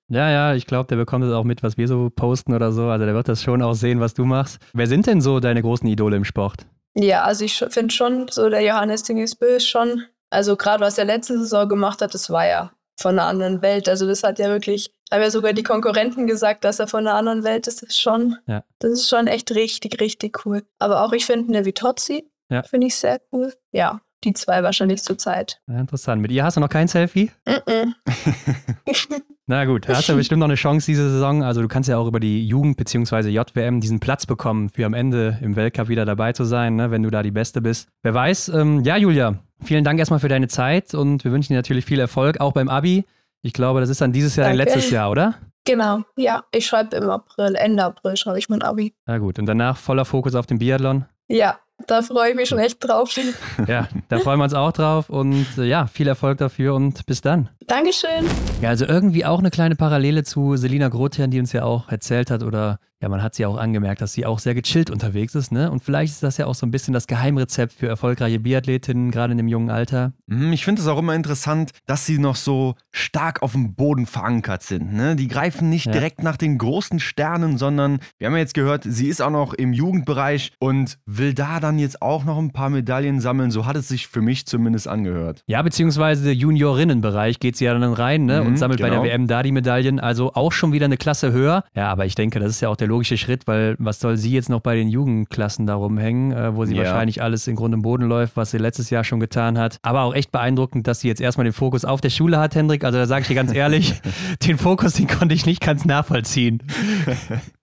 Ja, 0.08 0.30
ja, 0.30 0.54
ich 0.54 0.66
glaube, 0.66 0.86
der 0.86 0.96
bekommt 0.96 1.24
es 1.24 1.32
auch 1.32 1.44
mit, 1.44 1.62
was 1.62 1.76
wir 1.76 1.88
so 1.88 2.10
posten 2.10 2.54
oder 2.54 2.72
so. 2.72 2.84
Also 2.84 3.04
der 3.04 3.14
wird 3.14 3.28
das 3.28 3.42
schon 3.42 3.62
auch 3.62 3.74
sehen, 3.74 4.00
was 4.00 4.14
du 4.14 4.24
machst. 4.24 4.60
Wer 4.72 4.86
sind 4.86 5.06
denn 5.06 5.20
so 5.20 5.40
deine 5.40 5.62
großen 5.62 5.88
Idole 5.88 6.16
im 6.16 6.24
Sport? 6.24 6.66
Ja, 6.94 7.24
also 7.24 7.44
ich 7.44 7.58
finde 7.58 7.92
schon, 7.92 8.28
so 8.30 8.48
der 8.48 8.62
Johannes 8.62 9.02
Dingesbö 9.02 9.56
ist 9.56 9.66
schon, 9.66 10.04
also 10.30 10.56
gerade 10.56 10.84
was 10.84 10.98
er 10.98 11.04
letzte 11.04 11.38
Saison 11.38 11.68
gemacht 11.68 12.00
hat, 12.00 12.14
das 12.14 12.30
war 12.30 12.46
ja 12.46 12.72
von 12.98 13.18
einer 13.18 13.28
anderen 13.28 13.62
Welt. 13.62 13.88
Also 13.88 14.06
das 14.06 14.22
hat 14.22 14.38
ja 14.38 14.48
wirklich, 14.48 14.90
haben 15.12 15.20
ja 15.20 15.30
sogar 15.30 15.52
die 15.52 15.62
Konkurrenten 15.62 16.26
gesagt, 16.26 16.64
dass 16.64 16.78
er 16.78 16.86
von 16.86 17.06
einer 17.06 17.16
anderen 17.16 17.44
Welt 17.44 17.66
ist. 17.66 17.82
Das 17.82 17.90
ist 17.90 18.00
schon, 18.00 18.36
ja. 18.46 18.62
das 18.78 18.92
ist 18.92 19.08
schon 19.08 19.26
echt 19.26 19.54
richtig, 19.54 20.00
richtig 20.00 20.46
cool. 20.46 20.62
Aber 20.78 21.02
auch 21.02 21.12
ich 21.12 21.26
finde 21.26 21.54
eine 21.54 21.66
Vitozzi, 21.66 22.30
ja. 22.48 22.62
finde 22.62 22.86
ich 22.86 22.96
sehr 22.96 23.20
cool. 23.32 23.52
Ja, 23.72 24.00
die 24.24 24.32
zwei 24.32 24.62
wahrscheinlich 24.62 25.02
zur 25.02 25.18
Zeit. 25.18 25.60
Ja, 25.68 25.78
interessant. 25.78 26.22
Mit 26.22 26.32
ihr 26.32 26.44
hast 26.44 26.56
du 26.56 26.60
noch 26.60 26.68
kein 26.68 26.88
Selfie? 26.88 27.30
Mm 27.47 27.51
-mm. 27.51 27.93
Na 29.48 29.64
gut, 29.64 29.86
hast 29.88 30.09
du 30.09 30.16
bestimmt 30.16 30.40
noch 30.40 30.48
eine 30.48 30.56
Chance 30.56 30.86
diese 30.86 31.09
Saison. 31.09 31.44
Also 31.44 31.62
du 31.62 31.68
kannst 31.68 31.88
ja 31.88 31.98
auch 31.98 32.09
über 32.09 32.18
die 32.18 32.47
Jugend- 32.48 32.76
bzw. 32.76 33.28
JWM 33.28 33.80
diesen 33.80 34.01
Platz 34.01 34.26
bekommen, 34.26 34.70
für 34.70 34.84
am 34.84 34.94
Ende 34.94 35.38
im 35.40 35.55
Weltcup 35.55 35.88
wieder 35.88 36.05
dabei 36.05 36.32
zu 36.32 36.44
sein, 36.44 36.74
ne, 36.74 36.90
wenn 36.90 37.05
du 37.05 37.10
da 37.10 37.22
die 37.22 37.30
Beste 37.30 37.60
bist. 37.60 37.88
Wer 38.02 38.14
weiß. 38.14 38.48
Ähm, 38.48 38.82
ja, 38.82 38.97
Julia, 38.97 39.38
vielen 39.62 39.84
Dank 39.84 40.01
erstmal 40.01 40.18
für 40.18 40.28
deine 40.28 40.48
Zeit 40.48 40.94
und 40.94 41.22
wir 41.22 41.30
wünschen 41.30 41.52
dir 41.52 41.59
natürlich 41.59 41.84
viel 41.84 42.01
Erfolg, 42.01 42.40
auch 42.40 42.52
beim 42.52 42.68
Abi. 42.68 43.05
Ich 43.43 43.52
glaube, 43.52 43.78
das 43.78 43.88
ist 43.88 44.01
dann 44.01 44.12
dieses 44.12 44.34
Jahr 44.34 44.48
Danke. 44.48 44.59
dein 44.59 44.66
letztes 44.66 44.90
Jahr, 44.90 45.10
oder? 45.10 45.34
Genau, 45.64 46.01
ja. 46.16 46.44
Ich 46.52 46.66
schreibe 46.66 46.97
im 46.97 47.09
April, 47.10 47.55
Ende 47.55 47.84
April 47.84 48.16
schreibe 48.16 48.38
ich 48.38 48.48
mein 48.48 48.62
Abi. 48.62 48.94
Na 49.06 49.18
gut, 49.18 49.38
und 49.38 49.47
danach 49.47 49.76
voller 49.76 50.05
Fokus 50.05 50.34
auf 50.34 50.47
den 50.47 50.59
Biathlon? 50.59 51.05
Ja, 51.28 51.59
da 51.86 52.03
freue 52.03 52.31
ich 52.31 52.36
mich 52.36 52.48
schon 52.48 52.59
echt 52.59 52.78
drauf. 52.81 53.11
Ja, 53.66 53.89
da 54.09 54.19
freuen 54.19 54.39
wir 54.39 54.44
uns 54.44 54.55
auch 54.55 54.73
drauf 54.73 55.11
und 55.11 55.47
äh, 55.59 55.65
ja, 55.65 55.86
viel 55.86 56.07
Erfolg 56.07 56.39
dafür 56.39 56.74
und 56.74 57.07
bis 57.07 57.20
dann. 57.20 57.48
Dankeschön. 57.66 58.24
Ja, 58.61 58.70
also 58.70 58.86
irgendwie 58.86 59.24
auch 59.24 59.39
eine 59.39 59.51
kleine 59.51 59.77
Parallele 59.77 60.24
zu 60.24 60.57
Selina 60.57 60.89
Grotherrn, 60.89 61.31
die 61.31 61.40
uns 61.40 61.53
ja 61.53 61.65
auch 61.65 61.89
erzählt 61.89 62.31
hat 62.31 62.43
oder 62.43 62.78
ja, 63.03 63.11
man 63.11 63.23
hat 63.23 63.35
sie 63.35 63.44
auch 63.44 63.59
angemerkt, 63.59 64.01
dass 64.01 64.15
sie 64.15 64.24
auch 64.24 64.39
sehr 64.39 64.55
gechillt 64.55 64.89
unterwegs 64.89 65.35
ist, 65.35 65.53
ne? 65.53 65.70
Und 65.70 65.82
vielleicht 65.82 66.15
ist 66.15 66.23
das 66.23 66.39
ja 66.39 66.47
auch 66.47 66.55
so 66.55 66.65
ein 66.65 66.70
bisschen 66.70 66.94
das 66.94 67.07
Geheimrezept 67.07 67.74
für 67.74 67.89
erfolgreiche 67.89 68.40
Biathletinnen, 68.40 69.11
gerade 69.11 69.32
in 69.32 69.36
dem 69.36 69.48
jungen 69.48 69.69
Alter. 69.69 70.12
Mhm, 70.27 70.53
ich 70.53 70.65
finde 70.65 70.81
es 70.81 70.89
auch 70.89 70.98
immer 70.98 71.15
interessant, 71.15 71.73
dass 71.85 72.07
sie 72.07 72.19
noch 72.19 72.36
so 72.36 72.74
stark 72.93 73.43
auf 73.43 73.53
dem 73.53 73.74
Boden 73.74 74.07
verankert 74.07 74.62
sind, 74.62 74.94
ne? 74.94 75.15
Die 75.15 75.28
greifen 75.28 75.69
nicht 75.69 75.86
ja. 75.86 75.93
direkt 75.93 76.23
nach 76.23 76.39
den 76.39 76.57
großen 76.57 76.98
Sternen, 76.98 77.59
sondern 77.59 78.01
wir 78.16 78.28
haben 78.28 78.35
ja 78.35 78.40
jetzt 78.40 78.55
gehört, 78.55 78.85
sie 78.85 79.09
ist 79.09 79.20
auch 79.20 79.31
noch 79.31 79.53
im 79.53 79.74
Jugendbereich 79.74 80.53
und 80.59 80.98
will 81.05 81.35
da 81.35 81.61
dann 81.61 81.65
jetzt 81.78 82.01
auch 82.01 82.24
noch 82.24 82.38
ein 82.38 82.52
paar 82.52 82.70
Medaillen 82.70 83.20
sammeln. 83.20 83.51
So 83.51 83.66
hat 83.66 83.76
es 83.76 83.88
sich 83.88 84.09
für 84.09 84.22
mich 84.22 84.47
zumindest 84.47 84.88
angehört. 84.88 85.43
Ja, 85.47 85.60
beziehungsweise 85.60 86.32
Juniorinnenbereich 86.32 87.40
geht 87.40 87.56
sie 87.56 87.66
ja 87.66 87.78
dann 87.78 87.93
rein, 87.93 88.24
ne? 88.24 88.40
Mhm, 88.40 88.47
und 88.47 88.59
sammelt 88.59 88.78
genau. 88.78 88.88
bei 88.88 88.94
der 88.94 89.05
WM 89.05 89.22
genau. 89.22 89.38
da 89.38 89.43
die 89.43 89.52
Medaillen. 89.52 90.01
Also 90.01 90.32
auch 90.32 90.52
schon 90.52 90.72
wieder 90.72 90.86
eine 90.86 90.97
Klasse 90.97 91.32
höher. 91.32 91.64
Ja, 91.74 91.90
aber 91.90 92.06
ich 92.06 92.14
denke, 92.14 92.40
das 92.40 92.51
ist 92.51 92.62
ja 92.62 92.70
auch 92.70 92.76
der 92.76 92.86
der 92.86 92.93
logische 92.93 93.18
Schritt, 93.18 93.47
weil 93.47 93.74
was 93.78 94.01
soll 94.01 94.16
sie 94.16 94.30
jetzt 94.30 94.48
noch 94.48 94.60
bei 94.60 94.76
den 94.76 94.88
Jugendklassen 94.88 95.66
da 95.66 95.74
rumhängen, 95.74 96.32
äh, 96.32 96.55
wo 96.55 96.64
sie 96.64 96.76
ja. 96.76 96.84
wahrscheinlich 96.84 97.20
alles 97.20 97.47
in 97.48 97.56
Grund 97.56 97.74
und 97.74 97.82
Boden 97.82 98.05
läuft, 98.05 98.36
was 98.36 98.52
sie 98.52 98.59
letztes 98.59 98.90
Jahr 98.90 99.02
schon 99.02 99.18
getan 99.18 99.59
hat. 99.59 99.78
Aber 99.82 100.02
auch 100.02 100.14
echt 100.14 100.30
beeindruckend, 100.30 100.86
dass 100.86 101.01
sie 101.01 101.09
jetzt 101.09 101.20
erstmal 101.20 101.44
den 101.44 101.52
Fokus 101.52 101.84
auf 101.84 102.01
der 102.01 102.10
Schule 102.10 102.38
hat, 102.38 102.55
Hendrik. 102.55 102.84
Also 102.84 102.98
da 102.98 103.06
sage 103.06 103.22
ich 103.22 103.28
dir 103.28 103.34
ganz 103.34 103.52
ehrlich, 103.52 104.01
den 104.47 104.56
Fokus, 104.56 104.94
den 104.94 105.09
konnte 105.09 105.34
ich 105.34 105.47
nicht 105.47 105.60
ganz 105.60 105.84
nachvollziehen. 105.84 106.62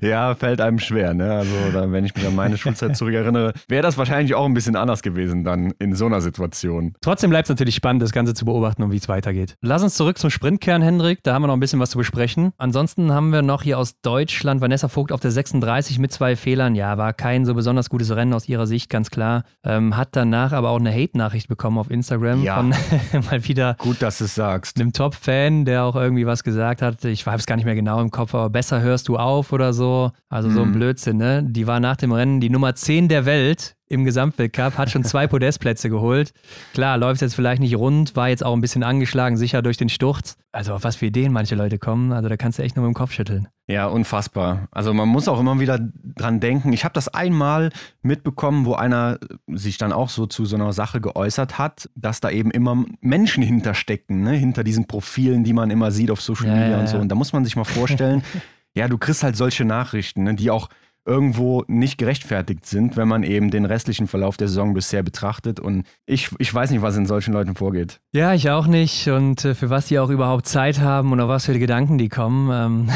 ja, 0.00 0.34
fällt 0.34 0.60
einem 0.60 0.78
schwer. 0.78 1.14
Ne? 1.14 1.32
Also, 1.32 1.50
da, 1.72 1.90
wenn 1.92 2.04
ich 2.04 2.14
mich 2.14 2.26
an 2.26 2.34
meine 2.34 2.56
Schulzeit 2.56 2.96
zurückerinnere, 2.96 3.52
wäre 3.68 3.82
das 3.82 3.98
wahrscheinlich 3.98 4.34
auch 4.34 4.44
ein 4.44 4.54
bisschen 4.54 4.76
anders 4.76 5.02
gewesen 5.02 5.44
dann 5.44 5.72
in 5.78 5.94
so 5.94 6.06
einer 6.06 6.20
Situation. 6.20 6.94
Trotzdem 7.00 7.30
bleibt 7.30 7.46
es 7.46 7.50
natürlich 7.50 7.74
spannend, 7.74 8.02
das 8.02 8.12
Ganze 8.12 8.34
zu 8.34 8.44
beobachten 8.44 8.82
und 8.82 8.90
wie 8.92 8.96
es 8.96 9.08
weitergeht. 9.08 9.54
Lass 9.62 9.82
uns 9.82 9.94
zurück 9.94 10.18
zum 10.18 10.30
Sprintkern, 10.30 10.82
Hendrik. 10.82 11.20
Da 11.22 11.34
haben 11.34 11.42
wir 11.42 11.46
noch 11.48 11.54
ein 11.56 11.60
bisschen 11.60 11.80
was 11.80 11.90
zu 11.90 11.98
besprechen. 11.98 12.52
Ansonsten 12.58 13.12
haben 13.12 13.30
wir 13.32 13.42
noch 13.42 13.62
hier 13.62 13.78
aus 13.78 14.00
Deutschland 14.02 14.60
Vanessa 14.60 14.88
Vogt 14.88 15.12
auf 15.12 15.20
der 15.20 15.30
36 15.30 15.98
mit 15.98 16.12
zwei 16.12 16.36
Fehlern. 16.36 16.74
Ja, 16.74 16.98
war 16.98 17.12
kein 17.12 17.44
so 17.44 17.54
besonders 17.54 17.90
gutes 17.90 18.14
Rennen 18.14 18.32
aus 18.32 18.48
ihrer 18.48 18.66
Sicht, 18.66 18.90
ganz 18.90 19.10
klar. 19.10 19.44
Ähm, 19.64 19.96
hat 19.96 20.10
danach 20.12 20.52
aber 20.52 20.70
auch 20.70 20.78
eine 20.80 20.92
Hate-Nachricht 20.92 21.48
bekommen 21.48 21.78
auf 21.78 21.90
Instagram 21.90 22.42
Ja. 22.42 22.56
von 22.56 22.70
mal 23.30 23.44
wieder 23.46 23.76
Gut, 23.78 24.02
dass 24.02 24.18
du 24.18 24.24
es 24.24 24.34
sagst. 24.34 24.80
einem 24.80 24.92
Top-Fan, 24.92 25.64
der 25.64 25.84
auch 25.84 25.96
irgendwie 25.96 26.26
was 26.26 26.44
gesagt 26.44 26.82
hat. 26.82 27.04
Ich 27.04 27.26
habe 27.26 27.36
es 27.38 27.46
gar 27.46 27.56
nicht 27.56 27.64
mehr 27.64 27.74
genau 27.74 28.00
im 28.00 28.10
Kopf, 28.10 28.34
aber 28.34 28.50
besser 28.50 28.80
hörst 28.80 29.08
du 29.08 29.16
auf 29.16 29.52
oder 29.52 29.72
so. 29.72 29.85
Also 30.28 30.50
so 30.50 30.62
ein 30.62 30.68
Mhm. 30.70 30.72
Blödsinn, 30.72 31.16
ne? 31.16 31.42
Die 31.44 31.66
war 31.66 31.80
nach 31.80 31.96
dem 31.96 32.12
Rennen 32.12 32.40
die 32.40 32.50
Nummer 32.50 32.74
10 32.74 33.08
der 33.08 33.24
Welt 33.26 33.74
im 33.88 34.04
Gesamtweltcup, 34.04 34.76
hat 34.78 34.90
schon 34.90 35.04
zwei 35.04 35.26
Podestplätze 35.28 35.88
geholt. 35.88 36.32
Klar, 36.74 36.98
läuft 36.98 37.20
jetzt 37.22 37.36
vielleicht 37.36 37.60
nicht 37.60 37.76
rund, 37.76 38.16
war 38.16 38.28
jetzt 38.28 38.44
auch 38.44 38.52
ein 38.52 38.60
bisschen 38.60 38.82
angeschlagen, 38.82 39.36
sicher 39.36 39.62
durch 39.62 39.76
den 39.76 39.88
Sturz. 39.88 40.36
Also 40.50 40.74
auf 40.74 40.82
was 40.82 40.96
für 40.96 41.06
Ideen 41.06 41.32
manche 41.32 41.54
Leute 41.54 41.78
kommen, 41.78 42.12
also 42.12 42.28
da 42.28 42.36
kannst 42.36 42.58
du 42.58 42.64
echt 42.64 42.74
nur 42.74 42.84
mit 42.84 42.92
dem 42.94 42.98
Kopf 42.98 43.12
schütteln. 43.12 43.46
Ja, 43.68 43.86
unfassbar. 43.86 44.66
Also 44.72 44.92
man 44.92 45.08
muss 45.08 45.28
auch 45.28 45.38
immer 45.38 45.60
wieder 45.60 45.78
dran 46.04 46.40
denken. 46.40 46.72
Ich 46.72 46.82
habe 46.84 46.94
das 46.94 47.06
einmal 47.08 47.70
mitbekommen, 48.02 48.64
wo 48.66 48.74
einer 48.74 49.18
sich 49.52 49.78
dann 49.78 49.92
auch 49.92 50.08
so 50.08 50.26
zu 50.26 50.46
so 50.46 50.56
einer 50.56 50.72
Sache 50.72 51.00
geäußert 51.00 51.58
hat, 51.58 51.88
dass 51.94 52.20
da 52.20 52.30
eben 52.30 52.50
immer 52.50 52.84
Menschen 53.00 53.42
hinterstecken, 53.44 54.22
ne? 54.22 54.32
hinter 54.32 54.64
diesen 54.64 54.86
Profilen, 54.88 55.44
die 55.44 55.52
man 55.52 55.70
immer 55.70 55.92
sieht 55.92 56.10
auf 56.10 56.20
Social 56.20 56.46
Ja, 56.48 56.54
Media 56.54 56.70
ja, 56.70 56.78
und 56.80 56.88
so. 56.88 56.96
ja. 56.96 57.02
Und 57.02 57.08
da 57.08 57.14
muss 57.14 57.32
man 57.32 57.44
sich 57.44 57.54
mal 57.54 57.64
vorstellen, 57.64 58.22
ja, 58.76 58.88
du 58.88 58.98
kriegst 58.98 59.22
halt 59.22 59.36
solche 59.36 59.64
Nachrichten, 59.64 60.24
ne? 60.24 60.34
die 60.34 60.50
auch 60.50 60.68
irgendwo 61.06 61.64
nicht 61.68 61.98
gerechtfertigt 61.98 62.66
sind, 62.66 62.96
wenn 62.96 63.08
man 63.08 63.22
eben 63.22 63.50
den 63.50 63.64
restlichen 63.64 64.08
Verlauf 64.08 64.36
der 64.36 64.48
Saison 64.48 64.74
bisher 64.74 65.02
betrachtet. 65.02 65.60
Und 65.60 65.86
ich, 66.04 66.30
ich 66.38 66.52
weiß 66.52 66.70
nicht, 66.70 66.82
was 66.82 66.96
in 66.96 67.06
solchen 67.06 67.32
Leuten 67.32 67.54
vorgeht. 67.54 68.00
Ja, 68.12 68.34
ich 68.34 68.50
auch 68.50 68.66
nicht. 68.66 69.08
Und 69.08 69.44
äh, 69.44 69.54
für 69.54 69.70
was 69.70 69.86
die 69.86 69.98
auch 69.98 70.10
überhaupt 70.10 70.46
Zeit 70.46 70.80
haben 70.80 71.12
und 71.12 71.20
auf 71.20 71.28
was 71.28 71.46
für 71.46 71.52
die 71.52 71.60
Gedanken 71.60 71.96
die 71.96 72.08
kommen. 72.08 72.50
Ähm, 72.52 72.90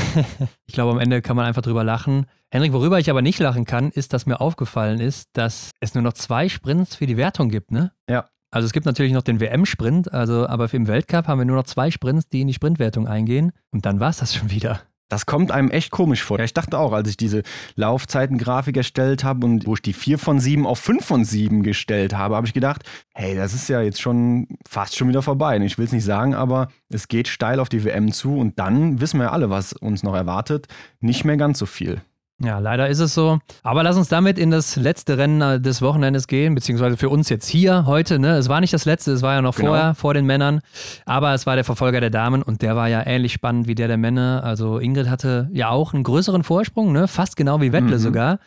ich 0.67 0.75
glaube, 0.75 0.93
am 0.93 0.99
Ende 0.99 1.23
kann 1.23 1.37
man 1.37 1.47
einfach 1.47 1.63
drüber 1.63 1.85
lachen. 1.85 2.27
Henrik, 2.51 2.73
worüber 2.73 2.99
ich 2.99 3.09
aber 3.09 3.23
nicht 3.23 3.39
lachen 3.39 3.65
kann, 3.65 3.91
ist, 3.91 4.13
dass 4.13 4.27
mir 4.27 4.41
aufgefallen 4.41 4.99
ist, 4.99 5.29
dass 5.35 5.71
es 5.79 5.95
nur 5.95 6.03
noch 6.03 6.15
zwei 6.15 6.49
Sprints 6.49 6.97
für 6.97 7.07
die 7.07 7.17
Wertung 7.17 7.49
gibt, 7.49 7.71
ne? 7.71 7.93
Ja. 8.09 8.27
Also 8.53 8.67
es 8.67 8.73
gibt 8.73 8.87
natürlich 8.87 9.13
noch 9.13 9.23
den 9.23 9.39
WM-Sprint, 9.39 10.13
also 10.13 10.49
aber 10.49 10.69
für 10.69 10.77
im 10.77 10.89
Weltcup 10.89 11.29
haben 11.29 11.39
wir 11.39 11.45
nur 11.45 11.55
noch 11.55 11.67
zwei 11.67 11.93
Sprints, 11.93 12.29
die 12.29 12.41
in 12.41 12.49
die 12.49 12.55
Sprintwertung 12.55 13.07
eingehen. 13.07 13.53
Und 13.71 13.87
dann 13.87 14.01
war 14.01 14.11
es 14.11 14.17
das 14.17 14.35
schon 14.35 14.51
wieder. 14.51 14.81
Das 15.11 15.27
kommt 15.27 15.51
einem 15.51 15.71
echt 15.71 15.91
komisch 15.91 16.23
vor. 16.23 16.39
Ich 16.39 16.55
dachte 16.55 16.79
auch, 16.79 16.93
als 16.93 17.11
ich 17.11 17.17
diese 17.17 17.43
Laufzeitengrafik 17.75 18.77
erstellt 18.77 19.25
habe 19.25 19.45
und 19.45 19.67
wo 19.67 19.75
ich 19.75 19.83
die 19.83 19.93
4 19.93 20.19
von 20.19 20.39
7 20.39 20.67
auf 20.67 20.79
5 20.79 21.05
von 21.05 21.25
7 21.25 21.65
gestellt 21.65 22.17
habe, 22.17 22.37
habe 22.37 22.47
ich 22.47 22.55
gedacht, 22.55 22.85
hey, 23.13 23.35
das 23.35 23.53
ist 23.53 23.69
ja 23.69 23.83
jetzt 23.83 24.01
schon 24.01 24.47
fast 24.67 24.97
schon 24.97 25.09
wieder 25.09 25.23
vorbei. 25.23 25.59
Ich 25.59 25.79
will 25.79 25.85
es 25.85 25.93
nicht 25.93 26.05
sagen, 26.05 26.35
aber 26.35 26.69
es 26.91 27.09
geht 27.09 27.27
steil 27.27 27.59
auf 27.59 27.69
die 27.69 27.85
WM 27.85 28.13
zu 28.13 28.37
und 28.37 28.61
dann 28.61 29.01
wissen 29.01 29.19
wir 29.19 29.25
ja 29.25 29.33
alle, 29.33 29.51
was 29.51 29.73
uns 29.73 30.05
noch 30.05 30.15
erwartet. 30.15 30.69
Nicht 31.01 31.25
mehr 31.25 31.37
ganz 31.37 31.59
so 31.59 31.67
viel. 31.67 32.01
Ja, 32.43 32.59
leider 32.59 32.89
ist 32.89 33.01
es 33.01 33.13
so. 33.15 33.39
Aber 33.63 33.83
lass 33.83 33.97
uns 33.99 34.09
damit 34.09 34.39
in 34.39 34.51
das 34.51 34.77
letzte 34.77 35.19
Rennen 35.19 35.41
äh, 35.43 35.61
des 35.61 35.83
Wochenendes 35.83 36.27
gehen, 36.27 36.55
beziehungsweise 36.55 36.97
für 36.97 37.11
uns 37.11 37.29
jetzt 37.29 37.47
hier 37.47 37.85
heute. 37.85 38.19
Ne? 38.19 38.37
Es 38.39 38.49
war 38.49 38.61
nicht 38.63 38.73
das 38.73 38.87
letzte, 38.87 39.13
es 39.13 39.21
war 39.21 39.35
ja 39.35 39.43
noch 39.43 39.55
Genau. 39.57 39.69
vorher, 39.73 39.95
vor 39.95 40.15
den 40.15 40.25
Männern. 40.25 40.61
Aber 41.05 41.35
es 41.35 41.45
war 41.47 41.55
der 41.57 41.65
Verfolger 41.65 42.01
der 42.01 42.09
Damen 42.09 42.43
und 42.43 42.63
der 42.63 42.77
war 42.77 42.89
ja 42.89 43.07
ähnlich 43.07 43.35
spannend 43.35 43.69
wie 43.69 43.75
der 43.75 43.89
der 43.89 43.99
Männer. 43.99 44.43
Also 44.43 44.79
Ingrid 44.79 45.11
hatte 45.11 45.51
ja 45.53 45.69
auch 45.69 45.93
einen 45.93 46.03
größeren 46.03 46.43
Vorsprung, 46.43 46.93
ne? 46.93 47.09
fast 47.09 47.37
genau 47.37 47.61
wie 47.61 47.73
Wettle 47.73 47.97
Mhm. 47.97 48.03
sogar. 48.03 48.39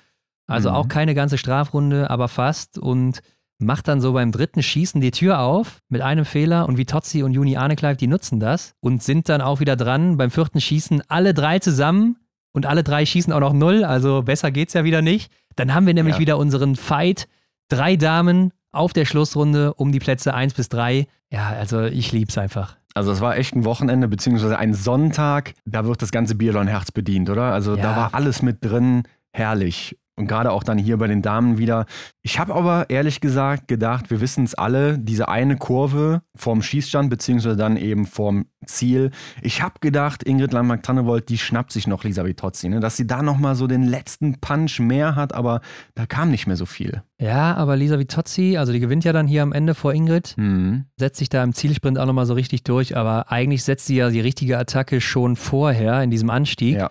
Also 0.48 0.70
Mhm. 0.72 0.76
auch 0.76 0.88
keine 0.88 1.14
ganze 1.14 1.38
Strafrunde, 1.38 2.10
aber 2.10 2.28
fast. 2.30 2.80
Und 2.80 3.20
macht 3.60 3.88
dann 3.88 4.02
so 4.02 4.14
beim 4.14 4.32
dritten 4.32 4.64
Schießen 4.64 5.00
die 5.02 5.12
Tür 5.12 5.40
auf 5.40 5.82
mit 5.88 6.02
einem 6.02 6.26
Fehler 6.26 6.68
und 6.68 6.78
Vitozzi 6.80 7.22
und 7.22 7.32
Juni 7.34 7.56
Arnekleif, 7.58 7.96
die 7.98 8.08
nutzen 8.08 8.40
das 8.40 8.74
und 8.82 9.04
sind 9.04 9.30
dann 9.30 9.42
auch 9.42 9.60
wieder 9.60 9.76
dran. 9.76 10.18
Beim 10.18 10.32
vierten 10.32 10.60
Schießen 10.60 11.04
alle 11.08 11.34
drei 11.36 11.60
zusammen 11.60 12.18
und 12.54 12.66
alle 12.66 12.84
drei 12.84 13.06
schießen 13.06 13.34
auch 13.34 13.40
noch 13.40 13.54
null, 13.54 13.84
also 13.84 14.22
besser 14.24 14.52
geht's 14.52 14.74
ja 14.74 14.84
wieder 14.84 15.02
nicht. 15.02 15.32
Dann 15.56 15.74
haben 15.74 15.86
wir 15.86 15.94
nämlich 15.94 16.16
Ja. 16.16 16.20
wieder 16.22 16.38
unseren 16.38 16.76
Fight. 16.76 17.28
Drei 17.70 17.96
Damen 17.96 18.52
auf 18.72 18.94
der 18.94 19.06
Schlussrunde 19.06 19.74
um 19.74 19.92
die 19.92 20.00
Plätze 20.00 20.34
1 20.34 20.54
bis 20.54 20.70
3. 20.70 21.08
Ja, 21.32 21.50
also 21.50 21.84
ich 21.84 22.12
lieb's 22.12 22.38
einfach. 22.38 22.76
Also 22.96 23.12
es 23.12 23.22
war 23.22 23.38
echt 23.38 23.56
ein 23.56 23.66
Wochenende, 23.66 24.08
beziehungsweise 24.08 24.58
ein 24.58 24.74
Sonntag. 24.76 25.54
Da 25.66 25.86
wird 25.86 26.02
das 26.02 26.12
ganze 26.12 26.36
Biathlon-Herz 26.36 26.92
bedient, 26.92 27.30
oder? 27.30 27.52
Also 27.54 27.76
Ja. 27.76 27.82
da 27.84 27.96
war 27.96 28.14
alles 28.14 28.42
mit 28.42 28.64
drin. 28.64 29.04
Herrlich. 29.32 29.98
Und 30.16 30.28
gerade 30.28 30.52
auch 30.52 30.64
dann 30.64 30.78
hier 30.78 30.98
bei 30.98 31.08
den 31.08 31.24
Damen 31.24 31.58
wieder. 31.58 31.88
Ich 32.22 32.38
habe 32.38 32.54
aber 32.54 32.90
ehrlich 32.92 33.20
gesagt 33.20 33.68
gedacht, 33.68 34.12
wir 34.12 34.22
wissen 34.22 34.44
es 34.44 34.54
alle, 34.54 35.00
diese 35.00 35.28
eine 35.28 35.58
Kurve 35.58 36.22
vorm 36.36 36.62
Schießstand, 36.62 37.10
beziehungsweise 37.10 37.56
dann 37.58 37.78
eben 37.78 38.06
vorm 38.06 38.46
Ziel. 38.66 39.10
Ich 39.42 39.64
habe 39.64 39.76
gedacht, 39.82 40.22
Ingrid 40.24 40.54
Landmark-Tannewold, 40.54 41.30
die 41.30 41.40
schnappt 41.40 41.72
sich 41.72 41.88
noch 41.88 42.04
Lisa 42.04 42.24
Vitozzi, 42.26 42.70
ne? 42.70 42.80
dass 42.80 42.96
sie 42.96 43.08
da 43.08 43.24
nochmal 43.24 43.56
so 43.56 43.66
den 43.66 43.84
letzten 43.84 44.40
Punch 44.40 44.80
mehr 44.80 45.16
hat, 45.16 45.34
aber 45.34 45.62
da 45.96 46.06
kam 46.06 46.30
nicht 46.30 46.46
mehr 46.46 46.58
so 46.58 46.66
viel. 46.68 47.02
Ja, 47.20 47.56
aber 47.56 47.76
Lisa 47.76 47.98
Vitozzi, 47.98 48.58
also 48.58 48.72
die 48.72 48.80
gewinnt 48.80 49.04
ja 49.06 49.14
dann 49.14 49.26
hier 49.28 49.42
am 49.42 49.52
Ende 49.52 49.74
vor 49.74 49.94
Ingrid, 49.94 50.36
Mhm. 50.38 50.86
setzt 50.98 51.18
sich 51.18 51.30
da 51.30 51.44
im 51.44 51.54
Zielsprint 51.54 51.98
auch 51.98 52.06
nochmal 52.06 52.28
so 52.28 52.36
richtig 52.36 52.64
durch, 52.64 52.96
aber 52.96 53.32
eigentlich 53.32 53.64
setzt 53.64 53.88
sie 53.88 53.96
ja 53.96 54.12
die 54.12 54.22
richtige 54.22 54.60
Attacke 54.60 55.02
schon 55.02 55.36
vorher 55.36 56.04
in 56.04 56.12
diesem 56.12 56.30
Anstieg. 56.30 56.76
Ja. 56.78 56.90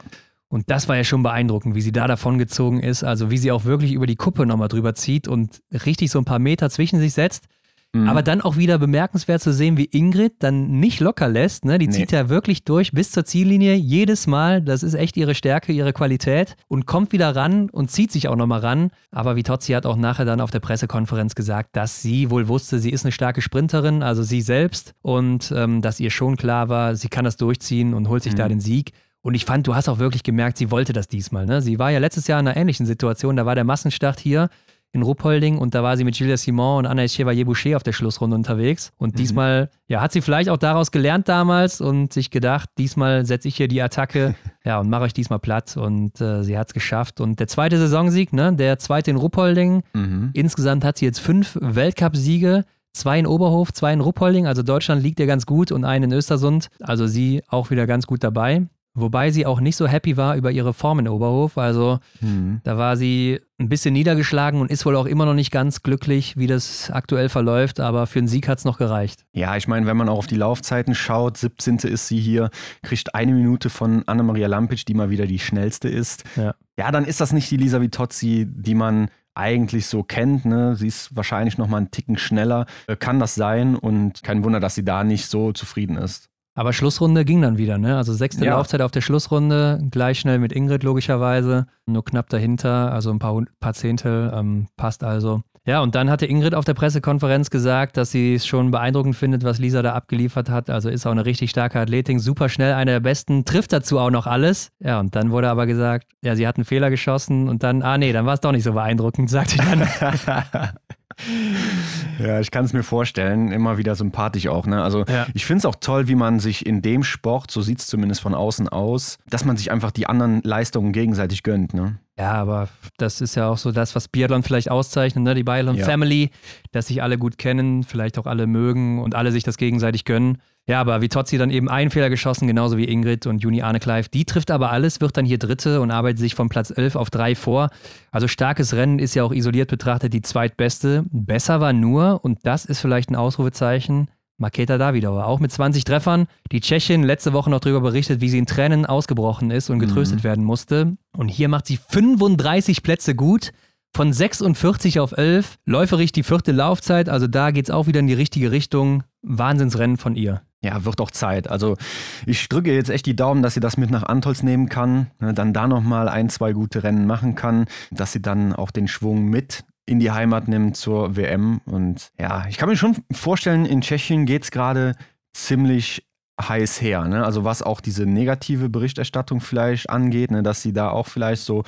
Und 0.52 0.70
das 0.70 0.86
war 0.86 0.96
ja 0.96 1.04
schon 1.04 1.22
beeindruckend, 1.22 1.74
wie 1.74 1.80
sie 1.80 1.92
da 1.92 2.06
davongezogen 2.06 2.80
ist, 2.80 3.04
also 3.04 3.30
wie 3.30 3.38
sie 3.38 3.50
auch 3.52 3.64
wirklich 3.64 3.92
über 3.94 4.04
die 4.06 4.16
Kuppe 4.16 4.44
nochmal 4.44 4.68
drüber 4.68 4.94
zieht 4.94 5.26
und 5.26 5.62
richtig 5.86 6.10
so 6.10 6.18
ein 6.18 6.26
paar 6.26 6.38
Meter 6.38 6.68
zwischen 6.68 7.00
sich 7.00 7.14
setzt. 7.14 7.46
Mhm. 7.94 8.06
Aber 8.06 8.22
dann 8.22 8.42
auch 8.42 8.58
wieder 8.58 8.76
bemerkenswert 8.78 9.40
zu 9.40 9.50
sehen, 9.52 9.78
wie 9.78 9.86
Ingrid 9.86 10.34
dann 10.40 10.78
nicht 10.78 11.00
locker 11.00 11.28
lässt. 11.28 11.64
Ne? 11.64 11.78
Die 11.78 11.86
Nee. 11.86 11.92
zieht 11.94 12.12
ja 12.12 12.28
wirklich 12.28 12.64
durch 12.64 12.92
bis 12.92 13.12
zur 13.12 13.24
Ziellinie, 13.24 13.74
jedes 13.76 14.26
Mal. 14.26 14.60
Das 14.60 14.82
ist 14.82 14.92
echt 14.92 15.16
ihre 15.16 15.34
Stärke, 15.34 15.72
ihre 15.72 15.94
Qualität. 15.94 16.54
Und 16.68 16.84
kommt 16.86 17.12
wieder 17.12 17.34
ran 17.34 17.70
und 17.70 17.90
zieht 17.90 18.12
sich 18.12 18.28
auch 18.28 18.36
nochmal 18.36 18.60
ran. 18.60 18.90
Aber 19.10 19.36
Vitozzi 19.36 19.72
hat 19.72 19.86
auch 19.86 19.96
nachher 19.96 20.26
dann 20.26 20.42
auf 20.42 20.50
der 20.50 20.60
Pressekonferenz 20.60 21.34
gesagt, 21.34 21.76
dass 21.76 22.02
sie 22.02 22.28
wohl 22.30 22.46
wusste, 22.48 22.78
sie 22.78 22.90
ist 22.90 23.06
eine 23.06 23.12
starke 23.12 23.40
Sprinterin, 23.40 24.02
also 24.02 24.22
sie 24.22 24.42
selbst. 24.42 24.92
Und 25.00 25.50
ähm, 25.56 25.80
dass 25.80 25.98
ihr 25.98 26.10
schon 26.10 26.36
klar 26.36 26.68
war, 26.68 26.94
sie 26.94 27.08
kann 27.08 27.24
das 27.24 27.38
durchziehen 27.38 27.94
und 27.94 28.08
holt 28.08 28.22
sich 28.22 28.32
Mhm. 28.34 28.36
da 28.38 28.48
den 28.48 28.60
Sieg. 28.60 28.92
Und 29.22 29.34
ich 29.34 29.44
fand, 29.44 29.66
du 29.66 29.74
hast 29.74 29.88
auch 29.88 29.98
wirklich 29.98 30.22
gemerkt, 30.24 30.58
sie 30.58 30.70
wollte 30.70 30.92
das 30.92 31.08
diesmal. 31.08 31.46
Ne? 31.46 31.62
Sie 31.62 31.78
war 31.78 31.90
ja 31.90 31.98
letztes 32.00 32.26
Jahr 32.26 32.40
in 32.40 32.48
einer 32.48 32.56
ähnlichen 32.56 32.86
Situation. 32.86 33.36
Da 33.36 33.46
war 33.46 33.54
der 33.54 33.64
Massenstart 33.64 34.18
hier 34.20 34.48
in 34.94 35.00
Ruppolding 35.02 35.56
und 35.56 35.74
da 35.74 35.82
war 35.82 35.96
sie 35.96 36.04
mit 36.04 36.16
Julia 36.16 36.36
Simon 36.36 36.80
und 36.80 36.86
Anna 36.86 37.06
Chevalier-Boucher 37.08 37.76
auf 37.76 37.82
der 37.82 37.92
Schlussrunde 37.92 38.36
unterwegs. 38.36 38.92
Und 38.98 39.14
Mhm. 39.14 39.16
diesmal, 39.18 39.70
ja, 39.88 40.02
hat 40.02 40.12
sie 40.12 40.20
vielleicht 40.20 40.50
auch 40.50 40.58
daraus 40.58 40.90
gelernt 40.90 41.28
damals 41.30 41.80
und 41.80 42.12
sich 42.12 42.30
gedacht, 42.30 42.68
diesmal 42.76 43.24
setze 43.24 43.48
ich 43.48 43.56
hier 43.56 43.68
die 43.68 43.80
Attacke, 43.80 44.34
ja, 44.66 44.78
und 44.80 44.90
mache 44.90 45.04
euch 45.04 45.14
diesmal 45.14 45.38
platt. 45.38 45.78
Und 45.78 46.20
äh, 46.20 46.42
sie 46.42 46.58
hat 46.58 46.66
es 46.66 46.74
geschafft. 46.74 47.20
Und 47.22 47.40
der 47.40 47.46
zweite 47.46 47.78
Saisonsieg, 47.78 48.34
ne, 48.34 48.52
der 48.52 48.78
zweite 48.78 49.10
in 49.10 49.16
Ruppolding. 49.16 49.82
Mhm. 49.94 50.30
Insgesamt 50.34 50.84
hat 50.84 50.98
sie 50.98 51.06
jetzt 51.06 51.20
fünf 51.20 51.56
Weltcupsiege. 51.96 52.64
Zwei 52.94 53.18
in 53.18 53.26
Oberhof, 53.26 53.72
zwei 53.72 53.94
in 53.94 54.00
Ruppolding, 54.02 54.46
also 54.46 54.62
Deutschland 54.62 55.02
liegt 55.02 55.18
ihr 55.18 55.26
ganz 55.26 55.46
gut 55.46 55.72
und 55.72 55.86
einen 55.86 56.10
in 56.10 56.12
Östersund. 56.12 56.68
Also 56.80 57.06
sie 57.06 57.42
auch 57.48 57.70
wieder 57.70 57.86
ganz 57.86 58.06
gut 58.06 58.22
dabei. 58.22 58.66
Wobei 58.94 59.30
sie 59.30 59.46
auch 59.46 59.60
nicht 59.60 59.76
so 59.76 59.86
happy 59.86 60.16
war 60.18 60.36
über 60.36 60.50
ihre 60.50 60.74
Form 60.74 60.98
in 60.98 61.08
Oberhof. 61.08 61.56
Also 61.56 61.98
Mhm. 62.20 62.60
da 62.64 62.76
war 62.76 62.96
sie 62.98 63.40
ein 63.58 63.68
bisschen 63.70 63.94
niedergeschlagen 63.94 64.60
und 64.60 64.70
ist 64.70 64.84
wohl 64.84 64.96
auch 64.96 65.06
immer 65.06 65.24
noch 65.24 65.32
nicht 65.34 65.50
ganz 65.50 65.82
glücklich, 65.82 66.36
wie 66.36 66.46
das 66.46 66.90
aktuell 66.90 67.28
verläuft. 67.30 67.80
Aber 67.80 68.06
für 68.06 68.18
einen 68.18 68.28
Sieg 68.28 68.48
hat 68.48 68.58
es 68.58 68.64
noch 68.66 68.76
gereicht. 68.78 69.24
Ja, 69.32 69.56
ich 69.56 69.66
meine, 69.66 69.86
wenn 69.86 69.96
man 69.96 70.08
auch 70.10 70.18
auf 70.18 70.26
die 70.26 70.36
Laufzeiten 70.36 70.94
schaut, 70.94 71.38
17. 71.38 71.78
ist 71.88 72.08
sie 72.08 72.20
hier, 72.20 72.50
kriegt 72.82 73.14
eine 73.14 73.32
Minute 73.32 73.70
von 73.70 74.02
Anna-Maria 74.06 74.46
Lampic, 74.48 74.84
die 74.86 74.94
mal 74.94 75.08
wieder 75.10 75.26
die 75.26 75.38
schnellste 75.38 75.88
ist. 75.88 76.24
Ja. 76.36 76.54
ja, 76.78 76.90
dann 76.90 77.04
ist 77.06 77.20
das 77.20 77.32
nicht 77.32 77.50
die 77.50 77.56
Lisa 77.56 77.80
Vitozzi, 77.80 78.46
die 78.48 78.74
man 78.74 79.08
eigentlich 79.34 79.86
so 79.86 80.02
kennt. 80.02 80.44
Ne? 80.44 80.76
Sie 80.76 80.86
ist 80.88 81.16
wahrscheinlich 81.16 81.56
noch 81.56 81.66
mal 81.66 81.78
einen 81.78 81.90
Ticken 81.90 82.18
schneller. 82.18 82.66
Äh, 82.86 82.96
Kann 82.96 83.18
das 83.18 83.34
sein? 83.34 83.74
Und 83.76 84.22
kein 84.22 84.44
Wunder, 84.44 84.60
dass 84.60 84.74
sie 84.74 84.84
da 84.84 85.04
nicht 85.04 85.26
so 85.30 85.52
zufrieden 85.52 85.96
ist. 85.96 86.28
Aber 86.54 86.72
Schlussrunde 86.72 87.24
ging 87.24 87.40
dann 87.40 87.56
wieder, 87.56 87.78
ne? 87.78 87.96
Also 87.96 88.12
sechste 88.12 88.44
Ja. 88.44 88.56
Laufzeit 88.56 88.82
auf 88.82 88.90
der 88.90 89.00
Schlussrunde, 89.00 89.80
gleich 89.90 90.20
schnell 90.20 90.38
mit 90.38 90.52
Ingrid 90.52 90.82
logischerweise, 90.82 91.66
nur 91.86 92.04
knapp 92.04 92.28
dahinter, 92.28 92.92
also 92.92 93.10
ein 93.10 93.18
paar, 93.18 93.40
paar 93.58 93.72
Zehntel, 93.72 94.30
ähm, 94.34 94.66
passt 94.76 95.02
also. 95.02 95.42
Ja, 95.64 95.80
und 95.80 95.94
dann 95.94 96.10
hatte 96.10 96.26
Ingrid 96.26 96.56
auf 96.56 96.64
der 96.64 96.74
Pressekonferenz 96.74 97.48
gesagt, 97.48 97.96
dass 97.96 98.10
sie 98.10 98.34
es 98.34 98.44
schon 98.44 98.72
beeindruckend 98.72 99.14
findet, 99.14 99.44
was 99.44 99.60
Lisa 99.60 99.80
da 99.80 99.92
abgeliefert 99.92 100.50
hat. 100.50 100.68
Also 100.68 100.88
ist 100.88 101.06
auch 101.06 101.12
eine 101.12 101.24
richtig 101.24 101.50
starke 101.50 101.78
Athletin, 101.78 102.18
super 102.18 102.48
schnell, 102.48 102.74
eine 102.74 102.90
der 102.90 103.00
besten, 103.00 103.44
trifft 103.44 103.72
dazu 103.72 104.00
auch 104.00 104.10
noch 104.10 104.26
alles. 104.26 104.70
Ja, 104.80 104.98
und 104.98 105.14
dann 105.14 105.30
wurde 105.30 105.48
aber 105.48 105.66
gesagt, 105.66 106.08
ja, 106.22 106.34
sie 106.34 106.48
hat 106.48 106.56
einen 106.56 106.64
Fehler 106.64 106.90
geschossen 106.90 107.48
und 107.48 107.62
dann, 107.62 107.82
ah 107.82 107.96
nee, 107.96 108.12
dann 108.12 108.26
war 108.26 108.34
es 108.34 108.40
doch 108.40 108.50
nicht 108.50 108.64
so 108.64 108.72
beeindruckend, 108.72 109.30
sagte 109.30 109.52
sie 109.52 109.58
dann. 109.58 109.88
Ja, 112.18 112.40
ich 112.40 112.50
kann 112.50 112.64
es 112.64 112.72
mir 112.72 112.82
vorstellen. 112.82 113.50
Immer 113.50 113.78
wieder 113.78 113.94
sympathisch 113.94 114.46
auch. 114.46 114.66
Ne? 114.66 114.82
Also 114.82 115.04
Ja. 115.08 115.26
ich 115.34 115.44
finde 115.44 115.58
es 115.58 115.64
auch 115.66 115.74
toll, 115.80 116.08
wie 116.08 116.14
man 116.14 116.38
sich 116.40 116.64
in 116.66 116.82
dem 116.82 117.02
Sport, 117.02 117.50
so 117.50 117.62
sieht 117.62 117.80
es 117.80 117.86
zumindest 117.86 118.20
von 118.20 118.34
außen 118.34 118.68
aus, 118.68 119.18
dass 119.28 119.44
man 119.44 119.56
sich 119.56 119.70
einfach 119.72 119.90
die 119.90 120.06
anderen 120.06 120.40
Leistungen 120.42 120.92
gegenseitig 120.92 121.42
gönnt. 121.42 121.74
Ne? 121.74 121.96
Ja, 122.18 122.32
aber 122.34 122.68
das 122.98 123.20
ist 123.20 123.34
ja 123.34 123.48
auch 123.48 123.58
so 123.58 123.72
das, 123.72 123.94
was 123.96 124.06
Biathlon 124.08 124.42
vielleicht 124.42 124.70
auszeichnet, 124.70 125.24
ne? 125.24 125.34
die 125.34 125.42
Biathlon 125.42 125.76
Ja. 125.76 125.84
Family, 125.86 126.30
dass 126.70 126.86
sich 126.88 127.02
alle 127.02 127.18
gut 127.18 127.38
kennen, 127.38 127.82
vielleicht 127.82 128.18
auch 128.18 128.26
alle 128.26 128.46
mögen 128.46 129.00
und 129.00 129.14
alle 129.14 129.32
sich 129.32 129.42
das 129.42 129.56
gegenseitig 129.56 130.04
gönnen. 130.04 130.38
Ja, 130.68 130.80
aber 130.80 131.02
Vitozzi 131.02 131.38
dann 131.38 131.50
eben 131.50 131.68
einen 131.68 131.90
Fehler 131.90 132.08
geschossen, 132.08 132.46
genauso 132.46 132.76
wie 132.76 132.84
Ingrid 132.84 133.26
und 133.26 133.38
Juni 133.42 133.62
Arnekleif. 133.62 134.08
Die 134.08 134.24
trifft 134.24 134.50
aber 134.50 134.70
alles, 134.70 135.00
wird 135.00 135.16
dann 135.16 135.24
hier 135.24 135.38
Dritte 135.38 135.80
und 135.80 135.90
arbeitet 135.90 136.20
sich 136.20 136.36
von 136.36 136.48
Platz 136.48 136.72
11 136.74 136.94
auf 136.94 137.10
3 137.10 137.34
vor. 137.34 137.70
Also 138.12 138.28
starkes 138.28 138.74
Rennen 138.74 139.00
ist 139.00 139.14
ja 139.14 139.24
auch 139.24 139.32
isoliert 139.32 139.70
betrachtet 139.70 140.12
die 140.12 140.22
zweitbeste. 140.22 141.04
Besser 141.10 141.60
war 141.60 141.72
nur, 141.72 142.24
und 142.24 142.38
das 142.44 142.64
ist 142.64 142.80
vielleicht 142.80 143.10
ein 143.10 143.16
Ausrufezeichen, 143.16 144.08
Maketa 144.38 144.78
Davidova, 144.78 145.24
auch 145.24 145.40
mit 145.40 145.50
20 145.50 145.82
Treffern. 145.84 146.26
Die 146.52 146.60
Tschechin 146.60 147.02
letzte 147.02 147.32
Woche 147.32 147.50
noch 147.50 147.60
darüber 147.60 147.80
berichtet, 147.80 148.20
wie 148.20 148.28
sie 148.28 148.38
in 148.38 148.46
Tränen 148.46 148.86
ausgebrochen 148.86 149.50
ist 149.50 149.68
und 149.68 149.78
getröstet 149.80 150.24
werden 150.24 150.44
musste. 150.44 150.96
Und 151.16 151.28
hier 151.28 151.48
macht 151.48 151.66
sie 151.66 151.76
35 151.76 152.82
Plätze 152.82 153.14
gut. 153.14 153.52
Von 153.94 154.12
46 154.12 155.00
auf 155.00 155.12
11. 155.12 155.58
Läuferig 155.66 156.12
die 156.12 156.22
vierte 156.22 156.52
Laufzeit. 156.52 157.08
Also 157.08 157.26
da 157.26 157.50
geht 157.50 157.66
es 157.66 157.70
auch 157.70 157.86
wieder 157.86 158.00
in 158.00 158.06
die 158.06 158.14
richtige 158.14 158.50
Richtung. 158.50 159.02
Wahnsinnsrennen 159.22 159.98
von 159.98 160.16
ihr. 160.16 160.42
Ja, 160.62 160.84
wird 160.84 161.00
auch 161.00 161.10
Zeit. 161.10 161.48
Also 161.48 161.76
ich 162.24 162.48
drücke 162.48 162.72
jetzt 162.72 162.88
echt 162.88 163.06
die 163.06 163.16
Daumen, 163.16 163.42
dass 163.42 163.54
sie 163.54 163.60
das 163.60 163.76
mit 163.76 163.90
nach 163.90 164.04
Antolz 164.04 164.42
nehmen 164.42 164.68
kann, 164.68 165.10
ne, 165.18 165.34
dann 165.34 165.52
da 165.52 165.66
nochmal 165.66 166.08
ein, 166.08 166.28
zwei 166.28 166.52
gute 166.52 166.84
Rennen 166.84 167.06
machen 167.06 167.34
kann, 167.34 167.66
dass 167.90 168.12
sie 168.12 168.22
dann 168.22 168.52
auch 168.52 168.70
den 168.70 168.86
Schwung 168.86 169.24
mit 169.24 169.64
in 169.86 169.98
die 169.98 170.12
Heimat 170.12 170.46
nimmt 170.46 170.76
zur 170.76 171.16
WM. 171.16 171.60
Und 171.64 172.12
ja, 172.18 172.46
ich 172.48 172.58
kann 172.58 172.68
mir 172.68 172.76
schon 172.76 172.96
vorstellen, 173.10 173.66
in 173.66 173.80
Tschechien 173.80 174.24
geht 174.24 174.44
es 174.44 174.50
gerade 174.52 174.94
ziemlich 175.34 176.06
heiß 176.40 176.80
her. 176.80 177.06
Ne? 177.08 177.24
Also 177.24 177.44
was 177.44 177.62
auch 177.62 177.80
diese 177.80 178.06
negative 178.06 178.68
Berichterstattung 178.68 179.40
vielleicht 179.40 179.90
angeht, 179.90 180.30
ne? 180.30 180.42
dass 180.42 180.62
sie 180.62 180.72
da 180.72 180.90
auch 180.90 181.08
vielleicht 181.08 181.42
so 181.42 181.64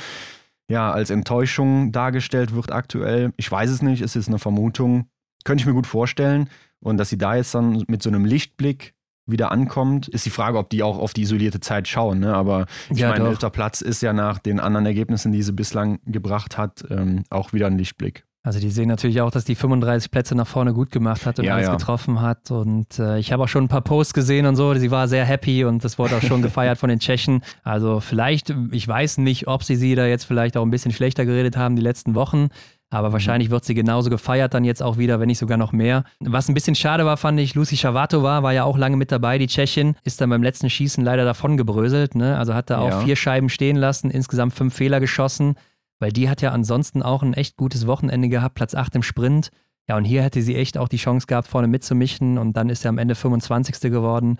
ja, 0.70 0.92
als 0.92 1.10
Enttäuschung 1.10 1.92
dargestellt 1.92 2.54
wird 2.54 2.72
aktuell. 2.72 3.32
Ich 3.36 3.50
weiß 3.50 3.70
es 3.70 3.82
nicht, 3.82 4.00
es 4.02 4.16
ist 4.16 4.28
eine 4.28 4.38
Vermutung. 4.38 5.06
Könnte 5.44 5.62
ich 5.62 5.66
mir 5.66 5.74
gut 5.74 5.86
vorstellen. 5.86 6.48
Und 6.84 6.98
dass 6.98 7.08
sie 7.08 7.18
da 7.18 7.34
jetzt 7.34 7.54
dann 7.54 7.82
mit 7.88 8.02
so 8.02 8.10
einem 8.10 8.24
Lichtblick 8.24 8.94
wieder 9.26 9.50
ankommt, 9.50 10.06
ist 10.08 10.26
die 10.26 10.30
Frage, 10.30 10.58
ob 10.58 10.68
die 10.70 10.82
auch 10.82 10.98
auf 10.98 11.14
die 11.14 11.22
isolierte 11.22 11.60
Zeit 11.60 11.88
schauen. 11.88 12.20
Ne? 12.20 12.34
Aber 12.34 12.66
ich 12.90 12.98
Ja, 12.98 13.08
meine, 13.10 13.26
elfter 13.28 13.50
Platz 13.50 13.80
ist 13.80 14.02
ja 14.02 14.12
nach 14.12 14.38
den 14.38 14.60
anderen 14.60 14.84
Ergebnissen, 14.86 15.32
die 15.32 15.42
sie 15.42 15.52
bislang 15.52 15.98
gebracht 16.04 16.58
hat, 16.58 16.84
ähm, 16.90 17.24
auch 17.30 17.52
wieder 17.54 17.66
ein 17.66 17.78
Lichtblick. 17.78 18.24
Also 18.46 18.60
die 18.60 18.68
sehen 18.68 18.88
natürlich 18.88 19.22
auch, 19.22 19.30
dass 19.30 19.46
die 19.46 19.54
35 19.54 20.10
Plätze 20.10 20.34
nach 20.34 20.46
vorne 20.46 20.74
gut 20.74 20.90
gemacht 20.90 21.24
hat 21.24 21.38
und 21.38 21.46
Ja, 21.46 21.54
alles 21.54 21.68
ja. 21.68 21.76
getroffen 21.76 22.20
hat. 22.20 22.50
Und 22.50 22.98
äh, 22.98 23.18
ich 23.18 23.32
habe 23.32 23.44
auch 23.44 23.48
schon 23.48 23.64
ein 23.64 23.68
paar 23.68 23.80
Posts 23.80 24.12
gesehen 24.12 24.44
und 24.44 24.54
so. 24.56 24.74
Sie 24.74 24.90
war 24.90 25.08
sehr 25.08 25.24
happy 25.24 25.64
und 25.64 25.82
das 25.82 25.98
wurde 25.98 26.16
auch 26.18 26.20
schon 26.22 26.42
gefeiert 26.42 26.76
von 26.76 26.90
den 26.90 27.00
Tschechen. 27.00 27.42
Also 27.62 28.00
vielleicht, 28.00 28.54
ich 28.70 28.86
weiß 28.86 29.16
nicht, 29.16 29.48
ob 29.48 29.64
sie 29.64 29.76
sie 29.76 29.94
da 29.94 30.04
jetzt 30.04 30.24
vielleicht 30.24 30.58
auch 30.58 30.62
ein 30.62 30.70
bisschen 30.70 30.92
schlechter 30.92 31.24
geredet 31.24 31.56
haben 31.56 31.74
die 31.74 31.80
letzten 31.80 32.14
Wochen. 32.14 32.48
Aber 32.94 33.12
wahrscheinlich 33.12 33.50
wird 33.50 33.64
sie 33.64 33.74
genauso 33.74 34.08
gefeiert 34.10 34.54
dann 34.54 34.64
jetzt 34.64 34.82
auch 34.82 34.96
wieder, 34.98 35.20
wenn 35.20 35.26
nicht 35.26 35.38
sogar 35.38 35.58
noch 35.58 35.72
mehr. 35.72 36.04
Was 36.20 36.48
ein 36.48 36.54
bisschen 36.54 36.74
schade 36.74 37.04
war, 37.04 37.16
fand 37.16 37.38
ich, 37.40 37.54
Lucy 37.54 37.76
Schavatova 37.76 38.42
war 38.42 38.52
ja 38.52 38.64
auch 38.64 38.78
lange 38.78 38.96
mit 38.96 39.10
dabei, 39.12 39.38
die 39.38 39.46
Tschechin, 39.48 39.96
ist 40.04 40.20
dann 40.20 40.30
beim 40.30 40.42
letzten 40.42 40.70
Schießen 40.70 41.04
leider 41.04 41.24
davon 41.24 41.56
gebröselt. 41.56 42.14
Ne? 42.14 42.38
Also 42.38 42.54
hat 42.54 42.70
da 42.70 42.78
auch 42.78 42.90
Ja. 42.90 43.00
vier 43.00 43.16
Scheiben 43.16 43.48
stehen 43.48 43.76
lassen, 43.76 44.10
insgesamt 44.10 44.54
fünf 44.54 44.74
Fehler 44.74 45.00
geschossen 45.00 45.56
weil 46.00 46.12
die 46.12 46.28
hat 46.28 46.42
ja 46.42 46.50
ansonsten 46.50 47.02
auch 47.02 47.22
ein 47.22 47.34
echt 47.34 47.56
gutes 47.56 47.86
Wochenende 47.86 48.28
gehabt, 48.28 48.56
Platz 48.56 48.74
8 48.74 48.96
im 48.96 49.02
Sprint. 49.02 49.50
Ja, 49.88 49.96
und 49.96 50.04
hier 50.04 50.22
hätte 50.22 50.42
sie 50.42 50.56
echt 50.56 50.76
auch 50.76 50.88
die 50.88 50.96
Chance 50.96 51.26
gehabt, 51.26 51.48
vorne 51.48 51.68
mitzumischen 51.68 52.36
und 52.36 52.54
dann 52.56 52.68
ist 52.68 52.82
sie 52.82 52.88
am 52.88 52.98
Ende 52.98 53.14
25. 53.14 53.90
geworden. 53.90 54.38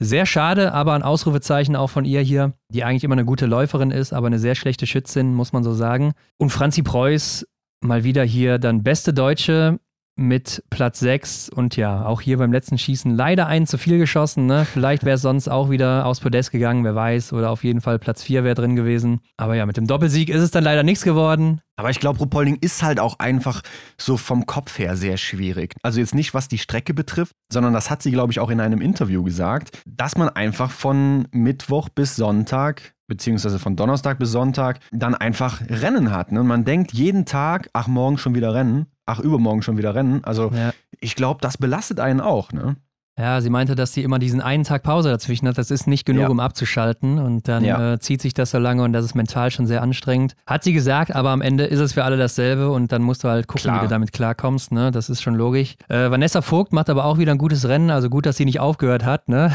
Sehr 0.00 0.26
schade, 0.26 0.72
aber 0.72 0.94
ein 0.94 1.02
Ausrufezeichen 1.04 1.76
auch 1.76 1.90
von 1.90 2.04
ihr 2.04 2.20
hier, 2.20 2.54
die 2.68 2.82
eigentlich 2.84 3.04
immer 3.04 3.14
eine 3.14 3.24
gute 3.24 3.46
Läuferin 3.46 3.90
ist, 3.92 4.12
aber 4.12 4.26
eine 4.26 4.38
sehr 4.40 4.54
schlechte 4.56 4.86
Schützin, 4.86 5.34
muss 5.34 5.52
man 5.52 5.62
so 5.62 5.72
sagen. 5.72 6.14
Und 6.36 6.50
Franzi 6.50 6.82
Preuß 6.82 7.46
mal 7.84 8.04
wieder 8.04 8.24
hier 8.24 8.58
dann 8.58 8.82
beste 8.82 9.12
Deutsche 9.12 9.78
mit 10.16 10.62
Platz 10.70 11.00
6 11.00 11.48
und 11.48 11.76
ja, 11.76 12.06
auch 12.06 12.20
hier 12.20 12.38
beim 12.38 12.52
letzten 12.52 12.78
Schießen 12.78 13.14
leider 13.14 13.46
einen 13.46 13.66
zu 13.66 13.78
viel 13.78 13.98
geschossen. 13.98 14.46
Ne? 14.46 14.64
Vielleicht 14.64 15.04
wäre 15.04 15.16
es 15.16 15.22
sonst 15.22 15.48
auch 15.48 15.70
wieder 15.70 16.06
aufs 16.06 16.20
Podest 16.20 16.52
gegangen, 16.52 16.84
wer 16.84 16.94
weiß, 16.94 17.32
oder 17.32 17.50
auf 17.50 17.64
jeden 17.64 17.80
Fall 17.80 17.98
Platz 17.98 18.22
4 18.22 18.44
wäre 18.44 18.54
drin 18.54 18.76
gewesen. 18.76 19.20
Aber 19.36 19.56
ja, 19.56 19.66
mit 19.66 19.76
dem 19.76 19.86
Doppelsieg 19.86 20.28
ist 20.28 20.42
es 20.42 20.52
dann 20.52 20.62
leider 20.62 20.84
nichts 20.84 21.02
geworden. 21.02 21.60
Aber 21.76 21.90
ich 21.90 21.98
glaube, 21.98 22.20
Rupolding 22.20 22.56
ist 22.60 22.82
halt 22.82 23.00
auch 23.00 23.18
einfach 23.18 23.62
so 23.98 24.16
vom 24.16 24.46
Kopf 24.46 24.78
her 24.78 24.96
sehr 24.96 25.16
schwierig. 25.16 25.74
Also 25.82 25.98
jetzt 26.00 26.14
nicht, 26.14 26.32
was 26.34 26.46
die 26.48 26.58
Strecke 26.58 26.94
betrifft, 26.94 27.32
sondern 27.52 27.72
das 27.72 27.90
hat 27.90 28.02
sie, 28.02 28.12
glaube 28.12 28.32
ich, 28.32 28.38
auch 28.40 28.50
in 28.50 28.60
einem 28.60 28.80
Interview 28.80 29.22
gesagt, 29.24 29.82
dass 29.86 30.16
man 30.16 30.28
einfach 30.28 30.70
von 30.70 31.26
Mittwoch 31.32 31.88
bis 31.88 32.14
Sonntag, 32.14 32.94
beziehungsweise 33.08 33.58
von 33.58 33.74
Donnerstag 33.76 34.18
bis 34.18 34.30
Sonntag, 34.30 34.78
dann 34.92 35.14
einfach 35.16 35.62
Rennen 35.68 36.12
hat. 36.12 36.30
Ne? 36.30 36.40
Und 36.40 36.46
man 36.46 36.64
denkt 36.64 36.92
jeden 36.92 37.26
Tag, 37.26 37.68
ach, 37.72 37.88
morgen 37.88 38.18
schon 38.18 38.34
wieder 38.36 38.54
Rennen, 38.54 38.86
ach, 39.04 39.18
übermorgen 39.18 39.62
schon 39.62 39.76
wieder 39.76 39.94
Rennen. 39.96 40.22
Also 40.24 40.52
Ja. 40.54 40.72
ich 41.00 41.16
glaube, 41.16 41.40
das 41.40 41.58
belastet 41.58 41.98
einen 41.98 42.20
auch. 42.20 42.52
Ne? 42.52 42.76
Ja, 43.16 43.40
sie 43.40 43.48
meinte, 43.48 43.76
dass 43.76 43.92
sie 43.92 44.02
immer 44.02 44.18
diesen 44.18 44.40
einen 44.40 44.64
Tag 44.64 44.82
Pause 44.82 45.08
dazwischen 45.08 45.46
hat. 45.46 45.56
Das 45.56 45.70
ist 45.70 45.86
nicht 45.86 46.04
genug, 46.04 46.22
Ja. 46.22 46.28
um 46.30 46.40
abzuschalten. 46.40 47.20
Und 47.20 47.46
dann 47.46 47.64
Ja. 47.64 47.92
äh, 47.92 47.98
zieht 48.00 48.20
sich 48.20 48.34
das 48.34 48.50
so 48.50 48.58
lange 48.58 48.82
und 48.82 48.92
das 48.92 49.04
ist 49.04 49.14
mental 49.14 49.52
schon 49.52 49.68
sehr 49.68 49.82
anstrengend. 49.82 50.34
Hat 50.46 50.64
sie 50.64 50.72
gesagt, 50.72 51.14
aber 51.14 51.30
am 51.30 51.40
Ende 51.40 51.62
ist 51.64 51.78
es 51.78 51.92
für 51.92 52.02
alle 52.02 52.16
dasselbe 52.16 52.70
und 52.70 52.90
dann 52.90 53.02
musst 53.02 53.22
du 53.22 53.28
halt 53.28 53.46
gucken, 53.46 53.62
Klar. 53.62 53.76
wie 53.76 53.80
du 53.82 53.88
damit 53.88 54.12
klarkommst. 54.12 54.72
Ne? 54.72 54.90
Das 54.90 55.08
ist 55.10 55.22
schon 55.22 55.36
logisch. 55.36 55.76
Äh, 55.88 56.10
Vanessa 56.10 56.42
Vogt 56.42 56.72
macht 56.72 56.90
aber 56.90 57.04
auch 57.04 57.18
wieder 57.18 57.30
ein 57.30 57.38
gutes 57.38 57.68
Rennen. 57.68 57.90
Also 57.90 58.10
gut, 58.10 58.26
dass 58.26 58.36
sie 58.36 58.44
nicht 58.46 58.58
aufgehört 58.58 59.04
hat. 59.04 59.28
Ne? 59.28 59.52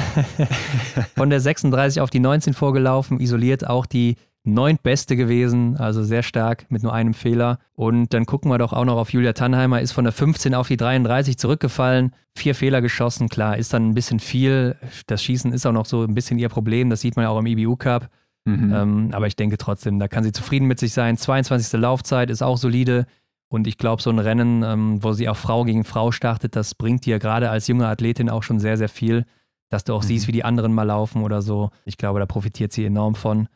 Von 1.17 1.29
der 1.29 1.41
36 1.41 1.99
auf 2.01 2.09
die 2.09 2.19
19 2.21 2.53
vorgelaufen, 2.53 3.19
isoliert 3.19 3.67
auch 3.67 3.85
die 3.85 4.15
neuntbeste 4.43 5.15
gewesen, 5.15 5.77
also 5.77 6.03
sehr 6.03 6.23
stark 6.23 6.65
mit 6.69 6.81
nur 6.83 6.93
einem 6.93 7.13
Fehler. 7.13 7.59
Und 7.73 8.13
dann 8.13 8.25
gucken 8.25 8.49
wir 8.51 8.57
doch 8.57 8.73
auch 8.73 8.85
noch 8.85 8.97
auf 8.97 9.11
Julia 9.11 9.33
Tannheimer, 9.33 9.81
ist 9.81 9.91
von 9.91 10.05
der 10.05 10.13
15 10.13 10.55
auf 10.55 10.67
die 10.67 10.77
33 10.77 11.37
zurückgefallen, 11.37 12.13
vier 12.35 12.55
Fehler 12.55 12.81
geschossen, 12.81 13.29
klar, 13.29 13.57
ist 13.57 13.73
dann 13.73 13.89
ein 13.89 13.93
bisschen 13.93 14.19
viel. 14.19 14.75
Das 15.07 15.23
Schießen 15.23 15.51
ist 15.51 15.65
auch 15.65 15.73
noch 15.73 15.85
so 15.85 16.03
ein 16.03 16.13
bisschen 16.15 16.39
ihr 16.39 16.49
Problem, 16.49 16.89
das 16.89 17.01
sieht 17.01 17.15
man 17.15 17.23
ja 17.23 17.29
auch 17.29 17.39
im 17.39 17.45
IBU 17.45 17.75
Cup. 17.75 18.09
Mhm. 18.45 18.73
Ähm, 18.73 19.09
aber 19.11 19.27
ich 19.27 19.35
denke 19.35 19.57
trotzdem, 19.57 19.99
da 19.99 20.07
kann 20.07 20.23
sie 20.23 20.31
zufrieden 20.31 20.65
mit 20.67 20.79
sich 20.79 20.93
sein. 20.93 21.17
22. 21.17 21.79
Laufzeit 21.79 22.29
ist 22.29 22.41
auch 22.41 22.57
solide. 22.57 23.05
Und 23.49 23.67
ich 23.67 23.77
glaube, 23.77 24.01
so 24.01 24.09
ein 24.09 24.19
Rennen, 24.19 24.63
ähm, 24.63 25.03
wo 25.03 25.11
sie 25.11 25.27
auch 25.27 25.35
Frau 25.35 25.65
gegen 25.65 25.83
Frau 25.83 26.11
startet, 26.11 26.55
das 26.55 26.75
bringt 26.75 27.05
dir 27.05 27.19
gerade 27.19 27.49
als 27.49 27.67
junge 27.67 27.87
Athletin 27.87 28.29
auch 28.29 28.43
schon 28.43 28.59
sehr, 28.59 28.77
sehr 28.77 28.89
viel, 28.89 29.25
dass 29.69 29.83
du 29.83 29.93
auch 29.93 30.03
Mhm. 30.03 30.07
siehst, 30.07 30.27
wie 30.27 30.31
die 30.31 30.45
anderen 30.45 30.73
mal 30.73 30.83
laufen 30.83 31.23
oder 31.23 31.41
so. 31.41 31.71
Ich 31.83 31.97
glaube, 31.97 32.19
da 32.19 32.25
profitiert 32.25 32.71
sie 32.71 32.85
enorm 32.85 33.15
von. 33.15 33.49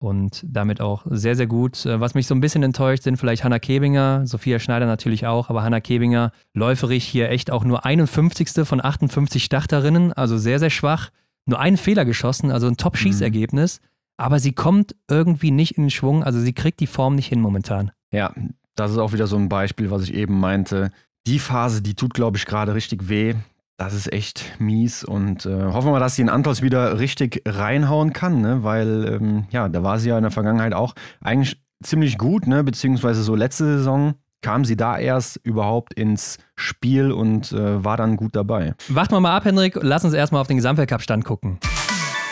Und 0.00 0.44
damit 0.46 0.80
auch 0.80 1.06
sehr, 1.10 1.34
sehr 1.34 1.48
gut. 1.48 1.84
Äh, 1.84 2.00
Was 2.00 2.14
mich 2.14 2.26
so 2.26 2.34
ein 2.34 2.40
bisschen 2.40 2.62
enttäuscht, 2.62 3.02
sind 3.02 3.16
vielleicht 3.16 3.42
Hanna 3.42 3.58
Kebinger, 3.58 4.26
Sophia 4.26 4.60
Schneider 4.60 4.86
natürlich 4.86 5.26
auch, 5.26 5.50
aber 5.50 5.62
Hanna 5.62 5.80
Kebinger 5.80 6.30
läuferig 6.54 7.04
hier 7.04 7.30
echt 7.30 7.50
auch 7.50 7.64
nur 7.64 7.84
51. 7.84 8.66
von 8.66 8.84
58 8.84 9.42
Starterinnen, 9.42 10.12
also 10.12 10.38
sehr, 10.38 10.60
sehr 10.60 10.70
schwach. 10.70 11.10
Nur 11.46 11.58
einen 11.58 11.78
Fehler 11.78 12.04
geschossen, 12.04 12.52
also 12.52 12.68
ein 12.68 12.76
Top-Schießergebnis. 12.76 13.80
Aber 14.18 14.38
sie 14.38 14.52
kommt 14.52 14.94
irgendwie 15.08 15.50
nicht 15.50 15.76
in 15.76 15.84
den 15.84 15.90
Schwung, 15.90 16.22
also 16.22 16.40
sie 16.40 16.52
kriegt 16.52 16.80
die 16.80 16.86
Form 16.86 17.14
nicht 17.14 17.28
hin 17.28 17.40
momentan. 17.40 17.90
Ja, 18.12 18.34
das 18.74 18.92
ist 18.92 18.98
auch 18.98 19.12
wieder 19.12 19.26
so 19.26 19.36
ein 19.36 19.48
Beispiel, 19.48 19.90
was 19.90 20.02
ich 20.02 20.14
eben 20.14 20.38
meinte. 20.38 20.90
Die 21.26 21.38
Phase, 21.38 21.82
die 21.82 21.94
tut, 21.94 22.14
glaube 22.14 22.36
ich, 22.36 22.46
gerade 22.46 22.74
richtig 22.74 23.08
weh. 23.08 23.34
Das 23.80 23.94
ist 23.94 24.12
echt 24.12 24.56
mies 24.58 25.04
und 25.04 25.46
äh, 25.46 25.62
hoffen 25.66 25.86
wir 25.86 25.92
mal, 25.92 26.00
dass 26.00 26.16
sie 26.16 26.22
in 26.22 26.28
Antolz 26.28 26.62
wieder 26.62 26.98
richtig 26.98 27.42
reinhauen 27.46 28.12
kann, 28.12 28.40
ne? 28.40 28.64
weil 28.64 29.20
ähm, 29.20 29.46
ja, 29.50 29.68
da 29.68 29.84
war 29.84 30.00
sie 30.00 30.08
ja 30.08 30.16
in 30.16 30.22
der 30.22 30.32
Vergangenheit 30.32 30.74
auch 30.74 30.96
eigentlich 31.20 31.62
ziemlich 31.80 32.18
gut, 32.18 32.48
ne? 32.48 32.64
beziehungsweise 32.64 33.22
so 33.22 33.36
letzte 33.36 33.78
Saison 33.78 34.14
kam 34.42 34.64
sie 34.64 34.76
da 34.76 34.98
erst 34.98 35.36
überhaupt 35.44 35.94
ins 35.94 36.38
Spiel 36.56 37.12
und 37.12 37.52
äh, 37.52 37.84
war 37.84 37.96
dann 37.96 38.16
gut 38.16 38.34
dabei. 38.34 38.74
Warten 38.88 39.12
wir 39.14 39.20
mal 39.20 39.36
ab, 39.36 39.44
Hendrik, 39.44 39.78
lass 39.80 40.04
uns 40.04 40.12
erstmal 40.12 40.40
auf 40.40 40.48
den 40.48 40.56
Gesamtweltcup-Stand 40.56 41.24
gucken. 41.24 41.60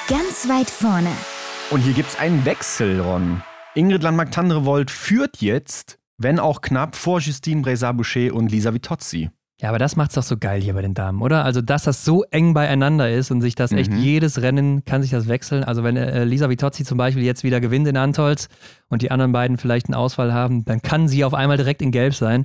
Ganz 0.09 0.48
weit 0.48 0.68
vorne. 0.68 1.10
Und 1.70 1.78
hier 1.78 1.93
gibt 1.93 2.09
es 2.09 2.18
einen 2.18 2.44
Wechsel, 2.44 3.01
Ron. 3.01 3.40
Ingrid 3.77 4.02
Landmark-Tandrevold 4.02 4.90
führt 4.90 5.36
jetzt, 5.36 6.01
wenn 6.18 6.40
auch 6.40 6.60
knapp, 6.60 6.97
vor 6.97 7.20
Justine 7.20 7.62
Brezat-Boucher 7.62 8.35
und 8.35 8.51
Lisa 8.51 8.74
Vitozzi. 8.74 9.31
Ja, 9.61 9.70
aber 9.70 9.78
das 9.78 9.97
macht's 9.97 10.15
doch 10.15 10.23
so 10.23 10.37
geil 10.37 10.61
hier 10.61 10.74
bei 10.74 10.83
den 10.83 10.93
Damen, 10.93 11.23
oder? 11.23 11.45
Also, 11.45 11.62
dass 11.62 11.85
das 11.85 12.05
so 12.05 12.24
eng 12.24 12.53
beieinander 12.53 13.11
ist 13.11 13.31
und 13.31 13.41
sich 13.41 13.55
das 13.55 13.73
echt 13.73 13.91
Mhm. 13.91 13.99
jedes 14.01 14.43
Rennen 14.43 14.85
kann 14.85 15.01
sich 15.01 15.11
das 15.11 15.28
wechseln. 15.28 15.65
Also, 15.65 15.83
wenn 15.83 15.97
äh, 15.97 16.24
Lisa 16.24 16.51
Vitozzi 16.51 16.85
zum 16.85 16.99
Beispiel 16.99 17.23
jetzt 17.24 17.43
wieder 17.43 17.59
gewinnt 17.61 17.89
in 17.89 17.97
Antolz 17.97 18.49
und 18.91 19.01
die 19.01 19.11
anderen 19.11 19.33
beiden 19.33 19.57
vielleicht 19.57 19.87
einen 19.87 19.95
Ausfall 19.95 20.35
haben, 20.35 20.65
dann 20.66 20.83
kann 20.83 21.09
sie 21.09 21.24
auf 21.24 21.33
einmal 21.33 21.57
direkt 21.57 21.81
in 21.81 21.91
Gelb 21.91 22.15
sein. 22.15 22.45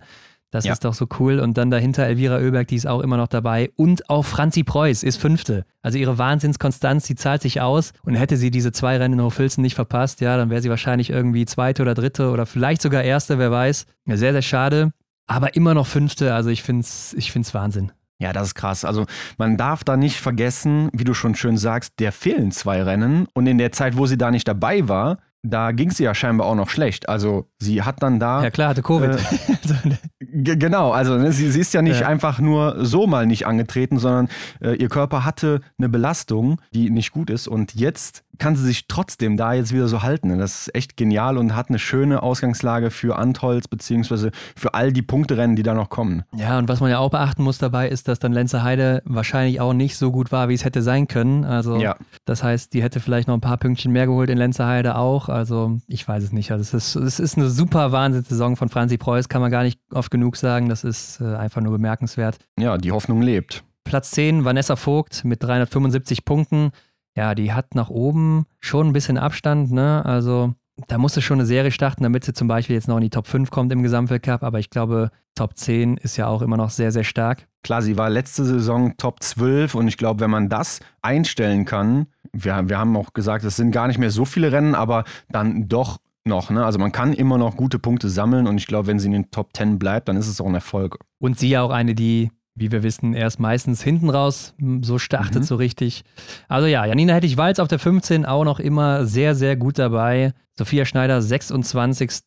Das 0.52 0.64
Ja. 0.66 0.72
ist 0.74 0.84
doch 0.86 0.94
so 0.94 1.08
cool. 1.20 1.40
Und 1.40 1.58
dann 1.58 1.70
dahinter 1.70 2.04
Elvira 2.06 2.38
Oeberg, 2.38 2.68
die 2.68 2.76
ist 2.76 2.86
auch 2.88 3.00
immer 3.02 3.16
noch 3.18 3.28
dabei. 3.28 3.72
Und 3.78 4.10
auch 4.10 4.24
Franzi 4.26 4.64
Preuß 4.64 5.04
ist 5.04 5.16
Fünfte. 5.18 5.66
Also 5.82 5.98
ihre 5.98 6.18
Wahnsinnskonstanz, 6.18 7.06
die 7.08 7.16
zahlt 7.16 7.42
sich 7.42 7.60
aus. 7.62 7.92
Und 8.04 8.16
hätte 8.16 8.36
sie 8.38 8.52
diese 8.52 8.72
zwei 8.74 8.98
Rennen 8.98 9.20
in 9.20 9.26
Hochfilzen 9.26 9.62
nicht 9.62 9.76
verpasst, 9.76 10.20
ja, 10.22 10.36
dann 10.38 10.50
wäre 10.50 10.62
sie 10.62 10.70
wahrscheinlich 10.70 11.10
irgendwie 11.10 11.46
Zweite 11.46 11.82
oder 11.82 11.94
Dritte 11.94 12.32
oder 12.32 12.46
vielleicht 12.46 12.82
sogar 12.82 13.04
Erste, 13.04 13.38
wer 13.38 13.52
weiß. 13.52 13.86
Sehr, 14.08 14.32
sehr 14.34 14.42
schade. 14.42 14.92
Aber 15.32 15.56
immer 15.56 15.74
noch 15.74 15.88
Fünfte. 15.88 16.34
Also 16.34 16.50
ich 16.50 16.64
finde 16.64 16.82
es 16.82 17.14
ich 17.18 17.32
find's 17.32 17.54
Wahnsinn. 17.54 17.92
Ja, 18.20 18.34
das 18.34 18.50
ist 18.50 18.56
krass. 18.56 18.86
Also 18.86 19.06
man 19.38 19.58
darf 19.58 19.84
da 19.84 19.98
nicht 19.98 20.18
vergessen, 20.18 20.90
wie 20.94 21.04
du 21.04 21.14
schon 21.14 21.34
schön 21.34 21.58
sagst, 21.58 21.94
der 22.00 22.12
fehlen 22.12 22.52
zwei 22.52 22.84
Rennen. 22.84 23.28
Und 23.34 23.48
in 23.48 23.58
der 23.58 23.72
Zeit, 23.72 23.98
wo 23.98 24.06
sie 24.06 24.18
da 24.18 24.30
nicht 24.30 24.48
dabei 24.48 24.88
war, 24.88 25.18
da 25.44 25.72
ging 25.72 25.90
sie 25.90 26.04
ja 26.04 26.14
scheinbar 26.14 26.46
auch 26.46 26.56
noch 26.56 26.70
schlecht. 26.70 27.10
Also 27.10 27.48
sie 27.58 27.82
hat 27.82 28.04
dann 28.04 28.20
da. 28.20 28.44
Ja 28.44 28.52
klar, 28.52 28.70
hatte 28.70 28.84
Covid. 28.84 29.16
Äh, 29.16 29.96
genau, 30.20 30.92
also 30.92 31.18
ne, 31.18 31.32
sie, 31.32 31.50
sie, 31.50 31.60
ist 31.60 31.74
ja 31.74 31.82
nicht 31.82 32.02
ja. 32.02 32.08
einfach 32.08 32.40
nur 32.40 32.86
so 32.86 33.08
mal 33.08 33.26
nicht 33.26 33.48
angetreten, 33.48 33.98
sondern 33.98 34.30
äh, 34.60 34.76
ihr 34.76 34.90
Körper 34.90 35.26
hatte 35.26 35.62
eine 35.80 35.90
Belastung, 35.90 36.62
die 36.74 36.92
nicht 36.92 37.12
gut 37.12 37.32
ist. 37.32 37.48
Und 37.48 37.74
jetzt 37.74 38.24
kann 38.42 38.56
sie 38.56 38.66
sich 38.66 38.88
trotzdem 38.88 39.38
da 39.38 39.54
jetzt 39.54 39.72
wieder 39.72 39.88
so 39.88 40.02
halten. 40.02 40.36
Das 40.40 40.62
ist 40.62 40.76
echt 40.76 40.98
genial 40.98 41.38
und 41.38 41.56
hat 41.56 41.70
eine 41.70 41.78
schöne 41.78 42.24
Ausgangslage 42.24 42.90
für 42.90 43.16
Antholz 43.16 43.68
beziehungsweise 43.68 44.32
für 44.56 44.74
all 44.74 44.92
die 44.92 45.04
Punkterennen, 45.04 45.56
die 45.56 45.62
da 45.62 45.76
noch 45.76 45.90
kommen. 45.90 46.24
Ja, 46.36 46.58
und 46.58 46.68
was 46.68 46.80
man 46.80 46.90
ja 46.90 46.98
auch 46.98 47.12
beachten 47.12 47.44
muss 47.44 47.60
dabei, 47.60 47.88
ist, 47.88 48.08
dass 48.08 48.18
dann 48.18 48.34
Lenzer 48.34 48.64
Heide 48.64 49.04
wahrscheinlich 49.06 49.62
auch 49.62 49.74
nicht 49.74 49.96
so 49.96 50.12
gut 50.12 50.32
war, 50.32 50.50
wie 50.50 50.56
es 50.56 50.66
hätte 50.66 50.82
sein 50.82 51.08
können. 51.08 51.46
Also 51.46 51.76
ja. 51.76 51.96
das 52.26 52.42
heißt, 52.42 52.74
die 52.74 52.82
hätte 52.82 53.00
vielleicht 53.00 53.28
noch 53.28 53.36
ein 53.36 53.42
paar 53.42 53.58
Pünktchen 53.58 53.92
mehr 53.92 54.08
geholt 54.08 54.32
in 54.32 54.40
Lenzer 54.40 54.66
Heide 54.66 54.96
auch. 54.96 55.30
Also 55.30 55.78
ich 55.86 56.08
weiß 56.08 56.24
es 56.24 56.32
nicht. 56.32 56.52
Also 56.52 56.64
es 56.64 56.74
ist, 56.74 56.96
es 56.96 57.20
ist 57.20 57.38
eine 57.38 57.48
super 57.48 57.92
Wahnsinnssaison 57.92 58.56
von 58.56 58.70
Franzi 58.70 58.98
Preuß, 58.98 59.30
kann 59.30 59.42
man 59.42 59.52
gar 59.52 59.62
nicht 59.62 59.80
oft 59.94 60.10
genug 60.10 60.36
sagen. 60.36 60.68
Das 60.68 60.84
ist 60.84 61.22
äh, 61.22 61.36
einfach 61.36 61.62
nur 61.62 61.74
bemerkenswert. 61.74 62.40
Ja, 62.58 62.80
die 62.80 62.92
Hoffnung 62.92 63.22
lebt. 63.22 63.64
Platz 63.84 64.10
10, 64.12 64.46
Vanessa 64.46 64.76
Vogt 64.76 65.26
mit 65.26 65.44
375 65.44 66.26
Punkten 66.26 66.72
ja, 67.16 67.36
die 67.36 67.54
hat 67.54 67.76
nach 67.76 67.90
oben 67.90 68.46
schon 68.60 68.88
ein 68.88 68.94
bisschen 68.94 69.18
Abstand, 69.18 69.72
ne? 69.72 70.04
Also 70.06 70.54
da 70.88 70.98
musste 70.98 71.22
schon 71.22 71.40
eine 71.40 71.46
Serie 71.46 71.72
starten, 71.72 72.04
damit 72.04 72.24
sie 72.24 72.34
zum 72.34 72.48
Beispiel 72.48 72.76
jetzt 72.76 72.88
noch 72.88 72.98
in 72.98 73.04
die 73.04 73.10
Top 73.10 73.28
5 73.28 73.52
kommt 73.52 73.72
im 73.72 73.84
Gesamtweltcup, 73.84 74.44
aber 74.44 74.60
ich 74.60 74.70
glaube, 74.70 75.12
Top 75.36 75.58
10 75.58 75.98
ist 75.98 76.18
ja 76.18 76.28
auch 76.28 76.42
immer 76.42 76.58
noch 76.58 76.70
sehr, 76.70 76.92
sehr 76.92 77.04
stark. 77.04 77.48
Klar, 77.64 77.82
sie 77.82 77.98
war 77.98 78.10
letzte 78.10 78.44
Saison 78.46 78.96
Top 78.98 79.22
12 79.22 79.76
und 79.76 79.88
ich 79.88 79.98
glaube, 79.98 80.20
wenn 80.22 80.32
man 80.32 80.50
das 80.50 80.80
einstellen 81.02 81.66
kann, 81.66 82.08
wir, 82.34 82.70
wir 82.70 82.78
haben 82.78 82.96
auch 82.98 83.14
gesagt, 83.14 83.44
es 83.44 83.56
sind 83.56 83.72
gar 83.72 83.88
nicht 83.88 84.00
mehr 84.00 84.12
so 84.12 84.26
viele 84.26 84.52
Rennen, 84.52 84.76
aber 84.76 85.04
dann 85.30 85.68
doch 85.68 86.00
noch. 86.24 86.50
Ne? 86.50 86.64
Also 86.66 86.80
man 86.80 86.92
kann 86.92 87.14
immer 87.14 87.38
noch 87.38 87.58
gute 87.58 87.80
Punkte 87.80 88.10
sammeln 88.10 88.48
und 88.48 88.58
ich 88.58 88.68
glaube, 88.68 88.88
wenn 88.88 89.00
sie 89.00 89.08
in 89.08 89.14
den 89.14 89.32
Top 89.32 89.50
10 89.56 89.80
bleibt, 89.80 90.08
dann 90.08 90.18
ist 90.18 90.28
es 90.28 90.40
auch 90.42 90.48
ein 90.48 90.56
Erfolg. 90.56 90.98
Und 91.20 91.40
sie 91.40 91.50
ja 91.50 91.62
auch 91.62 91.72
eine, 91.72 91.96
die 91.96 92.32
wie 92.56 92.72
wir 92.72 92.84
wissen, 92.84 93.14
erst 93.14 93.40
meistens 93.40 93.82
hinten 93.82 94.10
raus 94.10 94.54
so 94.82 94.98
startet 94.98 95.42
mhm. 95.42 95.44
so 95.44 95.56
richtig. 95.56 96.04
Also 96.48 96.68
ja, 96.68 96.86
Janina 96.86 97.14
Hettich-Walz 97.14 97.60
auf 97.60 97.68
der 97.68 97.80
15 97.80 98.26
auch 98.26 98.44
noch 98.44 98.60
immer 98.60 99.06
sehr, 99.06 99.36
sehr 99.36 99.56
gut 99.56 99.80
dabei. 99.80 100.34
Sophia 100.58 100.86
Schneider 100.86 101.22
26. 101.22 102.26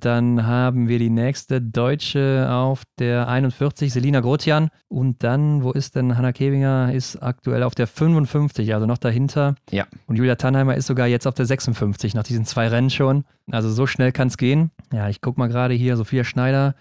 Dann 0.00 0.46
haben 0.46 0.88
wir 0.88 0.98
die 0.98 1.10
nächste 1.10 1.60
Deutsche 1.60 2.48
auf 2.50 2.82
der 2.98 3.28
41, 3.28 3.92
Selina 3.92 4.20
Grotian. 4.20 4.70
Und 4.88 5.22
dann, 5.22 5.62
wo 5.62 5.72
ist 5.72 5.94
denn 5.94 6.16
Hanna 6.16 6.32
Kevinger? 6.32 6.92
Ist 6.92 7.22
aktuell 7.22 7.62
auf 7.62 7.74
der 7.74 7.86
55, 7.86 8.74
also 8.74 8.86
noch 8.86 8.98
dahinter. 8.98 9.54
Ja. 9.70 9.86
Und 10.06 10.16
Julia 10.16 10.36
Tannheimer 10.36 10.74
ist 10.74 10.86
sogar 10.86 11.06
jetzt 11.06 11.26
auf 11.26 11.34
der 11.34 11.46
56, 11.46 12.14
nach 12.14 12.24
diesen 12.24 12.44
zwei 12.44 12.68
Rennen 12.68 12.90
schon. 12.90 13.24
Also 13.52 13.70
so 13.70 13.86
schnell 13.86 14.10
kann 14.10 14.28
es 14.28 14.38
gehen. 14.38 14.70
Ja, 14.92 15.08
ich 15.08 15.20
gucke 15.20 15.38
mal 15.38 15.48
gerade 15.48 15.74
hier, 15.74 15.96
Sophia 15.96 16.24
Schneider 16.24 16.74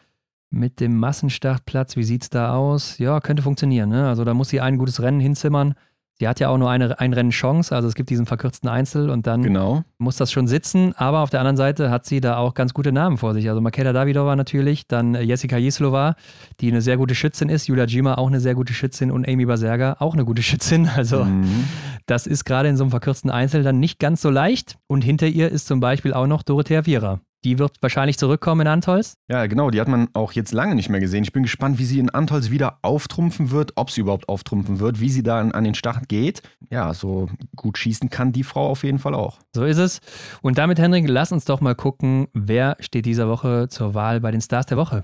mit 0.56 0.80
dem 0.80 0.98
Massenstartplatz, 0.98 1.96
wie 1.98 2.04
sieht 2.04 2.24
es 2.24 2.30
da 2.30 2.56
aus? 2.56 2.98
Ja, 2.98 3.20
könnte 3.20 3.44
funktionieren. 3.44 3.90
Ne? 3.90 4.08
Also 4.08 4.24
da 4.24 4.34
muss 4.34 4.50
sie 4.50 4.62
ein 4.62 4.78
gutes 4.78 5.02
Rennen 5.02 5.20
hinzimmern. 5.20 5.76
Sie 6.18 6.30
hat 6.30 6.40
ja 6.40 6.48
auch 6.48 6.58
nur 6.58 6.70
eine 6.70 6.98
ein 6.98 7.12
Rennen 7.12 7.32
Chance, 7.32 7.76
also 7.76 7.90
es 7.90 7.94
gibt 7.94 8.10
diesen 8.10 8.26
verkürzten 8.26 8.70
Einzel 8.70 9.10
und 9.10 9.28
dann 9.28 9.44
genau. 9.44 9.84
muss 9.98 10.16
das 10.16 10.32
schon 10.32 10.48
sitzen. 10.48 10.94
Aber 10.96 11.20
auf 11.20 11.30
der 11.30 11.42
anderen 11.42 11.58
Seite 11.58 11.92
hat 11.92 12.06
sie 12.06 12.22
da 12.22 12.38
auch 12.38 12.54
ganz 12.54 12.74
gute 12.74 12.94
Namen 12.94 13.18
vor 13.18 13.34
sich. 13.34 13.50
Also 13.50 13.60
Makeda 13.60 13.92
Davidova 13.92 14.38
natürlich, 14.38 14.88
dann 14.88 15.14
Jessica 15.14 15.58
Jislova, 15.58 16.16
die 16.62 16.72
eine 16.72 16.82
sehr 16.82 16.96
gute 16.96 17.16
Schützin 17.16 17.50
ist, 17.50 17.68
Julia 17.68 17.84
Jima 17.84 18.16
auch 18.16 18.28
eine 18.28 18.40
sehr 18.40 18.56
gute 18.56 18.74
Schützin 18.74 19.12
und 19.12 19.28
Amy 19.28 19.46
Baserga 19.46 19.98
auch 20.00 20.14
eine 20.14 20.24
gute 20.24 20.42
Schützin. 20.42 20.90
Also 20.96 21.26
mhm. 21.26 21.66
das 22.06 22.26
ist 22.26 22.46
gerade 22.46 22.70
in 22.70 22.78
so 22.78 22.86
einem 22.86 22.92
verkürzten 22.92 23.30
Einzel 23.30 23.64
dann 23.64 23.82
nicht 23.82 24.00
ganz 24.00 24.22
so 24.22 24.30
leicht. 24.30 24.78
Und 24.88 25.04
hinter 25.04 25.28
ihr 25.28 25.52
ist 25.52 25.68
zum 25.68 25.82
Beispiel 25.82 26.14
auch 26.14 26.28
noch 26.28 26.42
Dorothea 26.42 26.86
Viera. 26.86 27.20
Die 27.46 27.60
wird 27.60 27.78
wahrscheinlich 27.80 28.18
zurückkommen 28.18 28.62
in 28.62 28.68
Antolz. 28.68 29.18
Ja, 29.28 29.46
genau, 29.46 29.70
die 29.70 29.80
hat 29.80 29.88
man 29.88 30.08
auch 30.14 30.32
jetzt 30.32 30.52
lange 30.52 30.74
nicht 30.74 30.90
mehr 30.90 31.00
gesehen. 31.00 31.24
Ich 31.24 31.32
bin 31.32 31.44
gespannt, 31.44 31.78
wie 31.78 31.86
sie 31.86 32.00
in 32.00 32.10
Antolz 32.10 32.50
wieder 32.50 32.80
auftrumpfen 32.82 33.52
wird, 33.52 33.74
ob 33.76 33.92
sie 33.92 34.02
überhaupt 34.02 34.28
auftrumpfen 34.28 34.80
wird, 34.80 35.00
wie 35.00 35.10
sie 35.10 35.22
da 35.22 35.40
an, 35.40 35.52
an 35.52 35.64
den 35.64 35.76
Start 35.76 36.10
geht. 36.10 36.42
Ja, 36.72 36.96
so 36.96 37.30
gut 37.56 37.78
schießen 37.78 38.10
kann 38.10 38.32
die 38.32 38.44
Frau 38.44 38.68
auf 38.68 38.84
jeden 38.84 38.98
Fall 38.98 39.14
auch. 39.14 39.38
So 39.54 39.64
ist 39.64 39.78
es. 39.78 40.00
Und 40.42 40.58
damit, 40.58 40.80
Henrik, 40.80 41.06
lass 41.08 41.32
uns 41.32 41.46
doch 41.46 41.62
mal 41.62 41.76
gucken, 41.76 42.30
wer 42.34 42.78
steht 42.80 43.06
dieser 43.06 43.30
Woche 43.30 43.68
zur 43.70 43.94
Wahl 43.94 44.22
bei 44.22 44.32
den 44.32 44.42
Stars 44.42 44.66
der 44.66 44.78
Woche. 44.78 45.04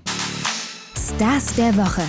Stars 0.96 1.54
der 1.54 1.76
Woche. 1.76 2.02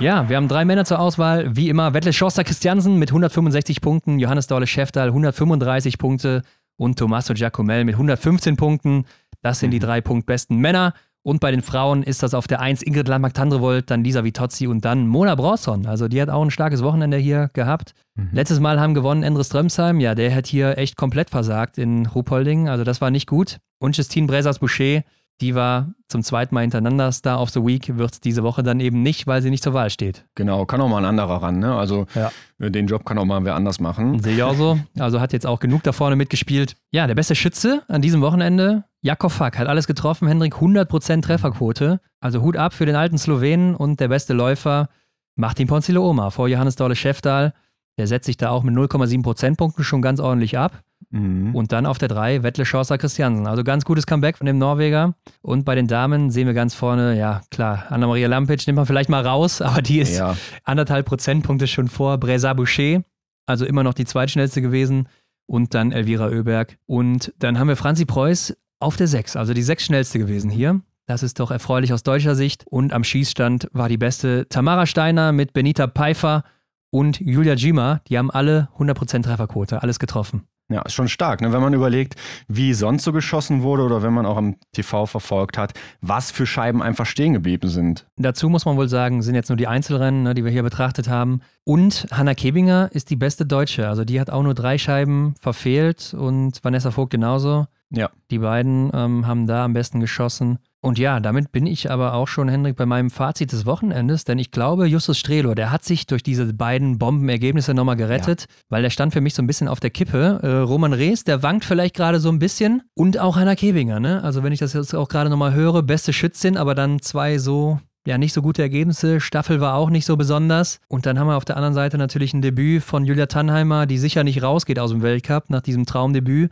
Ja, 0.00 0.28
wir 0.28 0.36
haben 0.36 0.48
drei 0.48 0.64
Männer 0.64 0.84
zur 0.84 0.98
Auswahl. 0.98 1.54
Wie 1.54 1.68
immer, 1.68 1.94
Wettle 1.94 2.12
Schorster 2.12 2.42
Christiansen 2.42 2.98
mit 2.98 3.10
165 3.10 3.80
Punkten, 3.80 4.18
Johannes 4.18 4.48
Dorle 4.48 4.66
Schäftal 4.66 5.06
135 5.08 5.98
Punkte, 5.98 6.42
und 6.82 6.98
Tommaso 6.98 7.32
Giacomel 7.32 7.84
mit 7.84 7.94
115 7.94 8.56
Punkten. 8.56 9.04
Das 9.40 9.60
sind 9.60 9.70
die 9.70 9.78
mhm. 9.78 9.84
drei 9.84 10.00
punktbesten 10.00 10.58
Männer. 10.58 10.94
Und 11.24 11.38
bei 11.38 11.52
den 11.52 11.62
Frauen 11.62 12.02
ist 12.02 12.24
das 12.24 12.34
auf 12.34 12.48
der 12.48 12.60
1 12.60 12.82
Ingrid 12.82 13.06
Landmark-Tandrevold, 13.06 13.88
dann 13.88 14.02
Lisa 14.02 14.24
Vitozzi 14.24 14.66
und 14.66 14.84
dann 14.84 15.06
Mona 15.06 15.36
Bronson. 15.36 15.86
Also 15.86 16.08
die 16.08 16.20
hat 16.20 16.28
auch 16.28 16.42
ein 16.42 16.50
starkes 16.50 16.82
Wochenende 16.82 17.16
hier 17.16 17.48
gehabt. 17.52 17.94
Mhm. 18.16 18.30
Letztes 18.32 18.58
Mal 18.58 18.80
haben 18.80 18.94
gewonnen 18.94 19.22
Endre 19.22 19.44
Strömsheim. 19.44 20.00
Ja, 20.00 20.16
der 20.16 20.34
hat 20.34 20.48
hier 20.48 20.76
echt 20.78 20.96
komplett 20.96 21.30
versagt 21.30 21.78
in 21.78 22.06
Ruhpolding. 22.06 22.68
Also 22.68 22.82
das 22.82 23.00
war 23.00 23.12
nicht 23.12 23.28
gut. 23.28 23.58
Und 23.78 23.96
Justine 23.96 24.26
Bresas-Boucher 24.26 25.02
die 25.42 25.54
war 25.54 25.92
zum 26.08 26.22
zweiten 26.22 26.54
Mal 26.54 26.62
hintereinander 26.62 27.10
Star 27.10 27.40
of 27.40 27.50
the 27.50 27.64
Week, 27.64 27.98
wird 27.98 28.24
diese 28.24 28.42
Woche 28.42 28.62
dann 28.62 28.80
eben 28.80 29.02
nicht, 29.02 29.26
weil 29.26 29.42
sie 29.42 29.50
nicht 29.50 29.62
zur 29.62 29.74
Wahl 29.74 29.90
steht. 29.90 30.24
Genau, 30.36 30.64
kann 30.64 30.80
auch 30.80 30.88
mal 30.88 30.98
ein 30.98 31.04
anderer 31.04 31.42
ran. 31.42 31.58
Ne? 31.58 31.74
Also 31.74 32.06
ja. 32.14 32.30
Äh, 32.58 32.70
den 32.70 32.86
Job 32.86 33.04
kann 33.04 33.18
auch 33.18 33.24
mal 33.24 33.44
wer 33.44 33.56
anders 33.56 33.80
machen. 33.80 34.20
Sehe 34.20 34.36
ich 34.36 34.42
auch 34.42 34.54
so. 34.54 34.78
Also 34.98 35.20
hat 35.20 35.32
jetzt 35.32 35.46
auch 35.46 35.58
genug 35.58 35.82
da 35.82 35.92
vorne 35.92 36.16
mitgespielt. 36.16 36.76
Ja, 36.92 37.06
der 37.06 37.14
beste 37.14 37.34
Schütze 37.34 37.82
an 37.88 38.02
diesem 38.02 38.20
Wochenende, 38.22 38.84
Jakob 39.00 39.32
Fack, 39.32 39.58
hat 39.58 39.66
alles 39.66 39.86
getroffen. 39.86 40.28
Hendrik, 40.28 40.54
100% 40.54 41.22
Trefferquote. 41.22 42.00
Also 42.20 42.40
Hut 42.42 42.56
ab 42.56 42.72
für 42.72 42.86
den 42.86 42.94
alten 42.94 43.18
Slowenen 43.18 43.74
und 43.74 43.98
der 43.98 44.08
beste 44.08 44.32
Läufer, 44.32 44.88
Martin 45.34 45.66
Ponzilo 45.66 46.08
Oma 46.08 46.30
vor 46.30 46.46
Johannes 46.46 46.76
Dorle 46.76 46.94
Schäftal. 46.94 47.52
Der 47.98 48.06
setzt 48.06 48.26
sich 48.26 48.36
da 48.36 48.50
auch 48.50 48.62
mit 48.62 48.74
0,7 48.74 49.22
Prozentpunkten 49.22 49.84
schon 49.84 50.02
ganz 50.02 50.20
ordentlich 50.20 50.56
ab. 50.56 50.82
Mhm. 51.12 51.54
Und 51.54 51.72
dann 51.72 51.86
auf 51.86 51.98
der 51.98 52.08
3 52.08 52.42
Wettle 52.42 52.64
Schorser 52.64 52.98
Christiansen. 52.98 53.46
Also 53.46 53.62
ganz 53.62 53.84
gutes 53.84 54.06
Comeback 54.06 54.38
von 54.38 54.46
dem 54.46 54.58
Norweger. 54.58 55.14
Und 55.42 55.64
bei 55.64 55.74
den 55.74 55.86
Damen 55.86 56.30
sehen 56.30 56.46
wir 56.46 56.54
ganz 56.54 56.74
vorne, 56.74 57.16
ja 57.18 57.42
klar, 57.50 57.84
Anna-Maria 57.90 58.28
Lampic 58.28 58.66
nimmt 58.66 58.76
man 58.76 58.86
vielleicht 58.86 59.10
mal 59.10 59.24
raus, 59.24 59.60
aber 59.62 59.82
die 59.82 60.00
ist 60.00 60.18
ja. 60.18 60.36
anderthalb 60.64 61.06
Prozentpunkte 61.06 61.66
schon 61.66 61.88
vor 61.88 62.18
Bresa 62.18 62.52
Boucher. 62.54 63.02
Also 63.46 63.66
immer 63.66 63.82
noch 63.82 63.94
die 63.94 64.06
zweitschnellste 64.06 64.62
gewesen. 64.62 65.08
Und 65.46 65.74
dann 65.74 65.92
Elvira 65.92 66.28
Oeberg. 66.28 66.78
Und 66.86 67.32
dann 67.38 67.58
haben 67.58 67.68
wir 67.68 67.76
Franzi 67.76 68.06
Preuß 68.06 68.56
auf 68.80 68.96
der 68.96 69.06
6, 69.06 69.36
also 69.36 69.54
die 69.54 69.62
sechs 69.62 69.84
schnellste 69.84 70.18
gewesen 70.18 70.50
hier. 70.50 70.80
Das 71.06 71.22
ist 71.22 71.40
doch 71.40 71.50
erfreulich 71.50 71.92
aus 71.92 72.04
deutscher 72.04 72.34
Sicht. 72.34 72.64
Und 72.68 72.92
am 72.92 73.04
Schießstand 73.04 73.68
war 73.72 73.88
die 73.88 73.98
beste 73.98 74.48
Tamara 74.48 74.86
Steiner 74.86 75.32
mit 75.32 75.52
Benita 75.52 75.88
Pfeiffer 75.88 76.44
und 76.90 77.20
Julia 77.20 77.54
Jima. 77.54 78.00
Die 78.08 78.16
haben 78.16 78.30
alle 78.30 78.68
100% 78.78 79.22
Trefferquote, 79.22 79.82
alles 79.82 79.98
getroffen. 79.98 80.46
Ja, 80.72 80.82
ist 80.82 80.94
schon 80.94 81.08
stark, 81.08 81.40
ne? 81.40 81.52
wenn 81.52 81.60
man 81.60 81.74
überlegt, 81.74 82.16
wie 82.48 82.72
sonst 82.74 83.04
so 83.04 83.12
geschossen 83.12 83.62
wurde 83.62 83.82
oder 83.82 84.02
wenn 84.02 84.12
man 84.12 84.26
auch 84.26 84.36
am 84.36 84.56
TV 84.72 85.06
verfolgt 85.06 85.58
hat, 85.58 85.72
was 86.00 86.30
für 86.30 86.46
Scheiben 86.46 86.82
einfach 86.82 87.06
stehen 87.06 87.32
geblieben 87.32 87.68
sind. 87.68 88.06
Dazu 88.16 88.48
muss 88.48 88.64
man 88.64 88.76
wohl 88.76 88.88
sagen, 88.88 89.22
sind 89.22 89.34
jetzt 89.34 89.48
nur 89.48 89.56
die 89.56 89.66
Einzelrennen, 89.66 90.22
ne, 90.22 90.34
die 90.34 90.44
wir 90.44 90.50
hier 90.50 90.62
betrachtet 90.62 91.08
haben. 91.08 91.40
Und 91.64 92.06
Hanna 92.10 92.34
Kebinger 92.34 92.90
ist 92.92 93.10
die 93.10 93.16
beste 93.16 93.46
Deutsche. 93.46 93.88
Also 93.88 94.04
die 94.04 94.20
hat 94.20 94.30
auch 94.30 94.42
nur 94.42 94.54
drei 94.54 94.78
Scheiben 94.78 95.34
verfehlt 95.40 96.14
und 96.14 96.62
Vanessa 96.64 96.90
Vogt 96.90 97.10
genauso. 97.10 97.66
Ja. 97.90 98.10
Die 98.30 98.38
beiden 98.38 98.90
ähm, 98.94 99.26
haben 99.26 99.46
da 99.46 99.64
am 99.64 99.74
besten 99.74 100.00
geschossen. 100.00 100.58
Und 100.84 100.98
ja, 100.98 101.20
damit 101.20 101.52
bin 101.52 101.66
ich 101.66 101.92
aber 101.92 102.14
auch 102.14 102.26
schon, 102.26 102.48
Hendrik, 102.48 102.74
bei 102.74 102.86
meinem 102.86 103.10
Fazit 103.10 103.52
des 103.52 103.66
Wochenendes, 103.66 104.24
denn 104.24 104.40
ich 104.40 104.50
glaube, 104.50 104.86
Justus 104.86 105.16
Strelo, 105.16 105.54
der 105.54 105.70
hat 105.70 105.84
sich 105.84 106.08
durch 106.08 106.24
diese 106.24 106.52
beiden 106.52 106.98
Bombenergebnisse 106.98 107.72
nochmal 107.72 107.94
gerettet, 107.94 108.42
ja. 108.42 108.46
weil 108.68 108.82
der 108.82 108.90
stand 108.90 109.12
für 109.12 109.20
mich 109.20 109.34
so 109.34 109.42
ein 109.42 109.46
bisschen 109.46 109.68
auf 109.68 109.78
der 109.78 109.90
Kippe. 109.90 110.40
Äh, 110.42 110.48
Roman 110.48 110.92
Rees, 110.92 111.22
der 111.22 111.44
wankt 111.44 111.64
vielleicht 111.64 111.94
gerade 111.94 112.18
so 112.18 112.30
ein 112.30 112.40
bisschen 112.40 112.82
und 112.94 113.16
auch 113.20 113.36
Hanna 113.36 113.54
Kebinger, 113.54 114.00
ne? 114.00 114.24
Also 114.24 114.42
wenn 114.42 114.52
ich 114.52 114.58
das 114.58 114.72
jetzt 114.72 114.92
auch 114.92 115.08
gerade 115.08 115.30
nochmal 115.30 115.54
höre, 115.54 115.84
beste 115.84 116.12
Schützin, 116.12 116.56
aber 116.56 116.74
dann 116.74 117.00
zwei 117.00 117.38
so 117.38 117.78
ja, 118.04 118.18
nicht 118.18 118.32
so 118.32 118.42
gute 118.42 118.62
Ergebnisse. 118.62 119.20
Staffel 119.20 119.60
war 119.60 119.76
auch 119.76 119.88
nicht 119.88 120.04
so 120.04 120.16
besonders. 120.16 120.80
Und 120.88 121.06
dann 121.06 121.20
haben 121.20 121.28
wir 121.28 121.36
auf 121.36 121.44
der 121.44 121.56
anderen 121.56 121.74
Seite 121.74 121.98
natürlich 121.98 122.34
ein 122.34 122.42
Debüt 122.42 122.82
von 122.82 123.04
Julia 123.04 123.26
Tannheimer, 123.26 123.86
die 123.86 123.98
sicher 123.98 124.24
nicht 124.24 124.42
rausgeht 124.42 124.80
aus 124.80 124.90
dem 124.90 125.02
Weltcup 125.02 125.50
nach 125.50 125.60
diesem 125.60 125.86
Traumdebüt 125.86 126.50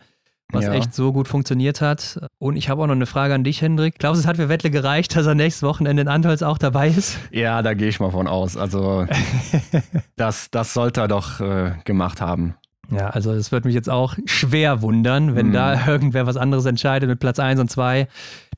was 0.52 0.64
ja. 0.64 0.72
echt 0.72 0.94
so 0.94 1.12
gut 1.12 1.28
funktioniert 1.28 1.80
hat. 1.80 2.20
Und 2.38 2.56
ich 2.56 2.68
habe 2.68 2.82
auch 2.82 2.86
noch 2.86 2.94
eine 2.94 3.06
Frage 3.06 3.34
an 3.34 3.44
dich, 3.44 3.62
Hendrik. 3.62 3.98
Glaubst 3.98 4.18
du, 4.18 4.22
es 4.22 4.26
hat 4.26 4.36
für 4.36 4.48
Wettle 4.48 4.70
gereicht, 4.70 5.16
dass 5.16 5.26
er 5.26 5.34
nächstes 5.34 5.62
Wochenende 5.62 6.02
in 6.02 6.08
Antolz 6.08 6.42
auch 6.42 6.58
dabei 6.58 6.88
ist? 6.88 7.18
Ja, 7.30 7.62
da 7.62 7.74
gehe 7.74 7.88
ich 7.88 8.00
mal 8.00 8.10
von 8.10 8.26
aus. 8.26 8.56
Also 8.56 9.06
das, 10.16 10.50
das 10.50 10.74
sollte 10.74 11.00
er 11.00 11.08
doch 11.08 11.40
äh, 11.40 11.74
gemacht 11.84 12.20
haben. 12.20 12.54
Ja, 12.90 13.10
also 13.10 13.32
es 13.32 13.52
würde 13.52 13.68
mich 13.68 13.74
jetzt 13.74 13.88
auch 13.88 14.16
schwer 14.24 14.82
wundern, 14.82 15.36
wenn 15.36 15.46
hm. 15.46 15.52
da 15.52 15.86
irgendwer 15.88 16.26
was 16.26 16.36
anderes 16.36 16.64
entscheidet 16.64 17.08
mit 17.08 17.20
Platz 17.20 17.38
1 17.38 17.60
und 17.60 17.70
2. 17.70 18.08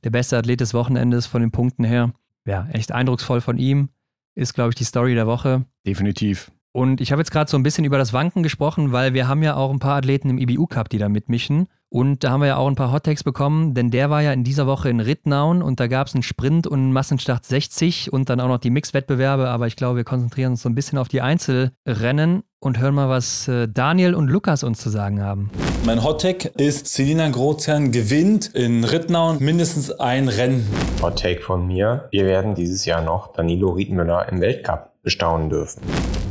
Der 0.04 0.10
beste 0.10 0.38
Athlet 0.38 0.60
des 0.60 0.74
Wochenendes 0.74 1.26
von 1.26 1.42
den 1.42 1.50
Punkten 1.50 1.84
her. 1.84 2.12
ja, 2.46 2.66
echt 2.72 2.92
eindrucksvoll 2.92 3.40
von 3.40 3.58
ihm. 3.58 3.90
Ist, 4.34 4.54
glaube 4.54 4.70
ich, 4.70 4.74
die 4.74 4.84
Story 4.84 5.14
der 5.14 5.26
Woche. 5.26 5.66
Definitiv. 5.86 6.50
Und 6.72 7.02
ich 7.02 7.12
habe 7.12 7.20
jetzt 7.20 7.30
gerade 7.30 7.50
so 7.50 7.56
ein 7.58 7.62
bisschen 7.62 7.84
über 7.84 7.98
das 7.98 8.14
Wanken 8.14 8.42
gesprochen, 8.42 8.92
weil 8.92 9.12
wir 9.12 9.28
haben 9.28 9.42
ja 9.42 9.56
auch 9.56 9.70
ein 9.70 9.78
paar 9.78 9.96
Athleten 9.96 10.30
im 10.30 10.38
IBU 10.38 10.66
Cup, 10.66 10.88
die 10.88 10.98
da 10.98 11.10
mitmischen. 11.10 11.68
Und 11.92 12.24
da 12.24 12.30
haben 12.30 12.40
wir 12.40 12.46
ja 12.46 12.56
auch 12.56 12.68
ein 12.68 12.74
paar 12.74 12.90
Hottakes 12.90 13.22
bekommen, 13.22 13.74
denn 13.74 13.90
der 13.90 14.08
war 14.08 14.22
ja 14.22 14.32
in 14.32 14.44
dieser 14.44 14.66
Woche 14.66 14.88
in 14.88 14.98
Rittnauen 14.98 15.60
und 15.60 15.78
da 15.78 15.88
gab 15.88 16.06
es 16.06 16.14
einen 16.14 16.22
Sprint 16.22 16.66
und 16.66 16.78
einen 16.78 16.92
Massenstart 16.94 17.44
60 17.44 18.10
und 18.10 18.30
dann 18.30 18.40
auch 18.40 18.48
noch 18.48 18.56
die 18.56 18.70
Mix-Wettbewerbe. 18.70 19.48
Aber 19.48 19.66
ich 19.66 19.76
glaube, 19.76 19.98
wir 19.98 20.04
konzentrieren 20.04 20.52
uns 20.52 20.62
so 20.62 20.70
ein 20.70 20.74
bisschen 20.74 20.96
auf 20.96 21.08
die 21.08 21.20
Einzelrennen 21.20 22.44
und 22.60 22.78
hören 22.78 22.94
mal, 22.94 23.10
was 23.10 23.46
äh, 23.46 23.68
Daniel 23.68 24.14
und 24.14 24.28
Lukas 24.28 24.62
uns 24.62 24.80
zu 24.80 24.88
sagen 24.88 25.20
haben. 25.20 25.50
Mein 25.84 26.02
Hottake 26.02 26.48
ist, 26.56 26.86
Selina 26.86 27.28
Grozian 27.28 27.92
gewinnt 27.92 28.46
in 28.54 28.84
Rittnauen 28.84 29.44
mindestens 29.44 29.90
ein 29.90 30.28
Rennen. 30.28 30.66
Hottake 31.02 31.42
von 31.42 31.66
mir, 31.66 32.08
wir 32.10 32.24
werden 32.24 32.54
dieses 32.54 32.86
Jahr 32.86 33.02
noch 33.02 33.34
Danilo 33.34 33.68
Riedmüller 33.68 34.30
im 34.30 34.40
Weltcup 34.40 34.92
bestaunen 35.02 35.50
dürfen. 35.50 35.82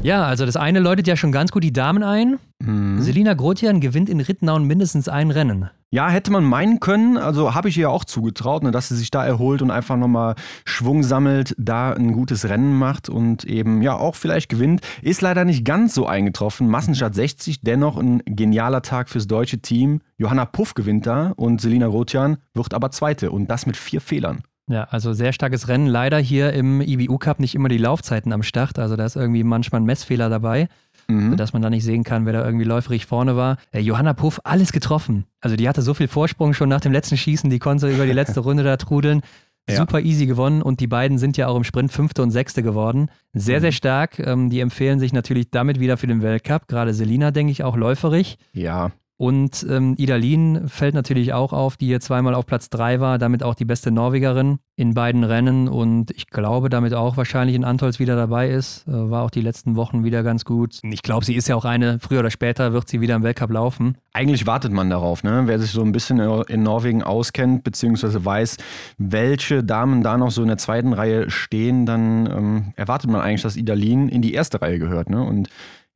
Ja, 0.03 0.25
also 0.25 0.47
das 0.47 0.55
eine 0.55 0.79
läutet 0.79 1.05
ja 1.05 1.15
schon 1.15 1.31
ganz 1.31 1.51
gut 1.51 1.63
die 1.63 1.73
Damen 1.73 2.01
ein. 2.01 2.39
Mhm. 2.59 3.01
Selina 3.01 3.35
Grotian 3.35 3.81
gewinnt 3.81 4.09
in 4.09 4.19
Rittenau 4.19 4.57
mindestens 4.57 5.07
ein 5.07 5.29
Rennen. 5.29 5.69
Ja, 5.91 6.09
hätte 6.09 6.31
man 6.31 6.43
meinen 6.43 6.79
können, 6.79 7.17
also 7.17 7.53
habe 7.53 7.69
ich 7.69 7.77
ihr 7.77 7.89
auch 7.91 8.05
zugetraut, 8.05 8.63
ne, 8.63 8.71
dass 8.71 8.87
sie 8.87 8.95
sich 8.95 9.11
da 9.11 9.23
erholt 9.25 9.61
und 9.61 9.69
einfach 9.69 9.97
nochmal 9.97 10.35
Schwung 10.65 11.03
sammelt, 11.03 11.53
da 11.59 11.91
ein 11.91 12.13
gutes 12.13 12.47
Rennen 12.49 12.73
macht 12.73 13.09
und 13.09 13.43
eben 13.43 13.81
ja 13.81 13.95
auch 13.95 14.15
vielleicht 14.15 14.49
gewinnt. 14.49 14.81
Ist 15.01 15.21
leider 15.21 15.45
nicht 15.45 15.65
ganz 15.65 15.93
so 15.93 16.07
eingetroffen. 16.07 16.67
Massenstadt 16.67 17.13
60, 17.13 17.61
dennoch 17.61 17.97
ein 17.97 18.23
genialer 18.25 18.81
Tag 18.81 19.09
fürs 19.09 19.27
deutsche 19.27 19.59
Team. 19.59 20.01
Johanna 20.17 20.45
Puff 20.45 20.73
gewinnt 20.73 21.05
da 21.05 21.33
und 21.35 21.61
Selina 21.61 21.87
Grotian 21.87 22.37
wird 22.53 22.73
aber 22.73 22.89
Zweite 22.89 23.29
und 23.29 23.51
das 23.51 23.65
mit 23.65 23.77
vier 23.77 24.01
Fehlern. 24.01 24.43
Ja, 24.71 24.85
also 24.85 25.11
sehr 25.11 25.33
starkes 25.33 25.67
Rennen. 25.67 25.87
Leider 25.87 26.17
hier 26.17 26.53
im 26.53 26.79
IBU 26.79 27.17
Cup 27.17 27.41
nicht 27.41 27.55
immer 27.55 27.67
die 27.67 27.77
Laufzeiten 27.77 28.31
am 28.31 28.41
Start. 28.41 28.79
Also 28.79 28.95
da 28.95 29.05
ist 29.05 29.17
irgendwie 29.17 29.43
manchmal 29.43 29.81
ein 29.81 29.85
Messfehler 29.85 30.29
dabei, 30.29 30.69
mhm. 31.09 31.35
dass 31.35 31.51
man 31.51 31.61
da 31.61 31.69
nicht 31.69 31.83
sehen 31.83 32.05
kann, 32.05 32.25
wer 32.25 32.31
da 32.31 32.45
irgendwie 32.45 32.63
läuferig 32.63 33.05
vorne 33.05 33.35
war. 33.35 33.57
Äh, 33.71 33.81
Johanna 33.81 34.13
Puff, 34.13 34.39
alles 34.45 34.71
getroffen. 34.71 35.25
Also 35.41 35.57
die 35.57 35.67
hatte 35.67 35.81
so 35.81 35.93
viel 35.93 36.07
Vorsprung 36.07 36.53
schon 36.53 36.69
nach 36.69 36.79
dem 36.79 36.93
letzten 36.93 37.17
Schießen, 37.17 37.49
die 37.49 37.59
konnte 37.59 37.89
über 37.89 38.05
die 38.05 38.13
letzte 38.13 38.39
Runde 38.41 38.63
da 38.63 38.77
trudeln. 38.77 39.21
Ja. 39.69 39.75
Super 39.75 39.99
easy 39.99 40.25
gewonnen 40.25 40.61
und 40.61 40.79
die 40.79 40.87
beiden 40.87 41.17
sind 41.17 41.37
ja 41.37 41.47
auch 41.47 41.55
im 41.55 41.63
Sprint 41.63 41.91
Fünfte 41.91 42.23
und 42.23 42.31
Sechste 42.31 42.63
geworden. 42.63 43.09
Sehr, 43.33 43.57
mhm. 43.57 43.61
sehr 43.61 43.71
stark. 43.73 44.19
Ähm, 44.19 44.49
die 44.49 44.61
empfehlen 44.61 44.99
sich 44.99 45.11
natürlich 45.11 45.51
damit 45.51 45.79
wieder 45.81 45.97
für 45.97 46.07
den 46.07 46.21
Weltcup. 46.21 46.67
Gerade 46.67 46.93
Selina, 46.93 47.31
denke 47.31 47.51
ich, 47.51 47.63
auch 47.63 47.75
läuferig. 47.75 48.37
Ja. 48.53 48.91
Und 49.21 49.63
ähm, 49.69 49.93
Idalin 49.99 50.67
fällt 50.67 50.95
natürlich 50.95 51.31
auch 51.31 51.53
auf, 51.53 51.77
die 51.77 51.85
hier 51.85 51.99
zweimal 51.99 52.33
auf 52.33 52.47
Platz 52.47 52.71
3 52.71 52.99
war, 52.99 53.19
damit 53.19 53.43
auch 53.43 53.53
die 53.53 53.65
beste 53.65 53.91
Norwegerin 53.91 54.57
in 54.75 54.95
beiden 54.95 55.23
Rennen 55.23 55.67
und 55.67 56.09
ich 56.09 56.25
glaube 56.25 56.69
damit 56.69 56.95
auch 56.95 57.17
wahrscheinlich 57.17 57.55
in 57.55 57.63
Antolz 57.63 57.99
wieder 57.99 58.15
dabei 58.15 58.49
ist. 58.49 58.87
Äh, 58.87 59.11
war 59.11 59.21
auch 59.21 59.29
die 59.29 59.41
letzten 59.41 59.75
Wochen 59.75 60.03
wieder 60.03 60.23
ganz 60.23 60.43
gut. 60.43 60.79
Ich 60.81 61.03
glaube, 61.03 61.23
sie 61.23 61.35
ist 61.35 61.47
ja 61.47 61.55
auch 61.55 61.65
eine, 61.65 61.99
früher 61.99 62.21
oder 62.21 62.31
später 62.31 62.73
wird 62.73 62.89
sie 62.89 62.99
wieder 62.99 63.13
im 63.13 63.21
Weltcup 63.21 63.51
laufen. 63.51 63.95
Eigentlich 64.11 64.47
wartet 64.47 64.71
man 64.71 64.89
darauf, 64.89 65.23
ne? 65.23 65.43
Wer 65.45 65.59
sich 65.59 65.69
so 65.69 65.83
ein 65.83 65.91
bisschen 65.91 66.19
in 66.19 66.63
Norwegen 66.63 67.03
auskennt, 67.03 67.63
beziehungsweise 67.63 68.25
weiß, 68.25 68.57
welche 68.97 69.63
Damen 69.63 70.01
da 70.01 70.17
noch 70.17 70.31
so 70.31 70.41
in 70.41 70.47
der 70.47 70.57
zweiten 70.57 70.93
Reihe 70.93 71.29
stehen, 71.29 71.85
dann 71.85 72.25
ähm, 72.25 72.73
erwartet 72.75 73.11
man 73.11 73.21
eigentlich, 73.21 73.43
dass 73.43 73.55
Idalin 73.55 74.09
in 74.09 74.23
die 74.23 74.33
erste 74.33 74.63
Reihe 74.63 74.79
gehört. 74.79 75.11
Ne? 75.11 75.21
Und 75.21 75.47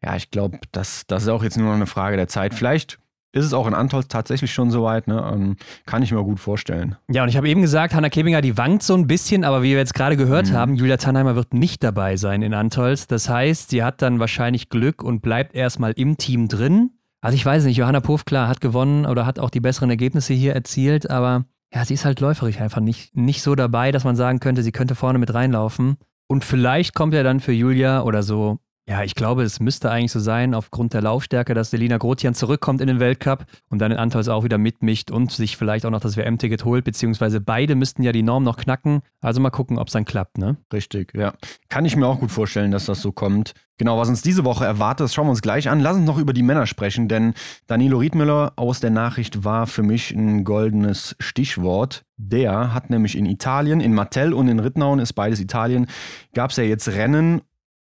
ja, 0.03 0.15
ich 0.15 0.29
glaube, 0.29 0.59
das, 0.71 1.07
das 1.07 1.23
ist 1.23 1.29
auch 1.29 1.41
jetzt 1.41 1.57
nur 1.57 1.69
noch 1.69 1.75
eine 1.75 1.87
Frage 1.87 2.17
der 2.17 2.27
Zeit. 2.27 2.53
Vielleicht 2.53 2.99
ist 3.35 3.45
es 3.45 3.53
auch 3.53 3.67
in 3.67 3.73
Antolz 3.73 4.07
tatsächlich 4.07 4.53
schon 4.53 4.71
soweit, 4.71 5.07
ne? 5.07 5.29
Ähm, 5.31 5.57
kann 5.85 6.01
ich 6.01 6.11
mir 6.11 6.23
gut 6.23 6.39
vorstellen. 6.39 6.95
Ja, 7.09 7.23
und 7.23 7.29
ich 7.29 7.35
habe 7.35 7.49
eben 7.49 7.61
gesagt, 7.61 7.93
Hanna 7.93 8.09
Kebinger, 8.09 8.41
die 8.41 8.57
wankt 8.57 8.81
so 8.81 8.95
ein 8.95 9.07
bisschen, 9.07 9.43
aber 9.43 9.61
wie 9.61 9.71
wir 9.71 9.77
jetzt 9.77 9.93
gerade 9.93 10.15
gehört 10.15 10.49
mhm. 10.49 10.53
haben, 10.53 10.75
Julia 10.75 10.97
Tannheimer 10.97 11.35
wird 11.35 11.53
nicht 11.53 11.83
dabei 11.83 12.15
sein 12.15 12.41
in 12.41 12.53
Antolz. 12.53 13.07
Das 13.07 13.29
heißt, 13.29 13.69
sie 13.69 13.83
hat 13.83 14.01
dann 14.01 14.19
wahrscheinlich 14.19 14.69
Glück 14.69 15.03
und 15.03 15.21
bleibt 15.21 15.53
erstmal 15.53 15.91
im 15.91 16.17
Team 16.17 16.47
drin. 16.47 16.91
Also 17.19 17.35
ich 17.35 17.45
weiß 17.45 17.65
nicht, 17.65 17.77
Johanna 17.77 17.99
Puff, 17.99 18.23
klar, 18.23 18.47
hat 18.47 18.61
gewonnen 18.61 19.05
oder 19.05 19.25
hat 19.25 19.39
auch 19.39 19.49
die 19.49 19.59
besseren 19.59 19.89
Ergebnisse 19.89 20.33
hier 20.33 20.53
erzielt, 20.53 21.09
aber 21.09 21.45
ja, 21.73 21.83
sie 21.83 21.95
ist 21.95 22.05
halt 22.05 22.21
läuferig 22.21 22.61
einfach 22.61 22.79
nicht, 22.79 23.17
nicht 23.17 23.41
so 23.41 23.55
dabei, 23.55 23.91
dass 23.91 24.05
man 24.05 24.15
sagen 24.15 24.39
könnte, 24.39 24.63
sie 24.63 24.71
könnte 24.71 24.95
vorne 24.95 25.19
mit 25.19 25.33
reinlaufen. 25.33 25.97
Und 26.27 26.45
vielleicht 26.45 26.95
kommt 26.95 27.13
ja 27.13 27.21
dann 27.21 27.39
für 27.39 27.51
Julia 27.51 28.03
oder 28.03 28.23
so 28.23 28.59
ja, 28.87 29.03
ich 29.03 29.15
glaube, 29.15 29.41
es 29.41 29.59
müsste 29.59 29.89
eigentlich 29.89 30.11
so 30.11 30.19
sein, 30.19 30.53
aufgrund 30.53 30.93
der 30.93 31.01
Laufstärke, 31.01 31.55
dass 31.55 31.71
Selina 31.71 31.97
Grotian 31.97 32.35
zurückkommt 32.35 32.81
in 32.81 32.87
den 32.87 32.99
Weltcup 32.99 33.45
und 33.67 33.79
dann 33.79 33.91
in 33.91 33.97
Antals 33.97 34.27
auch 34.27 34.43
wieder 34.43 34.59
mitmischt 34.59 35.09
und 35.09 35.31
sich 35.31 35.57
vielleicht 35.57 35.87
auch 35.87 35.89
noch 35.89 36.01
das 36.01 36.17
WM-Ticket 36.17 36.65
holt, 36.65 36.85
beziehungsweise 36.85 37.41
beide 37.41 37.73
müssten 37.73 38.03
ja 38.03 38.11
die 38.11 38.21
Norm 38.21 38.43
noch 38.43 38.57
knacken. 38.57 39.01
Also 39.21 39.41
mal 39.41 39.49
gucken, 39.49 39.79
ob 39.79 39.87
es 39.87 39.93
dann 39.93 40.05
klappt, 40.05 40.37
ne? 40.37 40.57
Richtig, 40.71 41.13
ja. 41.15 41.33
Kann 41.67 41.85
ich 41.85 41.95
mir 41.95 42.05
auch 42.05 42.19
gut 42.19 42.29
vorstellen, 42.29 42.69
dass 42.69 42.85
das 42.85 43.01
so 43.01 43.11
kommt. 43.11 43.53
Genau, 43.77 43.97
was 43.97 44.07
uns 44.07 44.21
diese 44.21 44.45
Woche 44.45 44.65
erwartet, 44.65 45.05
das 45.05 45.15
schauen 45.15 45.25
wir 45.25 45.31
uns 45.31 45.41
gleich 45.41 45.67
an. 45.67 45.79
Lass 45.79 45.97
uns 45.97 46.05
noch 46.05 46.19
über 46.19 46.31
die 46.31 46.43
Männer 46.43 46.67
sprechen, 46.67 47.07
denn 47.07 47.33
Danilo 47.65 47.97
Riedmüller 47.97 48.53
aus 48.55 48.81
der 48.81 48.91
Nachricht 48.91 49.43
war 49.43 49.65
für 49.65 49.83
mich 49.83 50.11
ein 50.11 50.43
goldenes 50.43 51.15
Stichwort. 51.19 52.05
Der 52.17 52.73
hat 52.75 52.91
nämlich 52.91 53.17
in 53.17 53.25
Italien, 53.25 53.81
in 53.81 53.95
Mattel 53.95 54.31
und 54.31 54.47
in 54.47 54.59
Rittnauen, 54.59 54.99
ist 54.99 55.13
beides 55.13 55.39
Italien, 55.39 55.87
gab 56.35 56.51
es 56.51 56.57
ja 56.57 56.63
jetzt 56.63 56.87
Rennen 56.89 57.41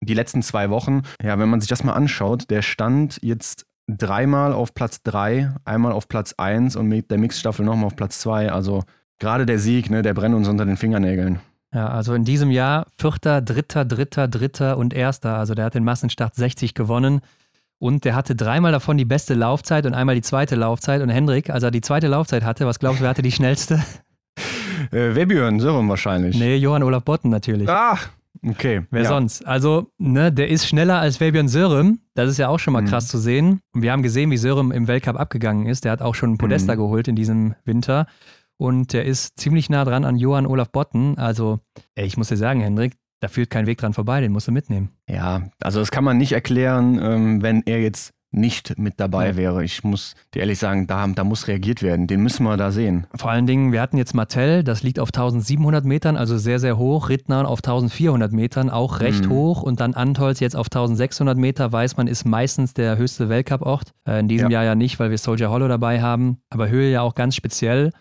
die 0.02 0.14
letzten 0.14 0.42
zwei 0.42 0.70
Wochen, 0.70 1.02
ja, 1.24 1.38
wenn 1.40 1.50
man 1.50 1.62
sich 1.62 1.70
das 1.70 1.84
mal 1.84 1.94
anschaut, 1.94 2.50
der 2.50 2.62
stand 2.62 3.20
jetzt 3.22 3.66
dreimal 3.88 4.54
auf 4.54 4.74
Platz 4.74 5.04
3, 5.04 5.54
einmal 5.64 5.92
auf 5.92 6.08
Platz 6.08 6.34
1 6.38 6.76
und 6.76 6.88
mit 6.88 7.12
der 7.12 7.18
Mixstaffel 7.18 7.66
nochmal 7.66 7.86
auf 7.86 7.96
Platz 7.96 8.20
2. 8.20 8.52
Also 8.52 8.84
gerade 9.20 9.46
der 9.46 9.60
Sieg, 9.60 9.90
ne, 9.90 10.02
der 10.02 10.14
brennt 10.14 10.36
uns 10.36 10.48
unter 10.48 10.66
den 10.66 10.78
Fingernägeln. 10.78 11.40
Ja, 11.74 11.90
also 11.90 12.14
in 12.14 12.24
diesem 12.24 12.52
Jahr 12.52 12.88
Vierter, 12.98 13.42
Dritter, 13.42 13.86
Dritter, 13.86 14.28
Dritter 14.28 14.78
und 14.78 14.94
Erster. 14.94 15.38
Also 15.38 15.56
der 15.56 15.66
hat 15.66 15.76
den 15.76 15.84
Massenstart 15.84 16.36
60 16.36 16.74
gewonnen. 16.74 17.22
Und 17.78 18.06
der 18.06 18.16
hatte 18.16 18.36
dreimal 18.36 18.72
davon 18.72 18.98
die 18.98 19.06
beste 19.06 19.34
Laufzeit 19.34 19.86
und 19.86 19.94
einmal 19.94 20.16
die 20.16 20.22
zweite 20.22 20.56
Laufzeit. 20.56 21.02
Und 21.02 21.10
Hendrik, 21.10 21.50
als 21.50 21.64
er 21.64 21.72
die 21.72 21.82
zweite 21.82 22.08
Laufzeit 22.08 22.44
hatte, 22.44 22.66
was 22.66 22.80
glaubst 22.80 23.00
du, 23.00 23.04
wer 23.04 23.10
hatte 23.10 23.22
die 23.22 23.32
schnellste? 23.32 23.84
Äh, 24.92 25.16
Webjörn 25.16 25.60
Sören 25.60 25.90
wahrscheinlich. 25.90 26.38
Nee, 26.38 26.58
Johann 26.58 26.84
Olaf 26.84 27.04
Botten 27.04 27.30
natürlich. 27.30 27.68
Ach, 27.68 28.10
Okay. 28.48 28.86
Wer 28.92 29.04
ja. 29.04 29.10
sonst? 29.10 29.46
Also, 29.46 29.92
ne, 29.98 30.32
der 30.32 30.50
ist 30.50 30.68
schneller 30.68 31.00
als 31.00 31.18
Fabian 31.18 31.48
Sörem. 31.48 32.00
Das 32.14 32.30
ist 32.30 32.38
ja 32.38 32.48
auch 32.48 32.60
schon 32.60 32.74
mal 32.74 32.82
mhm. 32.82 32.88
krass 32.88 33.08
zu 33.08 33.18
sehen. 33.18 33.62
Und 33.74 33.82
wir 33.82 33.92
haben 33.92 34.04
gesehen, 34.04 34.32
wie 34.32 34.38
Sörem 34.38 34.72
im 34.72 34.88
Weltcup 34.88 35.20
abgegangen 35.20 35.66
ist. 35.66 35.86
Der 35.86 35.92
hat 35.92 36.02
auch 36.02 36.16
schon 36.16 36.30
einen 36.30 36.38
Podesta 36.38 36.74
mhm. 36.74 36.80
geholt 36.80 37.08
in 37.08 37.16
diesem 37.16 37.56
Winter. 37.66 38.08
Und 38.58 38.94
der 38.94 39.06
ist 39.06 39.38
ziemlich 39.40 39.70
nah 39.70 39.84
dran 39.84 40.06
an 40.06 40.16
Johann 40.16 40.46
Olaf 40.46 40.72
Botten. 40.72 41.18
Also, 41.18 41.60
ey, 41.96 42.06
ich 42.06 42.18
muss 42.18 42.30
dir 42.30 42.38
sagen, 42.38 42.62
Hendrik, 42.62 42.94
da 43.20 43.28
führt 43.28 43.50
kein 43.50 43.66
Weg 43.66 43.80
dran 43.80 43.94
vorbei, 43.94 44.22
den 44.22 44.32
musst 44.32 44.48
du 44.48 44.52
mitnehmen. 44.52 44.92
Ja, 45.10 45.44
also 45.62 45.80
das 45.80 45.92
kann 45.92 46.04
man 46.04 46.18
nicht 46.18 46.34
erklären, 46.34 47.00
ähm, 47.02 47.42
wenn 47.42 47.64
er 47.66 47.82
jetzt 47.82 48.14
nicht 48.36 48.78
mit 48.78 49.00
dabei 49.00 49.36
wäre. 49.36 49.64
Ich 49.64 49.84
muss 49.84 50.16
dir 50.34 50.40
ehrlich 50.42 50.60
sagen, 50.60 50.88
da, 50.88 51.08
da 51.08 51.24
muss 51.24 51.48
reagiert 51.48 51.82
werden. 51.82 52.08
Den 52.08 52.22
müssen 52.22 52.44
wir 52.44 52.58
da 52.58 52.72
sehen. 52.72 53.08
Vor 53.16 53.32
allen 53.32 53.48
Dingen, 53.48 53.72
wir 53.72 53.82
hatten 53.82 53.98
jetzt 53.98 54.14
Martell, 54.14 54.64
das 54.64 54.84
liegt 54.84 55.00
auf 55.00 55.10
1700 55.10 55.86
Metern, 55.86 56.18
also 56.18 56.38
sehr, 56.38 56.60
sehr 56.60 56.78
hoch. 56.78 57.10
Rittner 57.10 57.48
auf 57.48 57.60
1400 57.60 58.32
Metern, 58.32 58.70
auch 58.70 59.00
recht 59.00 59.26
mhm. 59.26 59.30
hoch. 59.30 59.64
Und 59.64 59.80
dann 59.80 59.94
Antolz 59.94 60.40
jetzt 60.40 60.56
auf 60.56 60.68
1600 60.68 61.38
Meter, 61.38 61.72
weiß 61.72 61.98
man, 61.98 62.08
ist 62.08 62.26
meistens 62.26 62.74
der 62.74 62.98
höchste 62.98 63.30
Weltcup-Ort. 63.30 63.92
Äh, 64.08 64.20
in 64.20 64.28
diesem 64.28 64.52
ja. 64.52 64.60
Jahr 64.60 64.66
ja 64.66 64.76
nicht, 64.76 65.00
weil 65.00 65.10
wir 65.10 65.18
Soldier 65.18 65.50
Hollow 65.50 65.68
dabei 65.68 66.02
haben. 66.02 66.38
Aber 66.50 66.70
Höhe 66.70 66.92
ja 66.92 67.02
auch 67.02 67.16
ganz 67.16 67.36
speziell. 67.36 67.92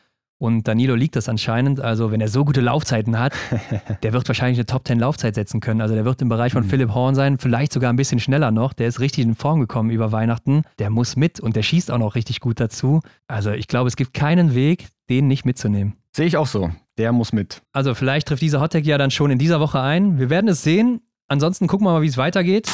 Und 0.45 0.69
Danilo 0.69 0.95
liegt 0.95 1.17
das 1.17 1.31
anscheinend. 1.31 1.81
Also, 1.81 2.11
wenn 2.11 2.21
er 2.21 2.29
so 2.29 2.45
gute 2.45 2.61
Laufzeiten 2.61 3.19
hat, 3.19 3.33
der 4.03 4.13
wird 4.13 4.29
wahrscheinlich 4.29 4.59
eine 4.59 4.67
Top 4.67 4.87
10 4.87 4.99
Laufzeit 4.99 5.35
setzen 5.35 5.61
können. 5.61 5.81
Also, 5.81 5.95
der 5.95 6.05
wird 6.05 6.21
im 6.21 6.29
Bereich 6.29 6.53
von 6.53 6.65
mhm. 6.65 6.69
Philipp 6.69 6.93
Horn 6.93 7.15
sein, 7.15 7.39
vielleicht 7.39 7.73
sogar 7.73 7.91
ein 7.91 7.97
bisschen 7.97 8.21
schneller 8.21 8.51
noch. 8.51 8.75
Der 8.75 8.87
ist 8.87 9.01
richtig 9.01 9.25
in 9.25 9.37
Form 9.37 9.59
gekommen 9.61 9.89
über 9.89 10.13
Weihnachten. 10.13 10.65
Der 10.79 10.91
muss 10.91 11.17
mit 11.17 11.41
und 11.41 11.57
der 11.57 11.63
schießt 11.63 11.91
auch 11.91 11.97
noch 11.97 12.15
richtig 12.15 12.41
gut 12.41 12.61
dazu. 12.61 13.01
Also, 13.27 13.53
ich 13.53 13.69
glaube, 13.69 13.89
es 13.89 13.97
gibt 13.97 14.13
keinen 14.13 14.55
Weg, 14.55 14.89
den 15.09 15.29
nicht 15.29 15.47
mitzunehmen. 15.47 15.95
Sehe 16.15 16.27
ich 16.27 16.37
auch 16.37 16.47
so. 16.47 16.71
Der 16.99 17.13
muss 17.13 17.33
mit. 17.33 17.63
Also, 17.73 17.95
vielleicht 17.95 18.29
trifft 18.29 18.43
dieser 18.43 18.61
Hottag 18.61 18.85
ja 18.85 18.99
dann 18.99 19.11
schon 19.11 19.31
in 19.31 19.39
dieser 19.39 19.61
Woche 19.61 19.81
ein. 19.81 20.19
Wir 20.19 20.29
werden 20.29 20.49
es 20.49 20.63
sehen. 20.63 21.01
Ansonsten 21.27 21.69
gucken 21.69 21.87
wir 21.87 21.93
mal, 21.93 22.03
wie 22.03 22.09
es 22.09 22.19
weitergeht. 22.19 22.69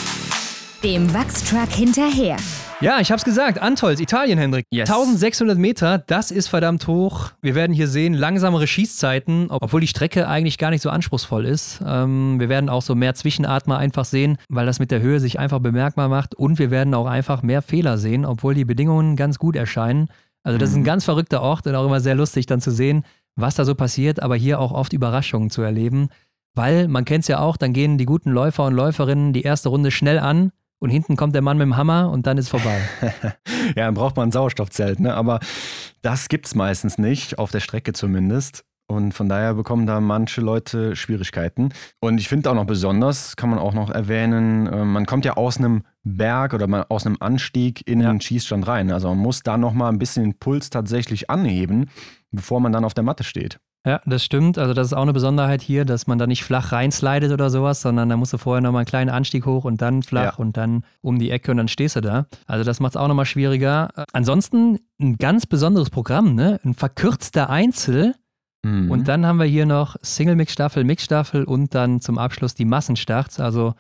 Dem 0.83 1.13
Wachstruck 1.13 1.69
hinterher. 1.69 2.39
Ja, 2.81 3.01
ich 3.01 3.13
hab's 3.13 3.23
gesagt. 3.23 3.61
Antolz, 3.61 4.01
Italien, 4.01 4.39
Hendrik. 4.39 4.65
Yes. 4.71 4.89
1600 4.89 5.59
Meter, 5.59 5.99
das 5.99 6.31
ist 6.31 6.49
verdammt 6.49 6.87
hoch. 6.87 7.33
Wir 7.43 7.55
werden 7.55 7.75
hier 7.75 7.87
sehen, 7.87 8.15
langsamere 8.15 8.67
Schießzeiten, 8.67 9.49
obwohl 9.51 9.83
die 9.83 9.87
Strecke 9.89 10.27
eigentlich 10.27 10.57
gar 10.57 10.71
nicht 10.71 10.81
so 10.81 10.89
anspruchsvoll 10.89 11.45
ist. 11.45 11.83
Ähm, 11.87 12.41
wir 12.41 12.49
werden 12.49 12.71
auch 12.71 12.81
so 12.81 12.95
mehr 12.95 13.15
Zwischenatmer 13.15 13.77
einfach 13.77 14.07
sehen, 14.07 14.39
weil 14.49 14.65
das 14.65 14.79
mit 14.79 14.91
der 14.91 15.03
Höhe 15.03 15.21
sich 15.21 15.39
einfach 15.39 15.59
bemerkbar 15.59 16.09
macht. 16.09 16.35
Und 16.35 16.59
wir 16.59 16.71
werden 16.71 16.95
auch 16.95 17.05
einfach 17.05 17.43
mehr 17.43 17.61
Fehler 17.61 17.99
sehen, 17.99 18.25
obwohl 18.25 18.55
die 18.55 18.65
Bedingungen 18.65 19.17
ganz 19.17 19.39
gut 19.39 19.57
erscheinen. 19.57 20.09
Also, 20.45 20.57
das 20.57 20.71
ist 20.71 20.77
ein 20.77 20.81
mhm. 20.81 20.85
ganz 20.85 21.05
verrückter 21.05 21.43
Ort 21.43 21.67
und 21.67 21.75
auch 21.75 21.85
immer 21.85 22.01
sehr 22.01 22.15
lustig 22.15 22.47
dann 22.47 22.63
zu 22.63 22.71
sehen, 22.71 23.05
was 23.37 23.55
da 23.55 23.67
so 23.67 23.75
passiert, 23.75 24.23
aber 24.23 24.35
hier 24.35 24.59
auch 24.59 24.73
oft 24.73 24.95
Überraschungen 24.95 25.51
zu 25.51 25.61
erleben. 25.61 26.09
Weil 26.55 26.89
man 26.89 27.05
kennt 27.05 27.25
es 27.25 27.29
ja 27.29 27.41
auch, 27.41 27.59
dann 27.59 27.75
gehen 27.75 27.99
die 27.99 28.07
guten 28.07 28.31
Läufer 28.31 28.65
und 28.65 28.73
Läuferinnen 28.73 29.35
die 29.35 29.43
erste 29.43 29.69
Runde 29.69 29.91
schnell 29.91 30.19
an 30.19 30.53
und 30.81 30.91
hinten 30.91 31.17
kommt 31.17 31.35
der 31.35 31.43
Mann 31.43 31.59
mit 31.59 31.67
dem 31.67 31.77
Hammer 31.77 32.11
und 32.11 32.27
dann 32.27 32.39
ist 32.39 32.49
vorbei. 32.49 32.81
ja, 33.77 33.85
dann 33.85 33.95
braucht 33.95 34.17
man 34.17 34.29
ein 34.29 34.33
Sauerstoffzelt, 34.33 34.99
ne? 34.99 35.15
Aber 35.15 35.39
das 36.03 36.29
gibt 36.29 36.47
es 36.47 36.55
meistens 36.55 36.99
nicht, 36.99 37.39
auf 37.39 37.51
der 37.53 37.61
Strecke 37.61 37.93
zumindest. 37.93 38.65
Und 38.89 39.13
von 39.13 39.29
daher 39.29 39.55
bekommen 39.55 39.87
da 39.87 40.01
manche 40.01 40.41
Leute 40.41 40.97
Schwierigkeiten. 40.97 41.69
Und 42.01 42.19
ich 42.19 42.29
finde 42.29 42.51
auch 42.51 42.57
noch 42.57 42.65
besonders, 42.65 43.37
kann 43.37 43.49
man 43.49 43.61
auch 43.61 43.73
noch 43.73 43.89
erwähnen, 43.89 44.67
äh, 44.67 44.85
man 44.85 45.07
kommt 45.07 45.25
ja 45.25 45.35
aus 45.35 45.59
einem 45.59 45.85
Berg 46.03 46.55
oder 46.55 46.87
aus 46.91 47.07
einem 47.07 47.17
Anstieg 47.21 47.87
in 47.87 48.01
ja. 48.01 48.11
den 48.11 48.21
Schießstand 48.21 48.67
rein. 48.67 48.91
Also 48.91 49.09
man 49.09 49.19
muss 49.19 49.45
da 49.45 49.57
nochmal 49.57 49.93
ein 49.93 49.99
bisschen 50.01 50.25
den 50.25 50.39
Puls 50.39 50.71
tatsächlich 50.71 51.31
anheben, 51.31 51.89
bevor 52.33 52.59
man 52.59 52.73
dann 52.73 52.85
auf 52.85 52.95
der 52.95 53.05
Matte 53.05 53.23
steht. 53.23 53.61
Ja, 53.87 54.01
das 54.05 54.23
stimmt. 54.23 54.59
Also 54.59 54.75
das 54.75 54.89
ist 54.89 54.93
auch 54.93 55.03
eine 55.03 55.15
Besonderheit 55.15 55.63
hier, 55.63 55.87
dass 55.87 56.07
man 56.07 56.19
da 56.19 56.27
nicht 56.27 56.45
flach 56.45 56.73
reinslidet 56.73 57.33
oder 57.33 57.49
sowas, 57.49 57.81
sondern 57.81 58.11
da 58.11 58.17
musst 58.17 58.33
du 58.33 58.39
vorher 58.39 58.61
nochmal 58.61 58.81
einen 58.81 58.87
kleinen 58.87 59.09
Anstieg 59.09 59.47
hoch 59.47 59.65
und 59.65 59.81
dann 59.81 60.03
flach 60.03 60.39
ja. 60.39 60.45
und 60.45 60.59
dann 60.59 60.85
um 61.01 61.19
die 61.19 61.31
Ecke 61.31 61.51
und 61.51 61.57
dann 61.57 61.69
stehst 61.69 61.97
du 61.97 62.03
da. 62.03 62.27
Also 62.47 62.63
das 62.63 62.81
macht 62.81 62.93
es 62.93 62.97
auch 62.97 63.09
nochmal 63.09 63.25
schwieriger. 63.25 63.89
Ansonsten 64.13 64.81
ein 65.01 65.17
ganz 65.17 65.47
besonderes 65.47 65.89
Programm, 65.89 66.35
ne? 66.35 66.61
Ein 66.63 66.75
verkürzter 66.75 67.49
Einzel. 67.49 68.15
Mhm. 68.63 68.91
Und 68.91 69.09
dann 69.09 69.25
haben 69.25 69.39
wir 69.39 69.47
hier 69.47 69.65
noch 69.65 69.97
Single-Mix-Staffel, 70.03 70.85
Mix-Staffel 70.85 71.45
und 71.45 71.75
dann 71.75 72.03
zum 72.03 72.19
Abschluss 72.19 72.55
die 72.55 72.67
Massenstarts. 72.67 73.41
Also 73.41 73.75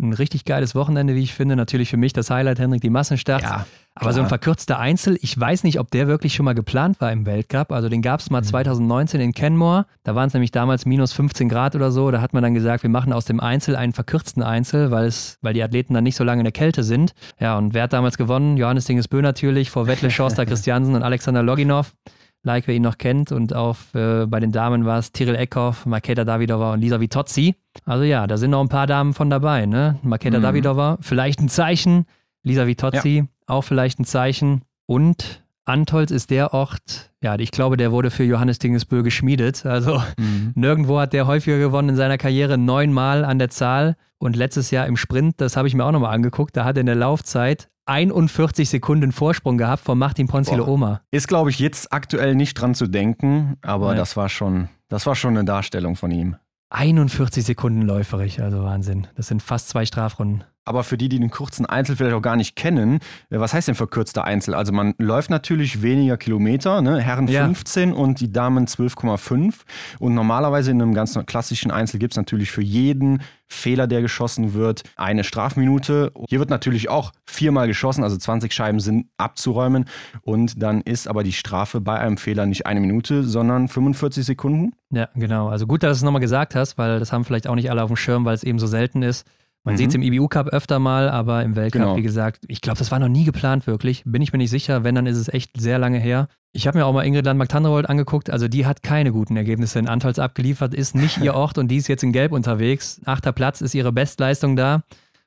ein 0.00 0.12
richtig 0.12 0.44
geiles 0.44 0.74
Wochenende, 0.74 1.14
wie 1.14 1.22
ich 1.22 1.34
finde. 1.34 1.56
Natürlich 1.56 1.90
für 1.90 1.96
mich 1.96 2.12
das 2.12 2.30
Highlight, 2.30 2.58
Henrik, 2.58 2.80
die 2.80 2.90
Massenstarts. 2.90 3.44
Ja, 3.44 3.66
Aber 3.94 4.12
so 4.12 4.20
ein 4.20 4.28
verkürzter 4.28 4.78
Einzel, 4.78 5.18
ich 5.20 5.38
weiß 5.38 5.64
nicht, 5.64 5.78
ob 5.78 5.90
der 5.90 6.06
wirklich 6.06 6.34
schon 6.34 6.44
mal 6.44 6.54
geplant 6.54 7.00
war 7.00 7.12
im 7.12 7.26
Weltcup. 7.26 7.72
Also 7.72 7.88
den 7.88 8.02
gab 8.02 8.20
es 8.20 8.30
mal 8.30 8.40
mhm. 8.40 8.46
2019 8.46 9.20
in 9.20 9.32
Kenmore. 9.32 9.86
Da 10.04 10.14
waren 10.14 10.28
es 10.28 10.34
nämlich 10.34 10.50
damals 10.50 10.86
minus 10.86 11.12
15 11.12 11.48
Grad 11.48 11.74
oder 11.76 11.90
so. 11.90 12.10
Da 12.10 12.20
hat 12.20 12.32
man 12.32 12.42
dann 12.42 12.54
gesagt, 12.54 12.82
wir 12.82 12.90
machen 12.90 13.12
aus 13.12 13.24
dem 13.24 13.40
Einzel 13.40 13.76
einen 13.76 13.92
verkürzten 13.92 14.42
Einzel, 14.42 14.90
weil, 14.90 15.06
es, 15.06 15.38
weil 15.42 15.54
die 15.54 15.62
Athleten 15.62 15.94
dann 15.94 16.04
nicht 16.04 16.16
so 16.16 16.24
lange 16.24 16.40
in 16.40 16.44
der 16.44 16.52
Kälte 16.52 16.82
sind. 16.82 17.12
Ja, 17.38 17.58
und 17.58 17.74
wer 17.74 17.84
hat 17.84 17.92
damals 17.92 18.16
gewonnen? 18.16 18.56
Johannes 18.56 18.86
Dingesbö 18.86 19.22
natürlich, 19.22 19.70
vor 19.70 19.86
Wettle, 19.86 20.10
Schorster 20.10 20.46
Christiansen 20.46 20.94
und 20.94 21.02
Alexander 21.02 21.42
Loginov 21.42 21.92
like 22.42 22.66
wer 22.66 22.74
ihn 22.74 22.82
noch 22.82 22.98
kennt. 22.98 23.32
Und 23.32 23.54
auch 23.54 23.76
äh, 23.94 24.26
bei 24.26 24.40
den 24.40 24.52
Damen 24.52 24.84
war 24.84 24.98
es 24.98 25.12
Tyrell 25.12 25.36
Eckhoff, 25.36 25.86
Maketa 25.86 26.24
Davidova 26.24 26.72
und 26.72 26.80
Lisa 26.80 27.00
Vitozzi. 27.00 27.54
Also 27.84 28.04
ja, 28.04 28.26
da 28.26 28.36
sind 28.36 28.50
noch 28.50 28.60
ein 28.60 28.68
paar 28.68 28.86
Damen 28.86 29.14
von 29.14 29.30
dabei. 29.30 29.66
Ne? 29.66 29.98
Maketa 30.02 30.38
mhm. 30.38 30.42
Davidova, 30.42 30.98
vielleicht 31.00 31.40
ein 31.40 31.48
Zeichen. 31.48 32.06
Lisa 32.42 32.66
Vitozzi, 32.66 33.16
ja. 33.16 33.24
auch 33.46 33.62
vielleicht 33.62 34.00
ein 34.00 34.04
Zeichen. 34.04 34.62
Und 34.86 35.44
Antolz 35.66 36.10
ist 36.10 36.30
der 36.30 36.54
Ort, 36.54 37.12
ja, 37.22 37.38
ich 37.38 37.50
glaube, 37.50 37.76
der 37.76 37.92
wurde 37.92 38.10
für 38.10 38.24
Johannes 38.24 38.58
Dingesbö 38.58 39.02
geschmiedet. 39.02 39.66
Also 39.66 40.02
mhm. 40.18 40.52
nirgendwo 40.54 40.98
hat 40.98 41.12
der 41.12 41.26
häufiger 41.26 41.58
gewonnen 41.58 41.90
in 41.90 41.96
seiner 41.96 42.18
Karriere, 42.18 42.58
neunmal 42.58 43.24
an 43.24 43.38
der 43.38 43.50
Zahl. 43.50 43.96
Und 44.18 44.36
letztes 44.36 44.70
Jahr 44.70 44.86
im 44.86 44.96
Sprint, 44.96 45.40
das 45.40 45.56
habe 45.56 45.68
ich 45.68 45.74
mir 45.74 45.84
auch 45.84 45.92
nochmal 45.92 46.14
angeguckt, 46.14 46.56
da 46.56 46.64
hat 46.64 46.76
er 46.76 46.80
in 46.80 46.86
der 46.86 46.94
Laufzeit 46.94 47.70
41 47.90 48.70
Sekunden 48.70 49.10
Vorsprung 49.10 49.58
gehabt 49.58 49.82
von 49.82 49.98
Martin 49.98 50.28
Ponzilo 50.28 50.64
Oma. 50.64 51.00
Ist, 51.10 51.26
glaube 51.26 51.50
ich, 51.50 51.58
jetzt 51.58 51.92
aktuell 51.92 52.36
nicht 52.36 52.54
dran 52.54 52.76
zu 52.76 52.86
denken, 52.86 53.56
aber 53.62 53.92
ja. 53.92 53.98
das 53.98 54.16
war 54.16 54.28
schon, 54.28 54.68
das 54.88 55.06
war 55.06 55.16
schon 55.16 55.36
eine 55.36 55.44
Darstellung 55.44 55.96
von 55.96 56.12
ihm. 56.12 56.36
41 56.68 57.44
Sekunden 57.44 57.82
läuferig, 57.82 58.40
also 58.40 58.62
Wahnsinn. 58.62 59.08
Das 59.16 59.26
sind 59.26 59.42
fast 59.42 59.70
zwei 59.70 59.84
Strafrunden. 59.86 60.44
Aber 60.64 60.84
für 60.84 60.98
die, 60.98 61.08
die 61.08 61.18
den 61.18 61.30
kurzen 61.30 61.66
Einzel 61.66 61.96
vielleicht 61.96 62.14
auch 62.14 62.22
gar 62.22 62.36
nicht 62.36 62.54
kennen, 62.54 63.00
äh, 63.30 63.38
was 63.38 63.54
heißt 63.54 63.68
denn 63.68 63.74
verkürzter 63.74 64.24
Einzel? 64.24 64.54
Also 64.54 64.72
man 64.72 64.94
läuft 64.98 65.30
natürlich 65.30 65.82
weniger 65.82 66.16
Kilometer, 66.16 66.82
ne? 66.82 67.00
Herren 67.00 67.26
ja. 67.28 67.44
15 67.44 67.92
und 67.92 68.20
die 68.20 68.30
Damen 68.30 68.66
12,5. 68.66 69.54
Und 69.98 70.14
normalerweise 70.14 70.70
in 70.70 70.80
einem 70.80 70.94
ganz 70.94 71.18
klassischen 71.26 71.70
Einzel 71.70 71.98
gibt 71.98 72.12
es 72.12 72.16
natürlich 72.16 72.50
für 72.50 72.62
jeden 72.62 73.22
Fehler, 73.50 73.86
der 73.88 74.00
geschossen 74.00 74.54
wird, 74.54 74.84
eine 74.96 75.24
Strafminute. 75.24 76.12
Hier 76.28 76.38
wird 76.38 76.50
natürlich 76.50 76.88
auch 76.88 77.12
viermal 77.26 77.66
geschossen, 77.66 78.04
also 78.04 78.16
20 78.16 78.52
Scheiben 78.52 78.78
sind 78.78 79.06
abzuräumen. 79.16 79.86
Und 80.22 80.62
dann 80.62 80.82
ist 80.82 81.08
aber 81.08 81.24
die 81.24 81.32
Strafe 81.32 81.80
bei 81.80 81.98
einem 81.98 82.16
Fehler 82.16 82.46
nicht 82.46 82.66
eine 82.66 82.80
Minute, 82.80 83.24
sondern 83.24 83.66
45 83.66 84.24
Sekunden. 84.24 84.72
Ja, 84.90 85.08
genau. 85.14 85.48
Also 85.48 85.66
gut, 85.66 85.82
dass 85.82 85.98
du 85.98 86.02
es 86.02 86.02
nochmal 86.04 86.20
gesagt 86.20 86.54
hast, 86.54 86.78
weil 86.78 87.00
das 87.00 87.12
haben 87.12 87.24
vielleicht 87.24 87.48
auch 87.48 87.56
nicht 87.56 87.70
alle 87.70 87.82
auf 87.82 87.88
dem 87.88 87.96
Schirm, 87.96 88.24
weil 88.24 88.34
es 88.34 88.44
eben 88.44 88.60
so 88.60 88.68
selten 88.68 89.02
ist. 89.02 89.26
Man 89.64 89.74
mhm. 89.74 89.78
sieht 89.78 89.88
es 89.90 89.94
im 89.94 90.02
IBU 90.02 90.28
Cup 90.28 90.48
öfter 90.48 90.78
mal, 90.78 91.10
aber 91.10 91.42
im 91.42 91.54
Weltcup, 91.54 91.82
genau. 91.82 91.96
wie 91.96 92.02
gesagt, 92.02 92.44
ich 92.48 92.60
glaube, 92.60 92.78
das 92.78 92.90
war 92.90 92.98
noch 92.98 93.08
nie 93.08 93.24
geplant 93.24 93.66
wirklich. 93.66 94.02
Bin 94.06 94.22
ich 94.22 94.32
mir 94.32 94.38
nicht 94.38 94.50
sicher. 94.50 94.84
Wenn, 94.84 94.94
dann 94.94 95.06
ist 95.06 95.18
es 95.18 95.28
echt 95.28 95.60
sehr 95.60 95.78
lange 95.78 95.98
her. 95.98 96.28
Ich 96.52 96.66
habe 96.66 96.78
mir 96.78 96.86
auch 96.86 96.92
mal 96.92 97.04
Ingrid 97.04 97.26
Landmark-Tandrevold 97.26 97.88
angeguckt. 97.88 98.30
Also 98.30 98.48
die 98.48 98.66
hat 98.66 98.82
keine 98.82 99.12
guten 99.12 99.36
Ergebnisse 99.36 99.78
in 99.78 99.86
Antolz 99.86 100.18
abgeliefert, 100.18 100.74
ist 100.74 100.94
nicht 100.94 101.18
ihr 101.18 101.34
Ort 101.36 101.58
und 101.58 101.68
die 101.68 101.76
ist 101.76 101.88
jetzt 101.88 102.02
in 102.02 102.12
Gelb 102.12 102.32
unterwegs. 102.32 103.00
Achter 103.04 103.32
Platz 103.32 103.60
ist 103.60 103.74
ihre 103.74 103.92
Bestleistung 103.92 104.56
da. 104.56 104.82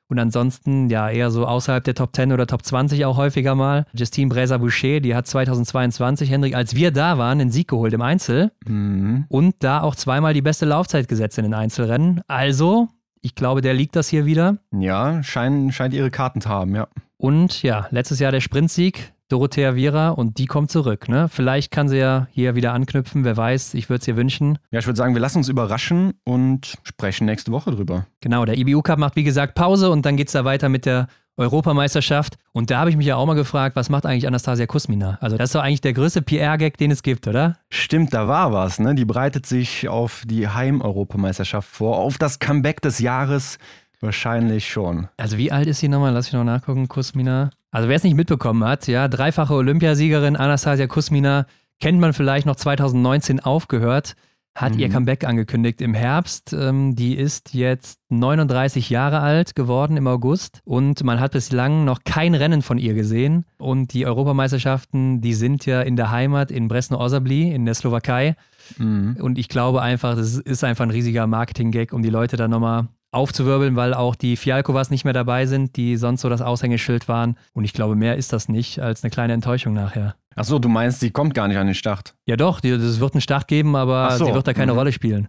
Und 0.08 0.18
ansonsten, 0.18 0.90
ja, 0.90 1.08
eher 1.08 1.30
so 1.30 1.46
außerhalb 1.46 1.82
der 1.82 1.94
Top 1.94 2.14
10 2.14 2.32
oder 2.32 2.46
Top 2.46 2.62
20 2.62 3.06
auch 3.06 3.16
häufiger 3.16 3.54
mal. 3.54 3.86
Justine 3.94 4.32
Bréza-Boucher, 4.32 5.00
die 5.00 5.14
hat 5.14 5.26
2022, 5.26 6.30
Hendrik, 6.30 6.54
als 6.54 6.74
wir 6.74 6.90
da 6.90 7.16
waren, 7.16 7.38
den 7.38 7.50
Sieg 7.50 7.68
geholt 7.68 7.94
im 7.94 8.02
Einzel. 8.02 8.52
Mhm. 8.66 9.24
Und 9.28 9.56
da 9.60 9.80
auch 9.80 9.96
zweimal 9.96 10.34
die 10.34 10.42
beste 10.42 10.66
Laufzeit 10.66 11.08
gesetzt 11.08 11.38
in 11.38 11.44
den 11.44 11.54
Einzelrennen. 11.54 12.20
Also, 12.28 12.88
ich 13.24 13.34
glaube, 13.34 13.62
der 13.62 13.72
liegt 13.72 13.96
das 13.96 14.08
hier 14.08 14.26
wieder. 14.26 14.58
Ja, 14.70 15.22
scheint, 15.22 15.72
scheint 15.72 15.94
ihre 15.94 16.10
Karten 16.10 16.42
zu 16.42 16.50
haben, 16.50 16.76
ja. 16.76 16.88
Und 17.16 17.62
ja, 17.62 17.86
letztes 17.90 18.18
Jahr 18.18 18.32
der 18.32 18.42
Sprintsieg, 18.42 19.14
Dorothea 19.30 19.74
Viera, 19.74 20.10
und 20.10 20.36
die 20.36 20.44
kommt 20.44 20.70
zurück. 20.70 21.08
Ne? 21.08 21.30
Vielleicht 21.30 21.70
kann 21.70 21.88
sie 21.88 21.96
ja 21.96 22.28
hier 22.32 22.54
wieder 22.54 22.74
anknüpfen, 22.74 23.24
wer 23.24 23.34
weiß, 23.34 23.72
ich 23.74 23.88
würde 23.88 24.02
es 24.02 24.08
ihr 24.08 24.16
wünschen. 24.16 24.58
Ja, 24.70 24.80
ich 24.80 24.86
würde 24.86 24.98
sagen, 24.98 25.14
wir 25.14 25.22
lassen 25.22 25.38
uns 25.38 25.48
überraschen 25.48 26.12
und 26.24 26.76
sprechen 26.82 27.24
nächste 27.24 27.50
Woche 27.50 27.70
drüber. 27.70 28.06
Genau, 28.20 28.44
der 28.44 28.58
IBU 28.58 28.82
Cup 28.82 28.98
macht 28.98 29.16
wie 29.16 29.24
gesagt 29.24 29.54
Pause 29.54 29.90
und 29.90 30.04
dann 30.04 30.18
geht 30.18 30.26
es 30.26 30.34
da 30.34 30.44
weiter 30.44 30.68
mit 30.68 30.84
der 30.84 31.08
Europameisterschaft. 31.36 32.36
Und 32.52 32.70
da 32.70 32.78
habe 32.78 32.90
ich 32.90 32.96
mich 32.96 33.06
ja 33.06 33.16
auch 33.16 33.26
mal 33.26 33.34
gefragt, 33.34 33.76
was 33.76 33.90
macht 33.90 34.06
eigentlich 34.06 34.26
Anastasia 34.26 34.66
Kusmina? 34.66 35.18
Also 35.20 35.36
das 35.36 35.48
ist 35.48 35.54
doch 35.54 35.62
eigentlich 35.62 35.80
der 35.80 35.92
größte 35.92 36.22
PR-Gag, 36.22 36.76
den 36.78 36.90
es 36.90 37.02
gibt, 37.02 37.26
oder? 37.26 37.56
Stimmt, 37.70 38.14
da 38.14 38.28
war 38.28 38.52
was. 38.52 38.78
Ne? 38.78 38.94
Die 38.94 39.04
bereitet 39.04 39.46
sich 39.46 39.88
auf 39.88 40.22
die 40.26 40.48
Heim-Europameisterschaft 40.48 41.68
vor, 41.68 41.98
auf 41.98 42.18
das 42.18 42.38
Comeback 42.38 42.80
des 42.80 42.98
Jahres. 42.98 43.58
Wahrscheinlich 44.00 44.68
schon. 44.68 45.08
Also 45.16 45.38
wie 45.38 45.50
alt 45.50 45.66
ist 45.66 45.80
sie 45.80 45.88
nochmal? 45.88 46.12
Lass 46.12 46.26
ich 46.28 46.32
noch 46.34 46.44
nachgucken, 46.44 46.88
Kusmina. 46.88 47.50
Also 47.70 47.88
wer 47.88 47.96
es 47.96 48.04
nicht 48.04 48.14
mitbekommen 48.14 48.62
hat, 48.64 48.86
ja, 48.86 49.08
dreifache 49.08 49.54
Olympiasiegerin 49.54 50.36
Anastasia 50.36 50.86
Kusmina, 50.86 51.46
kennt 51.80 51.98
man 51.98 52.12
vielleicht 52.12 52.46
noch 52.46 52.56
2019 52.56 53.40
aufgehört 53.40 54.14
hat 54.54 54.74
mhm. 54.74 54.78
ihr 54.78 54.88
Comeback 54.88 55.24
angekündigt 55.24 55.80
im 55.80 55.94
Herbst. 55.94 56.52
Ähm, 56.52 56.94
die 56.94 57.16
ist 57.16 57.54
jetzt 57.54 58.00
39 58.10 58.88
Jahre 58.88 59.20
alt 59.20 59.54
geworden 59.54 59.96
im 59.96 60.06
August 60.06 60.60
und 60.64 61.02
man 61.02 61.18
hat 61.18 61.32
bislang 61.32 61.84
noch 61.84 62.04
kein 62.04 62.34
Rennen 62.34 62.62
von 62.62 62.78
ihr 62.78 62.94
gesehen. 62.94 63.44
Und 63.58 63.92
die 63.92 64.06
Europameisterschaften, 64.06 65.20
die 65.20 65.34
sind 65.34 65.66
ja 65.66 65.82
in 65.82 65.96
der 65.96 66.10
Heimat 66.10 66.50
in 66.50 66.68
Bresno-Osabli 66.68 67.52
in 67.52 67.64
der 67.64 67.74
Slowakei. 67.74 68.36
Mhm. 68.78 69.16
Und 69.20 69.38
ich 69.38 69.48
glaube 69.48 69.82
einfach, 69.82 70.14
das 70.14 70.38
ist 70.38 70.62
einfach 70.62 70.84
ein 70.84 70.90
riesiger 70.90 71.26
Marketing-Gag, 71.26 71.92
um 71.92 72.02
die 72.02 72.10
Leute 72.10 72.36
da 72.36 72.46
nochmal 72.46 72.88
aufzuwirbeln, 73.14 73.76
weil 73.76 73.94
auch 73.94 74.14
die 74.14 74.36
Fialkovas 74.36 74.90
nicht 74.90 75.04
mehr 75.04 75.12
dabei 75.12 75.46
sind, 75.46 75.76
die 75.76 75.96
sonst 75.96 76.20
so 76.22 76.28
das 76.28 76.42
Aushängeschild 76.42 77.08
waren. 77.08 77.36
Und 77.52 77.64
ich 77.64 77.72
glaube, 77.72 77.96
mehr 77.96 78.16
ist 78.16 78.32
das 78.32 78.48
nicht 78.48 78.80
als 78.80 79.02
eine 79.02 79.10
kleine 79.10 79.32
Enttäuschung 79.32 79.72
nachher. 79.72 80.16
Achso, 80.36 80.58
du 80.58 80.68
meinst, 80.68 81.00
sie 81.00 81.10
kommt 81.10 81.34
gar 81.34 81.48
nicht 81.48 81.58
an 81.58 81.66
den 81.66 81.74
Start? 81.74 82.14
Ja, 82.26 82.36
doch, 82.36 82.62
es 82.62 83.00
wird 83.00 83.14
einen 83.14 83.20
Start 83.20 83.48
geben, 83.48 83.76
aber 83.76 84.10
so. 84.12 84.26
sie 84.26 84.34
wird 84.34 84.46
da 84.46 84.52
keine 84.52 84.72
mhm. 84.72 84.78
Rolle 84.78 84.92
spielen. 84.92 85.28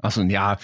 Achso, 0.00 0.22
ja. 0.22 0.58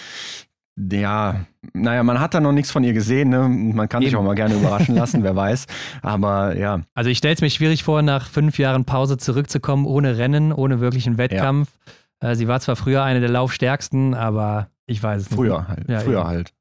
Ja, 0.90 1.44
naja, 1.74 2.02
man 2.02 2.20
hat 2.20 2.32
da 2.32 2.40
noch 2.40 2.52
nichts 2.52 2.70
von 2.70 2.84
ihr 2.84 2.92
gesehen. 2.92 3.28
Ne? 3.28 3.48
Man 3.48 3.88
kann 3.88 4.00
Eben. 4.02 4.10
sich 4.10 4.16
auch 4.16 4.22
mal 4.22 4.34
gerne 4.34 4.54
überraschen 4.54 4.94
lassen, 4.94 5.22
wer 5.22 5.36
weiß. 5.36 5.66
Aber 6.00 6.56
ja. 6.56 6.80
Also 6.94 7.10
ich 7.10 7.18
stelle 7.18 7.34
es 7.34 7.40
mir 7.40 7.50
schwierig 7.50 7.84
vor, 7.84 8.00
nach 8.02 8.28
fünf 8.28 8.58
Jahren 8.58 8.84
Pause 8.84 9.18
zurückzukommen, 9.18 9.84
ohne 9.84 10.16
Rennen, 10.16 10.52
ohne 10.52 10.80
wirklichen 10.80 11.18
Wettkampf. 11.18 11.70
Ja. 12.22 12.30
Äh, 12.30 12.36
sie 12.36 12.48
war 12.48 12.60
zwar 12.60 12.76
früher 12.76 13.02
eine 13.02 13.20
der 13.20 13.28
Laufstärksten, 13.28 14.14
aber 14.14 14.68
ich 14.86 15.02
weiß 15.02 15.22
es 15.22 15.30
nicht. 15.30 15.36
Früher 15.36 15.68
halt. 15.68 15.88
Ja, 15.88 16.00
früher 16.00 16.20
eben. 16.20 16.28
halt. 16.28 16.54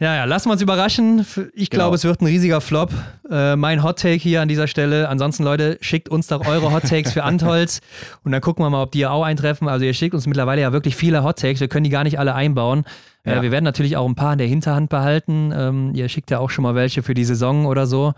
Ja, 0.00 0.14
ja, 0.14 0.24
lassen 0.24 0.48
wir 0.48 0.52
uns 0.52 0.62
überraschen. 0.62 1.26
Ich 1.54 1.70
glaube, 1.70 1.90
genau. 1.90 1.94
es 1.94 2.04
wird 2.04 2.20
ein 2.20 2.26
riesiger 2.26 2.60
Flop. 2.60 2.92
Äh, 3.30 3.56
mein 3.56 3.82
Hot 3.82 3.98
Take 3.98 4.16
hier 4.16 4.42
an 4.42 4.48
dieser 4.48 4.66
Stelle. 4.66 5.08
Ansonsten, 5.08 5.44
Leute, 5.44 5.78
schickt 5.80 6.08
uns 6.08 6.26
doch 6.26 6.46
eure 6.46 6.72
Hot 6.72 6.84
Takes 6.84 7.12
für 7.12 7.24
Antholz 7.24 7.80
und 8.24 8.32
dann 8.32 8.40
gucken 8.40 8.64
wir 8.64 8.70
mal, 8.70 8.82
ob 8.82 8.92
die 8.92 9.06
auch 9.06 9.24
eintreffen. 9.24 9.68
Also, 9.68 9.84
ihr 9.84 9.94
schickt 9.94 10.14
uns 10.14 10.26
mittlerweile 10.26 10.62
ja 10.62 10.72
wirklich 10.72 10.96
viele 10.96 11.24
Hot 11.24 11.38
Takes. 11.38 11.60
Wir 11.60 11.68
können 11.68 11.84
die 11.84 11.90
gar 11.90 12.04
nicht 12.04 12.18
alle 12.18 12.34
einbauen. 12.34 12.84
Äh, 13.24 13.30
ja. 13.30 13.36
Äh, 13.38 13.42
wir 13.42 13.50
werden 13.50 13.64
natürlich 13.64 13.96
auch 13.96 14.06
ein 14.06 14.14
paar 14.14 14.32
in 14.32 14.38
der 14.38 14.46
Hinterhand 14.46 14.90
behalten. 14.90 15.52
Ähm, 15.54 15.94
ihr 15.94 16.08
schickt 16.08 16.30
ja 16.30 16.38
auch 16.38 16.50
schon 16.50 16.62
mal 16.62 16.74
welche 16.74 17.02
für 17.02 17.14
die 17.14 17.24
Saison 17.24 17.66
oder 17.66 17.86
so, 17.86 18.14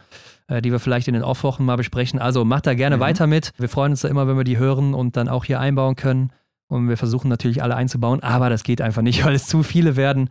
äh, 0.48 0.60
die 0.62 0.70
wir 0.70 0.78
vielleicht 0.78 1.08
in 1.08 1.14
den 1.14 1.22
Off-Wochen 1.22 1.64
mal 1.64 1.76
besprechen. 1.76 2.18
Also, 2.18 2.44
macht 2.44 2.66
da 2.66 2.74
gerne 2.74 2.96
mhm. 2.96 3.00
weiter 3.00 3.26
mit. 3.26 3.52
Wir 3.58 3.68
freuen 3.68 3.92
uns 3.92 4.02
da 4.02 4.08
immer, 4.08 4.28
wenn 4.28 4.36
wir 4.36 4.44
die 4.44 4.58
hören 4.58 4.94
und 4.94 5.16
dann 5.16 5.28
auch 5.28 5.44
hier 5.44 5.60
einbauen 5.60 5.96
können. 5.96 6.30
Und 6.68 6.88
wir 6.88 6.98
versuchen 6.98 7.28
natürlich 7.28 7.62
alle 7.62 7.76
einzubauen, 7.76 8.22
aber 8.22 8.50
das 8.50 8.62
geht 8.62 8.80
einfach 8.80 9.02
nicht, 9.02 9.24
weil 9.24 9.34
es 9.34 9.46
zu 9.46 9.62
viele 9.62 9.96
werden. 9.96 10.30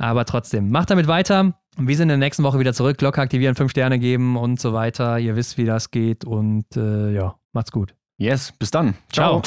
Aber 0.00 0.24
trotzdem, 0.24 0.70
macht 0.70 0.90
damit 0.90 1.06
weiter. 1.06 1.52
Wir 1.76 1.94
sind 1.94 2.04
in 2.04 2.18
der 2.20 2.26
nächsten 2.26 2.42
Woche 2.42 2.58
wieder 2.58 2.72
zurück. 2.72 2.96
Glocke 2.96 3.20
aktivieren, 3.20 3.54
fünf 3.54 3.70
Sterne 3.70 3.98
geben 3.98 4.36
und 4.36 4.58
so 4.58 4.72
weiter. 4.72 5.18
Ihr 5.18 5.36
wisst, 5.36 5.58
wie 5.58 5.66
das 5.66 5.90
geht. 5.90 6.24
Und 6.24 6.64
äh, 6.74 7.12
ja, 7.12 7.36
macht's 7.52 7.70
gut. 7.70 7.94
Yes, 8.16 8.52
bis 8.58 8.70
dann. 8.70 8.94
Ciao. 9.12 9.42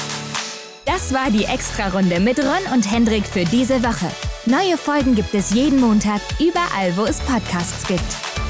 Das 0.85 1.13
war 1.13 1.31
die 1.31 1.45
Extra-Runde 1.45 2.19
mit 2.19 2.37
Ron 2.39 2.73
und 2.73 2.89
Hendrik 2.91 3.25
für 3.25 3.45
diese 3.45 3.81
Woche. 3.83 4.11
Neue 4.45 4.77
Folgen 4.77 5.15
gibt 5.15 5.33
es 5.33 5.53
jeden 5.53 5.79
Montag, 5.79 6.21
überall, 6.39 6.95
wo 6.97 7.05
es 7.05 7.19
Podcasts 7.21 7.87
gibt. 7.87 8.42